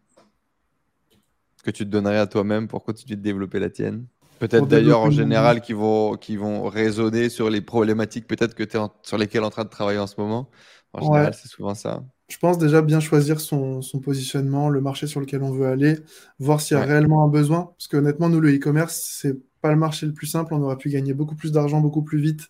que 1.66 1.70
tu 1.72 1.84
te 1.84 1.90
donnerais 1.90 2.18
à 2.18 2.26
toi-même 2.26 2.68
pour 2.68 2.84
continuer 2.84 3.16
de 3.16 3.22
développer 3.22 3.58
la 3.58 3.70
tienne? 3.70 4.06
Peut-être 4.38 4.66
d'ailleurs 4.66 5.00
en 5.00 5.10
général 5.10 5.60
qui 5.60 5.72
vont, 5.72 6.16
qui 6.16 6.36
vont 6.36 6.68
raisonner 6.68 7.28
sur 7.28 7.50
les 7.50 7.60
problématiques 7.60 8.26
peut-être 8.26 8.54
que 8.54 8.64
tu 8.64 8.76
es 8.76 8.80
sur 9.02 9.18
lesquelles 9.18 9.44
en 9.44 9.50
train 9.50 9.64
de 9.64 9.70
travailler 9.70 9.98
en 9.98 10.06
ce 10.06 10.20
moment. 10.20 10.48
En 10.92 11.00
général, 11.00 11.34
c'est 11.34 11.48
souvent 11.48 11.74
ça. 11.74 12.02
Je 12.28 12.38
pense 12.38 12.58
déjà 12.58 12.82
bien 12.82 13.00
choisir 13.00 13.40
son, 13.40 13.82
son, 13.82 14.00
positionnement, 14.00 14.68
le 14.68 14.80
marché 14.80 15.06
sur 15.06 15.20
lequel 15.20 15.42
on 15.42 15.52
veut 15.52 15.66
aller, 15.66 15.98
voir 16.40 16.60
s'il 16.60 16.76
y 16.76 16.80
a 16.80 16.84
réellement 16.84 17.24
un 17.24 17.28
besoin. 17.28 17.70
Parce 17.78 17.86
que 17.86 17.96
honnêtement, 17.98 18.28
nous, 18.28 18.40
le 18.40 18.54
e-commerce, 18.54 19.00
c'est 19.20 19.36
pas 19.60 19.70
le 19.70 19.76
marché 19.76 20.06
le 20.06 20.12
plus 20.12 20.26
simple. 20.26 20.52
On 20.54 20.62
aurait 20.62 20.76
pu 20.76 20.90
gagner 20.90 21.14
beaucoup 21.14 21.36
plus 21.36 21.52
d'argent 21.52 21.80
beaucoup 21.80 22.02
plus 22.02 22.18
vite 22.18 22.48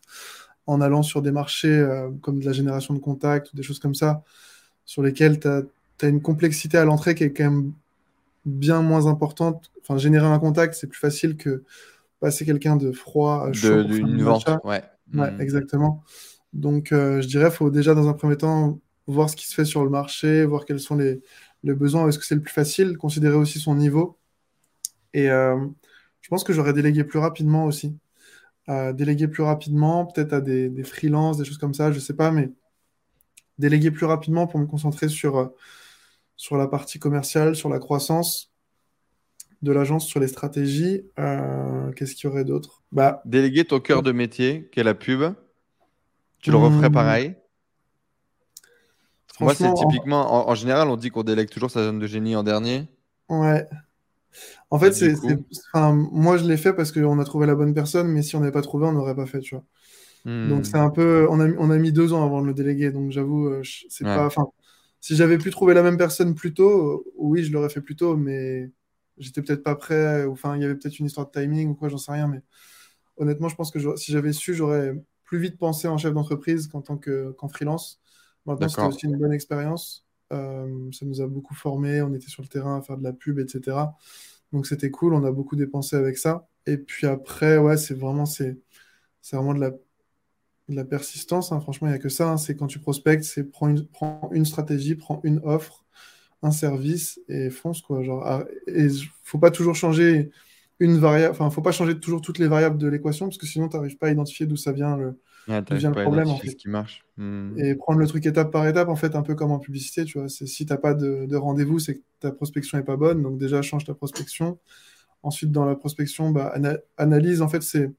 en 0.67 0.81
allant 0.81 1.03
sur 1.03 1.23
des 1.23 1.31
marchés 1.31 1.69
euh, 1.69 2.11
comme 2.23 2.41
de 2.41 2.47
la 2.47 2.53
génération 2.53 2.95
de 2.95 2.99
contacts 2.99 3.53
ou 3.53 3.57
des 3.57 3.63
choses 3.63 3.79
comme 3.79 3.95
ça, 3.95 4.23
sur 4.85 5.03
lesquels 5.03 5.39
tu 5.39 5.49
as, 5.49 5.63
as, 6.03 6.09
une 6.09 6.23
complexité 6.23 6.79
à 6.79 6.85
l'entrée 6.85 7.15
qui 7.15 7.25
est 7.25 7.33
quand 7.33 7.45
même 7.45 7.73
bien 8.47 8.81
moins 8.81 9.07
importante. 9.07 9.71
Enfin, 9.83 9.99
générer 9.99 10.27
un 10.27 10.39
contact, 10.39 10.75
c'est 10.75 10.87
plus 10.87 10.99
facile 10.99 11.37
que 11.37 11.65
passer 12.21 12.47
quelqu'un 12.47 12.77
de 12.77 12.93
froid, 12.93 13.53
chaud. 13.53 13.83
D'une 13.83 14.23
vente, 14.23 14.49
ouais. 14.65 14.83
ouais 15.15 15.31
hmm. 15.31 15.41
exactement. 15.41 16.03
Donc, 16.53 16.93
euh, 16.93 17.21
je 17.21 17.27
dirais, 17.27 17.49
il 17.49 17.53
faut 17.53 17.71
déjà, 17.71 17.95
dans 17.95 18.09
un 18.09 18.15
premier 18.15 18.37
temps, 18.37 18.81
voir 19.07 19.29
ce 19.29 19.37
qui 19.37 19.47
se 19.47 19.55
fait 19.55 19.65
sur 19.65 19.85
le 19.85 19.91
marché, 19.91 20.47
voir 20.47 20.65
quels 20.65 20.81
sont 20.81 20.97
les, 20.97 21.21
les 21.65 21.75
besoins, 21.75 22.09
est-ce 22.09 22.19
que 22.19 22.25
c'est 22.25 22.35
le 22.35 22.41
plus 22.41 22.53
facile, 22.53 22.97
considérer 22.97 23.37
aussi 23.37 23.59
son 23.59 23.75
niveau. 23.75 24.19
Et 25.13 25.31
euh, 25.31 25.57
je 26.21 26.29
pense 26.29 26.45
que 26.45 26.53
j'aurais 26.53 26.73
délégué 26.73 27.05
plus 27.05 27.19
rapidement 27.19 27.67
aussi. 27.67 27.97
Euh, 28.69 28.93
déléguer 28.93 29.29
plus 29.29 29.43
rapidement, 29.43 30.07
peut-être 30.07 30.33
à 30.33 30.41
des, 30.41 30.69
des 30.69 30.83
freelances, 30.83 31.37
des 31.37 31.45
choses 31.45 31.59
comme 31.59 31.75
ça, 31.75 31.93
je 31.93 32.01
sais 32.01 32.15
pas, 32.15 32.31
mais 32.31 32.51
déléguer 33.59 33.91
plus 33.91 34.07
rapidement 34.07 34.47
pour 34.47 34.59
me 34.59 34.67
concentrer 34.67 35.09
sur 35.09 35.53
sur 36.37 36.57
la 36.57 36.67
partie 36.67 36.99
commerciale, 36.99 37.57
sur 37.57 37.69
la 37.69 37.79
croissance 37.79 38.53
de 39.63 39.73
l'agence, 39.73 40.07
sur 40.07 40.21
les 40.21 40.29
stratégies. 40.29 41.03
Euh, 41.19 41.91
qu'est-ce 41.93 42.15
qu'il 42.15 42.29
y 42.29 42.33
aurait 42.33 42.45
d'autre? 42.45 42.83
Bah, 42.93 43.23
Déléguer 43.25 43.65
ton 43.65 43.81
cœur 43.81 44.03
de 44.03 44.13
métier, 44.13 44.69
qui 44.73 44.81
est 44.81 44.85
la 44.85 44.95
pub. 44.95 45.35
Tu 46.41 46.51
le 46.51 46.57
referais 46.57 46.91
hmm. 46.91 46.93
pareil? 46.93 47.35
Moi, 49.41 49.55
c'est 49.55 49.73
typiquement, 49.75 50.49
en, 50.49 50.55
général, 50.55 50.89
on 50.89 50.97
dit 50.97 51.11
qu'on 51.11 51.23
délègue 51.23 51.51
toujours 51.51 51.71
sa 51.71 51.85
zone 51.85 51.99
de 51.99 52.07
génie 52.07 52.37
en 52.37 52.43
dernier. 52.43 52.89
Ouais. 53.29 53.69
En 54.71 54.79
fait, 54.79 54.93
c'est, 54.93 55.15
moi, 55.75 56.37
je 56.39 56.45
l'ai 56.45 56.57
fait 56.57 56.73
parce 56.73 56.91
qu'on 56.91 57.19
a 57.19 57.25
trouvé 57.25 57.47
la 57.47 57.55
bonne 57.55 57.75
personne, 57.75 58.09
mais 58.09 58.23
si 58.23 58.37
on 58.37 58.41
n'avait 58.41 58.53
pas 58.53 58.63
trouvé, 58.63 58.87
on 58.87 58.93
n'aurait 58.93 59.15
pas 59.15 59.27
fait, 59.27 59.41
tu 59.41 59.55
vois. 59.55 59.65
Donc, 60.25 60.61
hmm. 60.61 60.65
c'est 60.65 60.79
un 60.79 60.91
peu. 60.91 61.27
On 61.31 61.39
a, 61.39 61.49
on 61.59 61.71
a 61.71 61.79
mis 61.79 61.93
deux 61.93 62.13
ans 62.13 62.25
avant 62.25 62.43
de 62.43 62.49
le 62.49 62.55
déléguer, 62.55 62.91
donc 62.91 63.13
j'avoue, 63.13 63.47
euh, 63.47 63.63
c'est 63.89 64.05
pas. 64.05 64.27
Enfin, 64.27 64.47
si 65.01 65.17
j'avais 65.17 65.39
pu 65.39 65.51
trouver 65.51 65.75
la 65.75 65.83
même 65.83 65.97
personne 65.97 66.35
plus 66.35 66.55
tôt, 66.55 67.05
oui, 67.17 67.45
je 67.45 67.53
l'aurais 67.53 67.69
fait 67.69 67.81
plus 67.81 67.97
tôt, 67.97 68.17
mais 68.17 68.71
j'étais 69.19 69.43
peut-être 69.43 69.63
pas 69.63 69.77
prêt, 69.77 70.25
ou 70.25 70.33
enfin, 70.33 70.57
il 70.57 70.63
y 70.63 70.65
avait 70.65 70.75
peut-être 70.75 70.99
une 70.99 71.07
histoire 71.07 71.31
de 71.31 71.41
timing 71.41 71.71
ou 71.71 71.75
quoi, 71.75 71.89
j'en 71.89 71.99
sais 71.99 72.13
rien, 72.13 72.29
mais 72.29 72.43
honnêtement, 73.17 73.49
je 73.49 73.57
pense 73.57 73.71
que 73.71 73.97
si 73.97 74.13
j'avais 74.13 74.33
su, 74.33 74.55
j'aurais 74.55 74.95
plus 75.25 75.39
vite 75.39 75.59
pensé 75.59 75.89
en 75.89 75.99
chef 75.99 76.15
d'entreprise 76.15 76.69
qu'en 76.69 76.81
tant 76.81 76.99
qu'en 76.99 77.49
freelance. 77.49 78.01
Maintenant, 78.47 78.69
c'était 78.69 78.83
aussi 78.83 79.07
une 79.07 79.19
bonne 79.19 79.33
expérience. 79.33 80.07
ça 80.31 80.67
nous 81.03 81.21
a 81.21 81.27
beaucoup 81.27 81.55
formé. 81.55 82.01
On 82.01 82.15
était 82.15 82.29
sur 82.29 82.43
le 82.43 82.49
terrain 82.49 82.79
à 82.79 82.83
faire 82.83 82.97
de 82.97 83.03
la 83.03 83.13
pub, 83.13 83.39
etc. 83.39 83.77
Donc 84.53 84.67
c'était 84.67 84.91
cool. 84.91 85.15
On 85.15 85.25
a 85.25 85.33
beaucoup 85.33 85.57
dépensé 85.57 85.97
avec 85.97 86.17
ça. 86.17 86.49
Et 86.67 86.79
puis 86.79 87.07
après, 87.07 87.59
ouais, 87.59 87.77
c'est 87.77 87.95
vraiment, 87.95 88.25
c'est, 88.25 88.57
c'est 89.21 89.37
vraiment 89.37 89.55
de 89.55 89.61
la, 89.61 89.73
la 90.69 90.85
persistance. 90.85 91.53
Hein. 91.53 91.61
Franchement, 91.61 91.89
il 91.89 91.91
n'y 91.91 91.97
a 91.97 92.01
que 92.01 92.09
ça. 92.09 92.31
Hein. 92.31 92.37
C'est 92.37 92.57
quand 92.57 92.67
tu 92.67 92.79
prospectes, 92.79 93.25
c'est 93.25 93.45
prends 93.45 93.69
une, 93.69 93.87
prends 93.87 94.31
une 94.33 94.45
stratégie, 94.45 94.95
prends 94.95 95.21
une 95.25 95.41
offre, 95.45 95.85
un 96.43 96.51
service 96.51 97.21
et 97.29 97.51
fonce 97.51 97.83
quoi. 97.83 98.03
Genre, 98.03 98.23
ah, 98.25 98.45
et 98.67 98.89
faut 99.23 99.39
pas 99.39 99.51
toujours 99.51 99.75
changer 99.75 100.31
une 100.79 100.99
variable. 100.99 101.33
Enfin, 101.33 101.51
faut 101.51 101.63
pas 101.63 101.73
changer 101.73 101.99
toujours 101.99 102.21
toutes 102.21 102.39
les 102.39 102.49
variables 102.49 102.79
de 102.79 102.89
l'équation 102.89 103.27
parce 103.27 103.39
que 103.39 103.47
sinon, 103.47 103.69
tu 103.69 103.77
n'arrives 103.77 103.97
pas 103.97 104.09
à 104.09 104.11
identifier 104.11 104.47
d'où 104.47 104.57
ça 104.57 104.73
vient 104.73 104.97
le, 104.97 105.19
vient 105.47 105.91
le 105.91 106.03
problème. 106.03 106.29
En 106.29 106.37
fait. 106.37 106.51
ce 106.51 106.57
qui 106.57 106.69
marche. 106.69 107.05
Hmm. 107.17 107.59
Et 107.59 107.75
prendre 107.75 107.99
le 107.99 108.07
truc 108.07 108.27
étape 108.27 108.51
par 108.51 108.67
étape, 108.67 108.89
en 108.89 108.97
fait, 108.97 109.15
un 109.15 109.23
peu 109.23 109.35
comme 109.35 109.53
en 109.53 109.59
publicité, 109.59 110.05
tu 110.05 110.19
vois. 110.19 110.29
C'est 110.29 110.47
si 110.47 110.67
t'as 110.67 110.77
pas 110.77 110.95
de, 110.95 111.27
de 111.27 111.37
rendez-vous, 111.37 111.79
c'est 111.79 111.97
que 111.97 112.03
ta 112.21 112.33
prospection 112.33 112.79
est 112.79 112.85
pas 112.85 112.97
bonne. 112.97 113.23
Donc 113.23 113.39
déjà, 113.39 113.63
change 113.63 113.85
ta 113.85 113.95
prospection. 113.95 114.59
Ensuite, 115.23 115.51
dans 115.51 115.65
la 115.65 115.75
prospection, 115.75 116.31
bah, 116.31 116.55
analyse, 116.97 117.43
en 117.43 117.49
fait, 117.49 117.63
c'est 117.63 117.91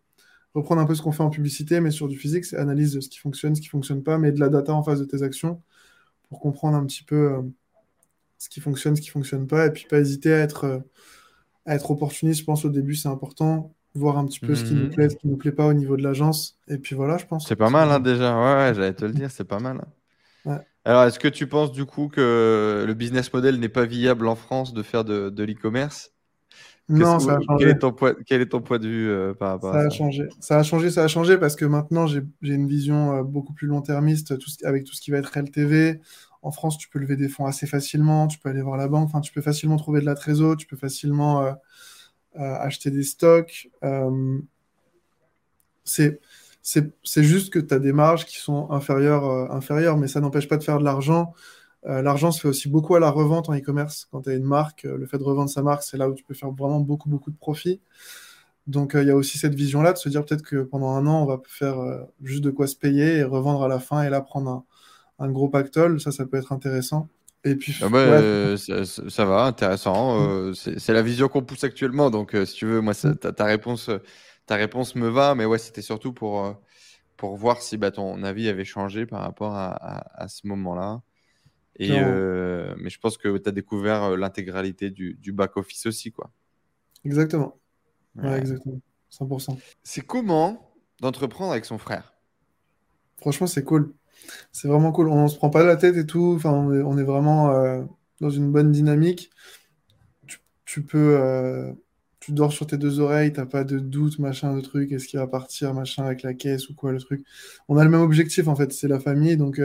reprendre 0.58 0.82
un 0.82 0.86
peu 0.86 0.96
ce 0.96 1.02
qu'on 1.02 1.12
fait 1.12 1.24
en 1.24 1.30
publicité, 1.30 1.80
mais 1.80 1.92
sur 1.92 2.08
du 2.08 2.18
physique, 2.18 2.44
c'est 2.44 2.58
analyse 2.58 3.00
ce 3.00 3.08
qui 3.08 3.20
fonctionne, 3.20 3.56
ce 3.56 3.62
qui 3.62 3.68
fonctionne 3.68 4.04
pas, 4.04 4.18
mais 4.18 4.32
de 4.32 4.40
la 4.40 4.50
data 4.50 4.74
en 4.74 4.84
face 4.84 5.00
de 5.00 5.06
tes 5.06 5.22
actions 5.22 5.62
pour 6.30 6.40
comprendre 6.40 6.76
un 6.76 6.86
petit 6.86 7.04
peu 7.04 7.34
euh, 7.34 7.42
ce 8.40 8.50
qui 8.50 8.60
fonctionne, 8.60 8.96
ce 8.96 9.02
qui 9.02 9.10
fonctionne 9.10 9.48
pas, 9.48 9.68
et 9.68 9.72
puis 9.72 9.86
pas 9.90 10.00
hésiter 10.00 10.34
à 10.34 10.40
être, 10.40 10.64
euh, 10.66 10.80
à 11.66 11.76
être 11.76 11.92
opportuniste. 11.92 12.40
Je 12.40 12.46
pense 12.46 12.66
au 12.66 12.70
début, 12.70 12.96
c'est 12.96 13.08
important, 13.08 13.74
voir 13.94 14.18
un 14.18 14.26
petit 14.26 14.40
peu 14.40 14.56
ce 14.56 14.64
qui 14.64 14.74
nous 14.74 14.86
mhm. 14.86 14.90
plaît, 14.90 15.10
ce 15.10 15.16
qui 15.16 15.28
nous 15.28 15.38
plaît 15.38 15.52
pas 15.52 15.68
au 15.68 15.74
niveau 15.74 15.96
de 15.96 16.04
l'agence. 16.04 16.58
Et 16.68 16.78
puis 16.78 16.96
voilà, 16.96 17.18
je 17.18 17.26
pense. 17.26 17.48
C'est 17.48 17.56
pas 17.56 17.70
mal 17.70 17.92
hein, 17.92 18.00
déjà, 18.00 18.36
ouais, 18.36 18.74
j'allais 18.74 18.94
te 18.94 19.06
le 19.06 19.14
dire, 19.14 19.32
c'est 19.32 19.48
pas 19.48 19.60
mal. 19.60 19.82
Hein. 20.46 20.62
Alors, 20.86 21.04
est-ce 21.04 21.20
que 21.20 21.28
tu 21.28 21.48
penses 21.48 21.72
du 21.74 21.86
coup 21.86 22.08
que 22.08 22.86
le 22.88 22.94
business 22.94 23.32
model 23.34 23.60
n'est 23.60 23.70
pas 23.70 23.86
viable 23.86 24.28
en 24.28 24.36
France 24.36 24.74
de 24.74 24.82
faire 24.84 25.04
de, 25.04 25.30
de 25.30 25.44
l'e-commerce? 25.44 26.14
Non, 26.90 27.20
ça 27.20 27.36
a 27.36 27.42
changé. 27.42 27.66
Quel 27.66 27.70
est 27.70 27.80
ton 27.80 27.92
point, 27.92 28.16
quel 28.26 28.42
est 28.42 28.46
ton 28.48 28.62
point 28.62 28.80
de 28.80 28.88
vue 28.88 29.10
euh, 29.10 29.34
par 29.34 29.50
rapport 29.50 29.74
ça 29.74 29.80
à 29.80 29.82
ça 29.82 29.88
a 29.88 29.90
changé. 29.90 30.30
Ça 30.40 30.60
a 30.60 30.64
changé, 30.64 30.90
ça 30.90 31.04
a 31.04 31.08
changé 31.08 31.38
parce 31.38 31.56
que 31.56 31.66
maintenant 31.66 32.08
j'ai 32.08 32.24
une 32.42 32.68
vision 32.68 33.14
euh, 33.14 33.24
beaucoup 33.24 33.54
plus 33.54 33.68
long-termiste 33.68 34.38
tout 34.38 34.50
avec 34.64 34.86
tout 34.86 34.94
ce 34.94 35.02
qui 35.02 35.12
va 35.12 35.18
être 35.18 35.38
LTV. 35.38 36.00
En 36.42 36.52
France, 36.52 36.78
tu 36.78 36.88
peux 36.88 37.00
lever 37.00 37.18
des 37.18 37.28
fonds 37.28 37.46
assez 37.46 37.68
facilement, 37.68 38.28
tu 38.28 38.40
peux 38.40 38.48
aller 38.50 38.62
voir 38.62 38.78
la 38.78 38.88
banque, 38.88 39.10
enfin, 39.10 39.20
tu 39.20 39.34
peux 39.34 39.42
facilement 39.42 39.76
trouver 39.76 40.00
de 40.00 40.06
la 40.06 40.16
trésor, 40.16 40.56
tu 40.56 40.66
peux 40.66 40.78
facilement 40.78 41.44
euh, 41.44 41.52
acheter 42.36 42.90
des 42.90 43.04
stocks. 43.04 43.70
c'est 45.84 46.22
juste 47.18 47.52
que 47.52 47.60
tu 47.60 47.74
as 47.74 47.80
des 47.80 47.92
marges 47.92 48.26
qui 48.26 48.38
sont 48.38 48.72
inférieures, 48.72 49.52
inférieures 49.52 49.98
mais 49.98 50.08
ça 50.08 50.22
n'empêche 50.22 50.48
pas 50.48 50.58
de 50.58 50.64
faire 50.64 50.80
de 50.80 50.86
l'argent. 50.86 51.34
Euh, 51.86 52.02
l'argent 52.02 52.32
se 52.32 52.42
fait 52.42 52.48
aussi 52.48 52.70
beaucoup 52.70 52.96
à 52.96 53.00
la 53.00 53.10
revente 53.10 53.50
en 53.50 53.56
e-commerce. 53.56 54.08
Quand 54.12 54.24
tu 54.24 54.30
as 54.30 54.34
une 54.34 54.44
marque, 54.44 54.86
euh, 54.86 54.98
le 54.98 55.06
fait 55.06 55.18
de 55.18 55.24
revendre 55.24 55.50
sa 55.50 55.62
marque, 55.62 55.84
c'est 55.84 55.98
là 55.98 56.10
où 56.10 56.14
tu 56.14 56.24
peux 56.24 56.34
faire 56.34 56.52
vraiment 56.52 56.80
beaucoup, 56.80 57.10
beaucoup 57.10 57.32
de 57.32 57.38
profit. 57.38 57.80
Donc 58.66 58.96
euh, 58.96 59.04
il 59.04 59.08
y 59.08 59.12
a 59.12 59.16
aussi 59.16 59.38
cette 59.38 59.56
vision-là 59.56 59.94
de 59.94 59.98
se 59.98 60.10
dire 60.10 60.26
peut-être 60.26 60.42
que 60.42 60.64
pendant 60.64 60.90
un 60.90 61.08
an, 61.08 61.24
on 61.24 61.26
va 61.26 61.40
faire 61.48 61.78
juste 62.24 62.44
de 62.44 62.50
quoi 62.50 62.68
se 62.68 62.76
payer 62.76 63.18
et 63.18 63.24
revendre 63.24 63.64
à 63.64 63.68
la 63.68 63.80
fin 63.80 64.04
et 64.04 64.10
là 64.10 64.22
prendre 64.22 64.66
un, 65.20 65.30
gros 65.32 65.50
pactole. 65.50 66.02
Ça, 66.02 66.12
ça 66.12 66.26
peut 66.26 66.38
être 66.38 66.52
intéressant. 66.52 67.08
Et 67.46 67.56
puis, 67.56 67.78
ah 67.82 67.88
bah, 67.88 68.58
ça, 68.58 69.26
va, 69.26 69.44
intéressant. 69.44 70.50
Mm. 70.50 70.54
c'est 70.56 70.94
la 70.94 71.02
vision 71.02 71.30
qu'on 71.30 71.44
pousse 71.44 71.64
actuellement. 71.64 72.10
Donc, 72.10 72.36
si 72.46 72.54
tu 72.56 72.66
veux, 72.66 72.82
moi, 72.82 72.94
ta, 72.94 73.46
réponse, 73.46 73.90
ta 74.48 74.56
réponse 74.56 74.96
me 74.96 75.08
va. 75.08 75.34
Mais 75.36 75.46
ouais, 75.46 75.60
c'était 75.60 75.84
surtout 75.84 76.12
pour, 76.12 76.60
pour 77.16 77.38
voir 77.38 77.62
si 77.62 77.78
bah, 77.78 77.92
ton 77.92 78.22
avis 78.24 78.50
avait 78.50 78.66
changé 78.66 79.06
par 79.06 79.22
rapport 79.22 79.54
à 79.56 80.28
ce 80.28 80.46
moment-là. 80.48 81.02
Et, 81.80 81.92
euh, 81.92 82.74
mais 82.78 82.90
je 82.90 83.00
pense 83.00 83.18
que 83.18 83.38
tu 83.38 83.48
as 83.50 83.52
découvert 83.52 84.04
euh, 84.04 84.18
l'intégralité 84.18 84.90
du, 84.90 85.14
du 85.16 85.32
back-office 85.32 85.86
aussi. 85.86 86.12
quoi. 86.12 86.32
Exactement. 87.06 87.60
Ouais. 88.16 88.40
exactement. 88.40 88.82
100%. 89.12 89.58
C'est 89.84 90.02
comment 90.02 90.74
d'entreprendre 91.00 91.52
avec 91.52 91.66
son 91.66 91.78
frère? 91.78 92.16
Franchement, 93.18 93.48
c'est 93.48 93.64
cool. 93.64 93.94
C'est 94.52 94.68
vraiment 94.68 94.92
cool. 94.92 95.08
On 95.10 95.28
se 95.28 95.38
prend 95.38 95.52
pas 95.52 95.64
la 95.64 95.76
tête 95.76 95.96
et 95.96 96.06
tout. 96.06 96.34
Enfin, 96.36 96.52
on 96.52 96.98
est, 96.98 97.04
vraiment 97.04 97.52
euh, 97.52 97.84
dans 98.20 98.32
une 98.32 98.52
bonne 98.52 98.72
dynamique. 98.72 99.30
Tu, 100.66 100.84
peux. 100.84 101.74
tu 102.20 102.34
dors 102.34 102.52
sur 102.52 102.68
tes 102.68 102.78
deux 102.78 103.00
oreilles, 103.00 103.32
t'as 103.32 103.46
pas 103.46 103.64
de 103.64 103.80
doute, 103.80 104.20
machin, 104.20 104.54
de 104.54 104.60
truc, 104.60 104.92
est-ce 104.92 105.08
qu'il 105.08 105.18
va 105.18 105.26
partir, 105.26 105.74
machin, 105.74 106.04
avec 106.04 106.24
la 106.24 106.34
caisse 106.34 106.70
ou 106.70 106.76
quoi, 106.76 106.92
le 106.92 107.00
truc? 107.00 107.26
On 107.70 107.78
a 107.78 107.86
le 107.86 107.90
même 107.90 108.02
objectif, 108.02 108.50
en 108.50 108.56
fait, 108.56 108.74
c'est 108.74 108.90
la 108.90 109.00
famille, 109.00 109.38
donc 109.38 109.62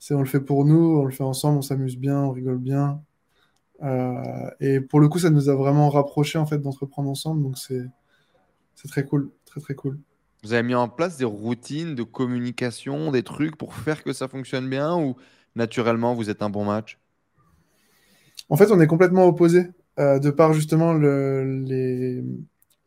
c'est 0.00 0.14
on 0.14 0.20
le 0.20 0.26
fait 0.26 0.40
pour 0.40 0.64
nous, 0.64 0.98
on 0.98 1.04
le 1.04 1.12
fait 1.12 1.22
ensemble, 1.22 1.58
on 1.58 1.62
s'amuse 1.62 1.96
bien, 1.96 2.18
on 2.18 2.32
rigole 2.32 2.58
bien. 2.58 3.02
Euh, 3.82 4.50
et 4.58 4.80
pour 4.80 4.98
le 4.98 5.08
coup, 5.08 5.18
ça 5.18 5.30
nous 5.30 5.50
a 5.50 5.54
vraiment 5.54 5.90
rapprochés 5.90 6.38
en 6.38 6.46
fait 6.46 6.58
d'entreprendre 6.58 7.08
ensemble, 7.08 7.42
donc 7.42 7.58
c'est 7.58 7.86
c'est 8.74 8.88
très 8.88 9.04
cool, 9.04 9.30
très 9.44 9.60
très 9.60 9.74
cool. 9.74 10.00
Vous 10.42 10.54
avez 10.54 10.62
mis 10.62 10.74
en 10.74 10.88
place 10.88 11.18
des 11.18 11.26
routines 11.26 11.94
de 11.94 12.02
communication, 12.02 13.10
des 13.10 13.22
trucs 13.22 13.56
pour 13.56 13.74
faire 13.74 14.02
que 14.02 14.14
ça 14.14 14.26
fonctionne 14.26 14.70
bien 14.70 14.96
ou 14.96 15.16
naturellement 15.54 16.14
vous 16.14 16.30
êtes 16.30 16.42
un 16.42 16.48
bon 16.48 16.64
match? 16.64 16.98
En 18.48 18.56
fait, 18.56 18.72
on 18.72 18.80
est 18.80 18.86
complètement 18.86 19.26
opposés 19.26 19.68
euh, 19.98 20.18
de 20.18 20.30
par 20.30 20.54
justement 20.54 20.94
les, 20.94 22.24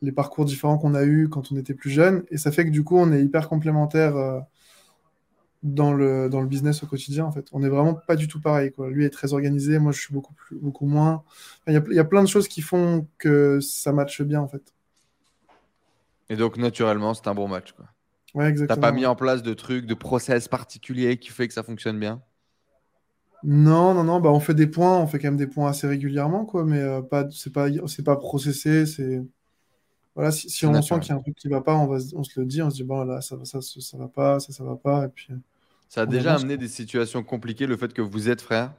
les, 0.02 0.12
parcours 0.12 0.44
différents 0.44 0.78
qu'on 0.78 0.94
a 0.94 1.04
eus 1.04 1.28
quand 1.28 1.52
on 1.52 1.56
était 1.56 1.74
plus 1.74 1.90
jeune, 1.90 2.24
et 2.30 2.38
ça 2.38 2.50
fait 2.50 2.64
que 2.64 2.70
du 2.70 2.82
coup, 2.82 2.96
on 2.98 3.12
est 3.12 3.22
hyper 3.22 3.48
complémentaires. 3.48 4.16
Euh, 4.16 4.40
dans 5.64 5.94
le, 5.94 6.28
dans 6.28 6.42
le 6.42 6.46
business 6.46 6.82
au 6.82 6.86
quotidien, 6.86 7.24
en 7.24 7.32
fait. 7.32 7.46
On 7.52 7.60
n'est 7.60 7.70
vraiment 7.70 7.94
pas 7.94 8.16
du 8.16 8.28
tout 8.28 8.40
pareil, 8.40 8.70
quoi. 8.70 8.90
Lui 8.90 9.06
est 9.06 9.10
très 9.10 9.32
organisé, 9.32 9.78
moi 9.78 9.92
je 9.92 10.00
suis 10.00 10.12
beaucoup, 10.12 10.34
plus, 10.34 10.56
beaucoup 10.56 10.86
moins. 10.86 11.24
Il 11.66 11.72
y, 11.72 11.98
a, 11.98 12.04
plein 12.04 12.22
de 12.22 12.28
choses 12.28 12.48
qui 12.48 12.60
font 12.60 13.08
que 13.16 13.60
ça 13.60 13.92
matche 13.92 14.20
bien, 14.22 14.42
en 14.42 14.48
fait. 14.48 14.74
Et 16.28 16.36
donc, 16.36 16.58
naturellement, 16.58 17.14
c'est 17.14 17.26
un 17.28 17.34
bon 17.34 17.48
match, 17.48 17.72
quoi. 17.72 17.86
Ouais, 18.34 18.48
exactement. 18.48 18.76
T'as 18.76 18.88
pas 18.88 18.92
mis 18.92 19.06
en 19.06 19.16
place 19.16 19.42
de 19.42 19.54
trucs, 19.54 19.86
de 19.86 19.94
process 19.94 20.48
particuliers 20.48 21.16
qui 21.16 21.30
fait 21.30 21.48
que 21.48 21.54
ça 21.54 21.62
fonctionne 21.62 21.98
bien? 21.98 22.20
Non, 23.42 23.94
non, 23.94 24.04
non, 24.04 24.20
bah 24.20 24.30
on 24.30 24.40
fait 24.40 24.54
des 24.54 24.66
points, 24.66 24.98
on 24.98 25.06
fait 25.06 25.18
quand 25.18 25.28
même 25.28 25.36
des 25.36 25.46
points 25.46 25.68
assez 25.70 25.86
régulièrement, 25.86 26.44
quoi, 26.44 26.64
mais 26.64 26.80
euh, 26.80 27.02
pas, 27.02 27.26
c'est 27.30 27.52
pas, 27.52 27.68
c'est 27.86 28.04
pas 28.04 28.16
processé, 28.16 28.86
c'est... 28.86 29.22
Voilà, 30.14 30.30
si, 30.30 30.48
si 30.48 30.64
on 30.66 30.80
sent 30.80 31.00
qu'il 31.00 31.10
y 31.10 31.12
a 31.12 31.16
un 31.16 31.20
truc 31.20 31.34
qui 31.34 31.48
va 31.48 31.60
pas, 31.60 31.74
on, 31.74 31.86
va, 31.86 31.98
on 32.14 32.22
se 32.22 32.38
le 32.38 32.46
dit, 32.46 32.62
on 32.62 32.70
se 32.70 32.76
dit, 32.76 32.84
bon, 32.84 33.04
là, 33.04 33.20
ça, 33.20 33.36
ça, 33.44 33.60
ça, 33.60 33.80
ça 33.80 33.98
va 33.98 34.08
pas, 34.08 34.40
ça, 34.40 34.52
ça 34.52 34.62
va 34.62 34.76
pas, 34.76 35.06
et 35.06 35.08
puis... 35.08 35.34
Ça 35.94 36.00
a 36.00 36.06
déjà 36.06 36.34
amené 36.34 36.56
des 36.56 36.66
situations 36.66 37.22
compliquées, 37.22 37.68
le 37.68 37.76
fait 37.76 37.92
que 37.92 38.02
vous 38.02 38.28
êtes 38.28 38.40
frères 38.40 38.72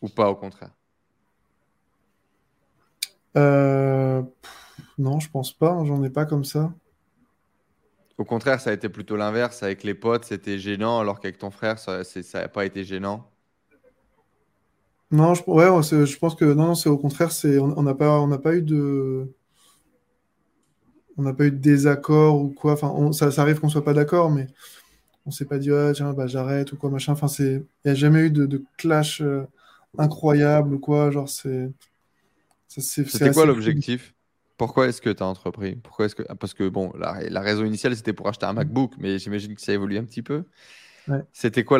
Ou 0.00 0.08
pas, 0.08 0.30
au 0.30 0.36
contraire? 0.36 0.70
Euh, 3.36 4.22
Non, 4.98 5.18
je 5.18 5.28
pense 5.28 5.52
pas. 5.52 5.72
Hein, 5.72 5.84
j'en 5.84 6.04
ai 6.04 6.10
pas 6.10 6.26
comme 6.26 6.44
ça. 6.44 6.72
Au 8.18 8.24
contraire, 8.24 8.60
ça 8.60 8.70
a 8.70 8.72
été 8.72 8.88
plutôt 8.88 9.16
l'inverse. 9.16 9.64
Avec 9.64 9.82
les 9.82 9.94
potes, 9.94 10.26
c'était 10.26 10.60
gênant, 10.60 11.00
alors 11.00 11.18
qu'avec 11.18 11.38
ton 11.38 11.50
frère, 11.50 11.80
ça 11.80 12.02
n'a 12.34 12.48
pas 12.48 12.64
été 12.64 12.84
gênant. 12.84 13.28
Non, 15.10 15.34
je, 15.34 15.42
ouais, 15.48 15.66
je 15.82 16.18
pense 16.18 16.36
que 16.36 16.44
non, 16.44 16.66
non 16.66 16.74
c'est 16.76 16.88
au 16.88 16.98
contraire. 16.98 17.32
C'est, 17.32 17.58
on 17.58 17.82
n'a 17.82 17.94
pas, 17.94 18.20
on 18.20 18.38
pas 18.38 18.54
eu 18.54 18.62
de, 18.62 19.34
on 21.16 21.22
n'a 21.22 21.32
pas 21.32 21.46
eu 21.46 21.50
de 21.50 21.56
désaccord 21.56 22.40
ou 22.40 22.50
quoi. 22.50 22.74
Enfin, 22.74 23.10
ça, 23.10 23.32
ça, 23.32 23.42
arrive 23.42 23.58
qu'on 23.58 23.68
soit 23.68 23.84
pas 23.84 23.94
d'accord, 23.94 24.30
mais 24.30 24.46
on 25.28 25.30
s'est 25.30 25.44
pas 25.44 25.58
dit 25.58 25.70
ah, 25.70 25.92
tiens 25.94 26.12
bah, 26.14 26.26
j'arrête 26.26 26.72
ou 26.72 26.76
quoi 26.76 26.88
machin. 26.90 27.12
Enfin 27.12 27.28
c'est 27.28 27.62
il 27.84 27.88
n'y 27.88 27.90
a 27.90 27.94
jamais 27.94 28.20
eu 28.20 28.30
de, 28.30 28.62
clash 28.78 29.20
euh, 29.20 29.46
incroyable 29.98 30.74
ou 30.74 30.78
quoi 30.78 31.10
genre 31.10 31.28
c'est 31.28 31.70
c'était 32.66 33.30
quoi 33.30 33.46
l'objectif? 33.46 34.14
Pourquoi 34.56 34.88
est-ce 34.88 35.00
que 35.00 35.10
tu 35.10 35.22
as 35.22 35.26
entrepris? 35.26 35.76
Pourquoi 35.76 36.06
est-ce 36.06 36.14
que 36.14 36.22
parce 36.34 36.54
que 36.54 36.68
bon 36.68 36.92
la, 36.98 37.20
la 37.28 37.40
raison 37.40 37.64
initiale 37.64 37.94
c'était 37.94 38.14
pour 38.14 38.26
acheter 38.28 38.46
un 38.46 38.54
MacBook 38.54 38.94
mais 38.98 39.18
j'imagine 39.18 39.54
que 39.54 39.60
ça 39.60 39.72
a 39.72 39.74
évolué 39.74 39.98
un 39.98 40.04
petit 40.04 40.22
peu. 40.22 40.44
C'était 41.32 41.64
quoi 41.64 41.78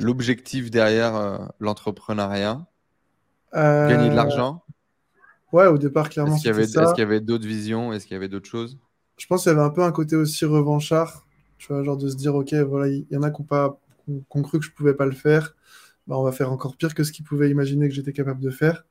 l'objectif 0.00 0.64
la, 0.64 0.70
derrière 0.70 1.16
euh, 1.16 1.38
l'entrepreneuriat? 1.58 2.66
Euh, 3.54 3.88
gagner 3.88 4.10
de 4.10 4.14
l'argent? 4.14 4.62
Ouais 5.52 5.66
au 5.66 5.78
départ 5.78 6.08
clairement 6.08 6.34
est-ce 6.34 6.42
qu'il 6.42 6.50
y 6.50 6.54
avait, 6.54 6.64
est-ce 6.64 6.94
qu'il 6.94 7.02
y 7.02 7.06
avait 7.06 7.20
d'autres 7.20 7.46
visions? 7.46 7.92
Est-ce 7.92 8.04
qu'il 8.06 8.14
y 8.14 8.16
avait 8.16 8.28
d'autres 8.28 8.48
choses? 8.48 8.78
Je 9.16 9.26
pense 9.26 9.44
qu'il 9.44 9.52
y 9.52 9.54
avait 9.54 9.64
un 9.64 9.70
peu 9.70 9.82
un 9.82 9.92
côté 9.92 10.16
aussi 10.16 10.44
revanchard 10.44 11.27
tu 11.58 11.72
vois, 11.72 11.82
genre 11.82 11.96
de 11.96 12.08
se 12.08 12.16
dire, 12.16 12.34
ok, 12.34 12.54
voilà, 12.54 12.88
il 12.88 13.06
y, 13.10 13.16
en 13.16 13.22
a 13.22 13.30
qui 13.30 13.40
ont, 13.40 13.44
pas, 13.44 13.80
cru 14.30 14.58
que 14.58 14.64
je 14.64 14.70
pouvais 14.70 14.94
pas 14.94 15.06
le 15.06 15.12
faire. 15.12 15.54
Bah, 16.06 16.16
on 16.16 16.22
va 16.22 16.32
faire 16.32 16.52
encore 16.52 16.76
pire 16.76 16.94
que 16.94 17.04
ce 17.04 17.12
qu'ils 17.12 17.24
pouvaient 17.24 17.50
imaginer 17.50 17.88
que 17.88 17.94
j'étais 17.94 18.12
capable 18.12 18.40
de 18.40 18.50
faire. 18.50 18.84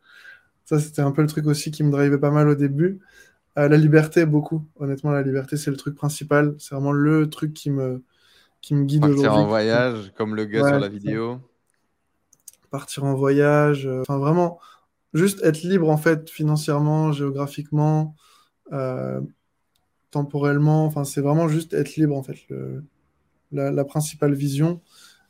Ça, 0.65 0.79
c'était 0.79 1.01
un 1.01 1.11
peu 1.11 1.21
le 1.21 1.27
truc 1.27 1.47
aussi 1.47 1.71
qui 1.71 1.83
me 1.83 1.91
drivait 1.91 2.19
pas 2.19 2.29
mal 2.29 2.47
au 2.49 2.55
début. 2.55 2.99
Euh, 3.57 3.67
la 3.69 3.77
liberté, 3.77 4.25
beaucoup. 4.25 4.67
Honnêtement, 4.75 5.11
la 5.11 5.23
liberté, 5.23 5.57
c'est 5.57 5.71
le 5.71 5.77
truc 5.77 5.95
principal. 5.95 6.55
C'est 6.59 6.75
vraiment 6.75 6.91
le 6.91 7.29
truc 7.29 7.53
qui 7.53 7.71
me, 7.71 8.03
qui 8.61 8.75
me 8.75 8.83
guide 8.83 9.03
aujourd'hui. 9.05 9.23
Partir 9.23 9.41
en 9.41 9.47
voyage, 9.47 10.13
comme 10.15 10.35
le 10.35 10.45
gars 10.45 10.67
sur 10.67 10.79
la 10.79 10.89
vidéo. 10.89 11.39
Partir 12.69 13.05
en 13.05 13.15
voyage. 13.15 13.87
Euh, 13.87 14.01
enfin, 14.01 14.17
vraiment, 14.17 14.59
juste 15.13 15.41
être 15.43 15.63
libre, 15.63 15.89
en 15.89 15.97
fait, 15.97 16.29
financièrement, 16.29 17.13
géographiquement. 17.13 18.13
Euh, 18.73 19.21
temporellement. 20.17 20.85
Enfin, 20.85 21.03
c'est 21.03 21.21
vraiment 21.21 21.47
juste 21.47 21.73
être 21.73 21.95
libre, 21.95 22.15
en 22.15 22.23
fait, 22.23 22.37
la, 23.51 23.85
principale 23.85 24.33
vision. 24.33 24.81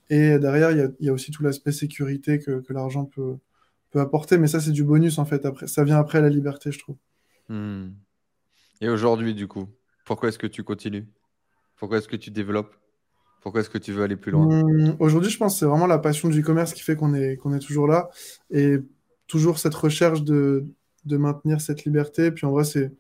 Et 0.10 0.40
derrière, 0.40 0.72
il 0.72 1.06
y 1.06 1.10
a, 1.10 1.14
aussi 1.14 1.32
tout 1.32 1.44
l'aspect 1.44 1.72
sécurité 1.72 2.40
que, 2.40 2.64
l'argent 2.70 3.06
peut, 3.06 3.38
peut 3.92 4.00
apporter. 4.00 4.38
Mais 4.38 4.48
ça, 4.48 4.60
c'est 4.60 4.72
du 4.72 4.84
bonus, 4.84 5.20
en 5.20 5.26
fait. 5.26 5.46
Après, 5.46 5.68
ça 5.68 5.84
vient 5.84 5.98
après 5.98 6.22
la 6.22 6.30
liberté, 6.30 6.72
je 6.72 6.80
trouve. 6.80 6.98
Hmm. 7.50 7.90
Et 8.82 8.90
aujourd'hui, 8.90 9.34
du 9.34 9.48
coup, 9.48 9.68
pourquoi 10.06 10.30
est-ce 10.30 10.40
que 10.40 10.48
tu 10.48 10.64
continues? 10.64 11.08
Pourquoi 11.78 11.98
est-ce 11.98 12.08
que 12.08 12.16
tu 12.16 12.32
développes? 12.32 12.76
Pourquoi 13.42 13.62
est-ce 13.62 13.70
que 13.70 13.78
tu 13.78 13.92
veux 13.94 14.04
aller 14.04 14.16
plus 14.16 14.32
loin? 14.32 14.64
Hmm, 14.64 14.96
Aujourd'hui, 15.00 15.30
je 15.30 15.38
pense 15.38 15.54
que 15.54 15.60
c'est 15.60 15.66
vraiment 15.66 15.88
la 15.88 16.00
passion 16.00 16.30
du 16.30 16.44
commerce 16.44 16.74
qui 16.74 16.82
fait 16.82 16.96
qu'on 16.96 17.14
est, 17.14 17.38
qu'on 17.38 17.54
est 17.54 17.60
toujours 17.60 17.88
là. 17.88 18.10
Et 18.52 18.78
toujours 19.28 19.60
cette 19.60 19.76
recherche 19.76 20.24
de, 20.24 20.66
de 21.06 21.18
maintenir 21.18 21.62
cette 21.62 21.86
liberté. 21.86 22.32
Puis 22.32 22.46
en 22.46 22.52
vrai, 22.52 22.64
c'est 22.64 22.92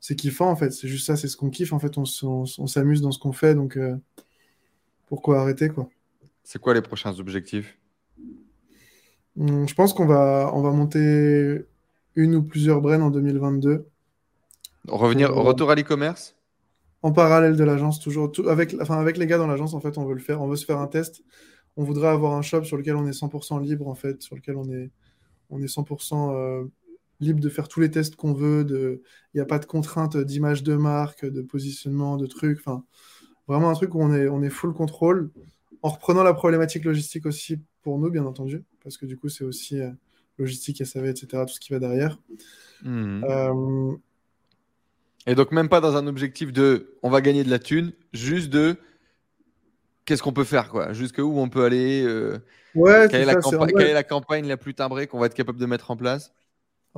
c'est 0.00 0.16
kiffant 0.16 0.50
en 0.50 0.56
fait. 0.56 0.70
C'est 0.70 0.88
juste 0.88 1.06
ça, 1.06 1.16
c'est 1.16 1.28
ce 1.28 1.36
qu'on 1.36 1.50
kiffe 1.50 1.72
en 1.72 1.78
fait. 1.78 1.96
On, 1.98 2.04
s'amuse 2.04 3.00
dans 3.00 3.12
ce 3.12 3.18
qu'on 3.18 3.32
fait, 3.32 3.54
donc 3.54 3.76
euh, 3.76 3.96
pourquoi 5.06 5.40
arrêter 5.40 5.68
quoi? 5.68 5.88
C'est 6.42 6.60
quoi 6.60 6.74
les 6.74 6.82
prochains 6.82 7.18
objectifs? 7.18 7.78
Hmm, 9.36 9.66
Je 9.66 9.74
pense 9.74 9.92
qu'on 9.92 10.06
va, 10.06 10.50
on 10.54 10.62
va 10.62 10.70
monter 10.70 11.64
une 12.14 12.34
ou 12.34 12.42
plusieurs 12.42 12.80
brains 12.80 13.00
en 13.00 13.10
2022. 13.10 13.86
Revenir, 14.88 15.36
au 15.36 15.42
retour 15.42 15.70
à 15.70 15.74
l'e-commerce? 15.74 16.34
En 17.02 17.12
parallèle 17.12 17.56
de 17.56 17.64
l'agence, 17.64 18.00
toujours. 18.00 18.32
avec, 18.48 18.74
enfin, 18.80 18.98
avec 18.98 19.18
les 19.18 19.26
gars 19.26 19.38
dans 19.38 19.46
l'agence, 19.46 19.74
en 19.74 19.80
fait, 19.80 19.98
on 19.98 20.04
veut 20.04 20.14
le 20.14 20.20
faire. 20.20 20.42
On 20.42 20.48
veut 20.48 20.56
se 20.56 20.64
faire 20.64 20.78
un 20.78 20.86
test. 20.88 21.22
On 21.76 21.84
voudrait 21.84 22.08
avoir 22.08 22.32
un 22.32 22.42
shop 22.42 22.64
sur 22.64 22.76
lequel 22.76 22.96
on 22.96 23.06
est 23.06 23.12
100% 23.12 23.62
libre, 23.62 23.86
en 23.86 23.94
fait, 23.94 24.20
sur 24.22 24.34
lequel 24.34 24.56
on 24.56 24.68
est, 24.70 24.90
on 25.50 25.62
est 25.62 25.66
100% 25.66 26.68
libre 27.20 27.40
de 27.40 27.48
faire 27.48 27.68
tous 27.68 27.80
les 27.80 27.90
tests 27.90 28.16
qu'on 28.16 28.32
veut. 28.32 28.64
De... 28.64 29.02
Il 29.34 29.38
n'y 29.38 29.40
a 29.40 29.46
pas 29.46 29.58
de 29.58 29.66
contraintes 29.66 30.16
d'image 30.16 30.62
de 30.62 30.74
marque, 30.74 31.24
de 31.24 31.42
positionnement, 31.42 32.16
de 32.16 32.26
trucs. 32.26 32.58
Enfin, 32.58 32.84
vraiment 33.48 33.70
un 33.70 33.74
truc 33.74 33.94
où 33.94 34.00
on 34.00 34.12
est, 34.12 34.28
on 34.28 34.42
est 34.42 34.50
full 34.50 34.72
contrôle, 34.72 35.30
en 35.82 35.88
reprenant 35.88 36.22
la 36.22 36.34
problématique 36.34 36.84
logistique 36.84 37.26
aussi 37.26 37.58
pour 37.82 37.98
nous, 37.98 38.10
bien 38.10 38.26
entendu, 38.26 38.64
parce 38.82 38.96
que 38.96 39.06
du 39.06 39.16
coup, 39.16 39.28
c'est 39.28 39.44
aussi 39.44 39.80
euh, 39.80 39.90
logistique, 40.38 40.84
SAV, 40.84 41.06
etc., 41.06 41.44
tout 41.46 41.54
ce 41.54 41.60
qui 41.60 41.72
va 41.72 41.78
derrière. 41.78 42.18
Mmh. 42.82 43.24
Euh, 43.24 43.92
Et 45.26 45.34
donc, 45.34 45.52
même 45.52 45.68
pas 45.68 45.80
dans 45.80 45.96
un 45.96 46.06
objectif 46.06 46.52
de 46.52 46.94
on 47.02 47.10
va 47.10 47.20
gagner 47.20 47.44
de 47.44 47.50
la 47.50 47.58
thune, 47.58 47.92
juste 48.12 48.50
de 48.50 48.76
qu'est-ce 50.04 50.22
qu'on 50.22 50.32
peut 50.32 50.44
faire, 50.44 50.68
quoi? 50.68 50.92
Jusqu'où 50.92 51.38
on 51.38 51.48
peut 51.48 51.64
aller. 51.64 52.02
Euh, 52.04 52.38
ouais, 52.74 53.08
quelle, 53.10 53.22
est 53.22 53.24
la 53.26 53.36
quelle, 53.36 53.86
est 53.88 53.92
la 53.92 54.04
campagne 54.04 54.46
la 54.46 54.56
plus 54.56 54.74
timbrée 54.74 55.06
qu'on 55.06 55.18
va 55.18 55.26
être 55.26 55.34
capable 55.34 55.58
de 55.58 55.66
mettre 55.66 55.90
en 55.90 55.96
place? 55.96 56.32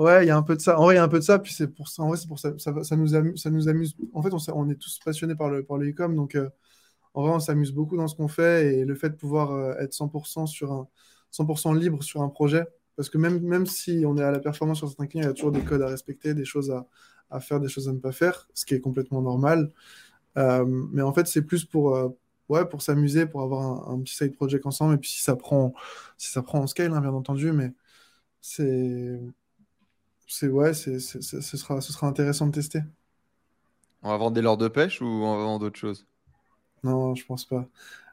Ouais, 0.01 0.25
il 0.25 0.29
y 0.29 0.31
a 0.31 0.37
un 0.39 0.43
peu 0.43 0.57
de 0.57 0.63
ça. 0.63 0.79
En 0.79 0.85
vrai, 0.85 0.95
il 0.95 0.97
y 0.97 0.99
a 0.99 1.05
un 1.05 1.09
peu 1.09 1.19
de 1.19 1.25
ça. 1.25 1.39
Puis 1.39 1.53
c'est 1.53 1.69
pour 1.69 1.89
ça. 1.89 2.03
En 2.03 2.09
vrai, 2.09 2.17
c'est 2.17 2.27
pour 2.27 2.39
ça. 2.39 2.53
Ça, 2.57 2.83
ça, 2.83 2.97
nous 2.97 3.15
amuse, 3.15 3.43
ça 3.43 3.51
nous 3.51 3.69
amuse. 3.69 3.95
En 4.15 4.23
fait, 4.23 4.31
on, 4.33 4.71
est 4.71 4.77
tous 4.77 4.99
passionnés 5.05 5.35
par 5.35 5.51
le, 5.51 5.63
par 5.63 5.77
le 5.77 5.91
e-com. 5.91 6.17
Donc, 6.17 6.37
euh, 6.37 6.49
en 7.15 7.23
vrai, 7.23 7.33
on 7.33 7.41
s'amuse 7.41 7.73
beaucoup 7.73 7.99
dans 7.99 8.09
ce 8.09 8.15
qu'on 8.17 8.29
fait. 8.29 8.77
Et 8.77 8.85
le 8.87 8.95
fait 8.95 9.11
de 9.11 9.17
pouvoir 9.17 9.53
euh, 9.53 9.75
être 9.79 9.93
100% 9.93 10.47
sur 10.47 10.73
un 10.73 10.89
100% 11.33 11.79
libre 11.79 12.03
sur 12.03 12.23
un 12.23 12.31
projet. 12.31 12.67
Parce 12.97 13.11
que 13.11 13.19
même, 13.19 13.41
même 13.43 13.67
si 13.67 14.05
on 14.07 14.17
est 14.17 14.23
à 14.23 14.31
la 14.31 14.41
performance 14.41 14.79
sur 14.79 14.89
certains 14.89 15.07
clients, 15.07 15.25
il 15.25 15.27
y 15.27 15.31
a 15.31 15.35
toujours 15.35 15.53
des 15.53 15.63
codes 15.63 15.83
à 15.83 15.89
respecter, 15.89 16.33
des 16.33 16.47
choses 16.47 16.71
à, 16.71 16.87
à 17.31 17.41
faire, 17.41 17.61
des 17.61 17.69
choses 17.69 17.89
à 17.89 17.93
ne 17.93 17.99
pas 17.99 18.13
faire, 18.13 18.49
ce 18.55 18.65
qui 18.67 18.75
est 18.75 18.81
complètement 18.81 19.23
normal. 19.23 19.71
Euh, 20.39 20.65
mais 20.93 21.03
en 21.03 21.13
fait, 21.13 21.27
c'est 21.27 21.43
plus 21.43 21.65
pour, 21.67 22.15
ouais, 22.49 22.67
pour 22.67 22.83
s'amuser, 22.83 23.27
pour 23.27 23.43
avoir 23.43 23.91
un, 23.91 24.01
petit 24.01 24.17
side 24.17 24.35
project 24.35 24.67
ensemble. 24.67 24.95
Et 24.95 24.99
puis 24.99 25.11
si 25.11 25.23
ça 25.23 25.37
prend, 25.37 25.75
si 26.19 26.31
ça 26.33 26.43
prend 26.43 26.61
en 26.61 26.67
scale, 26.67 26.93
hein, 26.95 27.01
bien 27.01 27.13
entendu. 27.13 27.53
Mais 27.53 27.73
c'est 28.41 29.21
c'est 30.31 30.49
ouais, 30.49 30.75
c'est, 30.75 31.01
ce, 31.01 31.21
sera, 31.41 31.81
ce 31.81 31.93
sera 31.93 32.07
intéressant 32.07 32.47
de 32.47 32.53
tester. 32.53 32.83
On 34.03 34.11
va 34.11 34.17
vendre 34.17 34.33
des 34.33 34.43
leurres 34.43 34.57
de 34.57 34.69
pêche 34.69 35.03
ou 35.03 35.05
on 35.05 35.37
va 35.37 35.43
vendre 35.43 35.59
d'autres 35.59 35.79
choses 35.79 36.07
Non, 36.85 37.17
je 37.17 37.27
pense 37.27 37.45
pas. 37.45 37.67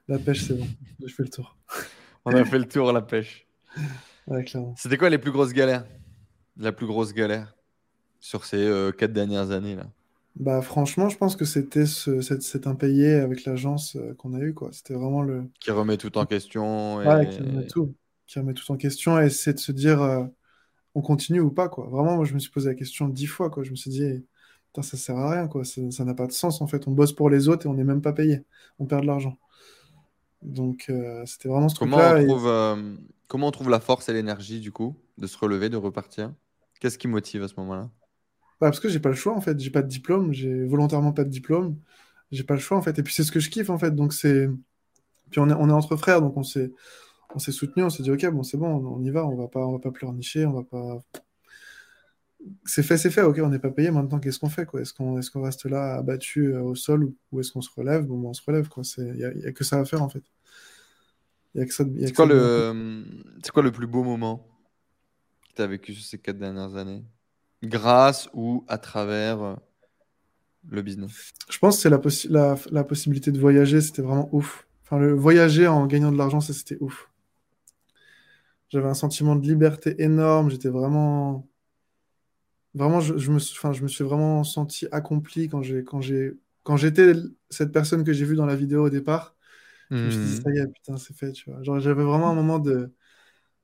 La 0.08 0.18
pêche, 0.18 0.44
c'est 0.46 0.56
bon. 0.56 0.68
Je 1.06 1.14
fais 1.14 1.24
le 1.24 1.30
tour. 1.30 1.56
on 2.26 2.32
a 2.32 2.44
fait 2.44 2.58
le 2.58 2.68
tour, 2.68 2.92
la 2.92 3.02
pêche. 3.02 3.48
Ouais. 4.30 4.44
C'était 4.76 4.98
quoi 4.98 5.10
les 5.10 5.20
plus 5.20 5.32
grosses 5.32 5.54
galères? 5.54 5.86
La 6.58 6.74
plus 6.74 6.86
grosse 6.86 7.14
galère 7.14 7.56
sur 8.20 8.44
ces 8.44 8.58
euh, 8.58 8.92
quatre 8.92 9.14
dernières 9.14 9.52
années 9.52 9.78
là? 9.78 9.88
Bah 10.36 10.62
franchement, 10.62 11.08
je 11.08 11.16
pense 11.18 11.38
que 11.38 11.46
c'était 11.46 11.86
ce, 11.86 12.20
cet, 12.20 12.68
impayé 12.68 13.14
avec 13.14 13.46
l'agence 13.46 13.96
euh, 13.96 14.14
qu'on 14.16 14.34
a 14.34 14.42
eu 14.42 14.54
quoi. 14.54 14.72
C'était 14.74 14.96
vraiment 14.96 15.22
le 15.22 15.46
qui 15.62 15.72
remet 15.72 15.96
tout 15.96 16.18
en 16.18 16.26
question. 16.26 17.02
Et... 17.02 17.08
Ouais, 17.08 17.30
qui 17.30 17.40
remet 17.40 17.68
tout, 17.68 17.96
qui 18.26 18.38
remet 18.38 18.54
tout 18.54 18.70
en 18.70 18.76
question 18.76 19.18
et 19.18 19.30
c'est 19.30 19.54
de 19.54 19.60
se 19.60 19.72
dire. 19.72 20.02
Euh, 20.02 20.26
on 20.98 21.02
continue 21.02 21.42
ou 21.42 21.52
pas, 21.52 21.70
quoi. 21.70 21.88
Vraiment, 21.88 22.16
moi, 22.16 22.26
je 22.26 22.34
me 22.34 22.40
suis 22.40 22.50
posé 22.50 22.70
la 22.70 22.76
question 22.76 23.08
dix 23.08 23.28
fois, 23.28 23.52
quoi. 23.52 23.64
Je 23.64 23.70
me 23.70 23.76
suis 23.76 23.92
dit, 23.92 24.26
ça 24.82 24.98
sert 24.98 25.16
à 25.16 25.32
rien, 25.32 25.48
quoi. 25.48 25.64
Ça 25.64 26.04
n'a 26.04 26.16
pas 26.16 26.26
de 26.26 26.32
sens, 26.32 26.60
en 26.60 26.66
fait. 26.66 26.88
On 26.88 26.92
bosse 26.92 27.14
pour 27.14 27.30
les 27.30 27.50
autres 27.50 27.68
et 27.68 27.70
on 27.70 27.76
n'est 27.76 27.84
même 27.84 28.02
pas 28.02 28.14
payé. 28.14 28.42
On 28.80 28.86
perd 28.88 29.04
de 29.04 29.08
l'argent. 29.08 29.38
Donc, 30.42 30.88
euh, 30.90 31.24
c'était 31.28 31.50
vraiment 31.50 31.70
ce 31.70 31.76
truc-là. 31.76 32.16
Euh, 32.16 32.96
comment 33.28 33.48
on 33.48 33.52
trouve 33.52 33.70
la 33.70 33.80
force 33.80 34.10
et 34.10 34.14
l'énergie, 34.14 34.60
du 34.60 34.72
coup, 34.72 34.96
de 35.20 35.28
se 35.28 35.38
relever, 35.38 35.70
de 35.70 35.78
repartir? 35.78 36.34
Qu'est-ce 36.80 36.98
qui 36.98 37.08
motive 37.08 37.44
à 37.44 37.48
ce 37.48 37.54
moment-là? 37.58 37.92
Bah, 38.60 38.68
Parce 38.68 38.80
que 38.80 38.90
j'ai 38.90 39.00
pas 39.00 39.10
le 39.10 39.16
choix, 39.16 39.36
en 39.36 39.42
fait. 39.42 39.60
J'ai 39.60 39.70
pas 39.70 39.84
de 39.84 39.88
diplôme. 39.88 40.34
J'ai 40.34 40.66
volontairement 40.66 41.12
pas 41.12 41.26
de 41.26 41.30
diplôme. 41.30 41.78
J'ai 42.32 42.44
pas 42.44 42.56
le 42.56 42.60
choix, 42.60 42.76
en 42.78 42.82
fait. 42.82 42.98
Et 42.98 43.04
puis, 43.04 43.14
c'est 43.14 43.24
ce 43.24 43.32
que 43.32 43.40
je 43.40 43.52
kiffe, 43.52 43.70
en 43.70 43.78
fait. 43.78 43.94
Donc, 43.94 44.14
c'est. 44.14 44.50
Puis, 45.30 45.40
on 45.40 45.48
est, 45.48 45.54
on 45.54 45.70
est 45.70 45.74
entre 45.74 45.96
frères, 45.96 46.22
donc 46.22 46.38
on 46.38 46.44
s'est 46.44 46.72
on 47.38 47.40
s'est 47.40 47.52
soutenu, 47.52 47.84
on 47.84 47.90
s'est 47.92 48.02
dit 48.02 48.12
ok 48.12 48.26
bon 48.32 48.42
c'est 48.42 48.58
bon, 48.58 48.68
on, 48.68 49.02
y 49.04 49.12
va, 49.12 49.26
on 49.26 49.36
va 49.36 49.48
pas, 49.48 49.66
on 49.66 49.74
va 49.74 49.80
pas 49.80 49.92
pleurnicher, 49.92 50.46
on 50.46 50.54
va 50.54 50.64
pas. 50.64 51.04
C'est 52.66 52.84
fait, 52.84 52.98
c'est 52.98 53.12
fait, 53.12 53.22
ok, 53.22 53.40
on 53.44 53.50
n'est 53.50 53.60
pas 53.60 53.72
payé. 53.72 53.92
Maintenant, 53.92 54.20
qu'est-ce 54.20 54.40
qu'on 54.40 54.50
fait 54.50 54.66
quoi? 54.66 54.82
Est-ce 54.82 54.94
qu'on 54.94 55.20
est 55.20 55.30
qu'on 55.30 55.42
reste 55.42 55.66
là 55.66 55.96
abattu 55.96 56.54
euh, 56.54 56.62
au 56.62 56.76
sol 56.76 57.12
ou, 57.32 57.40
est-ce 57.40 57.52
qu'on 57.52 57.62
se 57.62 57.70
relève? 57.76 58.06
Bon, 58.06 58.30
on 58.30 58.34
se 58.34 58.42
relève 58.46 58.70
quoi. 58.70 58.84
Il 58.98 59.14
n'y 59.14 59.24
a, 59.24 59.52
que 59.52 59.64
ça 59.64 59.80
à 59.80 59.86
faire 59.86 60.02
en 60.02 60.10
fait. 60.10 60.24
C'est 61.56 62.14
quoi, 62.14 62.26
le... 62.26 63.04
quoi 63.52 63.64
le 63.64 63.72
plus 63.72 63.88
beau 63.88 64.04
moment 64.04 64.48
que 65.50 65.56
tu 65.56 65.62
as 65.62 65.68
vécu 65.68 65.94
sur 65.94 66.06
ces 66.06 66.20
quatre 66.20 66.38
dernières 66.38 66.76
années? 66.76 67.04
Grâce 67.64 68.30
ou 68.34 68.64
à 68.68 68.78
travers 68.78 69.42
euh, 69.42 69.56
le 70.70 70.82
business? 70.84 71.12
Je 71.50 71.58
pense 71.58 71.76
que 71.76 71.82
c'est 72.10 72.30
la, 72.30 72.56
la, 72.72 72.84
possibilité 72.84 73.32
de 73.32 73.40
voyager, 73.40 73.82
c'était 73.82 74.04
vraiment 74.04 74.30
ouf. 74.32 74.68
Enfin, 74.84 75.00
le 75.00 75.14
voyager 75.14 75.68
en 75.68 75.86
gagnant 75.88 76.12
de 76.12 76.18
l'argent, 76.18 76.40
ça 76.40 76.54
c'était 76.54 76.78
ouf. 76.80 77.10
J'avais 78.70 78.88
un 78.88 78.94
sentiment 78.94 79.36
de 79.36 79.46
liberté 79.48 80.02
énorme. 80.02 80.50
J'étais 80.50 80.70
vraiment. 80.70 81.48
Vraiment, 82.74 83.00
je, 83.00 83.32
me, 83.32 83.38
enfin, 83.38 83.74
je 83.74 83.82
me 83.82 83.88
suis 83.88 84.04
vraiment 84.04 84.44
senti 84.44 84.88
accompli 84.92 85.50
quand 85.50 85.64
j'ai, 85.64 85.84
quand 85.84 86.00
j'ai, 86.00 86.34
quand 86.62 86.78
j'étais 86.78 87.14
cette 87.50 87.72
personne 87.72 88.04
que 88.04 88.14
j'ai 88.14 88.26
vue 88.26 88.36
dans 88.36 88.46
la 88.46 88.56
vidéo 88.56 88.86
au 88.86 88.90
départ. 88.90 89.36
Je 89.90 89.96
me 89.96 90.10
suis 90.12 90.20
dit, 90.20 90.40
hmm. 90.40 90.44
ça 90.44 90.52
y 90.52 90.58
est, 90.60 90.68
putain, 90.68 90.98
c'est 90.98 91.16
fait, 91.16 91.32
tu 91.32 91.50
vois. 91.50 91.64
Genre, 91.64 91.80
j'avais 91.80 92.04
vraiment 92.04 92.30
un 92.30 92.36
moment 92.36 92.60
de. 92.60 92.92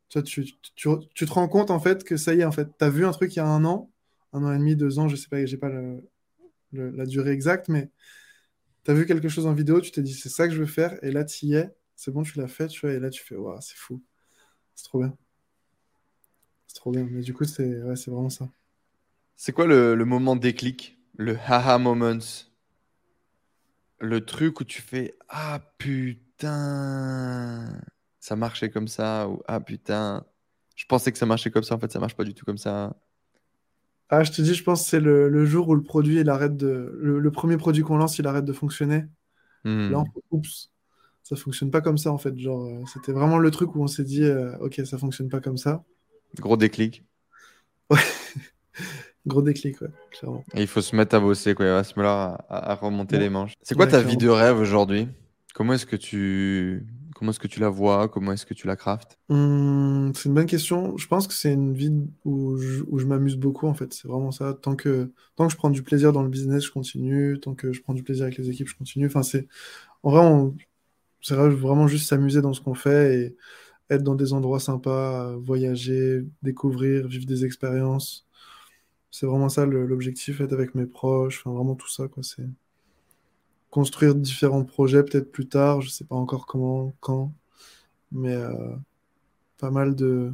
Tu, 0.10 0.20
vois, 0.20 0.24
tu, 0.24 0.46
tu, 0.76 0.90
tu, 1.14 1.26
te 1.26 1.34
rends 1.34 1.48
compte, 1.48 1.70
en 1.70 1.80
fait, 1.80 2.04
que 2.04 2.18
ça 2.18 2.34
y 2.34 2.42
est, 2.42 2.46
en 2.46 2.52
fait, 2.52 2.70
tu 2.78 2.86
as 2.86 2.90
vu 2.90 3.06
un 3.06 3.12
truc 3.12 3.36
il 3.36 3.38
y 3.38 3.42
a 3.42 3.48
un 3.48 3.66
an, 3.66 3.92
un 4.32 4.44
an 4.44 4.54
et 4.54 4.58
demi, 4.58 4.76
deux 4.76 5.00
ans, 5.00 5.08
je 5.08 5.16
sais 5.16 5.28
pas, 5.28 5.46
j'ai 5.46 5.58
pas 5.58 5.70
le, 5.70 6.02
la 6.72 7.06
durée 7.06 7.32
exacte, 7.32 7.68
mais 7.68 7.90
tu 8.86 8.92
as 8.92 8.94
vu 8.94 9.06
quelque 9.06 9.30
chose 9.30 9.46
en 9.48 9.54
vidéo, 9.54 9.82
tu 9.82 9.92
t'es 9.92 10.02
dit, 10.02 10.14
c'est 10.14 10.30
ça 10.30 10.48
que 10.48 10.54
je 10.54 10.60
veux 10.60 10.66
faire, 10.66 10.98
et 11.04 11.12
là, 11.12 11.24
tu 11.26 11.46
y 11.48 11.56
es, 11.56 11.74
c'est 11.96 12.12
bon, 12.12 12.24
tu 12.24 12.38
l'as 12.38 12.48
fait, 12.48 12.68
tu 12.68 12.82
vois, 12.82 12.96
et 12.96 13.00
là, 13.00 13.10
tu 13.10 13.24
fais, 13.24 13.36
waouh, 13.36 13.60
c'est 13.62 13.78
fou. 13.78 14.02
C'est 14.76 14.86
trop 14.86 15.00
bien. 15.00 15.14
C'est 16.68 16.76
trop 16.76 16.92
bien. 16.92 17.08
Mais 17.10 17.22
du 17.22 17.34
coup, 17.34 17.46
c'est 17.46 17.82
ouais, 17.84 17.96
vraiment 18.08 18.30
ça. 18.30 18.48
C'est 19.36 19.52
quoi 19.52 19.66
le, 19.66 19.96
le, 19.96 20.06
moment 20.06 20.36
déclic? 20.36 20.98
Le 21.16 21.38
haha 21.38 21.78
moments? 21.78 22.20
Le 24.00 24.26
truc 24.26 24.60
où 24.60 24.64
tu 24.64 24.82
fais 24.82 25.16
Ah 25.30 25.60
putain 25.78 27.70
Ça 28.20 28.36
marchait 28.36 28.70
comme 28.70 28.88
ça 28.88 29.30
Ou 29.30 29.42
Ah 29.48 29.60
putain 29.60 30.26
Je 30.76 30.86
pensais 30.86 31.12
que 31.12 31.18
ça 31.18 31.26
marchait 31.26 31.52
comme 31.52 31.64
ça, 31.64 31.76
en 31.76 31.80
fait, 31.80 31.92
ça 31.92 32.00
marche 32.00 32.16
pas 32.16 32.24
du 32.24 32.34
tout 32.34 32.46
comme 32.46 32.58
ça. 32.58 32.96
Ah, 34.10 34.24
je 34.24 34.32
te 34.32 34.42
dis, 34.42 34.54
je 34.54 34.64
pense 34.64 34.84
que 34.84 34.90
c'est 34.90 35.00
le, 35.00 35.30
le, 35.30 35.46
jour 35.46 35.70
où 35.70 35.76
le 35.76 35.82
produit, 35.82 36.20
il 36.20 36.30
arrête 36.30 36.56
de. 36.56 36.98
Le, 37.02 37.32
premier 37.32 37.58
produit 37.58 37.84
qu'on 37.84 37.98
lance, 37.98 38.20
il 38.20 38.28
arrête 38.28 38.46
de 38.46 38.54
fonctionner. 38.54 39.06
Hmm. 39.64 39.90
Là, 39.92 40.04
oups, 40.32 40.73
ça 41.24 41.36
fonctionne 41.36 41.72
pas 41.72 41.82
comme 41.82 41.98
ça 41.98 42.12
en 42.12 42.18
fait. 42.18 42.38
Genre, 42.38 42.66
euh, 42.66 42.84
c'était 42.92 43.14
vraiment 43.14 43.40
le 43.40 43.50
truc 43.50 43.76
où 43.76 43.82
on 43.82 43.88
s'est 43.88 44.04
dit, 44.04 44.24
euh, 44.24 44.56
ok, 44.60 44.82
ça 44.86 44.98
fonctionne 44.98 45.30
pas 45.30 45.40
comme 45.40 45.58
ça. 45.58 45.84
Gros 46.40 46.58
déclic. 46.58 47.04
Ouais, 47.90 48.00
gros 49.26 49.42
déclic, 49.42 49.82
ouais, 49.82 49.90
clairement. 50.12 50.44
Et 50.54 50.62
il 50.62 50.68
faut 50.68 50.82
se 50.82 50.96
mettre 50.96 51.16
à 51.16 51.20
bosser, 51.20 51.56
quoi, 51.56 51.78
à 51.78 51.84
se 51.84 51.98
mettre 51.98 52.10
à, 52.10 52.76
remonter 52.76 53.18
les 53.18 53.30
manches. 53.30 53.54
C'est 53.62 53.76
quoi 53.76 53.88
ta 53.88 54.02
vie 54.02 54.18
de 54.18 54.30
rêve 54.30 54.58
aujourd'hui? 54.60 55.08
Comment 55.54 55.74
est-ce 55.74 55.86
que 55.86 55.96
tu 55.96 56.86
comment 57.14 57.30
est-ce 57.30 57.40
que 57.40 57.48
tu 57.48 57.60
la 57.60 57.70
vois? 57.70 58.10
Comment 58.10 58.34
est-ce 58.34 58.46
que 58.46 58.56
tu 58.56 58.68
la 58.68 58.76
craftes? 58.76 59.20
Hum, 59.30 60.12
C'est 60.16 60.28
une 60.28 60.34
bonne 60.34 60.48
question. 60.48 60.98
Je 60.98 61.08
pense 61.08 61.28
que 61.28 61.34
c'est 61.34 61.54
une 61.54 61.74
vie 61.74 61.94
où 62.26 62.58
je, 62.58 62.82
où 62.88 62.98
je 62.98 63.06
m'amuse 63.06 63.38
beaucoup 63.38 63.68
en 63.68 63.76
fait. 63.76 63.94
C'est 63.94 64.08
vraiment 64.08 64.32
ça. 64.32 64.56
Tant 64.56 64.76
que 64.76 65.12
tant 65.36 65.46
que 65.46 65.54
je 65.54 65.58
prends 65.58 65.70
du 65.70 65.84
plaisir 65.84 66.12
dans 66.12 66.24
le 66.24 66.30
business, 66.30 66.66
je 66.66 66.72
continue. 66.72 67.40
Tant 67.40 67.54
que 67.54 67.72
je 67.72 67.82
prends 67.82 67.94
du 67.94 68.04
plaisir 68.04 68.24
avec 68.24 68.38
les 68.40 68.50
équipes, 68.50 68.68
je 68.68 68.76
continue. 68.76 69.06
Enfin, 69.06 69.22
c'est 69.22 69.48
en 70.02 70.12
vrai, 70.12 70.22
on, 70.26 70.56
c'est 71.24 71.36
vraiment 71.36 71.88
juste 71.88 72.08
s'amuser 72.08 72.42
dans 72.42 72.54
ce 72.54 72.62
qu'on 72.62 72.76
fait 72.76 73.20
et 73.20 73.38
être 73.90 74.04
dans 74.04 74.16
des 74.16 74.34
endroits 74.34 74.60
sympas, 74.60 75.36
voyager, 75.38 76.26
découvrir, 76.44 77.08
vivre 77.08 77.26
des 77.26 77.46
expériences. 77.46 78.28
C'est 79.12 79.26
vraiment 79.26 79.50
ça 79.50 79.66
l'objectif, 79.66 80.42
être 80.42 80.54
avec 80.54 80.76
mes 80.76 80.86
proches, 80.86 81.42
enfin, 81.42 81.56
vraiment 81.56 81.76
tout 81.76 81.90
ça, 81.90 82.08
quoi. 82.08 82.24
C'est 82.24 82.46
construire 83.72 84.14
différents 84.14 84.64
projets 84.64 85.04
peut-être 85.04 85.32
plus 85.32 85.48
tard, 85.48 85.82
je 85.82 85.90
sais 85.90 86.06
pas 86.06 86.16
encore 86.16 86.46
comment, 86.46 86.94
quand. 87.00 87.34
Mais 88.12 88.38
pas 89.58 89.72
mal 89.72 89.96
de. 89.96 90.34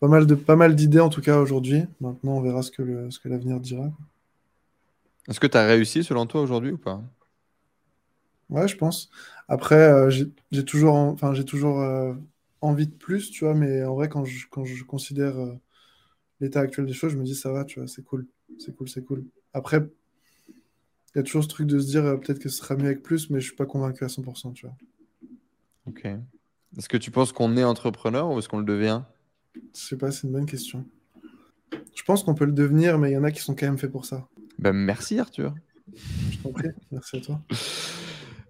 Pas 0.00 0.08
mal 0.08 0.26
de 0.26 0.34
pas 0.34 0.56
mal 0.56 0.76
d'idées 0.76 1.00
en 1.00 1.08
tout 1.10 1.20
cas 1.20 1.38
aujourd'hui. 1.38 1.82
Maintenant, 2.00 2.38
on 2.38 2.40
verra 2.40 2.62
ce 2.62 2.70
que 2.70 2.82
le, 2.82 3.10
ce 3.10 3.18
que 3.18 3.28
l'avenir 3.28 3.60
dira. 3.60 3.90
Est-ce 5.28 5.40
que 5.40 5.46
tu 5.46 5.58
as 5.58 5.66
réussi 5.66 6.02
selon 6.04 6.26
toi 6.26 6.40
aujourd'hui 6.40 6.72
ou 6.72 6.78
pas? 6.78 7.02
Ouais, 8.48 8.66
je 8.66 8.76
pense. 8.76 9.10
Après, 9.48 9.76
euh, 9.76 10.10
j'ai 10.10 10.64
toujours, 10.64 10.94
enfin, 10.94 11.32
j'ai 11.32 11.44
toujours 11.44 11.80
euh, 11.80 12.14
envie 12.60 12.86
de 12.86 12.94
plus, 12.94 13.30
tu 13.30 13.44
vois, 13.44 13.54
mais 13.54 13.82
en 13.82 13.94
vrai, 13.94 14.08
quand 14.08 14.24
je, 14.24 14.46
quand 14.50 14.64
je 14.64 14.84
considère 14.84 15.38
euh, 15.38 15.54
l'état 16.40 16.60
actuel 16.60 16.84
des 16.84 16.92
choses, 16.92 17.12
je 17.12 17.16
me 17.16 17.24
dis 17.24 17.34
ça 17.34 17.50
va, 17.50 17.64
tu 17.64 17.80
vois, 17.80 17.88
c'est 17.88 18.04
cool, 18.04 18.26
c'est 18.58 18.76
cool, 18.76 18.88
c'est 18.88 19.04
cool. 19.04 19.24
Après, 19.54 19.78
il 20.48 21.16
y 21.16 21.18
a 21.18 21.22
toujours 21.22 21.42
ce 21.42 21.48
truc 21.48 21.66
de 21.66 21.78
se 21.78 21.86
dire 21.86 22.02
peut-être 22.20 22.38
que 22.38 22.50
ce 22.50 22.58
sera 22.58 22.76
mieux 22.76 22.86
avec 22.86 23.02
plus, 23.02 23.30
mais 23.30 23.40
je 23.40 23.46
suis 23.46 23.56
pas 23.56 23.64
convaincu 23.64 24.04
à 24.04 24.08
100%, 24.08 24.52
tu 24.52 24.66
vois. 24.66 24.76
Ok. 25.86 26.04
Est-ce 26.76 26.88
que 26.90 26.98
tu 26.98 27.10
penses 27.10 27.32
qu'on 27.32 27.56
est 27.56 27.64
entrepreneur 27.64 28.30
ou 28.30 28.38
est-ce 28.38 28.48
qu'on 28.48 28.58
le 28.58 28.64
devient? 28.64 29.02
Je 29.54 29.60
sais 29.72 29.96
pas, 29.96 30.12
c'est 30.12 30.26
une 30.26 30.34
bonne 30.34 30.46
question. 30.46 30.84
Je 31.94 32.02
pense 32.04 32.22
qu'on 32.22 32.34
peut 32.34 32.44
le 32.44 32.52
devenir, 32.52 32.98
mais 32.98 33.10
il 33.10 33.14
y 33.14 33.16
en 33.16 33.24
a 33.24 33.30
qui 33.30 33.40
sont 33.40 33.54
quand 33.54 33.66
même 33.66 33.78
faits 33.78 33.90
pour 33.90 34.04
ça. 34.04 34.28
Ben, 34.58 34.72
merci 34.72 35.18
Arthur. 35.18 35.54
Je 36.30 36.38
t'en 36.42 36.52
prie, 36.52 36.68
merci 36.92 37.16
à 37.16 37.20
toi. 37.20 37.40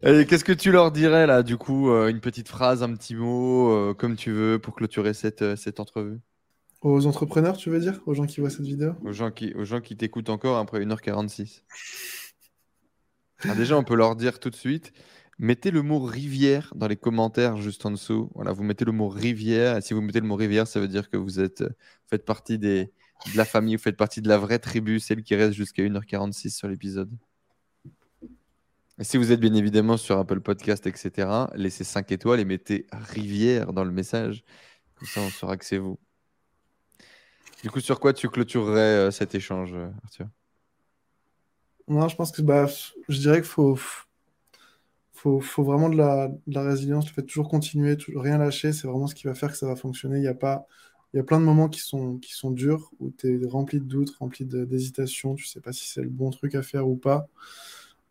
qu'est-ce 0.03 0.45
que 0.45 0.53
tu 0.53 0.71
leur 0.71 0.93
dirais 0.93 1.27
là, 1.27 1.43
du 1.43 1.57
coup, 1.57 1.91
euh, 1.91 2.09
une 2.09 2.21
petite 2.21 2.49
phrase, 2.49 2.83
un 2.83 2.95
petit 2.95 3.15
mot, 3.15 3.71
euh, 3.71 3.95
comme 3.95 4.17
tu 4.17 4.31
veux, 4.31 4.59
pour 4.59 4.75
clôturer 4.75 5.15
cette, 5.15 5.43
euh, 5.43 5.57
cette 5.57 5.81
entrevue? 5.81 6.19
Aux 6.81 7.07
entrepreneurs, 7.07 7.57
tu 7.57 7.71
veux 7.71 7.81
dire? 7.81 8.01
Aux 8.07 8.15
gens 8.15 8.27
qui 8.27 8.41
voient 8.41 8.51
cette 8.51 8.67
vidéo? 8.67 8.93
Aux 9.05 9.13
gens 9.13 9.31
qui, 9.31 9.53
aux 9.55 9.65
gens 9.65 9.81
qui 9.81 9.97
t'écoutent 9.97 10.31
encore 10.31 10.59
après 10.59 10.81
1h46. 10.81 11.65
Ah, 13.45 13.55
déjà, 13.55 13.77
on 13.77 13.85
peut 13.85 13.97
leur 13.97 14.15
dire 14.15 14.39
tout 14.39 14.51
de 14.51 14.57
suite, 14.57 14.93
mettez 15.39 15.71
le 15.71 15.83
mot 15.83 15.99
rivière 15.99 16.73
dans 16.77 16.87
les 16.87 16.97
commentaires 16.97 17.57
juste 17.57 17.85
en 17.85 17.91
dessous. 17.91 18.31
Voilà, 18.35 18.53
vous 18.53 18.63
mettez 18.63 18.85
le 18.85 18.93
mot 18.93 19.09
rivière, 19.09 19.77
et 19.77 19.81
si 19.81 19.95
vous 19.95 20.01
mettez 20.01 20.21
le 20.21 20.27
mot 20.27 20.37
rivière, 20.37 20.67
ça 20.69 20.79
veut 20.81 20.89
dire 20.89 21.11
que 21.11 21.17
vous 21.17 21.41
êtes, 21.41 21.65
faites 22.09 22.25
partie 22.25 22.59
des, 22.59 22.93
de 23.33 23.37
la 23.37 23.45
famille, 23.45 23.75
vous 23.77 23.83
faites 23.83 23.97
partie 23.97 24.23
de 24.23 24.29
la 24.29 24.39
vraie 24.39 24.59
tribu, 24.61 25.01
celle 25.01 25.23
qui 25.23 25.35
reste 25.35 25.55
jusqu'à 25.55 25.83
1h46 25.83 26.51
sur 26.51 26.69
l'épisode. 26.69 27.11
Si 29.01 29.17
vous 29.17 29.31
êtes 29.31 29.39
bien 29.39 29.55
évidemment 29.55 29.97
sur 29.97 30.19
Apple 30.19 30.41
Podcast, 30.41 30.85
etc., 30.89 31.29
laissez 31.55 31.85
5 31.85 32.11
étoiles 32.11 32.41
et 32.41 32.45
mettez 32.45 32.87
Rivière 32.93 33.73
dans 33.73 33.85
le 33.85 33.93
message. 33.93 34.43
Comme 34.97 35.07
ça, 35.07 35.21
on 35.21 35.31
saura 35.31 35.57
que 35.57 35.65
c'est 35.65 35.79
vous. 35.79 36.01
Du 37.63 37.71
coup, 37.71 37.79
sur 37.79 38.01
quoi 38.01 38.13
tu 38.13 38.29
clôturerais 38.29 38.81
euh, 38.81 39.11
cet 39.13 39.37
échange, 39.37 39.73
euh, 39.75 39.89
Arthur? 40.03 40.27
Non, 41.87 42.09
je 42.09 42.17
pense 42.17 42.33
que 42.33 42.43
bah, 42.43 42.67
je 43.09 43.19
dirais 43.19 43.37
qu'il 43.37 43.49
faut, 43.49 43.79
faut, 45.13 45.41
faut, 45.41 45.63
vraiment 45.63 45.89
de 45.89 45.97
la, 45.97 46.63
résilience, 46.63 47.07
le 47.07 47.13
fait 47.13 47.23
de 47.23 47.27
toujours 47.29 47.49
continuer, 47.49 47.97
toujours, 47.97 48.23
rien 48.23 48.39
lâcher, 48.39 48.73
c'est 48.73 48.89
vraiment 48.89 49.07
ce 49.07 49.15
qui 49.15 49.29
va 49.29 49.35
faire 49.35 49.53
que 49.53 49.57
ça 49.57 49.67
va 49.67 49.77
fonctionner. 49.77 50.19
Il 50.19 50.25
y 50.25 50.29
a 50.29 50.67
y 51.15 51.19
a 51.19 51.23
plein 51.23 51.39
de 51.39 51.45
moments 51.45 51.69
qui 51.69 51.81
sont, 51.81 52.19
qui 52.19 52.33
sont 52.33 52.51
durs, 52.51 52.91
où 52.99 53.11
tu 53.11 53.43
es 53.43 53.47
rempli 53.47 53.79
de 53.79 53.85
doutes, 53.85 54.11
rempli 54.19 54.45
d'hésitation, 54.45 55.37
tu 55.37 55.47
sais 55.47 55.61
pas 55.61 55.73
si 55.73 55.87
c'est 55.87 56.03
le 56.03 56.11
bon 56.11 56.31
truc 56.31 56.57
à 56.57 56.63
faire 56.63 56.89
ou 56.89 56.97
pas. 56.97 57.29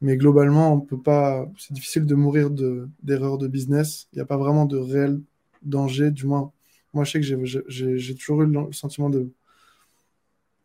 Mais 0.02 0.18
globalement, 0.18 0.74
on 0.74 0.80
peut 0.80 1.00
pas. 1.00 1.50
C'est 1.58 1.74
difficile 1.74 2.06
de 2.06 2.16
mourir 2.16 2.50
d'erreurs 2.50 3.38
de, 3.38 3.48
business. 3.48 4.08
Il 4.14 4.18
n'y 4.18 4.22
a 4.22 4.26
pas 4.26 4.38
vraiment 4.38 4.66
de 4.66 4.78
réel 4.78 5.22
danger. 5.64 6.12
Du 6.12 6.26
moins, 6.26 6.52
moi, 6.94 7.04
je 7.04 7.12
sais 7.12 7.22
que 7.22 7.46
j'ai 7.68 8.16
toujours 8.16 8.44
eu 8.44 8.48
le 8.48 8.72
sentiment 8.72 9.10
de, 9.10 9.30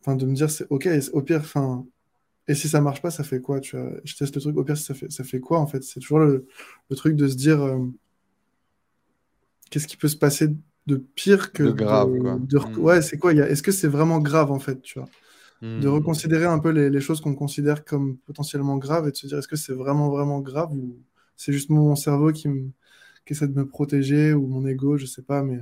enfin, 0.00 0.16
de 0.16 0.26
me 0.26 0.34
dire, 0.34 0.50
c'est 0.50 0.66
ok. 0.70 0.88
Au 1.12 1.22
pire, 1.22 1.40
enfin, 1.40 1.86
et 2.48 2.54
si 2.54 2.68
ça 2.68 2.80
marche 2.80 3.00
pas, 3.00 3.10
ça 3.10 3.24
fait 3.24 3.40
quoi 3.40 3.60
Tu 3.60 3.76
vois? 3.76 3.90
Je 4.04 4.16
teste 4.16 4.34
le 4.34 4.40
truc. 4.40 4.56
Au 4.56 4.64
pire, 4.64 4.76
ça 4.76 4.94
fait, 4.94 5.10
ça 5.10 5.24
fait 5.24 5.40
quoi 5.40 5.60
en 5.60 5.66
fait? 5.66 5.82
C'est 5.82 6.00
toujours 6.00 6.18
le, 6.18 6.46
le, 6.90 6.96
truc 6.96 7.16
de 7.16 7.28
se 7.28 7.36
dire, 7.36 7.62
euh, 7.62 7.78
qu'est-ce 9.70 9.86
qui 9.86 9.96
peut 9.96 10.08
se 10.08 10.16
passer 10.16 10.48
de 10.86 10.96
pire 10.96 11.52
que 11.52 11.62
de 11.62 11.70
grave 11.70 12.18
quoi. 12.18 12.34
Hmm. 12.34 12.78
Ouais, 12.78 13.02
c'est 13.02 13.16
quoi? 13.16 13.32
Est-ce 13.32 13.62
que 13.62 13.72
c'est 13.72 13.88
vraiment 13.88 14.18
grave 14.18 14.50
en 14.50 14.58
fait 14.58 14.82
Tu 14.82 14.98
vois? 14.98 15.08
De 15.62 15.88
hmm. 15.88 15.92
reconsidérer 15.92 16.44
un 16.44 16.58
peu 16.58 16.70
les, 16.70 17.00
choses 17.00 17.20
qu'on 17.20 17.36
considère 17.36 17.84
comme 17.84 18.18
potentiellement 18.18 18.76
graves 18.78 19.06
et 19.06 19.12
de 19.12 19.16
se 19.16 19.28
dire 19.28 19.38
est-ce 19.38 19.46
que 19.46 19.56
c'est 19.56 19.72
vraiment 19.72 20.10
vraiment 20.10 20.40
grave 20.40 20.72
ou 20.72 20.98
c'est 21.36 21.52
juste 21.52 21.70
mon 21.70 21.94
cerveau 21.94 22.32
qui, 22.32 22.48
essaie 23.28 23.46
de 23.46 23.54
me 23.54 23.66
protéger 23.66 24.34
ou 24.34 24.46
mon 24.46 24.66
ego, 24.66 24.96
je 24.98 25.06
sais 25.06 25.22
pas, 25.22 25.42
mais 25.42 25.60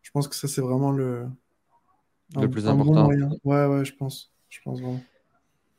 je 0.00 0.10
pense 0.12 0.28
que 0.28 0.36
ça 0.36 0.46
c'est 0.46 0.60
vraiment 0.60 0.92
le, 0.92 1.26
le 2.40 2.48
plus 2.48 2.66
important. 2.68 3.08
ouais, 3.08 3.66
ouais, 3.66 3.84
je 3.84 3.94
pense. 3.94 4.32
Je 4.48 4.60
pense 4.64 4.80
vraiment. 4.80 5.02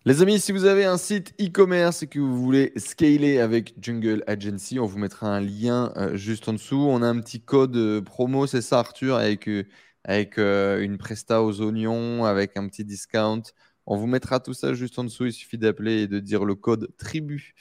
Les 0.07 0.22
amis, 0.22 0.39
si 0.39 0.53
vous 0.53 0.64
avez 0.64 0.85
un 0.85 0.98
site 0.98 1.34
e-commerce 1.41 2.03
et 2.03 2.07
que 2.07 2.19
vous 2.19 2.41
voulez 2.41 2.72
scaler 2.77 3.39
avec 3.39 3.76
Jungle 3.81 4.23
Agency, 4.26 4.80
on 4.80 4.85
vous 4.85 4.99
mettra 4.99 5.27
un 5.27 5.41
lien 5.41 5.91
euh, 5.98 6.15
juste 6.15 6.48
en 6.48 6.53
dessous. 6.53 6.77
On 6.77 7.02
a 7.02 7.07
un 7.07 7.19
petit 7.19 7.41
code 7.41 7.76
euh, 7.76 8.02
promo, 8.02 8.48
c'est 8.48 8.61
ça 8.61 8.80
Arthur, 8.80 9.15
avec 9.15 9.49
euh, 9.49 9.65
avec 10.07 10.38
euh, 10.38 10.79
une 10.81 10.97
presta 10.97 11.43
aux 11.43 11.61
oignons, 11.61 12.23
avec 12.23 12.57
un 12.57 12.67
petit 12.67 12.85
discount. 12.85 13.43
On 13.85 13.97
vous 13.97 14.07
mettra 14.07 14.39
tout 14.39 14.53
ça 14.53 14.73
juste 14.73 14.97
en 14.99 15.03
dessous. 15.03 15.25
Il 15.25 15.34
suffit 15.34 15.57
d'appeler 15.57 16.03
et 16.03 16.07
de 16.07 16.19
dire 16.19 16.45
le 16.45 16.55
code 16.55 16.89
tribu. 16.97 17.53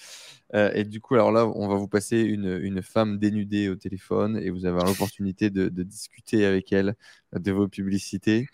Euh, 0.54 0.70
et 0.72 0.84
du 0.84 1.00
coup, 1.00 1.14
alors 1.14 1.32
là, 1.32 1.46
on 1.46 1.68
va 1.68 1.74
vous 1.74 1.88
passer 1.88 2.20
une, 2.20 2.58
une 2.62 2.82
femme 2.82 3.18
dénudée 3.18 3.68
au 3.68 3.74
téléphone 3.74 4.38
et 4.40 4.50
vous 4.50 4.64
avez 4.64 4.82
l'opportunité 4.84 5.50
de, 5.50 5.68
de, 5.68 5.82
discuter 5.82 6.46
avec 6.46 6.72
elle 6.72 6.96
de 7.32 7.52
vos 7.52 7.68
publicités. 7.68 8.46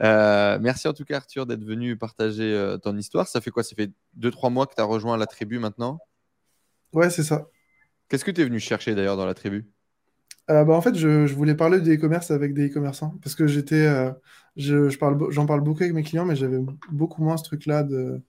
Euh, 0.00 0.58
merci 0.60 0.88
en 0.88 0.92
tout 0.92 1.04
cas, 1.04 1.16
Arthur, 1.16 1.46
d'être 1.46 1.64
venu 1.64 1.96
partager 1.96 2.76
ton 2.82 2.96
histoire. 2.96 3.28
Ça 3.28 3.40
fait 3.40 3.50
quoi? 3.50 3.62
Ça 3.62 3.76
fait 3.76 3.90
2-3 4.16 4.50
mois 4.50 4.66
que 4.66 4.74
tu 4.74 4.80
as 4.80 4.84
rejoint 4.84 5.16
la 5.16 5.26
tribu 5.26 5.60
maintenant? 5.60 6.00
Ouais, 6.92 7.10
c'est 7.10 7.24
ça. 7.24 7.48
Qu'est-ce 8.08 8.24
que 8.24 8.30
tu 8.30 8.40
es 8.40 8.44
venu 8.44 8.58
chercher 8.58 8.94
d'ailleurs 8.94 9.16
dans 9.16 9.26
la 9.26 9.34
tribu? 9.34 9.70
Euh, 10.50 10.64
bah, 10.64 10.74
en 10.74 10.80
fait, 10.80 10.94
je, 10.94 11.32
voulais 11.32 11.54
parler 11.54 11.80
des 11.80 11.96
e-commerce 11.96 12.30
avec 12.30 12.54
des 12.54 12.68
e-commerçants 12.68 13.14
parce 13.22 13.34
que 13.34 13.46
j'étais, 13.46 13.86
euh, 13.86 14.10
je, 14.56 14.96
parle, 14.96 15.30
j'en 15.30 15.44
parle 15.44 15.60
beaucoup 15.60 15.82
avec 15.82 15.94
mes 15.94 16.02
clients, 16.02 16.24
mais 16.24 16.36
j'avais 16.36 16.58
beaucoup 16.90 17.22
moins 17.22 17.36
ce 17.36 17.44
truc-là 17.44 17.82
de. 17.82 18.22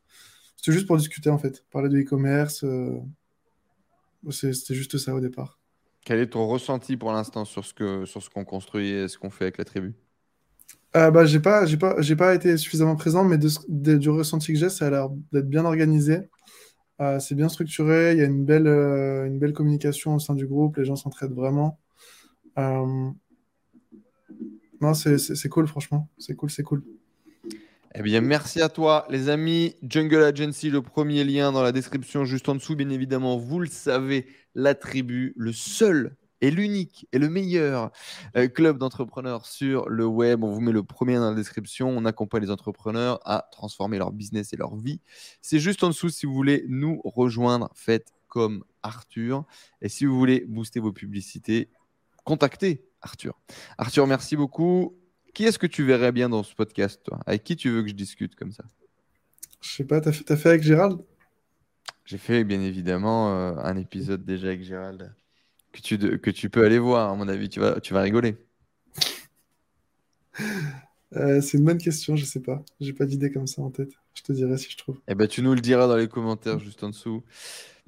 C'était 0.57 0.73
juste 0.73 0.87
pour 0.87 0.97
discuter 0.97 1.29
en 1.29 1.37
fait, 1.37 1.63
parler 1.71 1.87
de 1.87 1.97
e-commerce. 1.99 2.65
Euh, 2.65 2.99
c'était 4.31 4.75
juste 4.75 4.97
ça 4.97 5.15
au 5.15 5.21
départ. 5.21 5.59
Quel 6.03 6.19
est 6.19 6.27
ton 6.27 6.45
ressenti 6.45 6.97
pour 6.97 7.13
l'instant 7.13 7.45
sur 7.45 7.63
ce 7.63 7.73
que 7.73 8.05
sur 8.05 8.21
ce 8.21 8.29
qu'on 8.29 8.43
construit 8.43 8.89
et 8.89 9.07
ce 9.07 9.17
qu'on 9.17 9.29
fait 9.29 9.45
avec 9.45 9.57
la 9.57 9.63
tribu? 9.63 9.95
Bah, 10.93 11.23
j'ai 11.25 11.39
pas, 11.39 11.65
j'ai 11.65 11.77
pas, 11.77 12.01
j'ai 12.01 12.15
pas 12.15 12.33
été 12.33 12.57
suffisamment 12.57 12.95
présent, 12.95 13.23
mais 13.23 13.37
du 13.37 14.09
ressenti 14.09 14.51
que 14.51 14.59
j'ai, 14.59 14.69
ça 14.69 14.87
a 14.87 14.89
l'air 14.89 15.09
d'être 15.31 15.47
bien 15.47 15.63
organisé. 15.63 16.29
c'est 17.19 17.35
bien 17.35 17.47
structuré, 17.47 18.13
il 18.13 18.17
y 18.17 18.21
a 18.21 18.25
une 18.25 18.43
belle, 18.43 18.67
une 18.67 19.39
belle 19.39 19.53
communication 19.53 20.15
au 20.15 20.19
sein 20.19 20.33
du 20.35 20.47
groupe, 20.47 20.77
les 20.77 20.85
gens 20.85 20.95
s'entraident 20.95 21.35
vraiment. 21.35 21.79
Euh, 22.59 23.11
non, 24.81 24.93
c'est 24.93 25.49
cool, 25.49 25.67
franchement. 25.67 26.09
C'est 26.17 26.35
cool, 26.35 26.49
c'est 26.49 26.63
cool. 26.63 26.83
Eh 27.95 28.01
bien, 28.03 28.21
merci 28.21 28.61
à 28.61 28.69
toi, 28.69 29.07
les 29.09 29.29
amis. 29.29 29.75
Jungle 29.81 30.23
Agency, 30.23 30.69
le 30.69 30.81
premier 30.81 31.23
lien 31.23 31.51
dans 31.51 31.63
la 31.63 31.71
description 31.71 32.23
juste 32.23 32.47
en 32.47 32.55
dessous. 32.55 32.75
Bien 32.75 32.89
évidemment, 32.89 33.37
vous 33.37 33.59
le 33.59 33.67
savez, 33.67 34.27
la 34.55 34.75
tribu, 34.75 35.33
le 35.35 35.51
seul 35.51 36.15
et 36.41 36.51
l'unique 36.51 37.07
et 37.11 37.19
le 37.19 37.29
meilleur 37.29 37.91
euh, 38.37 38.47
club 38.47 38.77
d'entrepreneurs 38.77 39.45
sur 39.45 39.89
le 39.89 40.05
web. 40.05 40.43
On 40.43 40.51
vous 40.51 40.61
met 40.61 40.71
le 40.71 40.83
premier 40.83 41.15
dans 41.15 41.29
la 41.29 41.35
description. 41.35 41.89
On 41.89 42.05
accompagne 42.05 42.43
les 42.43 42.51
entrepreneurs 42.51 43.19
à 43.25 43.49
transformer 43.51 43.97
leur 43.97 44.11
business 44.11 44.53
et 44.53 44.57
leur 44.57 44.75
vie. 44.75 45.01
C'est 45.41 45.59
juste 45.59 45.83
en 45.83 45.87
dessous 45.87 46.09
si 46.09 46.25
vous 46.25 46.33
voulez 46.33 46.65
nous 46.69 47.01
rejoindre. 47.03 47.69
Faites 47.73 48.13
comme 48.27 48.63
Arthur. 48.83 49.43
Et 49.81 49.89
si 49.89 50.05
vous 50.05 50.17
voulez 50.17 50.45
booster 50.47 50.79
vos 50.79 50.93
publicités, 50.93 51.69
contacter 52.29 52.85
Arthur. 53.01 53.41
Arthur, 53.79 54.05
merci 54.05 54.35
beaucoup. 54.35 54.95
Qui 55.33 55.45
est-ce 55.45 55.57
que 55.57 55.65
tu 55.65 55.83
verrais 55.83 56.11
bien 56.11 56.29
dans 56.29 56.43
ce 56.43 56.53
podcast, 56.53 57.01
toi? 57.03 57.19
Avec 57.25 57.43
qui 57.43 57.55
tu 57.55 57.71
veux 57.71 57.81
que 57.81 57.89
je 57.89 57.95
discute 57.95 58.35
comme 58.35 58.51
ça? 58.51 58.63
Je 59.61 59.69
sais 59.69 59.83
pas, 59.83 59.99
t'as 59.99 60.11
fait, 60.11 60.29
as 60.29 60.37
fait 60.37 60.49
avec 60.49 60.61
Gérald? 60.61 60.99
J'ai 62.05 62.19
fait 62.19 62.43
bien 62.43 62.61
évidemment 62.61 63.35
euh, 63.35 63.55
un 63.57 63.77
épisode 63.77 64.25
déjà 64.25 64.49
avec 64.49 64.63
Gérald 64.63 65.11
que 65.71 65.81
tu, 65.81 65.97
que 65.97 66.29
tu 66.29 66.51
peux 66.51 66.63
aller 66.63 66.77
voir, 66.77 67.09
à 67.09 67.15
mon 67.15 67.27
avis, 67.27 67.49
tu 67.49 67.59
vas, 67.59 67.79
tu 67.79 67.93
vas 67.93 68.01
rigoler. 68.01 68.35
Euh, 71.15 71.41
c'est 71.41 71.57
une 71.57 71.65
bonne 71.65 71.79
question, 71.79 72.15
je 72.15 72.23
sais 72.23 72.39
pas. 72.39 72.63
J'ai 72.79 72.93
pas 72.93 73.07
d'idée 73.07 73.31
comme 73.31 73.47
ça 73.47 73.63
en 73.63 73.71
tête. 73.71 73.89
Je 74.13 74.21
te 74.21 74.31
dirai 74.31 74.59
si 74.59 74.69
je 74.69 74.77
trouve. 74.77 74.99
Eh 75.07 75.15
ben, 75.15 75.27
tu 75.27 75.41
nous 75.41 75.55
le 75.55 75.59
diras 75.59 75.87
dans 75.87 75.95
les 75.95 76.07
commentaires 76.07 76.59
juste 76.59 76.83
en 76.83 76.89
dessous. 76.89 77.23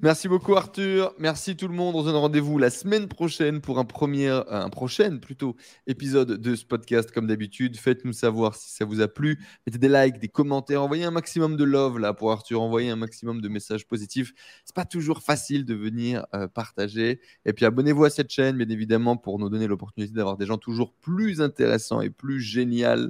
Merci 0.04 0.26
beaucoup 0.26 0.56
Arthur, 0.56 1.14
merci 1.20 1.56
tout 1.56 1.68
le 1.68 1.74
monde. 1.74 1.94
On 1.94 2.00
se 2.00 2.06
donne 2.06 2.16
rendez-vous 2.16 2.58
la 2.58 2.70
semaine 2.70 3.06
prochaine 3.06 3.60
pour 3.60 3.78
un, 3.78 3.84
premier, 3.84 4.30
euh, 4.30 4.42
un 4.48 4.68
prochain 4.68 5.18
plutôt 5.18 5.54
épisode 5.86 6.40
de 6.40 6.56
ce 6.56 6.64
podcast 6.64 7.12
comme 7.12 7.28
d'habitude. 7.28 7.76
Faites-nous 7.76 8.12
savoir 8.12 8.56
si 8.56 8.72
ça 8.72 8.84
vous 8.84 9.00
a 9.00 9.06
plu. 9.06 9.38
Mettez 9.64 9.78
des 9.78 9.88
likes, 9.88 10.18
des 10.18 10.26
commentaires, 10.26 10.82
envoyez 10.82 11.04
un 11.04 11.12
maximum 11.12 11.56
de 11.56 11.62
love 11.62 12.00
là 12.00 12.14
pour 12.14 12.32
Arthur, 12.32 12.60
envoyez 12.62 12.90
un 12.90 12.96
maximum 12.96 13.40
de 13.40 13.48
messages 13.48 13.86
positifs. 13.86 14.32
C'est 14.64 14.74
pas 14.74 14.84
toujours 14.84 15.22
facile 15.22 15.64
de 15.64 15.74
venir 15.74 16.26
euh, 16.34 16.48
partager. 16.48 17.20
Et 17.44 17.52
puis 17.52 17.64
abonnez-vous 17.64 18.02
à 18.02 18.10
cette 18.10 18.32
chaîne, 18.32 18.56
bien 18.56 18.70
évidemment, 18.70 19.16
pour 19.16 19.38
nous 19.38 19.50
donner 19.50 19.68
l'opportunité 19.68 20.12
d'avoir 20.12 20.36
des 20.36 20.46
gens 20.46 20.58
toujours 20.58 20.94
plus 20.94 21.40
intéressants 21.40 22.00
et 22.00 22.10
plus 22.10 22.40
géniaux. 22.40 23.08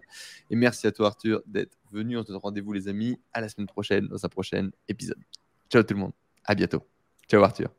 Et 0.50 0.56
merci 0.56 0.86
à 0.86 0.92
toi 0.92 1.06
Arthur 1.06 1.40
d'être 1.46 1.78
venu. 1.90 2.18
On 2.18 2.22
se 2.22 2.28
donne 2.28 2.36
rendez-vous 2.36 2.74
les 2.74 2.86
amis 2.88 3.18
à 3.32 3.40
la 3.40 3.48
semaine 3.48 3.66
prochaine 3.66 4.08
dans 4.08 4.22
un 4.22 4.28
prochain 4.28 4.68
épisode. 4.88 5.16
Ciao 5.70 5.82
tout 5.82 5.94
le 5.94 6.00
monde. 6.00 6.12
À 6.44 6.54
bientôt. 6.54 6.86
Ciao 7.28 7.42
Arthur. 7.42 7.72